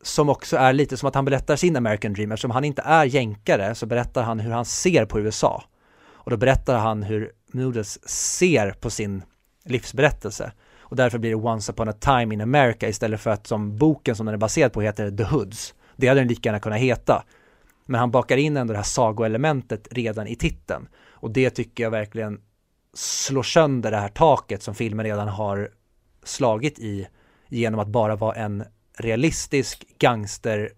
som 0.02 0.30
också 0.30 0.58
är 0.58 0.74
lite 0.74 0.98
som 0.98 1.08
att 1.08 1.16
han 1.16 1.26
berättar 1.26 1.56
sin 1.56 1.76
American 1.76 2.14
dream 2.14 2.32
eftersom 2.32 2.52
han 2.52 2.64
inte 2.64 2.82
är 2.82 3.06
jänkare 3.06 3.76
så 3.76 3.86
berättar 3.86 4.24
han 4.24 4.40
hur 4.40 4.52
han 4.52 4.66
ser 4.66 5.06
på 5.06 5.20
USA. 5.20 5.64
Och 6.08 6.32
då 6.32 6.38
berättar 6.38 6.78
han 6.78 7.04
hur 7.04 7.32
Noodles 7.52 8.10
ser 8.10 8.72
på 8.72 8.90
sin 8.90 9.24
livsberättelse. 9.66 10.52
Och 10.80 10.96
därför 10.96 11.18
blir 11.18 11.30
det 11.30 11.36
Once 11.36 11.72
upon 11.72 11.90
a 11.90 11.94
time 11.94 12.34
in 12.34 12.42
America 12.42 12.88
istället 12.88 13.22
för 13.22 13.30
att 13.30 13.48
som 13.48 13.78
boken 13.78 14.16
som 14.16 14.26
den 14.26 14.36
är 14.36 14.40
baserad 14.40 14.74
på 14.74 14.82
heter 14.82 15.12
The 15.12 15.24
Hoods. 15.24 15.74
Det 15.96 16.08
hade 16.08 16.20
den 16.20 16.28
lika 16.28 16.50
gärna 16.50 16.60
kunnat 16.60 16.80
heta. 16.80 17.24
Men 17.86 18.00
han 18.00 18.12
bakar 18.12 18.38
in 18.38 18.58
ändå 18.58 18.74
det 18.74 18.80
här 18.80 18.84
sagoelementet 18.84 19.88
redan 19.92 20.28
i 20.28 20.36
titeln. 20.36 20.88
Och 21.08 21.32
det 21.32 21.50
tycker 21.50 21.84
jag 21.84 21.92
verkligen 21.92 22.42
slår 22.94 23.44
sönder 23.44 23.92
det 23.92 23.98
här 23.98 24.10
taket 24.10 24.64
som 24.64 24.76
filmen 24.76 25.06
redan 25.06 25.28
har 25.28 25.70
slagit 26.24 26.80
i 26.80 27.08
genom 27.48 27.80
att 27.80 27.88
bara 27.88 28.16
vara 28.16 28.36
en 28.36 28.64
realistisk 28.98 29.86
gangster, 30.00 30.72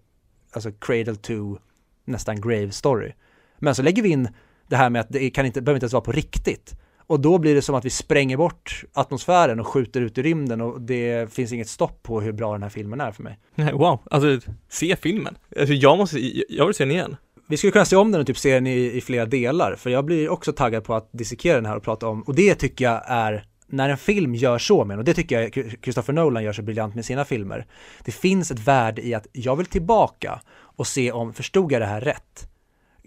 alltså 0.52 0.72
cradle 0.72 1.16
to 1.16 1.58
nästan 2.04 2.40
grave 2.40 2.70
story. 2.70 3.12
Men 3.58 3.74
så 3.74 3.82
lägger 3.82 4.02
vi 4.02 4.08
in 4.08 4.28
det 4.66 4.76
här 4.76 4.90
med 4.90 5.00
att 5.00 5.08
det 5.08 5.30
kan 5.30 5.46
inte, 5.46 5.62
behöver 5.62 5.76
inte 5.76 5.84
ens 5.84 5.92
vara 5.92 6.04
på 6.04 6.12
riktigt. 6.12 6.74
Och 7.08 7.20
då 7.20 7.38
blir 7.38 7.54
det 7.54 7.62
som 7.62 7.74
att 7.74 7.84
vi 7.84 7.90
spränger 7.90 8.36
bort 8.36 8.84
atmosfären 8.92 9.60
och 9.60 9.66
skjuter 9.66 10.00
ut 10.00 10.18
i 10.18 10.22
rymden 10.22 10.60
och 10.60 10.80
det 10.80 11.32
finns 11.32 11.52
inget 11.52 11.68
stopp 11.68 12.02
på 12.02 12.20
hur 12.20 12.32
bra 12.32 12.52
den 12.52 12.62
här 12.62 12.70
filmen 12.70 13.00
är 13.00 13.12
för 13.12 13.22
mig. 13.22 13.38
Nej, 13.54 13.72
wow, 13.72 14.00
alltså 14.10 14.50
se 14.68 14.96
filmen. 14.96 15.38
Alltså 15.58 15.74
jag 15.74 15.98
måste, 15.98 16.18
jag 16.48 16.66
vill 16.66 16.74
se 16.74 16.84
den 16.84 16.90
igen. 16.90 17.16
Vi 17.48 17.56
skulle 17.56 17.70
kunna 17.70 17.84
se 17.84 17.96
om 17.96 18.12
den 18.12 18.20
och 18.20 18.26
typ 18.26 18.38
se 18.38 18.54
den 18.54 18.66
i, 18.66 18.96
i 18.96 19.00
flera 19.00 19.26
delar, 19.26 19.76
för 19.76 19.90
jag 19.90 20.04
blir 20.04 20.28
också 20.28 20.52
taggad 20.52 20.84
på 20.84 20.94
att 20.94 21.08
dissekera 21.12 21.56
den 21.56 21.66
här 21.66 21.76
och 21.76 21.82
prata 21.82 22.08
om, 22.08 22.22
och 22.22 22.34
det 22.34 22.54
tycker 22.54 22.84
jag 22.84 23.02
är 23.06 23.44
när 23.66 23.88
en 23.88 23.98
film 23.98 24.34
gör 24.34 24.58
så 24.58 24.84
med 24.84 24.98
och 24.98 25.04
det 25.04 25.14
tycker 25.14 25.40
jag 25.40 25.74
Christopher 25.82 26.12
Nolan 26.12 26.44
gör 26.44 26.52
så 26.52 26.62
briljant 26.62 26.94
med 26.94 27.04
sina 27.04 27.24
filmer. 27.24 27.66
Det 28.04 28.12
finns 28.12 28.50
ett 28.50 28.60
värde 28.60 29.06
i 29.06 29.14
att 29.14 29.26
jag 29.32 29.56
vill 29.56 29.66
tillbaka 29.66 30.40
och 30.58 30.86
se 30.86 31.12
om, 31.12 31.34
förstod 31.34 31.72
jag 31.72 31.82
det 31.82 31.86
här 31.86 32.00
rätt? 32.00 32.48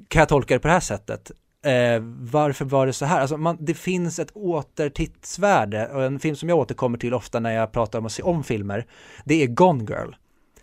Kan 0.08 0.20
jag 0.20 0.30
tolka 0.30 0.54
det 0.54 0.60
på 0.60 0.68
det 0.68 0.74
här 0.74 0.80
sättet? 0.80 1.32
Eh, 1.64 2.02
varför 2.20 2.66
var 2.66 2.88
det 2.88 2.94
så 2.94 3.06
här? 3.06 3.22
Alltså 3.22 3.38
man, 3.38 3.58
det 3.60 3.74
finns 3.74 4.20
ett 4.20 4.32
återtittsvärde 4.34 5.88
och 5.88 6.04
en 6.04 6.20
film 6.20 6.36
som 6.36 6.50
jag 6.50 6.58
återkommer 6.58 6.98
till 6.98 7.14
ofta 7.14 7.40
när 7.40 7.52
jag 7.52 7.72
pratar 7.72 8.00
om 8.00 8.06
att 8.06 8.12
se 8.12 8.24
om 8.24 8.44
filmer, 8.44 8.86
det 9.26 9.44
är 9.44 9.48
Gone 9.48 9.84
Girl. 9.84 10.12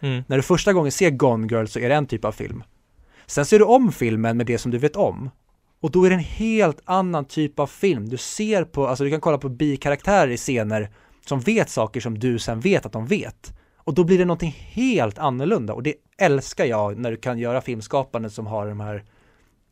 Mm. 0.01 0.25
När 0.27 0.37
du 0.37 0.43
första 0.43 0.73
gången 0.73 0.93
ser 0.93 1.11
Gone 1.11 1.47
Girl 1.51 1.67
så 1.67 1.79
är 1.79 1.89
det 1.89 1.95
en 1.95 2.07
typ 2.07 2.25
av 2.25 2.33
film. 2.33 2.65
Sen 3.27 3.47
ser 3.47 3.59
du 3.59 3.65
om 3.65 3.93
filmen 3.93 4.37
med 4.37 4.47
det 4.47 4.59
som 4.59 4.71
du 4.71 4.79
vet 4.79 4.97
om. 4.97 5.31
Och 5.81 5.91
då 5.91 6.05
är 6.05 6.11
det 6.11 6.17
en 6.17 6.21
helt 6.21 6.81
annan 6.85 7.25
typ 7.25 7.59
av 7.59 7.67
film. 7.67 8.09
Du 8.09 8.17
ser 8.17 8.65
på, 8.65 8.87
alltså 8.87 9.05
du 9.05 9.11
kan 9.11 9.21
kolla 9.21 9.39
på 9.39 9.49
bikaraktärer 9.49 10.31
i 10.31 10.37
scener 10.37 10.91
som 11.27 11.41
vet 11.41 11.71
saker 11.71 12.01
som 12.01 12.19
du 12.19 12.39
sen 12.39 12.61
vet 12.61 12.87
att 12.87 12.93
de 12.93 13.07
vet. 13.07 13.53
Och 13.77 13.95
då 13.95 14.05
blir 14.05 14.19
det 14.19 14.25
någonting 14.25 14.57
helt 14.59 15.19
annorlunda 15.19 15.75
och 15.75 15.83
det 15.83 15.95
älskar 16.19 16.65
jag 16.65 16.99
när 16.99 17.11
du 17.11 17.17
kan 17.17 17.39
göra 17.39 17.61
filmskapande 17.61 18.31
som 18.31 18.47
har 18.47 18.67
de 18.67 18.81
här 18.81 19.05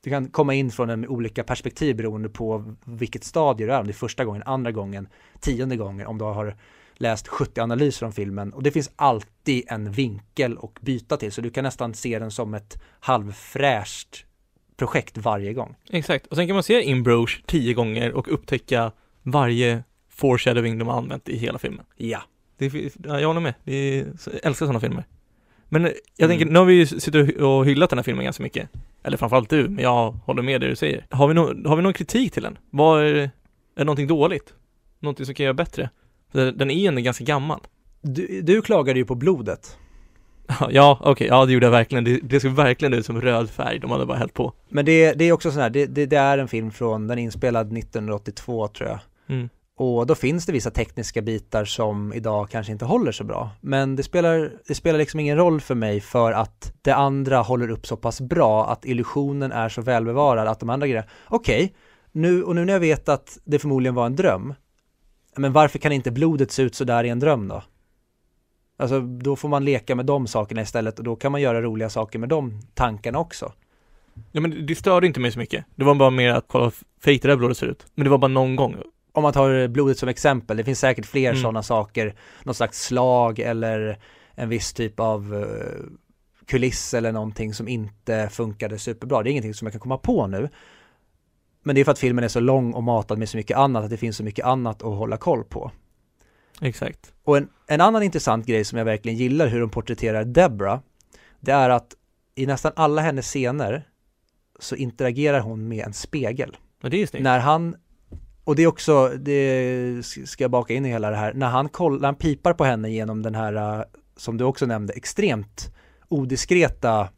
du 0.06 0.10
kan 0.10 0.28
komma 0.28 0.54
in 0.54 0.70
från 0.70 0.90
en 0.90 1.08
olika 1.08 1.44
perspektiv 1.44 1.96
beroende 1.96 2.28
på 2.28 2.74
vilket 2.84 3.24
stadie 3.24 3.66
du 3.66 3.72
är, 3.72 3.80
om 3.80 3.86
det 3.86 3.90
är 3.90 3.94
första 3.94 4.24
gången, 4.24 4.42
andra 4.46 4.72
gången, 4.72 5.08
tionde 5.40 5.76
gången, 5.76 6.06
om 6.06 6.18
du 6.18 6.24
har 6.24 6.56
läst 6.94 7.28
70 7.28 7.60
analyser 7.60 8.06
om 8.06 8.12
filmen 8.12 8.52
och 8.52 8.62
det 8.62 8.70
finns 8.70 8.90
alltid 8.96 9.64
en 9.68 9.92
vinkel 9.92 10.56
och 10.56 10.78
byta 10.82 11.16
till 11.16 11.32
så 11.32 11.40
du 11.40 11.50
kan 11.50 11.64
nästan 11.64 11.94
se 11.94 12.18
den 12.18 12.30
som 12.30 12.54
ett 12.54 12.82
halvfräscht 13.00 14.24
projekt 14.76 15.18
varje 15.18 15.52
gång. 15.52 15.74
Exakt, 15.90 16.26
och 16.26 16.36
sen 16.36 16.46
kan 16.46 16.54
man 16.54 16.62
se 16.62 16.82
In 16.82 17.02
Bruges 17.02 17.42
tio 17.46 17.74
gånger 17.74 18.12
och 18.12 18.32
upptäcka 18.32 18.92
varje 19.22 19.84
foreshadowing 20.08 20.78
de 20.78 20.88
har 20.88 20.98
använt 20.98 21.28
i 21.28 21.36
hela 21.36 21.58
filmen. 21.58 21.84
Ja. 21.96 22.22
Det, 22.58 22.96
jag 23.04 23.26
håller 23.26 23.40
med, 23.40 23.54
jag 23.64 24.06
älskar 24.42 24.66
sådana 24.66 24.80
filmer. 24.80 25.04
Men 25.68 25.82
jag 25.82 25.92
Mm. 26.26 26.30
tänker, 26.38 26.52
nu 26.52 26.58
har 26.58 26.66
vi 26.66 26.74
ju 26.74 26.86
suttit 26.86 27.36
och 27.40 27.66
hyllat 27.66 27.90
den 27.90 27.98
här 27.98 28.02
filmen 28.04 28.24
ganska 28.24 28.42
mycket. 28.42 28.68
Eller 29.02 29.16
framförallt 29.16 29.50
du, 29.50 29.68
men 29.68 29.84
jag 29.84 30.10
håller 30.10 30.42
med 30.42 30.60
det 30.60 30.68
du 30.68 30.76
säger. 30.76 31.06
Har 31.10 31.28
vi, 31.28 31.34
no, 31.34 31.68
har 31.68 31.76
vi 31.76 31.82
någon 31.82 31.92
kritik 31.92 32.32
till 32.32 32.42
den? 32.42 32.58
Vad 32.70 33.02
är, 33.02 33.14
är 33.14 33.30
det 33.76 33.84
någonting 33.84 34.06
dåligt? 34.06 34.54
Någonting 35.00 35.26
som 35.26 35.34
kan 35.34 35.44
göra 35.44 35.54
bättre? 35.54 35.90
För 36.32 36.52
Den 36.52 36.70
är 36.70 36.74
ju 36.74 36.86
ändå 36.86 37.00
ganska 37.00 37.24
gammal. 37.24 37.60
Du, 38.02 38.40
du 38.42 38.62
klagade 38.62 38.98
ju 38.98 39.04
på 39.04 39.14
blodet. 39.14 39.76
Ja, 40.70 40.98
okej, 41.02 41.26
ja 41.26 41.44
det 41.46 41.52
gjorde 41.52 41.66
jag 41.66 41.70
verkligen. 41.70 42.04
Det, 42.04 42.20
det 42.22 42.40
såg 42.40 42.52
verkligen 42.52 42.94
ut 42.94 43.06
som 43.06 43.20
röd 43.20 43.50
färg, 43.50 43.78
de 43.78 43.90
hade 43.90 44.06
bara 44.06 44.18
hällt 44.18 44.34
på. 44.34 44.52
Men 44.68 44.84
det, 44.84 45.12
det 45.12 45.24
är 45.24 45.32
också 45.32 45.50
sån 45.50 45.62
här, 45.62 45.70
det, 45.70 45.86
det, 45.86 46.06
det 46.06 46.16
är 46.16 46.38
en 46.38 46.48
film 46.48 46.70
från, 46.70 47.06
den 47.08 47.18
är 47.18 47.22
inspelad 47.22 47.66
1982 47.78 48.68
tror 48.68 48.88
jag. 48.88 48.98
Mm. 49.28 49.48
Och 49.78 50.06
då 50.06 50.14
finns 50.14 50.46
det 50.46 50.52
vissa 50.52 50.70
tekniska 50.70 51.22
bitar 51.22 51.64
som 51.64 52.12
idag 52.12 52.50
kanske 52.50 52.72
inte 52.72 52.84
håller 52.84 53.12
så 53.12 53.24
bra. 53.24 53.50
Men 53.60 53.96
det 53.96 54.02
spelar, 54.02 54.52
det 54.66 54.74
spelar 54.74 54.98
liksom 54.98 55.20
ingen 55.20 55.36
roll 55.36 55.60
för 55.60 55.74
mig 55.74 56.00
för 56.00 56.32
att 56.32 56.72
det 56.82 56.92
andra 56.94 57.38
håller 57.38 57.70
upp 57.70 57.86
så 57.86 57.96
pass 57.96 58.20
bra 58.20 58.66
att 58.70 58.84
illusionen 58.84 59.52
är 59.52 59.68
så 59.68 59.82
välbevarad 59.82 60.48
att 60.48 60.60
de 60.60 60.70
andra 60.70 60.86
grejerna, 60.86 61.08
okej, 61.28 61.74
nu, 62.12 62.42
och 62.42 62.54
nu 62.54 62.64
när 62.64 62.72
jag 62.72 62.80
vet 62.80 63.08
att 63.08 63.38
det 63.44 63.58
förmodligen 63.58 63.94
var 63.94 64.06
en 64.06 64.16
dröm, 64.16 64.54
men 65.36 65.52
varför 65.52 65.78
kan 65.78 65.92
inte 65.92 66.10
blodet 66.10 66.50
se 66.52 66.62
ut 66.62 66.74
så 66.74 66.84
där 66.84 67.04
i 67.04 67.08
en 67.08 67.18
dröm 67.20 67.48
då? 67.48 67.62
Alltså 68.78 69.00
då 69.00 69.36
får 69.36 69.48
man 69.48 69.64
leka 69.64 69.94
med 69.94 70.06
de 70.06 70.26
sakerna 70.26 70.62
istället 70.62 70.98
och 70.98 71.04
då 71.04 71.16
kan 71.16 71.32
man 71.32 71.40
göra 71.40 71.62
roliga 71.62 71.90
saker 71.90 72.18
med 72.18 72.28
de 72.28 72.60
tankarna 72.74 73.18
också. 73.18 73.52
Ja 74.32 74.40
men 74.40 74.50
det- 74.50 74.62
det 74.62 74.74
störde 74.74 75.06
inte 75.06 75.20
mig 75.20 75.32
så 75.32 75.38
mycket. 75.38 75.64
Det 75.74 75.84
var 75.84 75.94
bara 75.94 76.10
mer 76.10 76.30
att 76.30 76.44
kolla 76.48 76.64
hur 76.64 76.72
fejk 77.04 77.22
det 77.22 77.28
där 77.28 77.36
blodet 77.36 77.56
ser 77.56 77.66
ut. 77.66 77.86
Men 77.94 78.04
det 78.04 78.10
var 78.10 78.18
bara 78.18 78.28
någon 78.28 78.56
gång 78.56 78.76
om 79.16 79.22
man 79.22 79.32
tar 79.32 79.68
blodet 79.68 79.98
som 79.98 80.08
exempel, 80.08 80.56
det 80.56 80.64
finns 80.64 80.80
säkert 80.80 81.06
fler 81.06 81.30
Mm. 81.30 81.42
sådana 81.42 81.62
saker, 81.62 82.14
något 82.44 82.56
slags 82.56 82.82
slag 82.82 83.38
eller 83.38 83.98
en 84.34 84.48
viss 84.48 84.72
typ 84.72 85.00
av 85.00 85.34
eh, 85.34 85.84
kuliss 86.46 86.94
eller 86.94 87.12
någonting 87.12 87.54
som 87.54 87.68
inte 87.68 88.28
funkade 88.32 88.78
superbra. 88.78 89.22
Det 89.22 89.28
är 89.28 89.30
ingenting 89.30 89.54
som 89.54 89.66
jag 89.66 89.72
kan 89.72 89.80
komma 89.80 89.98
på 89.98 90.26
nu. 90.26 90.48
Men 91.62 91.74
det 91.74 91.80
är 91.80 91.84
för 91.84 91.92
att 91.92 91.98
filmen 91.98 92.24
är 92.24 92.28
så 92.28 92.40
lång 92.40 92.72
och 92.72 92.82
matad 92.82 93.18
med 93.18 93.28
så 93.28 93.36
mycket 93.36 93.56
annat, 93.56 93.84
att 93.84 93.90
det 93.90 93.96
finns 93.96 94.16
så 94.16 94.24
mycket 94.24 94.44
annat 94.44 94.82
att 94.82 94.96
hålla 94.96 95.16
koll 95.16 95.44
på. 95.44 95.70
Exakt. 96.60 97.12
Och 97.24 97.36
en, 97.36 97.48
en 97.66 97.80
annan 97.80 98.02
intressant 98.02 98.46
grej 98.46 98.64
som 98.64 98.78
jag 98.78 98.84
verkligen 98.84 99.18
gillar 99.18 99.46
hur 99.46 99.60
de 99.60 99.70
porträtterar 99.70 100.24
Debra, 100.24 100.82
det 101.40 101.52
är 101.52 101.70
att 101.70 101.94
i 102.34 102.46
nästan 102.46 102.72
alla 102.76 103.02
hennes 103.02 103.26
scener 103.26 103.88
så 104.58 104.76
interagerar 104.76 105.40
hon 105.40 105.68
med 105.68 105.86
en 105.86 105.92
spegel. 105.92 106.56
Men 106.80 106.90
det 106.90 107.02
är 107.02 107.06
snyggt. 107.06 107.22
När 107.22 107.38
han, 107.38 107.76
och 108.46 108.56
det 108.56 108.62
är 108.62 108.66
också, 108.66 109.08
det 109.08 110.06
ska 110.24 110.44
jag 110.44 110.50
baka 110.50 110.74
in 110.74 110.86
i 110.86 110.88
hela 110.88 111.10
det 111.10 111.16
här, 111.16 111.32
när 111.34 111.46
han, 111.46 111.68
koll, 111.68 112.00
när 112.00 112.08
han 112.08 112.14
pipar 112.14 112.52
på 112.52 112.64
henne 112.64 112.90
genom 112.90 113.22
den 113.22 113.34
här, 113.34 113.78
uh, 113.78 113.84
som 114.16 114.36
du 114.36 114.44
också 114.44 114.66
nämnde, 114.66 114.92
extremt 114.92 115.74
odiskreta 116.08 117.08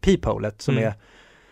peepholet 0.00 0.62
som 0.62 0.74
Mm. 0.74 0.88
är 0.88 0.94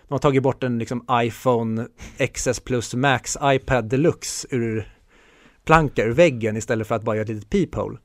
de 0.08 0.14
har 0.14 0.18
tagit 0.18 0.42
bort 0.42 0.62
en 0.62 0.78
liksom 0.78 1.06
iPhone 1.12 1.86
XS 2.34 2.60
plus 2.60 2.94
Max 2.94 3.36
iPad 3.42 3.84
Deluxe 3.84 4.46
ur 4.50 4.92
planka 5.64 6.04
ur 6.04 6.12
väggen 6.12 6.56
istället 6.56 6.88
för 6.88 6.94
att 6.94 7.02
bara 7.02 7.16
göra 7.16 7.22
ett 7.22 7.28
litet 7.28 7.50
peephole. 7.50 7.98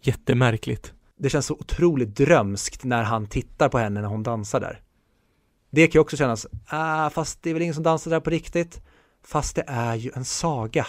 Jättemärkligt. 0.00 0.92
Det 1.18 1.30
känns 1.30 1.46
så 1.46 1.54
otroligt 1.54 2.16
drömskt 2.16 2.84
när 2.84 3.02
han 3.02 3.26
tittar 3.26 3.68
på 3.68 3.78
henne 3.78 4.00
när 4.00 4.08
hon 4.08 4.22
dansar 4.22 4.60
där. 4.60 4.80
Det 5.70 5.86
kan 5.86 5.98
ju 5.98 6.00
också 6.00 6.16
kännas, 6.16 6.46
ah, 6.66 7.10
fast 7.10 7.42
det 7.42 7.50
är 7.50 7.54
väl 7.54 7.62
ingen 7.62 7.74
som 7.74 7.82
dansar 7.82 8.10
där 8.10 8.20
på 8.20 8.30
riktigt. 8.30 8.80
Fast 9.26 9.56
det 9.56 9.64
är 9.66 9.94
ju 9.94 10.10
en 10.14 10.24
saga. 10.24 10.86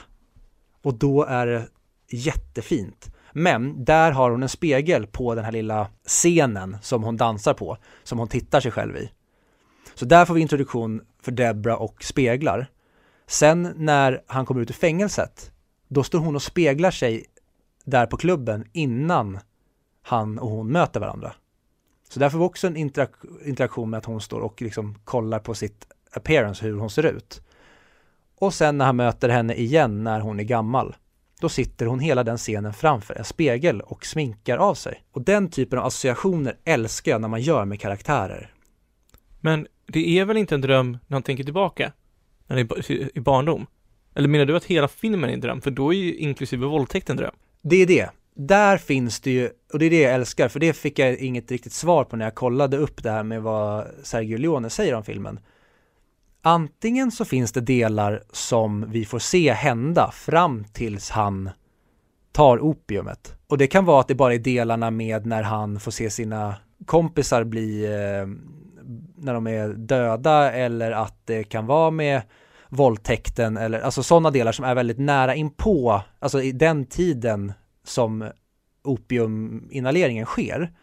Och 0.81 0.93
då 0.93 1.23
är 1.23 1.47
det 1.47 1.67
jättefint. 2.09 3.11
Men 3.33 3.85
där 3.85 4.11
har 4.11 4.31
hon 4.31 4.43
en 4.43 4.49
spegel 4.49 5.07
på 5.07 5.35
den 5.35 5.45
här 5.45 5.51
lilla 5.51 5.89
scenen 6.05 6.77
som 6.81 7.03
hon 7.03 7.17
dansar 7.17 7.53
på, 7.53 7.77
som 8.03 8.19
hon 8.19 8.27
tittar 8.27 8.59
sig 8.59 8.71
själv 8.71 8.97
i. 8.97 9.11
Så 9.95 10.05
där 10.05 10.25
får 10.25 10.33
vi 10.33 10.41
introduktion 10.41 11.01
för 11.21 11.31
Debra 11.31 11.77
och 11.77 12.03
speglar. 12.03 12.67
Sen 13.27 13.73
när 13.75 14.23
han 14.27 14.45
kommer 14.45 14.61
ut 14.61 14.69
ur 14.69 14.73
fängelset, 14.73 15.51
då 15.87 16.03
står 16.03 16.19
hon 16.19 16.35
och 16.35 16.43
speglar 16.43 16.91
sig 16.91 17.25
där 17.85 18.05
på 18.05 18.17
klubben 18.17 18.65
innan 18.73 19.39
han 20.01 20.39
och 20.39 20.49
hon 20.49 20.71
möter 20.71 20.99
varandra. 20.99 21.33
Så 22.09 22.19
där 22.19 22.29
får 22.29 22.37
vi 22.37 22.45
också 22.45 22.67
en 22.67 22.77
interak- 22.77 23.45
interaktion 23.45 23.89
med 23.89 23.97
att 23.97 24.05
hon 24.05 24.21
står 24.21 24.39
och 24.39 24.61
liksom 24.61 24.95
kollar 25.03 25.39
på 25.39 25.55
sitt 25.55 25.87
appearance, 26.11 26.65
hur 26.65 26.77
hon 26.77 26.89
ser 26.89 27.05
ut. 27.05 27.41
Och 28.39 28.53
sen 28.53 28.77
när 28.77 28.85
han 28.85 28.95
möter 28.95 29.29
henne 29.29 29.53
igen 29.53 30.03
när 30.03 30.19
hon 30.19 30.39
är 30.39 30.43
gammal, 30.43 30.95
då 31.41 31.49
sitter 31.49 31.85
hon 31.85 31.99
hela 31.99 32.23
den 32.23 32.37
scenen 32.37 32.73
framför 32.73 33.15
en 33.15 33.23
spegel 33.23 33.81
och 33.81 34.05
sminkar 34.05 34.57
av 34.57 34.73
sig. 34.73 35.03
Och 35.11 35.21
den 35.21 35.49
typen 35.49 35.79
av 35.79 35.85
associationer 35.85 36.57
älskar 36.63 37.11
jag 37.11 37.21
när 37.21 37.27
man 37.27 37.41
gör 37.41 37.65
med 37.65 37.79
karaktärer. 37.79 38.53
Men 39.39 39.67
det 39.85 40.19
är 40.19 40.25
väl 40.25 40.37
inte 40.37 40.55
en 40.55 40.61
dröm 40.61 40.91
när 41.07 41.15
han 41.15 41.23
tänker 41.23 41.43
tillbaka? 41.43 41.91
Ba- 42.47 42.75
i 43.15 43.19
barndom? 43.19 43.65
Eller 44.15 44.27
menar 44.27 44.45
du 44.45 44.55
att 44.55 44.65
hela 44.65 44.87
filmen 44.87 45.29
är 45.29 45.33
en 45.33 45.39
dröm? 45.39 45.61
För 45.61 45.71
då 45.71 45.93
är 45.93 45.97
ju 45.97 46.15
inklusive 46.15 46.65
våldtäkt 46.65 47.09
en 47.09 47.17
dröm. 47.17 47.35
Det 47.61 47.75
är 47.75 47.85
det. 47.85 48.09
Där 48.35 48.77
finns 48.77 49.19
det 49.19 49.31
ju, 49.31 49.49
och 49.73 49.79
det 49.79 49.85
är 49.85 49.89
det 49.89 50.01
jag 50.01 50.13
älskar, 50.13 50.47
för 50.47 50.59
det 50.59 50.73
fick 50.73 50.99
jag 50.99 51.17
inget 51.17 51.51
riktigt 51.51 51.73
svar 51.73 52.03
på 52.03 52.15
när 52.15 52.25
jag 52.25 52.35
kollade 52.35 52.77
upp 52.77 53.03
det 53.03 53.11
här 53.11 53.23
med 53.23 53.41
vad 53.41 53.87
Sergio 54.03 54.37
Leone 54.37 54.69
säger 54.69 54.93
om 54.93 55.03
filmen. 55.03 55.39
Antingen 56.47 57.11
så 57.11 57.25
finns 57.25 57.51
det 57.51 57.61
delar 57.61 58.23
som 58.31 58.91
vi 58.91 59.05
får 59.05 59.19
se 59.19 59.53
hända 59.53 60.11
fram 60.11 60.63
tills 60.63 61.09
han 61.09 61.49
tar 62.31 62.59
opiumet. 62.59 63.35
Och 63.47 63.57
det 63.57 63.67
kan 63.67 63.85
vara 63.85 63.99
att 63.99 64.07
det 64.07 64.15
bara 64.15 64.33
är 64.33 64.39
delarna 64.39 64.91
med 64.91 65.25
när 65.25 65.43
han 65.43 65.79
får 65.79 65.91
se 65.91 66.09
sina 66.09 66.55
kompisar 66.85 67.43
bli, 67.43 67.85
eh, 67.85 68.27
när 69.15 69.33
de 69.33 69.47
är 69.47 69.69
döda 69.69 70.51
eller 70.51 70.91
att 70.91 71.21
det 71.25 71.43
kan 71.43 71.65
vara 71.65 71.91
med 71.91 72.21
våldtäkten 72.69 73.57
eller 73.57 73.79
alltså 73.79 74.03
sådana 74.03 74.31
delar 74.31 74.51
som 74.51 74.65
är 74.65 74.75
väldigt 74.75 74.99
nära 74.99 75.35
inpå, 75.35 76.01
alltså 76.19 76.41
i 76.41 76.51
den 76.51 76.85
tiden 76.85 77.53
som 77.83 78.29
opiuminhaleringen 78.83 80.25
sker. 80.25 80.73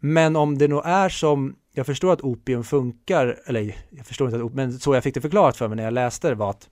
Men 0.00 0.36
om 0.36 0.58
det 0.58 0.68
nog 0.68 0.82
är 0.84 1.08
som, 1.08 1.56
jag 1.76 1.86
förstår 1.86 2.12
att 2.12 2.20
opium 2.20 2.64
funkar, 2.64 3.38
eller 3.46 3.76
jag 3.90 4.06
förstår 4.06 4.28
inte 4.28 4.36
att 4.36 4.42
opium, 4.42 4.56
men 4.56 4.78
så 4.78 4.94
jag 4.94 5.02
fick 5.02 5.14
det 5.14 5.20
förklarat 5.20 5.56
för 5.56 5.68
mig 5.68 5.76
när 5.76 5.84
jag 5.84 5.92
läste 5.92 6.28
det 6.28 6.34
var 6.34 6.50
att 6.50 6.68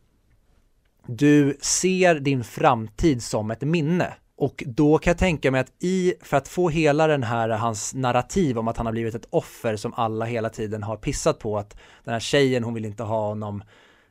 du 1.07 1.57
ser 1.61 2.15
din 2.15 2.45
framtid 2.45 3.23
som 3.23 3.51
ett 3.51 3.63
minne. 3.63 4.15
Och 4.37 4.63
då 4.67 4.99
kan 4.99 5.11
jag 5.11 5.19
tänka 5.19 5.51
mig 5.51 5.61
att 5.61 5.73
i, 5.83 6.15
för 6.23 6.37
att 6.37 6.49
få 6.49 6.69
hela 6.69 7.07
den 7.07 7.23
här, 7.23 7.49
hans 7.49 7.95
narrativ 7.95 8.59
om 8.59 8.69
att 8.69 8.77
han 8.77 8.87
har 8.87 8.93
blivit 8.93 9.15
ett 9.15 9.27
offer 9.31 9.77
som 9.77 9.95
alla 9.95 10.25
hela 10.25 10.49
tiden 10.49 10.83
har 10.83 10.97
pissat 10.97 11.39
på, 11.39 11.59
att 11.59 11.77
den 12.05 12.13
här 12.13 12.21
tjejen, 12.21 12.65
hon 12.65 12.75
vill 12.75 12.85
inte 12.85 13.03
ha 13.03 13.29
honom, 13.29 13.63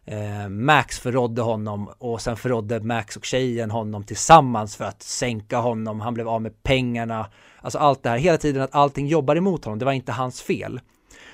eh, 0.06 0.50
Max 0.50 1.00
förrådde 1.00 1.42
honom 1.42 1.90
och 1.98 2.22
sen 2.22 2.38
förrådde 2.38 2.80
Max 2.80 3.18
och 3.18 3.26
tjejen 3.26 3.72
honom 3.72 4.04
tillsammans 4.04 4.76
för 4.76 4.86
att 4.86 5.04
sänka 5.04 5.58
honom, 5.58 6.02
han 6.02 6.14
blev 6.14 6.30
av 6.30 6.42
med 6.42 6.64
pengarna, 6.64 7.26
alltså 7.62 7.80
allt 7.80 8.04
det 8.04 8.10
här, 8.10 8.18
hela 8.18 8.38
tiden 8.38 8.62
att 8.62 8.76
allting 8.76 9.08
jobbar 9.08 9.36
emot 9.36 9.66
honom, 9.66 9.80
det 9.80 9.86
var 9.86 9.92
inte 9.92 10.12
hans 10.12 10.42
fel. 10.42 10.80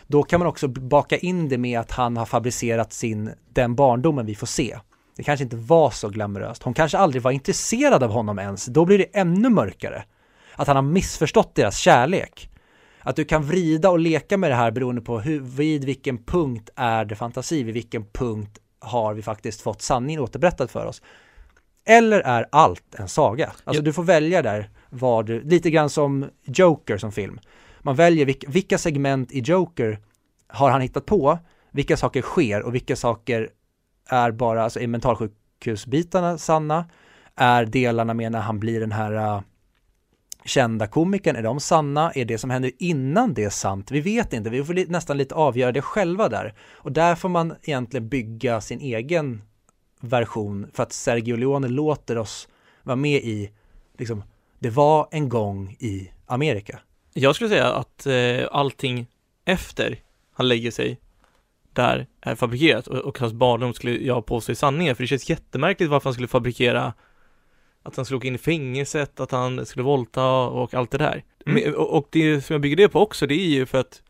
Då 0.07 0.23
kan 0.23 0.39
man 0.39 0.47
också 0.47 0.67
baka 0.67 1.17
in 1.17 1.49
det 1.49 1.57
med 1.57 1.79
att 1.79 1.91
han 1.91 2.17
har 2.17 2.25
fabricerat 2.25 2.93
sin, 2.93 3.31
den 3.53 3.75
barndomen 3.75 4.25
vi 4.25 4.35
får 4.35 4.47
se. 4.47 4.77
Det 5.15 5.23
kanske 5.23 5.43
inte 5.43 5.55
var 5.55 5.89
så 5.89 6.09
glamoröst. 6.09 6.63
Hon 6.63 6.73
kanske 6.73 6.97
aldrig 6.97 7.21
var 7.21 7.31
intresserad 7.31 8.03
av 8.03 8.11
honom 8.11 8.39
ens. 8.39 8.65
Då 8.65 8.85
blir 8.85 8.97
det 8.97 9.03
ännu 9.13 9.49
mörkare. 9.49 10.03
Att 10.55 10.67
han 10.67 10.75
har 10.75 10.83
missförstått 10.83 11.55
deras 11.55 11.77
kärlek. 11.77 12.48
Att 13.09 13.15
du 13.15 13.25
kan 13.25 13.43
vrida 13.43 13.89
och 13.89 13.99
leka 13.99 14.37
med 14.37 14.51
det 14.51 14.55
här 14.55 14.71
beroende 14.71 15.01
på 15.01 15.19
hur, 15.19 15.39
vid 15.39 15.85
vilken 15.85 16.23
punkt 16.23 16.69
är 16.75 17.05
det 17.05 17.15
fantasi, 17.15 17.63
vid 17.63 17.73
vilken 17.73 18.05
punkt 18.05 18.59
har 18.79 19.13
vi 19.13 19.21
faktiskt 19.21 19.61
fått 19.61 19.81
sanningen 19.81 20.21
återberättad 20.21 20.69
för 20.69 20.85
oss. 20.85 21.01
Eller 21.85 22.19
är 22.19 22.45
allt 22.51 22.95
en 22.95 23.07
saga? 23.07 23.51
Alltså 23.63 23.83
du 23.83 23.93
får 23.93 24.03
välja 24.03 24.41
där 24.41 24.69
vad 24.89 25.25
du, 25.25 25.41
lite 25.41 25.69
grann 25.69 25.89
som 25.89 26.25
Joker 26.43 26.97
som 26.97 27.11
film. 27.11 27.39
Man 27.79 27.95
väljer 27.95 28.25
vilka, 28.25 28.49
vilka 28.49 28.77
segment 28.77 29.31
i 29.31 29.39
Joker 29.39 29.99
har 30.47 30.69
han 30.69 30.81
hittat 30.81 31.05
på, 31.05 31.39
vilka 31.71 31.97
saker 31.97 32.21
sker 32.21 32.61
och 32.61 32.75
vilka 32.75 32.95
saker 32.95 33.49
är 34.09 34.31
bara, 34.31 34.63
alltså 34.63 34.79
är 34.79 34.87
mentalsjukhusbitarna 34.87 36.37
sanna? 36.37 36.85
Är 37.35 37.65
delarna 37.65 38.13
med 38.13 38.31
när 38.31 38.41
han 38.41 38.59
blir 38.59 38.79
den 38.79 38.91
här 38.91 39.13
uh, 39.13 39.41
kända 40.49 40.87
komikern, 40.87 41.35
är 41.35 41.43
de 41.43 41.59
sanna? 41.59 42.11
Är 42.11 42.25
det 42.25 42.37
som 42.37 42.49
händer 42.49 42.71
innan 42.79 43.33
det 43.33 43.49
sant? 43.49 43.91
Vi 43.91 44.01
vet 44.01 44.33
inte, 44.33 44.49
vi 44.49 44.63
får 44.63 44.73
li- 44.73 44.85
nästan 44.89 45.17
lite 45.17 45.35
avgöra 45.35 45.71
det 45.71 45.81
själva 45.81 46.29
där. 46.29 46.53
Och 46.71 46.91
där 46.91 47.15
får 47.15 47.29
man 47.29 47.55
egentligen 47.61 48.09
bygga 48.09 48.61
sin 48.61 48.79
egen 48.79 49.41
version 50.01 50.67
för 50.73 50.83
att 50.83 50.93
Sergio 50.93 51.35
Leone 51.35 51.67
låter 51.67 52.17
oss 52.17 52.47
vara 52.83 52.95
med 52.95 53.21
i, 53.23 53.49
liksom, 53.97 54.23
det 54.59 54.69
var 54.69 55.07
en 55.11 55.29
gång 55.29 55.75
i 55.79 56.11
Amerika. 56.25 56.79
Jag 57.13 57.35
skulle 57.35 57.49
säga 57.49 57.73
att 57.73 58.05
eh, 58.05 58.47
allting 58.51 59.07
efter 59.45 59.99
han 60.33 60.47
lägger 60.47 60.71
sig 60.71 60.99
där 61.73 62.07
är 62.21 62.35
fabrikerat 62.35 62.87
och, 62.87 62.97
och 62.97 63.19
hans 63.19 63.33
barndom 63.33 63.73
skulle 63.73 63.97
jag 63.97 64.25
påstå 64.25 64.51
är 64.51 64.55
sanningen 64.55 64.95
för 64.95 65.03
det 65.03 65.07
känns 65.07 65.29
jättemärkligt 65.29 65.89
varför 65.89 66.09
han 66.09 66.13
skulle 66.13 66.27
fabrikera 66.27 66.93
att 67.83 67.95
han 67.95 68.05
skulle 68.05 68.17
åka 68.17 68.27
in 68.27 68.35
i 68.35 68.37
fängelset, 68.37 69.19
att 69.19 69.31
han 69.31 69.65
skulle 69.65 69.83
våldta 69.83 70.25
och 70.31 70.73
allt 70.73 70.91
det 70.91 70.97
där. 70.97 71.23
Mm. 71.45 71.73
Och, 71.75 72.07
det 72.11 72.41
som 72.41 72.53
jag 72.53 72.61
bygger 72.61 72.75
det 72.75 72.89
på 72.89 72.99
också, 73.01 73.27
det 73.27 73.33
är 73.35 73.49
ju 73.49 73.65
för 73.65 73.77
att 73.77 74.01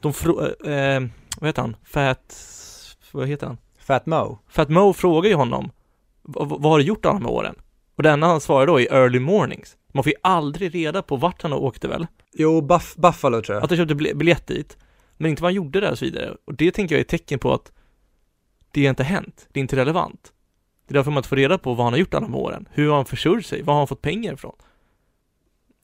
de 0.00 0.12
frå- 0.12 0.68
eh, 0.68 1.08
vad 1.40 1.48
heter 1.48 1.62
han? 1.62 1.76
Fat, 1.84 2.36
vad 3.12 3.28
heter 3.28 3.46
han? 3.46 3.58
Fat 3.78 4.06
Mo. 4.06 4.38
För 4.48 4.62
att 4.62 4.68
Mo 4.68 4.92
frågar 4.92 5.28
ju 5.30 5.34
honom, 5.36 5.64
"V- 6.22 6.34
vad 6.34 6.62
har 6.62 6.78
du 6.78 6.84
gjort 6.84 7.04
alla 7.04 7.14
de 7.14 7.24
här 7.24 7.32
åren? 7.32 7.54
Och 7.96 8.02
det 8.02 8.10
enda 8.10 8.26
han 8.26 8.40
svarar 8.40 8.66
då 8.66 8.80
är 8.80 8.92
early 8.94 9.18
mornings. 9.20 9.76
Man 9.92 10.04
får 10.04 10.10
ju 10.12 10.16
aldrig 10.22 10.74
reda 10.74 11.02
på 11.02 11.16
vart 11.16 11.42
han 11.42 11.52
åkte 11.52 11.88
väl? 11.88 12.06
Jo, 12.32 12.60
Buff- 12.60 13.00
Buffalo 13.00 13.42
tror 13.42 13.54
jag. 13.56 13.64
Att 13.64 13.70
han 13.70 13.76
köpte 13.76 13.94
bil- 13.94 14.16
biljett 14.16 14.46
dit, 14.46 14.76
men 15.16 15.30
inte 15.30 15.42
vad 15.42 15.46
han 15.48 15.54
gjorde 15.54 15.80
där 15.80 15.90
och 15.90 15.98
så 15.98 16.04
vidare. 16.04 16.36
Och 16.44 16.54
det 16.54 16.70
tänker 16.70 16.94
jag 16.94 16.98
är 16.98 17.04
ett 17.04 17.08
tecken 17.08 17.38
på 17.38 17.54
att 17.54 17.72
det 18.70 18.84
inte 18.84 19.02
har 19.02 19.08
hänt. 19.08 19.48
Det 19.52 19.60
är 19.60 19.62
inte 19.62 19.76
relevant. 19.76 20.31
Det 20.92 20.96
är 20.96 20.98
därför 20.98 21.10
man 21.10 21.18
inte 21.18 21.28
får 21.28 21.36
reda 21.36 21.58
på 21.58 21.74
vad 21.74 21.86
han 21.86 21.92
har 21.92 21.98
gjort 21.98 22.14
alla 22.14 22.26
de 22.26 22.34
åren. 22.34 22.68
Hur 22.70 22.88
har 22.88 22.96
han 22.96 23.04
försörjt 23.04 23.46
sig? 23.46 23.62
Var 23.62 23.74
har 23.74 23.80
han 23.80 23.86
fått 23.86 24.02
pengar 24.02 24.32
ifrån? 24.32 24.52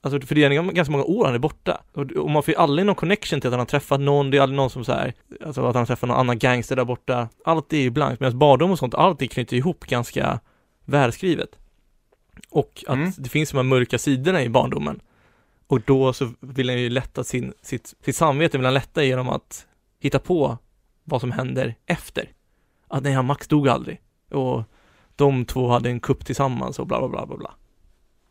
Alltså 0.01 0.27
för 0.27 0.35
det 0.35 0.45
är 0.45 0.73
ganska 0.73 0.93
många 0.93 1.05
år 1.05 1.25
han 1.25 1.35
är 1.35 1.39
borta. 1.39 1.81
Och, 1.93 2.31
man 2.31 2.43
får 2.43 2.55
ju 2.55 2.59
aldrig 2.61 2.87
någon 2.87 2.95
connection 2.95 3.41
till 3.41 3.49
att 3.49 3.53
han 3.53 3.59
har 3.59 3.67
träffat 3.67 4.01
någon, 4.01 4.31
det 4.31 4.37
är 4.37 4.43
aldrig 4.43 4.57
någon 4.57 4.71
som 4.71 4.85
så 4.85 4.93
här, 4.93 5.15
alltså 5.47 5.61
att 5.61 5.75
han 5.75 5.81
har 5.81 5.87
träffat 5.87 6.09
någon 6.09 6.19
annan 6.19 6.39
gangster 6.39 6.77
där 6.77 6.85
borta. 6.85 7.29
Allt 7.45 7.73
är 7.73 7.79
ju 7.79 7.91
blankt, 7.91 8.21
medan 8.21 8.39
barndom 8.39 8.71
och 8.71 8.79
sånt, 8.79 8.95
allt 8.95 9.23
är 9.23 9.27
knyter 9.27 9.57
ihop 9.57 9.87
ganska 9.87 10.41
välskrivet. 10.85 11.59
Och 12.51 12.85
att 12.87 12.95
Mm. 12.95 13.13
det 13.19 13.29
finns 13.29 13.51
de 13.51 13.57
här 13.57 13.65
mörka 13.65 13.99
sidorna 13.99 14.43
i 14.43 14.49
barndomen. 14.49 15.01
Och 15.67 15.81
då 15.81 16.13
så 16.13 16.33
vill 16.41 16.69
han 16.69 16.81
ju 16.81 16.91
lätta 16.91 17.25
sin, 17.25 17.53
sitt, 17.63 17.95
sitt 18.05 18.17
samvete 18.17 18.59
vill 18.59 18.65
han 18.65 18.75
lätta 18.75 19.05
genom 19.05 19.29
att 19.29 19.67
hitta 20.01 20.19
på 20.19 20.59
vad 21.05 21.21
som 21.21 21.33
händer 21.33 21.75
efter. 21.87 22.29
Att 22.89 23.03
nej, 23.03 23.13
han 23.13 23.25
Max 23.25 23.49
dog 23.49 23.69
aldrig. 23.69 24.01
Och 24.31 24.63
de 25.19 25.45
två 25.45 25.69
hade 25.69 25.91
en 25.91 26.01
kupp 26.01 26.27
tillsammans 26.27 26.79
och 26.79 26.87
bla 26.87 26.99
bla 26.99 27.09
bla 27.09 27.27
bla 27.27 27.37
bla. 27.37 27.55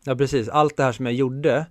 Ja 0.04 0.16
precis, 0.16 0.50
allt 0.50 0.78
det 0.78 0.84
här 0.84 0.92
som 0.92 1.06
jag 1.06 1.16
gjorde 1.16 1.66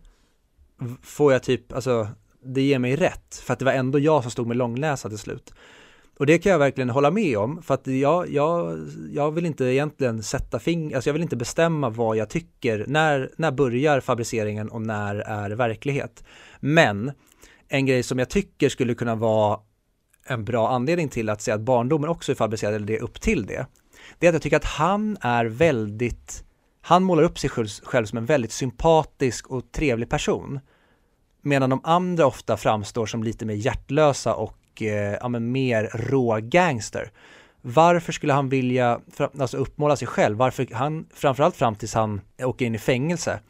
får 1.02 1.32
jag 1.32 1.42
typ, 1.42 1.72
alltså 1.72 2.08
det 2.44 2.62
ger 2.62 2.78
mig 2.78 2.96
rätt 2.96 3.34
för 3.34 3.52
att 3.52 3.58
det 3.58 3.64
var 3.64 3.72
ändå 3.72 3.98
jag 3.98 4.22
som 4.22 4.30
stod 4.30 4.46
med 4.46 4.56
långnäsa 4.56 5.08
till 5.08 5.18
slut. 5.18 5.54
Och 6.18 6.26
det 6.26 6.38
kan 6.38 6.52
jag 6.52 6.58
verkligen 6.58 6.90
hålla 6.90 7.10
med 7.10 7.38
om, 7.38 7.62
för 7.62 7.74
att 7.74 7.86
jag, 7.86 8.30
jag, 8.30 8.78
jag 9.12 9.30
vill 9.30 9.46
inte 9.46 9.64
egentligen 9.64 10.22
sätta 10.22 10.58
fingret, 10.58 10.96
alltså 10.96 11.08
jag 11.08 11.12
vill 11.12 11.22
inte 11.22 11.36
bestämma 11.36 11.90
vad 11.90 12.16
jag 12.16 12.30
tycker, 12.30 12.84
när, 12.88 13.30
när 13.36 13.50
börjar 13.50 14.00
fabriceringen 14.00 14.68
och 14.68 14.82
när 14.82 15.14
är 15.14 15.50
verklighet. 15.50 16.24
Men 16.60 17.12
en 17.68 17.86
grej 17.86 18.02
som 18.02 18.18
jag 18.18 18.30
tycker 18.30 18.68
skulle 18.68 18.94
kunna 18.94 19.14
vara 19.14 19.60
en 20.26 20.44
bra 20.44 20.68
anledning 20.70 21.08
till 21.08 21.28
att 21.28 21.42
säga 21.42 21.54
att 21.54 21.60
barndomen 21.60 22.10
också 22.10 22.32
är 22.32 22.36
fabricerad, 22.36 22.74
eller 22.74 22.86
det 22.86 22.96
är 22.96 23.02
upp 23.02 23.20
till 23.20 23.46
det, 23.46 23.66
det 24.18 24.26
är 24.26 24.30
att 24.30 24.34
jag 24.34 24.42
tycker 24.42 24.56
att 24.56 24.64
han 24.64 25.16
är 25.20 25.44
väldigt, 25.44 26.44
han 26.80 27.02
målar 27.02 27.22
upp 27.22 27.38
sig 27.38 27.50
själv 27.82 28.06
som 28.06 28.18
en 28.18 28.26
väldigt 28.26 28.52
sympatisk 28.52 29.46
och 29.46 29.72
trevlig 29.72 30.08
person. 30.10 30.60
Medan 31.42 31.70
de 31.70 31.80
andra 31.84 32.26
ofta 32.26 32.56
framstår 32.56 33.06
som 33.06 33.22
lite 33.22 33.46
mer 33.46 33.54
hjärtlösa 33.54 34.34
och 34.34 34.82
eh, 34.82 35.18
ja, 35.20 35.28
men 35.28 35.52
mer 35.52 35.90
rå 35.94 36.38
gangster. 36.42 37.10
Varför 37.62 38.12
skulle 38.12 38.32
han 38.32 38.48
vilja 38.48 39.00
alltså 39.38 39.56
uppmåla 39.56 39.96
sig 39.96 40.08
själv? 40.08 40.36
Varför 40.36 40.74
han, 40.74 41.06
framförallt 41.14 41.56
fram 41.56 41.74
tills 41.74 41.94
han 41.94 42.20
åker 42.42 42.66
in 42.66 42.74
i 42.74 42.78
fängelse, 42.78 43.40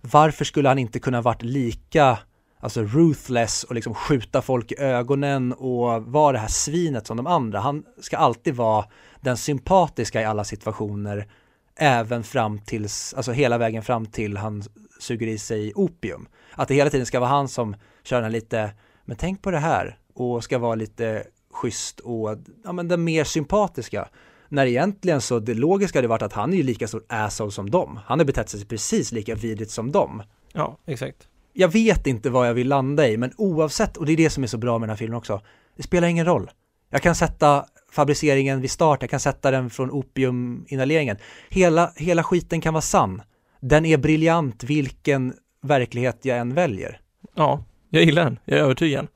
varför 0.00 0.44
skulle 0.44 0.68
han 0.68 0.78
inte 0.78 0.98
kunna 0.98 1.20
varit 1.20 1.42
lika 1.42 2.18
alltså 2.60 2.82
ruthless 2.82 3.64
och 3.64 3.74
liksom 3.74 3.94
skjuta 3.94 4.42
folk 4.42 4.72
i 4.72 4.78
ögonen 4.78 5.52
och 5.52 6.02
vara 6.04 6.32
det 6.32 6.38
här 6.38 6.48
svinet 6.48 7.06
som 7.06 7.16
de 7.16 7.26
andra. 7.26 7.60
Han 7.60 7.84
ska 8.00 8.16
alltid 8.16 8.54
vara 8.54 8.84
den 9.26 9.36
sympatiska 9.36 10.22
i 10.22 10.24
alla 10.24 10.44
situationer, 10.44 11.28
även 11.76 12.24
fram 12.24 12.58
tills, 12.58 13.14
alltså 13.14 13.32
hela 13.32 13.58
vägen 13.58 13.82
fram 13.82 14.06
till 14.06 14.36
han 14.36 14.62
suger 15.00 15.26
i 15.26 15.38
sig 15.38 15.72
opium. 15.74 16.28
Att 16.52 16.68
det 16.68 16.74
hela 16.74 16.90
tiden 16.90 17.06
ska 17.06 17.20
vara 17.20 17.30
han 17.30 17.48
som 17.48 17.76
kör 18.04 18.22
den 18.22 18.32
lite, 18.32 18.70
men 19.04 19.16
tänk 19.16 19.42
på 19.42 19.50
det 19.50 19.58
här, 19.58 19.98
och 20.14 20.44
ska 20.44 20.58
vara 20.58 20.74
lite 20.74 21.26
schysst 21.52 22.00
och, 22.00 22.38
ja 22.64 22.72
men 22.72 22.88
den 22.88 23.04
mer 23.04 23.24
sympatiska. 23.24 24.08
När 24.48 24.66
egentligen 24.66 25.20
så 25.20 25.38
det 25.38 25.54
logiska 25.54 25.98
hade 25.98 26.08
varit 26.08 26.22
att 26.22 26.32
han 26.32 26.52
är 26.52 26.56
ju 26.56 26.62
lika 26.62 26.88
stor 26.88 27.04
asshole 27.08 27.50
som 27.50 27.70
dem. 27.70 27.98
Han 28.04 28.18
har 28.18 28.26
betett 28.26 28.48
sig 28.48 28.64
precis 28.64 29.12
lika 29.12 29.34
vidrigt 29.34 29.70
som 29.70 29.92
dem. 29.92 30.22
Ja, 30.52 30.78
exakt 30.86 31.28
jag 31.58 31.68
vet 31.68 32.06
inte 32.06 32.30
vad 32.30 32.48
jag 32.48 32.54
vill 32.54 32.68
landa 32.68 33.08
i, 33.08 33.16
men 33.16 33.32
oavsett, 33.36 33.96
och 33.96 34.06
det 34.06 34.12
är 34.12 34.16
det 34.16 34.30
som 34.30 34.42
är 34.42 34.46
så 34.46 34.58
bra 34.58 34.78
med 34.78 34.88
den 34.88 34.90
här 34.90 34.96
filmen 34.96 35.18
också, 35.18 35.40
det 35.76 35.82
spelar 35.82 36.08
ingen 36.08 36.26
roll. 36.26 36.50
Jag 36.90 37.02
kan 37.02 37.14
sätta 37.14 37.64
fabriceringen 37.96 38.60
vid 38.60 38.70
start, 38.70 39.02
jag 39.02 39.10
kan 39.10 39.20
sätta 39.20 39.50
den 39.50 39.70
från 39.70 39.90
opiuminhaleringen. 39.90 41.16
Hela, 41.48 41.92
hela 41.96 42.22
skiten 42.22 42.60
kan 42.60 42.74
vara 42.74 42.82
sann. 42.82 43.22
Den 43.60 43.84
är 43.84 43.96
briljant 43.96 44.64
vilken 44.64 45.34
verklighet 45.62 46.18
jag 46.22 46.38
än 46.38 46.54
väljer. 46.54 47.00
Ja, 47.34 47.64
jag 47.90 48.04
gillar 48.04 48.24
den, 48.24 48.38
jag 48.44 48.58
är 48.58 48.62
övertygad. 48.62 49.06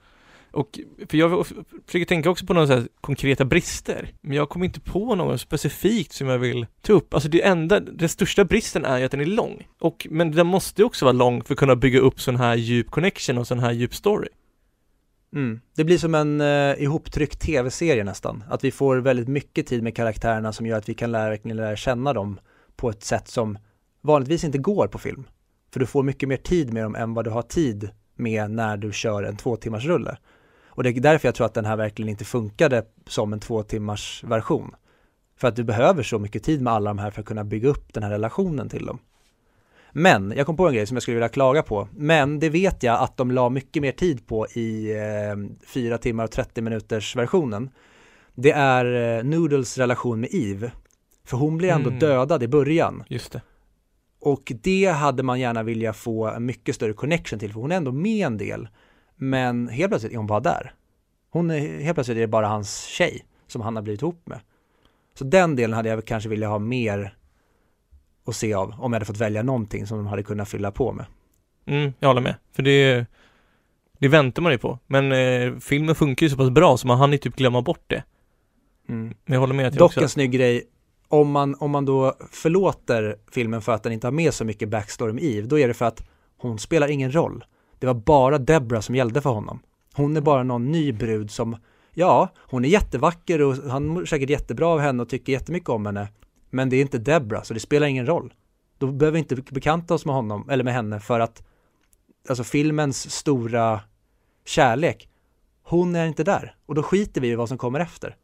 Och, 0.53 0.79
för 1.09 1.17
jag 1.19 1.47
försöker 1.87 2.05
tänka 2.05 2.31
också 2.31 2.47
på 2.47 2.55
några 2.55 2.67
så 2.67 2.73
här 2.73 2.89
konkreta 3.01 3.45
brister, 3.45 4.13
men 4.21 4.37
jag 4.37 4.49
kommer 4.49 4.67
inte 4.67 4.81
på 4.81 5.15
något 5.15 5.41
specifikt 5.41 6.13
som 6.13 6.29
jag 6.29 6.39
vill 6.39 6.67
ta 6.83 6.93
upp. 6.93 7.15
Alltså 7.15 7.29
det 7.29 7.43
enda, 7.43 7.81
den 7.81 8.09
största 8.09 8.45
bristen 8.45 8.85
är 8.85 8.99
ju 8.99 9.05
att 9.05 9.11
den 9.11 9.21
är 9.21 9.25
lång. 9.25 9.67
Och, 9.81 10.07
men 10.11 10.33
den 10.33 10.47
måste 10.47 10.85
också 10.85 11.05
vara 11.05 11.13
lång 11.13 11.45
för 11.45 11.55
att 11.55 11.59
kunna 11.59 11.77
bygga 11.77 12.01
upp 12.01 12.21
sån 12.21 12.37
här 12.37 12.57
djup 12.57 12.91
connection 12.91 13.39
och 13.39 13.47
sån 13.47 13.59
här 13.59 13.73
djup 13.73 13.95
story. 13.95 14.29
Mm. 15.35 15.61
Det 15.77 15.85
blir 15.85 15.99
som 15.99 16.15
en 16.15 16.41
eh, 16.41 16.83
ihoptryckt 16.83 17.41
tv-serie 17.41 18.05
nästan. 18.05 18.45
Att 18.49 18.65
vi 18.65 18.71
får 18.71 18.97
väldigt 18.97 19.29
mycket 19.29 19.67
tid 19.67 19.83
med 19.83 19.97
karaktärerna 19.97 20.53
som 20.53 20.67
gör 20.67 20.79
att 20.79 20.89
vi 20.89 20.95
kan 20.95 21.13
lära, 21.13 21.31
verkligen 21.31 21.57
lära 21.57 21.77
känna 21.77 22.13
dem 22.13 22.41
på 22.77 22.91
ett 22.91 23.05
sätt 23.05 23.29
som 23.29 23.59
vanligtvis 24.01 24.45
inte 24.45 24.59
går 24.59 24.87
på 24.87 24.99
film. 24.99 25.25
För 25.73 25.81
du 25.81 25.87
får 25.87 26.03
mycket 26.03 26.29
mer 26.29 26.37
tid 26.37 26.73
med 26.73 26.83
dem 26.83 26.95
än 26.95 27.15
vad 27.15 27.25
du 27.25 27.31
har 27.31 27.43
tid 27.43 27.91
med 28.17 28.51
när 28.51 28.77
du 28.77 28.93
kör 28.93 29.23
en 29.23 29.37
två 29.37 29.57
timmars 29.57 29.85
rulle. 29.85 30.17
Och 30.67 30.83
det 30.83 30.89
är 30.89 31.01
därför 31.01 31.29
jag 31.29 31.35
tror 31.35 31.47
att 31.47 31.55
den 31.55 31.65
här 31.65 31.77
verkligen 31.77 32.09
inte 32.09 32.25
funkade 32.25 32.85
som 33.07 33.33
en 33.33 33.41
två 33.41 33.63
timmars 33.63 34.25
version. 34.25 34.75
För 35.37 35.49
att 35.49 35.57
du 35.57 35.65
behöver 35.65 36.03
så 36.03 36.19
mycket 36.19 36.43
tid 36.43 36.63
med 36.63 36.73
alla 36.73 36.91
de 36.91 36.99
här 36.99 37.11
för 37.11 37.21
att 37.21 37.27
kunna 37.27 37.45
bygga 37.45 37.69
upp 37.69 37.93
den 37.93 38.03
här 38.03 38.11
relationen 38.11 38.69
till 38.69 38.87
dem. 38.87 38.99
Men, 39.93 40.33
jag 40.37 40.47
kom 40.47 40.57
på 40.57 40.69
en 40.69 40.75
grej 40.75 40.87
som 40.87 40.97
jag 40.97 41.03
skulle 41.03 41.15
vilja 41.15 41.29
klaga 41.29 41.63
på. 41.63 41.89
Men 41.97 42.39
det 42.39 42.49
vet 42.49 42.83
jag 42.83 43.01
att 43.01 43.17
de 43.17 43.31
la 43.31 43.49
mycket 43.49 43.83
mer 43.83 43.93
tid 43.93 44.27
på 44.27 44.47
i 44.47 44.97
eh, 44.97 45.67
4 45.67 45.99
timmar 45.99 46.25
och 46.25 46.31
30 46.31 46.63
minuters 46.63 47.17
versionen. 47.17 47.71
Det 48.35 48.53
är 48.53 49.19
eh, 49.19 49.25
Noodles 49.25 49.79
relation 49.79 50.21
med 50.21 50.29
Eve. 50.33 50.73
För 51.25 51.37
hon 51.37 51.57
blir 51.57 51.71
ändå 51.71 51.89
mm. 51.89 51.99
dödad 51.99 52.43
i 52.43 52.49
början. 52.49 53.05
Just 53.09 53.33
det. 53.33 53.43
Och 54.21 54.53
det 54.63 54.87
hade 54.87 55.23
man 55.23 55.41
gärna 55.41 55.63
vilja 55.63 55.93
få 55.93 56.27
en 56.27 56.47
mycket 56.47 56.75
större 56.75 56.93
connection 56.93 57.39
till, 57.39 57.53
för 57.53 57.61
hon 57.61 57.73
är 57.73 57.77
ändå 57.77 57.93
med 57.93 58.27
en 58.27 58.39
del. 58.39 58.69
Men 59.17 59.69
helt 59.69 59.91
plötsligt 59.91 60.13
är 60.13 60.17
hon 60.17 60.27
bara 60.27 60.41
där. 60.41 60.75
Hon 61.31 61.51
är, 61.51 61.81
helt 61.83 61.95
plötsligt 61.95 62.17
är 62.17 62.21
det 62.21 62.27
bara 62.27 62.49
hans 62.49 62.85
tjej 62.85 63.25
som 63.47 63.63
han 63.63 63.77
har 63.77 63.83
blivit 63.83 64.03
ihop 64.03 64.23
med. 64.27 64.41
Så 65.15 65.25
den 65.25 65.57
delen 65.57 65.77
hade 65.77 65.89
jag 65.89 66.05
kanske 66.05 66.29
vilja 66.29 66.49
ha 66.49 66.59
mer 66.59 67.15
att 68.31 68.37
se 68.37 68.55
av 68.55 68.69
om 68.69 68.93
jag 68.93 68.97
hade 68.97 69.05
fått 69.05 69.21
välja 69.21 69.43
någonting 69.43 69.87
som 69.87 69.99
de 69.99 70.07
hade 70.07 70.23
kunnat 70.23 70.49
fylla 70.49 70.71
på 70.71 70.93
med. 70.93 71.07
Mm, 71.67 71.93
jag 71.99 72.09
håller 72.09 72.21
med. 72.21 72.35
För 72.53 72.63
det, 72.63 73.07
det 73.99 74.09
väntar 74.09 74.43
man 74.43 74.53
ju 74.53 74.59
på. 74.59 74.79
Men 74.87 75.13
eh, 75.13 75.59
filmen 75.61 75.95
funkar 75.95 76.27
ju 76.27 76.31
så 76.31 76.37
pass 76.37 76.51
bra 76.51 76.77
så 76.77 76.87
man 76.87 76.99
hann 76.99 77.13
ju 77.13 77.19
typ 77.19 77.37
glömma 77.37 77.63
bort 77.63 77.85
det. 77.87 78.05
Mm. 78.89 79.15
Men 79.25 79.33
jag 79.35 79.41
håller 79.41 79.55
med 79.55 79.67
att 79.67 79.75
Dock 79.75 79.91
också... 79.91 80.01
en 80.01 80.09
snygg 80.09 80.31
grej, 80.31 80.65
om 81.09 81.31
man, 81.31 81.55
om 81.59 81.71
man 81.71 81.85
då 81.85 82.15
förlåter 82.31 83.17
filmen 83.33 83.63
för 83.63 83.73
att 83.73 83.83
den 83.83 83.93
inte 83.93 84.07
har 84.07 84.13
med 84.13 84.35
så 84.35 84.45
mycket 84.45 84.69
backstory 84.69 85.13
med 85.13 85.25
Eve, 85.25 85.47
då 85.47 85.59
är 85.59 85.69
det 85.69 85.75
för 85.75 85.85
att 85.85 86.09
hon 86.37 86.59
spelar 86.59 86.89
ingen 86.89 87.15
roll. 87.15 87.45
Det 87.79 87.87
var 87.87 87.95
bara 87.95 88.39
Debra 88.39 88.83
som 88.83 88.95
gällde 88.95 89.21
för 89.21 89.31
honom. 89.31 89.61
Hon 89.95 90.17
är 90.17 90.21
bara 90.21 90.43
någon 90.43 90.73
ny 90.73 90.93
brud 90.93 91.31
som, 91.31 91.57
ja, 91.95 92.29
hon 92.37 92.65
är 92.65 92.69
jättevacker 92.69 93.43
och 93.43 93.57
han 93.57 93.87
mår 93.87 94.05
säkert 94.05 94.31
jättebra 94.31 94.67
av 94.67 94.81
henne 94.81 95.03
och 95.03 95.09
tycker 95.09 95.33
jättemycket 95.33 95.69
om 95.69 95.87
henne. 95.87 96.09
Men 96.51 96.69
det 96.69 96.77
är 96.77 96.81
inte 96.81 96.99
Debra, 96.99 97.45
så 97.45 97.55
det 97.55 97.61
spelar 97.61 97.87
ingen 97.87 98.07
roll. 98.07 98.35
Då 98.79 98.87
behöver 98.87 99.13
vi 99.13 99.19
inte 99.19 99.37
bekanta 99.37 99.95
oss 99.95 100.07
med 100.07 100.15
honom, 100.15 100.51
eller 100.51 100.65
med 100.65 100.75
henne, 100.75 101.01
för 101.01 101.21
att 101.21 101.43
alltså 102.29 102.45
filmens 102.45 103.11
stora 103.11 103.81
kärlek, 104.45 105.09
hon 105.63 105.95
är 105.95 106.07
inte 106.07 106.25
där. 106.25 106.55
Och 106.67 106.75
då 106.75 106.83
skiter 106.83 107.21
vi 107.21 107.29
i 107.29 107.35
vad 107.35 107.49
som 107.49 107.59
kommer 107.59 107.81
efter. 107.81 108.17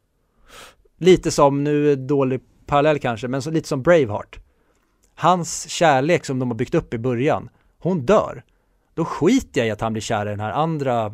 Lite 0.98 1.30
som, 1.30 1.64
nu 1.64 1.96
dålig 1.96 2.40
parallell 2.66 2.98
kanske, 2.98 3.28
men 3.28 3.42
så, 3.42 3.50
lite 3.50 3.68
som 3.68 3.82
Braveheart. 3.82 4.38
Hans 5.14 5.68
kärlek 5.68 6.24
som 6.24 6.38
de 6.38 6.50
har 6.50 6.56
byggt 6.56 6.74
upp 6.74 6.94
i 6.94 6.98
början, 6.98 7.48
hon 7.78 8.06
dör 8.06 8.42
då 8.96 9.04
skiter 9.04 9.60
jag 9.60 9.68
i 9.68 9.70
att 9.70 9.80
han 9.80 9.92
blir 9.92 10.02
kär 10.02 10.26
i 10.26 10.30
den 10.30 10.40
här 10.40 10.50
andra 10.50 11.12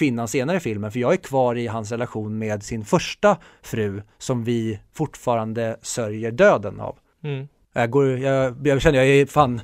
kvinnan 0.00 0.28
senare 0.28 0.56
i 0.56 0.60
filmen, 0.60 0.92
för 0.92 1.00
jag 1.00 1.12
är 1.12 1.16
kvar 1.16 1.54
i 1.54 1.66
hans 1.66 1.92
relation 1.92 2.38
med 2.38 2.62
sin 2.62 2.84
första 2.84 3.36
fru 3.62 4.02
som 4.18 4.44
vi 4.44 4.80
fortfarande 4.92 5.76
sörjer 5.82 6.30
döden 6.30 6.80
av. 6.80 6.96
Mm. 7.24 7.48
Jag, 7.72 7.90
går, 7.90 8.18
jag, 8.18 8.66
jag 8.66 8.82
känner, 8.82 8.98
jag 8.98 9.08
är 9.08 9.26
fan, 9.26 9.60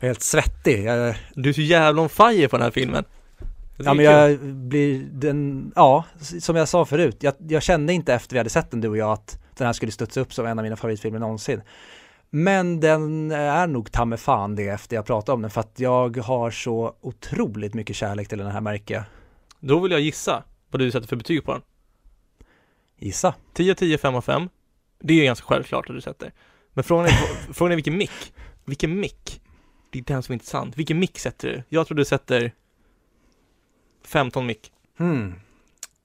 jag 0.00 0.04
är 0.04 0.06
helt 0.06 0.22
svettig. 0.22 0.84
Jag, 0.84 1.14
du 1.34 1.48
är 1.48 1.52
så 1.52 1.60
jävla 1.60 2.02
on 2.02 2.08
fire 2.08 2.48
på 2.48 2.56
den 2.56 2.64
här 2.64 2.70
filmen. 2.70 3.04
Ja 3.76 3.94
men 3.94 4.04
jag 4.04 4.38
blir 4.40 5.06
den, 5.12 5.72
ja, 5.76 6.04
som 6.40 6.56
jag 6.56 6.68
sa 6.68 6.84
förut, 6.84 7.16
jag, 7.20 7.34
jag, 7.38 7.62
kände 7.62 7.92
inte 7.92 8.14
efter 8.14 8.34
vi 8.34 8.38
hade 8.38 8.50
sett 8.50 8.70
den 8.70 8.80
du 8.80 8.88
och 8.88 8.96
jag 8.96 9.12
att 9.12 9.38
den 9.56 9.66
här 9.66 9.72
skulle 9.72 9.92
studsa 9.92 10.20
upp 10.20 10.34
som 10.34 10.46
en 10.46 10.58
av 10.58 10.62
mina 10.62 10.76
favoritfilmer 10.76 11.18
någonsin. 11.18 11.62
Men 12.30 12.80
den 12.80 13.30
är 13.30 13.66
nog 13.66 13.92
ta 13.92 14.16
fan 14.16 14.56
det 14.56 14.68
efter 14.68 14.96
jag 14.96 15.06
pratade 15.06 15.34
om 15.34 15.42
den 15.42 15.50
för 15.50 15.60
att 15.60 15.74
jag 15.76 16.16
har 16.16 16.50
så 16.50 16.92
otroligt 17.00 17.74
mycket 17.74 17.96
kärlek 17.96 18.28
till 18.28 18.38
den 18.38 18.50
här 18.50 18.60
märket. 18.60 19.04
Då 19.60 19.80
vill 19.80 19.92
jag 19.92 20.00
gissa 20.00 20.44
vad 20.70 20.80
du 20.80 20.90
sätter 20.90 21.08
för 21.08 21.16
betyg 21.16 21.44
på 21.44 21.52
den. 21.52 21.62
Gissa. 22.98 23.34
10 23.52 23.74
10, 23.74 23.98
5 23.98 24.14
av 24.14 24.20
5. 24.20 24.48
Det 25.00 25.20
är 25.20 25.24
ganska 25.24 25.46
självklart 25.46 25.90
att 25.90 25.96
du 25.96 26.00
sätter. 26.00 26.32
Men 26.72 26.84
frågan 26.84 27.06
är, 27.06 27.52
frågan 27.52 27.72
är 27.72 27.76
vilken 27.76 27.96
mick? 27.96 28.32
Vilken 28.64 29.00
mick? 29.00 29.40
Det 29.90 29.98
är 29.98 30.02
den 30.02 30.22
som 30.22 30.32
är 30.32 30.34
intressant. 30.34 30.78
Vilken 30.78 30.98
mick 30.98 31.18
sätter 31.18 31.48
du? 31.48 31.62
Jag 31.68 31.86
tror 31.86 31.96
du 31.96 32.04
sätter 32.04 32.52
15 34.04 34.46
mick. 34.46 34.72
Hmm. 34.98 35.34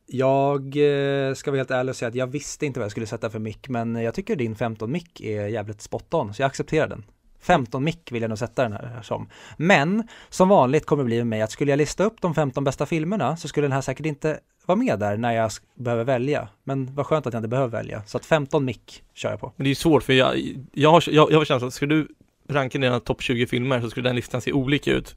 Jag 0.05 0.61
eh, 0.61 1.33
ska 1.33 1.51
vara 1.51 1.59
helt 1.59 1.71
ärlig 1.71 1.89
och 1.89 1.95
säga 1.95 2.09
att 2.09 2.15
jag 2.15 2.27
visste 2.27 2.65
inte 2.65 2.79
vad 2.79 2.85
jag 2.85 2.91
skulle 2.91 3.05
sätta 3.05 3.29
för 3.29 3.39
mick 3.39 3.69
men 3.69 3.95
jag 3.95 4.13
tycker 4.13 4.35
din 4.35 4.55
15 4.55 4.91
mick 4.91 5.21
är 5.21 5.47
jävligt 5.47 5.81
spot 5.81 6.13
on 6.13 6.33
så 6.33 6.41
jag 6.41 6.47
accepterar 6.47 6.87
den. 6.87 7.03
15 7.43 7.83
mick 7.83 8.11
vill 8.11 8.21
jag 8.21 8.29
nog 8.29 8.37
sätta 8.37 8.63
den 8.63 8.73
här 8.73 9.01
som. 9.01 9.29
Men 9.57 10.07
som 10.29 10.49
vanligt 10.49 10.85
kommer 10.85 11.03
det 11.03 11.07
bli 11.07 11.17
med 11.17 11.27
mig 11.27 11.41
att 11.41 11.51
skulle 11.51 11.71
jag 11.71 11.77
lista 11.77 12.03
upp 12.03 12.21
de 12.21 12.35
15 12.35 12.63
bästa 12.63 12.85
filmerna 12.85 13.37
så 13.37 13.47
skulle 13.47 13.65
den 13.65 13.71
här 13.71 13.81
säkert 13.81 14.05
inte 14.05 14.39
vara 14.65 14.75
med 14.75 14.99
där 14.99 15.17
när 15.17 15.31
jag 15.31 15.51
behöver 15.75 16.03
välja. 16.03 16.47
Men 16.63 16.95
vad 16.95 17.05
skönt 17.05 17.27
att 17.27 17.33
jag 17.33 17.39
inte 17.39 17.47
behöver 17.47 17.77
välja. 17.77 18.03
Så 18.05 18.17
att 18.17 18.25
15 18.25 18.65
mick 18.65 19.03
kör 19.13 19.29
jag 19.29 19.39
på. 19.39 19.53
Men 19.55 19.63
det 19.63 19.71
är 19.71 19.75
svårt 19.75 20.03
för 20.03 20.13
jag, 20.13 20.37
jag 20.73 20.91
har, 20.91 21.03
jag, 21.07 21.31
jag 21.31 21.37
har 21.37 21.45
känslan 21.45 21.67
att 21.67 21.73
skulle 21.73 21.95
du 21.95 22.07
ranka 22.49 22.77
dina 22.77 22.99
topp 22.99 23.21
20 23.21 23.47
filmer 23.47 23.81
så 23.81 23.89
skulle 23.89 24.09
den 24.09 24.15
listan 24.15 24.41
se 24.41 24.51
olika 24.51 24.91
ut 24.91 25.15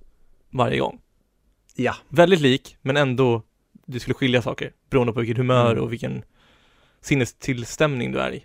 varje 0.51 0.78
gång. 0.78 1.01
Ja. 1.74 1.94
Väldigt 2.09 2.40
lik, 2.40 2.77
men 2.82 2.97
ändå 2.97 3.43
det 3.86 4.01
skulle 4.01 4.15
skilja 4.15 4.43
saker 4.43 4.73
beroende 4.90 5.12
på 5.12 5.20
vilket 5.20 5.36
humör 5.36 5.73
mm. 5.73 5.85
och 5.85 5.93
vilken 5.93 6.23
sinnestillstämning 7.01 8.12
du 8.12 8.20
är 8.20 8.35
i. 8.35 8.44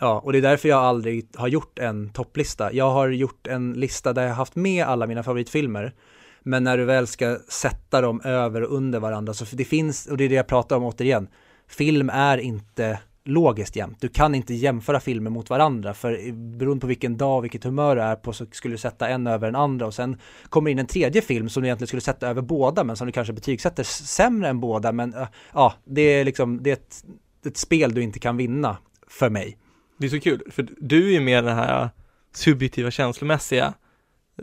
Ja, 0.00 0.20
och 0.24 0.32
det 0.32 0.38
är 0.38 0.42
därför 0.42 0.68
jag 0.68 0.78
aldrig 0.78 1.28
har 1.34 1.48
gjort 1.48 1.78
en 1.78 2.08
topplista. 2.08 2.72
Jag 2.72 2.90
har 2.90 3.08
gjort 3.08 3.46
en 3.46 3.72
lista 3.72 4.12
där 4.12 4.26
jag 4.26 4.34
haft 4.34 4.56
med 4.56 4.84
alla 4.84 5.06
mina 5.06 5.22
favoritfilmer. 5.22 5.94
Men 6.42 6.64
när 6.64 6.78
du 6.78 6.84
väl 6.84 7.06
ska 7.06 7.38
sätta 7.48 8.00
dem 8.00 8.20
över 8.20 8.62
och 8.62 8.76
under 8.76 9.00
varandra, 9.00 9.34
så 9.34 9.56
det 9.56 9.64
finns, 9.64 10.06
och 10.06 10.16
det 10.16 10.24
är 10.24 10.28
det 10.28 10.34
jag 10.34 10.46
pratar 10.46 10.76
om 10.76 10.84
återigen, 10.84 11.28
film 11.68 12.10
är 12.10 12.38
inte 12.38 12.98
logiskt 13.24 13.76
jämt. 13.76 14.00
Du 14.00 14.08
kan 14.08 14.34
inte 14.34 14.54
jämföra 14.54 15.00
filmer 15.00 15.30
mot 15.30 15.50
varandra 15.50 15.94
för 15.94 16.32
beroende 16.32 16.80
på 16.80 16.86
vilken 16.86 17.16
dag 17.16 17.38
och 17.38 17.44
vilket 17.44 17.64
humör 17.64 17.96
du 17.96 18.02
är 18.02 18.16
på 18.16 18.32
så 18.32 18.46
skulle 18.50 18.74
du 18.74 18.78
sätta 18.78 19.08
en 19.08 19.26
över 19.26 19.46
den 19.46 19.56
andra 19.56 19.86
och 19.86 19.94
sen 19.94 20.16
kommer 20.48 20.70
in 20.70 20.78
en 20.78 20.86
tredje 20.86 21.22
film 21.22 21.48
som 21.48 21.62
du 21.62 21.66
egentligen 21.66 21.88
skulle 21.88 22.00
sätta 22.00 22.28
över 22.28 22.42
båda 22.42 22.84
men 22.84 22.96
som 22.96 23.06
du 23.06 23.12
kanske 23.12 23.32
betygsätter 23.32 23.82
sämre 23.82 24.48
än 24.48 24.60
båda 24.60 24.92
men 24.92 25.14
äh, 25.14 25.26
ja, 25.52 25.74
det 25.84 26.00
är 26.00 26.24
liksom, 26.24 26.62
det 26.62 26.70
är 26.70 26.74
ett, 26.74 27.04
ett 27.46 27.56
spel 27.56 27.94
du 27.94 28.02
inte 28.02 28.18
kan 28.18 28.36
vinna 28.36 28.76
för 29.06 29.30
mig. 29.30 29.58
Det 29.98 30.06
är 30.06 30.10
så 30.10 30.20
kul, 30.20 30.42
för 30.50 30.68
du 30.78 31.08
är 31.08 31.12
ju 31.12 31.20
mer 31.20 31.42
den 31.42 31.56
här 31.56 31.90
subjektiva 32.32 32.90
känslomässiga, 32.90 33.74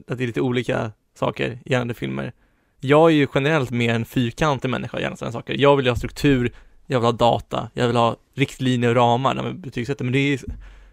att 0.07 0.17
det 0.17 0.23
är 0.23 0.27
lite 0.27 0.41
olika 0.41 0.91
saker 1.13 1.59
gällande 1.65 1.93
filmer. 1.93 2.33
Jag 2.79 3.09
är 3.09 3.15
ju 3.15 3.27
generellt 3.33 3.71
mer 3.71 3.93
en 3.93 4.05
fyrkantig 4.05 4.69
människa 4.69 4.97
gällande 4.97 5.17
sådana 5.17 5.31
saker. 5.31 5.55
Jag 5.57 5.75
vill 5.77 5.87
ha 5.87 5.95
struktur, 5.95 6.53
jag 6.87 6.99
vill 6.99 7.05
ha 7.05 7.11
data, 7.11 7.69
jag 7.73 7.87
vill 7.87 7.95
ha 7.95 8.15
riktlinjer 8.35 8.89
och 8.89 8.95
ramar 8.95 9.33
när 9.33 9.43
man 9.43 9.61
betygsätter, 9.61 10.05
men 10.05 10.13
det 10.13 10.19
är, 10.19 10.39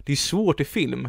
det 0.06 0.12
är 0.12 0.16
svårt 0.16 0.60
i 0.60 0.64
film. 0.64 1.08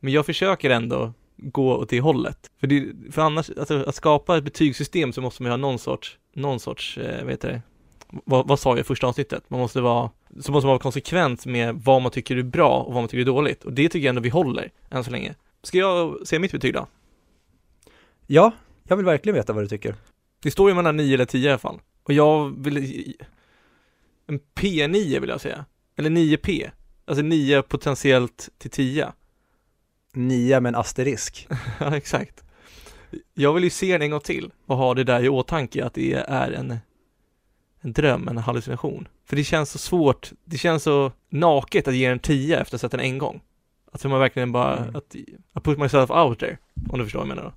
Men 0.00 0.12
jag 0.12 0.26
försöker 0.26 0.70
ändå 0.70 1.12
gå 1.36 1.76
åt 1.76 1.88
det 1.88 2.00
hållet. 2.00 2.50
För, 2.60 2.66
det, 2.66 2.86
för 3.10 3.22
annars, 3.22 3.50
alltså, 3.50 3.84
att 3.86 3.94
skapa 3.94 4.36
ett 4.36 4.44
betygssystem 4.44 5.12
så 5.12 5.20
måste 5.20 5.42
man 5.42 5.48
ju 5.48 5.52
ha 5.52 5.56
någon 5.56 5.78
sorts, 5.78 6.18
någon 6.34 6.60
sorts, 6.60 6.98
eh, 6.98 7.22
vad 7.22 7.30
heter 7.30 7.48
det, 7.48 7.62
vad, 8.10 8.48
vad 8.48 8.60
sa 8.60 8.70
jag 8.70 8.78
i 8.78 8.84
första 8.84 9.06
avsnittet? 9.06 9.50
Man 9.50 9.60
måste 9.60 9.80
vara, 9.80 10.10
så 10.40 10.52
måste 10.52 10.66
man 10.66 10.72
vara 10.72 10.78
konsekvent 10.78 11.46
med 11.46 11.74
vad 11.74 12.02
man 12.02 12.12
tycker 12.12 12.36
är 12.36 12.42
bra 12.42 12.80
och 12.80 12.94
vad 12.94 13.02
man 13.02 13.08
tycker 13.08 13.20
är 13.20 13.24
dåligt. 13.24 13.64
Och 13.64 13.72
det 13.72 13.88
tycker 13.88 14.06
jag 14.06 14.08
ändå 14.08 14.20
vi 14.20 14.28
håller, 14.28 14.70
än 14.90 15.04
så 15.04 15.10
länge. 15.10 15.34
Ska 15.62 15.78
jag 15.78 16.26
se 16.26 16.38
mitt 16.38 16.52
betyg 16.52 16.74
då? 16.74 16.86
Ja, 18.26 18.52
jag 18.88 18.96
vill 18.96 19.06
verkligen 19.06 19.34
veta 19.34 19.52
vad 19.52 19.64
du 19.64 19.68
tycker. 19.68 19.94
Det 20.42 20.50
står 20.50 20.70
ju 20.70 20.74
mellan 20.74 20.96
9 20.96 21.14
eller 21.14 21.24
10 21.24 21.46
i 21.46 21.48
alla 21.48 21.58
fall. 21.58 21.80
Och 22.02 22.12
jag 22.12 22.62
vill, 22.62 22.76
en 24.26 24.40
P9 24.54 25.20
vill 25.20 25.30
jag 25.30 25.40
säga. 25.40 25.64
Eller 25.96 26.10
9P. 26.10 26.70
Alltså 27.04 27.22
9 27.22 27.62
potentiellt 27.62 28.48
till 28.58 28.70
10. 28.70 29.12
9 30.14 30.60
med 30.60 30.70
en 30.70 30.80
asterisk. 30.80 31.48
ja, 31.80 31.96
exakt. 31.96 32.44
Jag 33.34 33.52
vill 33.52 33.64
ju 33.64 33.70
se 33.70 33.92
den 33.92 34.02
en 34.02 34.10
gång 34.10 34.20
till 34.20 34.52
och 34.66 34.76
ha 34.76 34.94
det 34.94 35.04
där 35.04 35.24
i 35.24 35.28
åtanke 35.28 35.84
att 35.84 35.94
det 35.94 36.12
är 36.12 36.50
en, 36.52 36.78
en 37.80 37.92
dröm, 37.92 38.28
en 38.28 38.38
hallucination. 38.38 39.08
För 39.28 39.36
det 39.36 39.44
känns 39.44 39.70
så 39.70 39.78
svårt, 39.78 40.32
det 40.44 40.58
känns 40.58 40.82
så 40.82 41.12
naket 41.30 41.88
att 41.88 41.94
ge 41.94 42.04
en 42.04 42.18
10 42.18 42.60
efter 42.60 42.76
att 42.76 42.82
ha 42.82 42.88
sett 42.88 42.90
den 42.90 43.00
en 43.00 43.18
gång. 43.18 43.40
Alltså 43.92 44.08
man 44.08 44.20
verkligen 44.20 44.52
bara, 44.52 44.76
mm. 44.76 44.96
att, 44.96 45.14
I 45.14 45.36
put 45.62 45.78
myself 45.78 46.10
out 46.10 46.38
there, 46.38 46.58
om 46.90 46.98
du 46.98 47.04
förstår 47.04 47.18
vad 47.18 47.28
jag 47.28 47.36
menar 47.36 47.42
då. 47.42 47.52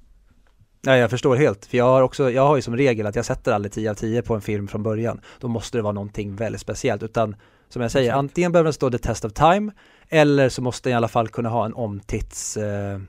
Ja, 0.82 0.98
jag 0.98 1.10
förstår 1.10 1.36
helt. 1.36 1.66
För 1.66 1.78
jag 1.78 1.86
har 1.86 2.02
också, 2.02 2.32
jag 2.32 2.48
har 2.48 2.56
ju 2.56 2.62
som 2.62 2.78
regel 2.78 3.06
att 3.06 3.16
jag 3.16 3.26
sätter 3.26 3.52
aldrig 3.52 3.72
10 3.72 3.92
av 3.92 3.96
10 3.96 4.22
på 4.22 4.36
en 4.36 4.42
film 4.42 4.68
från 4.68 4.84
början. 4.84 5.22
Då 5.40 5.48
måste 5.48 5.78
det 5.78 5.82
vara 5.82 5.94
någonting 5.94 6.36
väldigt 6.36 6.62
speciellt. 6.62 7.04
Utan 7.04 7.36
som 7.70 7.82
jag 7.82 7.92
säger, 7.92 8.10
Exakt. 8.10 8.18
antingen 8.18 8.52
behöver 8.52 8.66
den 8.66 8.74
stå 8.74 8.92
the 8.92 8.98
test 8.98 9.26
of 9.26 9.34
time 9.34 9.72
eller 10.10 10.50
så 10.50 10.62
måste 10.62 10.90
den 10.90 10.94
i 10.94 10.98
alla 10.98 11.08
fall 11.08 11.28
kunna 11.28 11.50
ha 11.50 11.66
en 11.66 11.74
omtits 11.74 12.58
eh, 12.58 13.00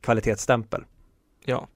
kvalitetsstämpel. 0.00 0.84
Ja, 1.44 1.68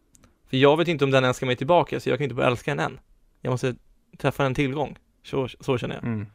för 0.50 0.56
jag 0.56 0.76
vet 0.76 0.88
inte 0.88 1.04
om 1.04 1.10
den 1.10 1.24
älskar 1.24 1.46
mig 1.46 1.56
tillbaka 1.56 2.00
så 2.00 2.08
jag 2.08 2.18
kan 2.18 2.24
inte 2.24 2.34
bara 2.34 2.46
älska 2.46 2.70
den 2.70 2.80
än. 2.80 2.98
Jag 3.40 3.50
måste 3.50 3.74
träffa 4.18 4.46
en 4.46 4.54
tillgång. 4.54 4.98
Så, 5.22 5.48
så 5.48 5.78
känner 5.78 5.94
jag. 5.94 6.04
Mm. 6.04 6.26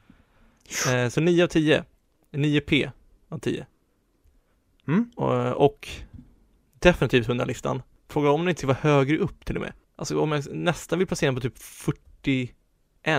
Eh, 0.89 1.10
så 1.10 1.22
9 1.22 1.43
av 1.43 1.48
10. 1.48 1.84
9P 2.31 2.91
av 3.30 3.39
10. 3.39 3.65
Mm. 4.88 5.11
Och, 5.15 5.65
och 5.65 5.88
definitivt 6.80 7.27
100-listan. 7.27 7.81
Fråga 8.10 8.30
om 8.30 8.41
den 8.41 8.49
inte 8.49 8.60
ska 8.60 8.68
vara 8.68 8.77
högre 8.81 9.18
upp 9.18 9.45
till 9.45 9.56
och 9.56 9.61
med. 9.61 9.73
Alltså 9.95 10.19
om 10.19 10.31
jag 10.31 10.56
nästan 10.56 10.99
vill 10.99 11.07
placera 11.07 11.27
den 11.27 11.35
på 11.35 11.41
typ 11.41 11.57
41 11.57 12.53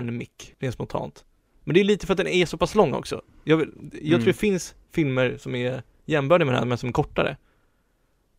mick, 0.03 0.55
rent 0.59 0.73
spontant. 0.73 1.25
Men 1.63 1.73
det 1.73 1.79
är 1.79 1.83
lite 1.83 2.05
för 2.05 2.13
att 2.13 2.17
den 2.17 2.27
är 2.27 2.45
så 2.45 2.57
pass 2.57 2.75
lång 2.75 2.93
också. 2.93 3.21
Jag, 3.43 3.57
vill, 3.57 3.71
jag 3.91 4.01
mm. 4.01 4.19
tror 4.19 4.25
det 4.25 4.33
finns 4.33 4.75
filmer 4.91 5.37
som 5.37 5.55
är 5.55 5.83
jämbördiga 6.05 6.45
med 6.45 6.53
den 6.53 6.59
här, 6.59 6.67
men 6.67 6.77
som 6.77 6.89
är 6.89 6.93
kortare. 6.93 7.37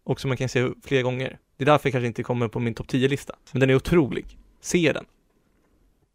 Och 0.05 0.21
som 0.21 0.29
man 0.29 0.37
kan 0.37 0.49
se 0.49 0.69
flera 0.83 1.03
gånger. 1.03 1.39
Det 1.57 1.65
är 1.65 1.67
därför 1.67 1.89
jag 1.89 1.93
kanske 1.93 2.07
inte 2.07 2.23
kommer 2.23 2.49
på 2.49 2.61
min 2.61 2.75
topp 2.75 2.87
10-lista. 2.87 3.37
Men 3.53 3.61
den 3.61 3.71
är 3.71 3.75
otrolig. 3.75 4.39
Se 4.61 4.93
den. 4.93 5.05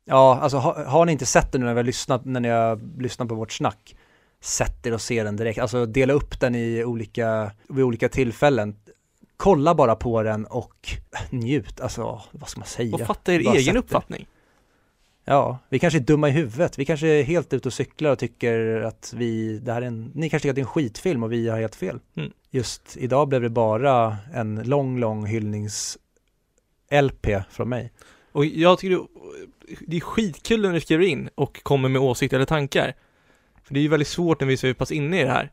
Ja, 0.10 0.40
alltså 0.42 0.58
har, 0.58 0.84
har 0.84 1.06
ni 1.06 1.12
inte 1.12 1.26
sett 1.26 1.52
den 1.52 1.62
nu 1.62 1.68
när 1.68 1.74
vi 1.74 1.80
har 1.80 1.84
lyssnat, 1.84 2.26
när 2.26 2.40
ni 2.40 2.50
har 2.50 3.02
lyssnat 3.02 3.28
på 3.28 3.36
vårt 3.36 3.52
snack, 3.52 3.96
sätt 4.42 4.86
er 4.86 4.94
och 4.94 5.02
se 5.02 5.24
den 5.24 5.36
direkt. 5.36 5.60
Alltså 5.60 5.86
dela 5.86 6.14
upp 6.14 6.40
den 6.40 6.56
i 6.56 6.84
olika, 6.84 7.52
vid 7.68 7.84
olika 7.84 8.10
tillfällen 8.10 8.76
kolla 9.40 9.76
bara 9.76 9.96
på 9.96 10.24
den 10.24 10.46
och 10.46 10.90
njut, 11.30 11.82
alltså 11.82 12.22
vad 12.32 12.50
ska 12.50 12.60
man 12.60 12.68
säga? 12.68 12.96
Och 12.96 13.02
fatta 13.02 13.34
er 13.34 13.44
bara 13.44 13.56
egen 13.56 13.78
uppfattning. 13.78 14.28
Ja, 15.26 15.60
vi 15.70 15.80
kanske 15.80 16.00
är 16.00 16.04
dumma 16.04 16.30
i 16.30 16.32
huvudet, 16.32 16.80
vi 16.80 16.86
kanske 16.86 17.08
är 17.08 17.24
helt 17.24 17.54
ute 17.54 17.70
och 17.70 17.74
cyklar 17.74 18.12
och 18.12 18.20
tycker 18.20 18.82
att 18.82 19.14
vi, 19.18 19.60
det 19.60 19.74
här 19.74 19.82
är 19.82 19.86
en, 19.86 20.12
ni 20.16 20.30
kanske 20.30 20.44
tycker 20.44 20.52
att 20.52 20.56
det 20.56 20.62
är 20.62 20.64
en 20.64 20.68
skitfilm 20.68 21.24
och 21.24 21.32
vi 21.32 21.50
har 21.50 21.60
helt 21.60 21.76
fel. 21.76 22.00
Mm. 22.16 22.32
Just 22.50 22.98
idag 22.98 23.28
blev 23.28 23.42
det 23.42 23.50
bara 23.50 24.18
en 24.34 24.64
lång, 24.64 25.00
lång 25.00 25.28
hyllnings-LP 25.28 27.44
från 27.50 27.70
mig. 27.70 27.92
Och 28.32 28.46
jag 28.46 28.80
tycker 28.80 29.00
det 29.88 29.98
är 29.98 30.02
skitkul 30.02 30.62
när 30.62 30.72
ni 30.72 30.82
skriver 30.82 31.06
in 31.06 31.30
och 31.36 31.64
kommer 31.64 31.90
med 31.90 32.02
åsikter 32.02 32.38
eller 32.38 32.46
tankar. 32.46 32.96
För 33.64 33.74
det 33.74 33.80
är 33.80 33.82
ju 33.82 33.88
väldigt 33.88 34.08
svårt 34.08 34.40
när 34.40 34.48
vi 34.48 34.54
är 34.54 34.58
så 34.58 34.74
pass 34.74 34.92
inne 34.92 35.22
i 35.22 35.24
det 35.24 35.32
här. 35.32 35.52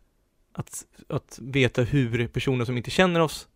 Att, 0.53 0.85
att 1.09 1.39
veta 1.43 1.83
hur 1.83 2.27
personer 2.27 2.65
som 2.65 2.77
inte 2.77 2.91
känner 2.91 3.21
oss 3.21 3.49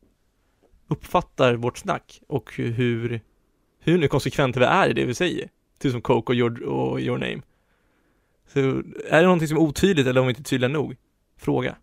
uppfattar 0.89 1.55
vårt 1.55 1.79
snack 1.79 2.21
och 2.29 2.55
hur, 2.55 3.21
hur 3.81 3.99
nu 3.99 4.09
konsekventa 4.09 4.61
vi 4.61 4.67
är 4.67 4.89
i 4.89 4.93
det 4.93 5.05
vi 5.05 5.15
säger. 5.15 5.49
Typ 5.79 5.93
som 5.93 6.03
Coke 6.03 6.33
och 6.33 6.37
your, 6.37 6.63
och 6.63 7.01
your 7.01 7.19
name. 7.19 7.43
Så 8.53 8.59
är 9.09 9.21
det 9.21 9.23
någonting 9.23 9.49
som 9.49 9.57
är 9.57 9.61
otydligt 9.61 10.07
eller 10.07 10.21
om 10.21 10.27
vi 10.27 10.31
inte 10.31 10.43
är 10.43 10.45
tydliga 10.45 10.69
nog? 10.69 10.97
Fråga. 11.37 11.77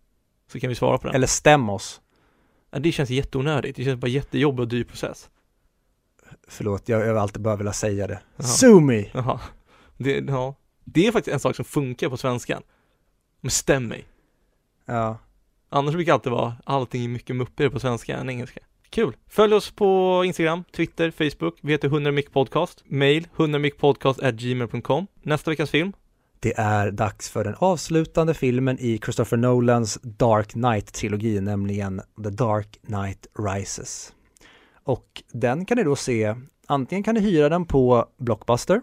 Så 0.52 0.60
kan 0.60 0.68
vi 0.68 0.74
svara 0.74 0.98
på 0.98 1.06
den. 1.06 1.16
Eller 1.16 1.26
stäm 1.26 1.68
oss. 1.68 2.00
Ja, 2.70 2.78
det 2.78 2.92
känns 2.92 3.10
jätteonödigt. 3.10 3.76
Det 3.76 3.84
känns 3.84 4.00
bara 4.00 4.08
jättejobbig 4.08 4.60
och 4.60 4.68
dyr 4.68 4.84
process. 4.84 5.30
Förlåt, 6.48 6.88
jag, 6.88 7.06
har 7.06 7.14
alltid 7.14 7.42
bara 7.42 7.56
velat 7.56 7.76
säga 7.76 8.06
det. 8.06 8.20
Jaha. 8.36 8.46
Sue 8.46 8.80
me! 8.80 9.04
Det, 9.96 10.24
ja. 10.28 10.54
det 10.84 11.06
är 11.06 11.12
faktiskt 11.12 11.34
en 11.34 11.40
sak 11.40 11.56
som 11.56 11.64
funkar 11.64 12.08
på 12.08 12.16
svenskan. 12.16 12.62
Men 13.40 13.50
stäm 13.50 13.88
mig. 13.88 14.04
Ja. 14.86 15.18
Annars 15.68 15.94
brukar 15.94 16.12
det 16.12 16.14
alltid 16.14 16.32
vara, 16.32 16.56
allting 16.64 17.04
är 17.04 17.08
mycket 17.08 17.36
muppigare 17.36 17.70
på 17.70 17.80
svenska 17.80 18.16
än 18.16 18.30
engelska. 18.30 18.60
Kul! 18.90 19.16
Följ 19.28 19.54
oss 19.54 19.70
på 19.70 20.22
Instagram, 20.26 20.64
Twitter, 20.76 21.10
Facebook. 21.10 21.58
Vi 21.60 21.72
heter 21.72 21.88
100 21.88 22.12
Mic 22.12 22.30
Podcast. 22.30 22.84
Mail 22.86 23.26
100micpodcast@gmail.com. 23.36 25.06
Nästa 25.22 25.50
veckas 25.50 25.70
film? 25.70 25.92
Det 26.40 26.58
är 26.58 26.90
dags 26.90 27.30
för 27.30 27.44
den 27.44 27.54
avslutande 27.58 28.34
filmen 28.34 28.78
i 28.80 28.98
Christopher 28.98 29.36
Nolans 29.36 29.98
Dark 30.02 30.48
Knight-trilogi, 30.52 31.40
nämligen 31.40 32.00
The 32.24 32.30
Dark 32.30 32.78
Knight 32.86 33.26
Rises. 33.38 34.12
Och 34.88 35.22
den 35.32 35.64
kan 35.64 35.78
ni 35.78 35.84
då 35.84 35.96
se, 35.96 36.34
antingen 36.66 37.02
kan 37.02 37.14
ni 37.14 37.20
hyra 37.20 37.48
den 37.48 37.64
på 37.64 38.06
Blockbuster, 38.16 38.80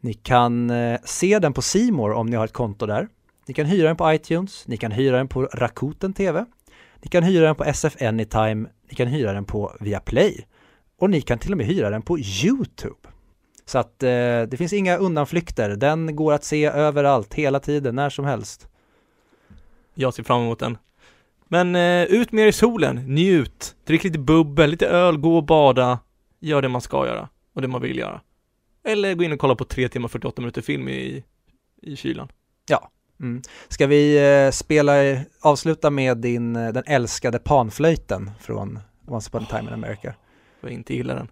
ni 0.00 0.14
kan 0.14 0.70
eh, 0.70 1.00
se 1.04 1.38
den 1.38 1.52
på 1.52 1.62
Simor 1.62 2.12
om 2.12 2.26
ni 2.26 2.36
har 2.36 2.44
ett 2.44 2.52
konto 2.52 2.86
där. 2.86 3.08
Ni 3.46 3.54
kan 3.54 3.66
hyra 3.66 3.88
den 3.88 3.96
på 3.96 4.12
iTunes, 4.12 4.68
ni 4.68 4.76
kan 4.76 4.92
hyra 4.92 5.16
den 5.16 5.28
på 5.28 5.42
Rakuten 5.42 6.12
TV, 6.12 6.44
ni 7.02 7.08
kan 7.08 7.22
hyra 7.22 7.46
den 7.46 7.54
på 7.54 7.64
SF 7.64 8.02
Anytime, 8.02 8.68
ni 8.88 8.94
kan 8.94 9.08
hyra 9.08 9.32
den 9.32 9.44
på 9.44 9.76
Viaplay 9.80 10.46
och 10.98 11.10
ni 11.10 11.20
kan 11.20 11.38
till 11.38 11.52
och 11.52 11.58
med 11.58 11.66
hyra 11.66 11.90
den 11.90 12.02
på 12.02 12.18
Youtube. 12.18 13.08
Så 13.64 13.78
att 13.78 14.02
eh, 14.02 14.42
det 14.42 14.56
finns 14.58 14.72
inga 14.72 14.96
undanflykter, 14.96 15.70
den 15.70 16.16
går 16.16 16.32
att 16.32 16.44
se 16.44 16.64
överallt, 16.64 17.34
hela 17.34 17.60
tiden, 17.60 17.94
när 17.94 18.10
som 18.10 18.24
helst. 18.24 18.68
Jag 19.94 20.14
ser 20.14 20.22
fram 20.22 20.42
emot 20.42 20.58
den. 20.58 20.78
Men 21.52 21.76
eh, 21.76 22.02
ut 22.04 22.32
med 22.32 22.44
er 22.44 22.48
i 22.48 22.52
solen, 22.52 22.96
njut, 22.96 23.76
drick 23.86 24.04
lite 24.04 24.18
bubbel, 24.18 24.70
lite 24.70 24.86
öl, 24.86 25.18
gå 25.18 25.36
och 25.36 25.44
bada, 25.44 25.98
gör 26.40 26.62
det 26.62 26.68
man 26.68 26.80
ska 26.80 27.06
göra 27.06 27.28
och 27.54 27.62
det 27.62 27.68
man 27.68 27.82
vill 27.82 27.98
göra. 27.98 28.20
Eller 28.84 29.14
gå 29.14 29.24
in 29.24 29.32
och 29.32 29.38
kolla 29.38 29.54
på 29.54 29.64
3 29.64 29.88
timmar 29.88 30.08
48 30.08 30.42
minuter 30.42 30.62
film 30.62 30.88
i, 30.88 31.24
i 31.82 31.96
kylan. 31.96 32.28
Ja, 32.68 32.90
Mm. 33.20 33.42
Ska 33.68 33.86
vi 33.86 34.32
eh, 34.46 34.50
spela, 34.50 34.92
avsluta 35.40 35.90
med 35.90 36.18
din, 36.18 36.56
eh, 36.56 36.72
den 36.72 36.82
älskade 36.86 37.38
panflöjten 37.38 38.30
från 38.40 38.78
Once 39.06 39.28
upon 39.28 39.42
a 39.42 39.46
time 39.50 39.62
in 39.62 39.74
America? 39.74 40.14
Jag 40.60 40.70
inte 40.70 40.94
gillar 40.94 41.14
den. 41.14 41.28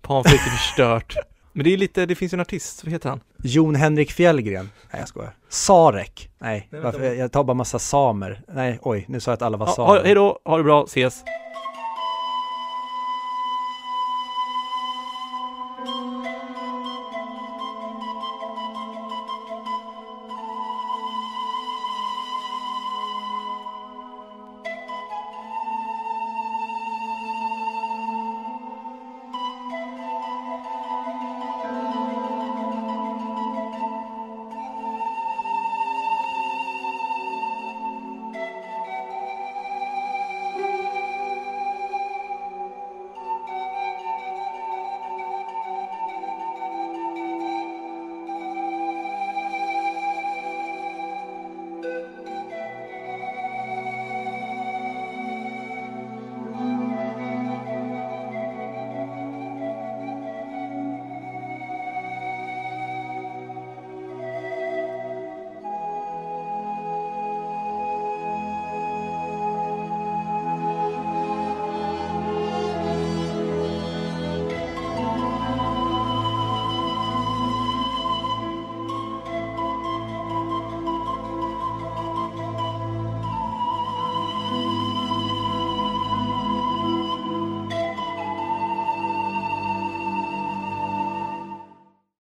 Panflöjt 0.00 0.40
är 0.40 0.50
förstört. 0.50 1.16
Men 1.52 1.64
det 1.64 1.72
är 1.72 1.76
lite, 1.76 2.06
det 2.06 2.14
finns 2.14 2.32
en 2.32 2.40
artist, 2.40 2.84
vad 2.84 2.92
heter 2.92 3.08
han? 3.08 3.20
Jon 3.42 3.74
Henrik 3.74 4.12
Fjällgren. 4.12 4.70
Nej 4.90 5.00
jag 5.00 5.08
skojar. 5.08 5.34
Sarek. 5.48 6.30
Nej, 6.38 6.68
Nej 6.70 6.80
varför, 6.80 7.14
jag 7.14 7.32
tar 7.32 7.44
bara 7.44 7.54
massa 7.54 7.78
samer. 7.78 8.42
Nej, 8.48 8.78
oj, 8.82 9.04
nu 9.08 9.20
sa 9.20 9.30
jag 9.30 9.34
att 9.34 9.42
alla 9.42 9.56
var 9.56 9.66
ja, 9.66 9.72
samer. 9.72 10.04
Hej 10.04 10.14
då, 10.14 10.38
ha 10.44 10.56
det 10.56 10.64
bra, 10.64 10.84
ses. 10.84 11.24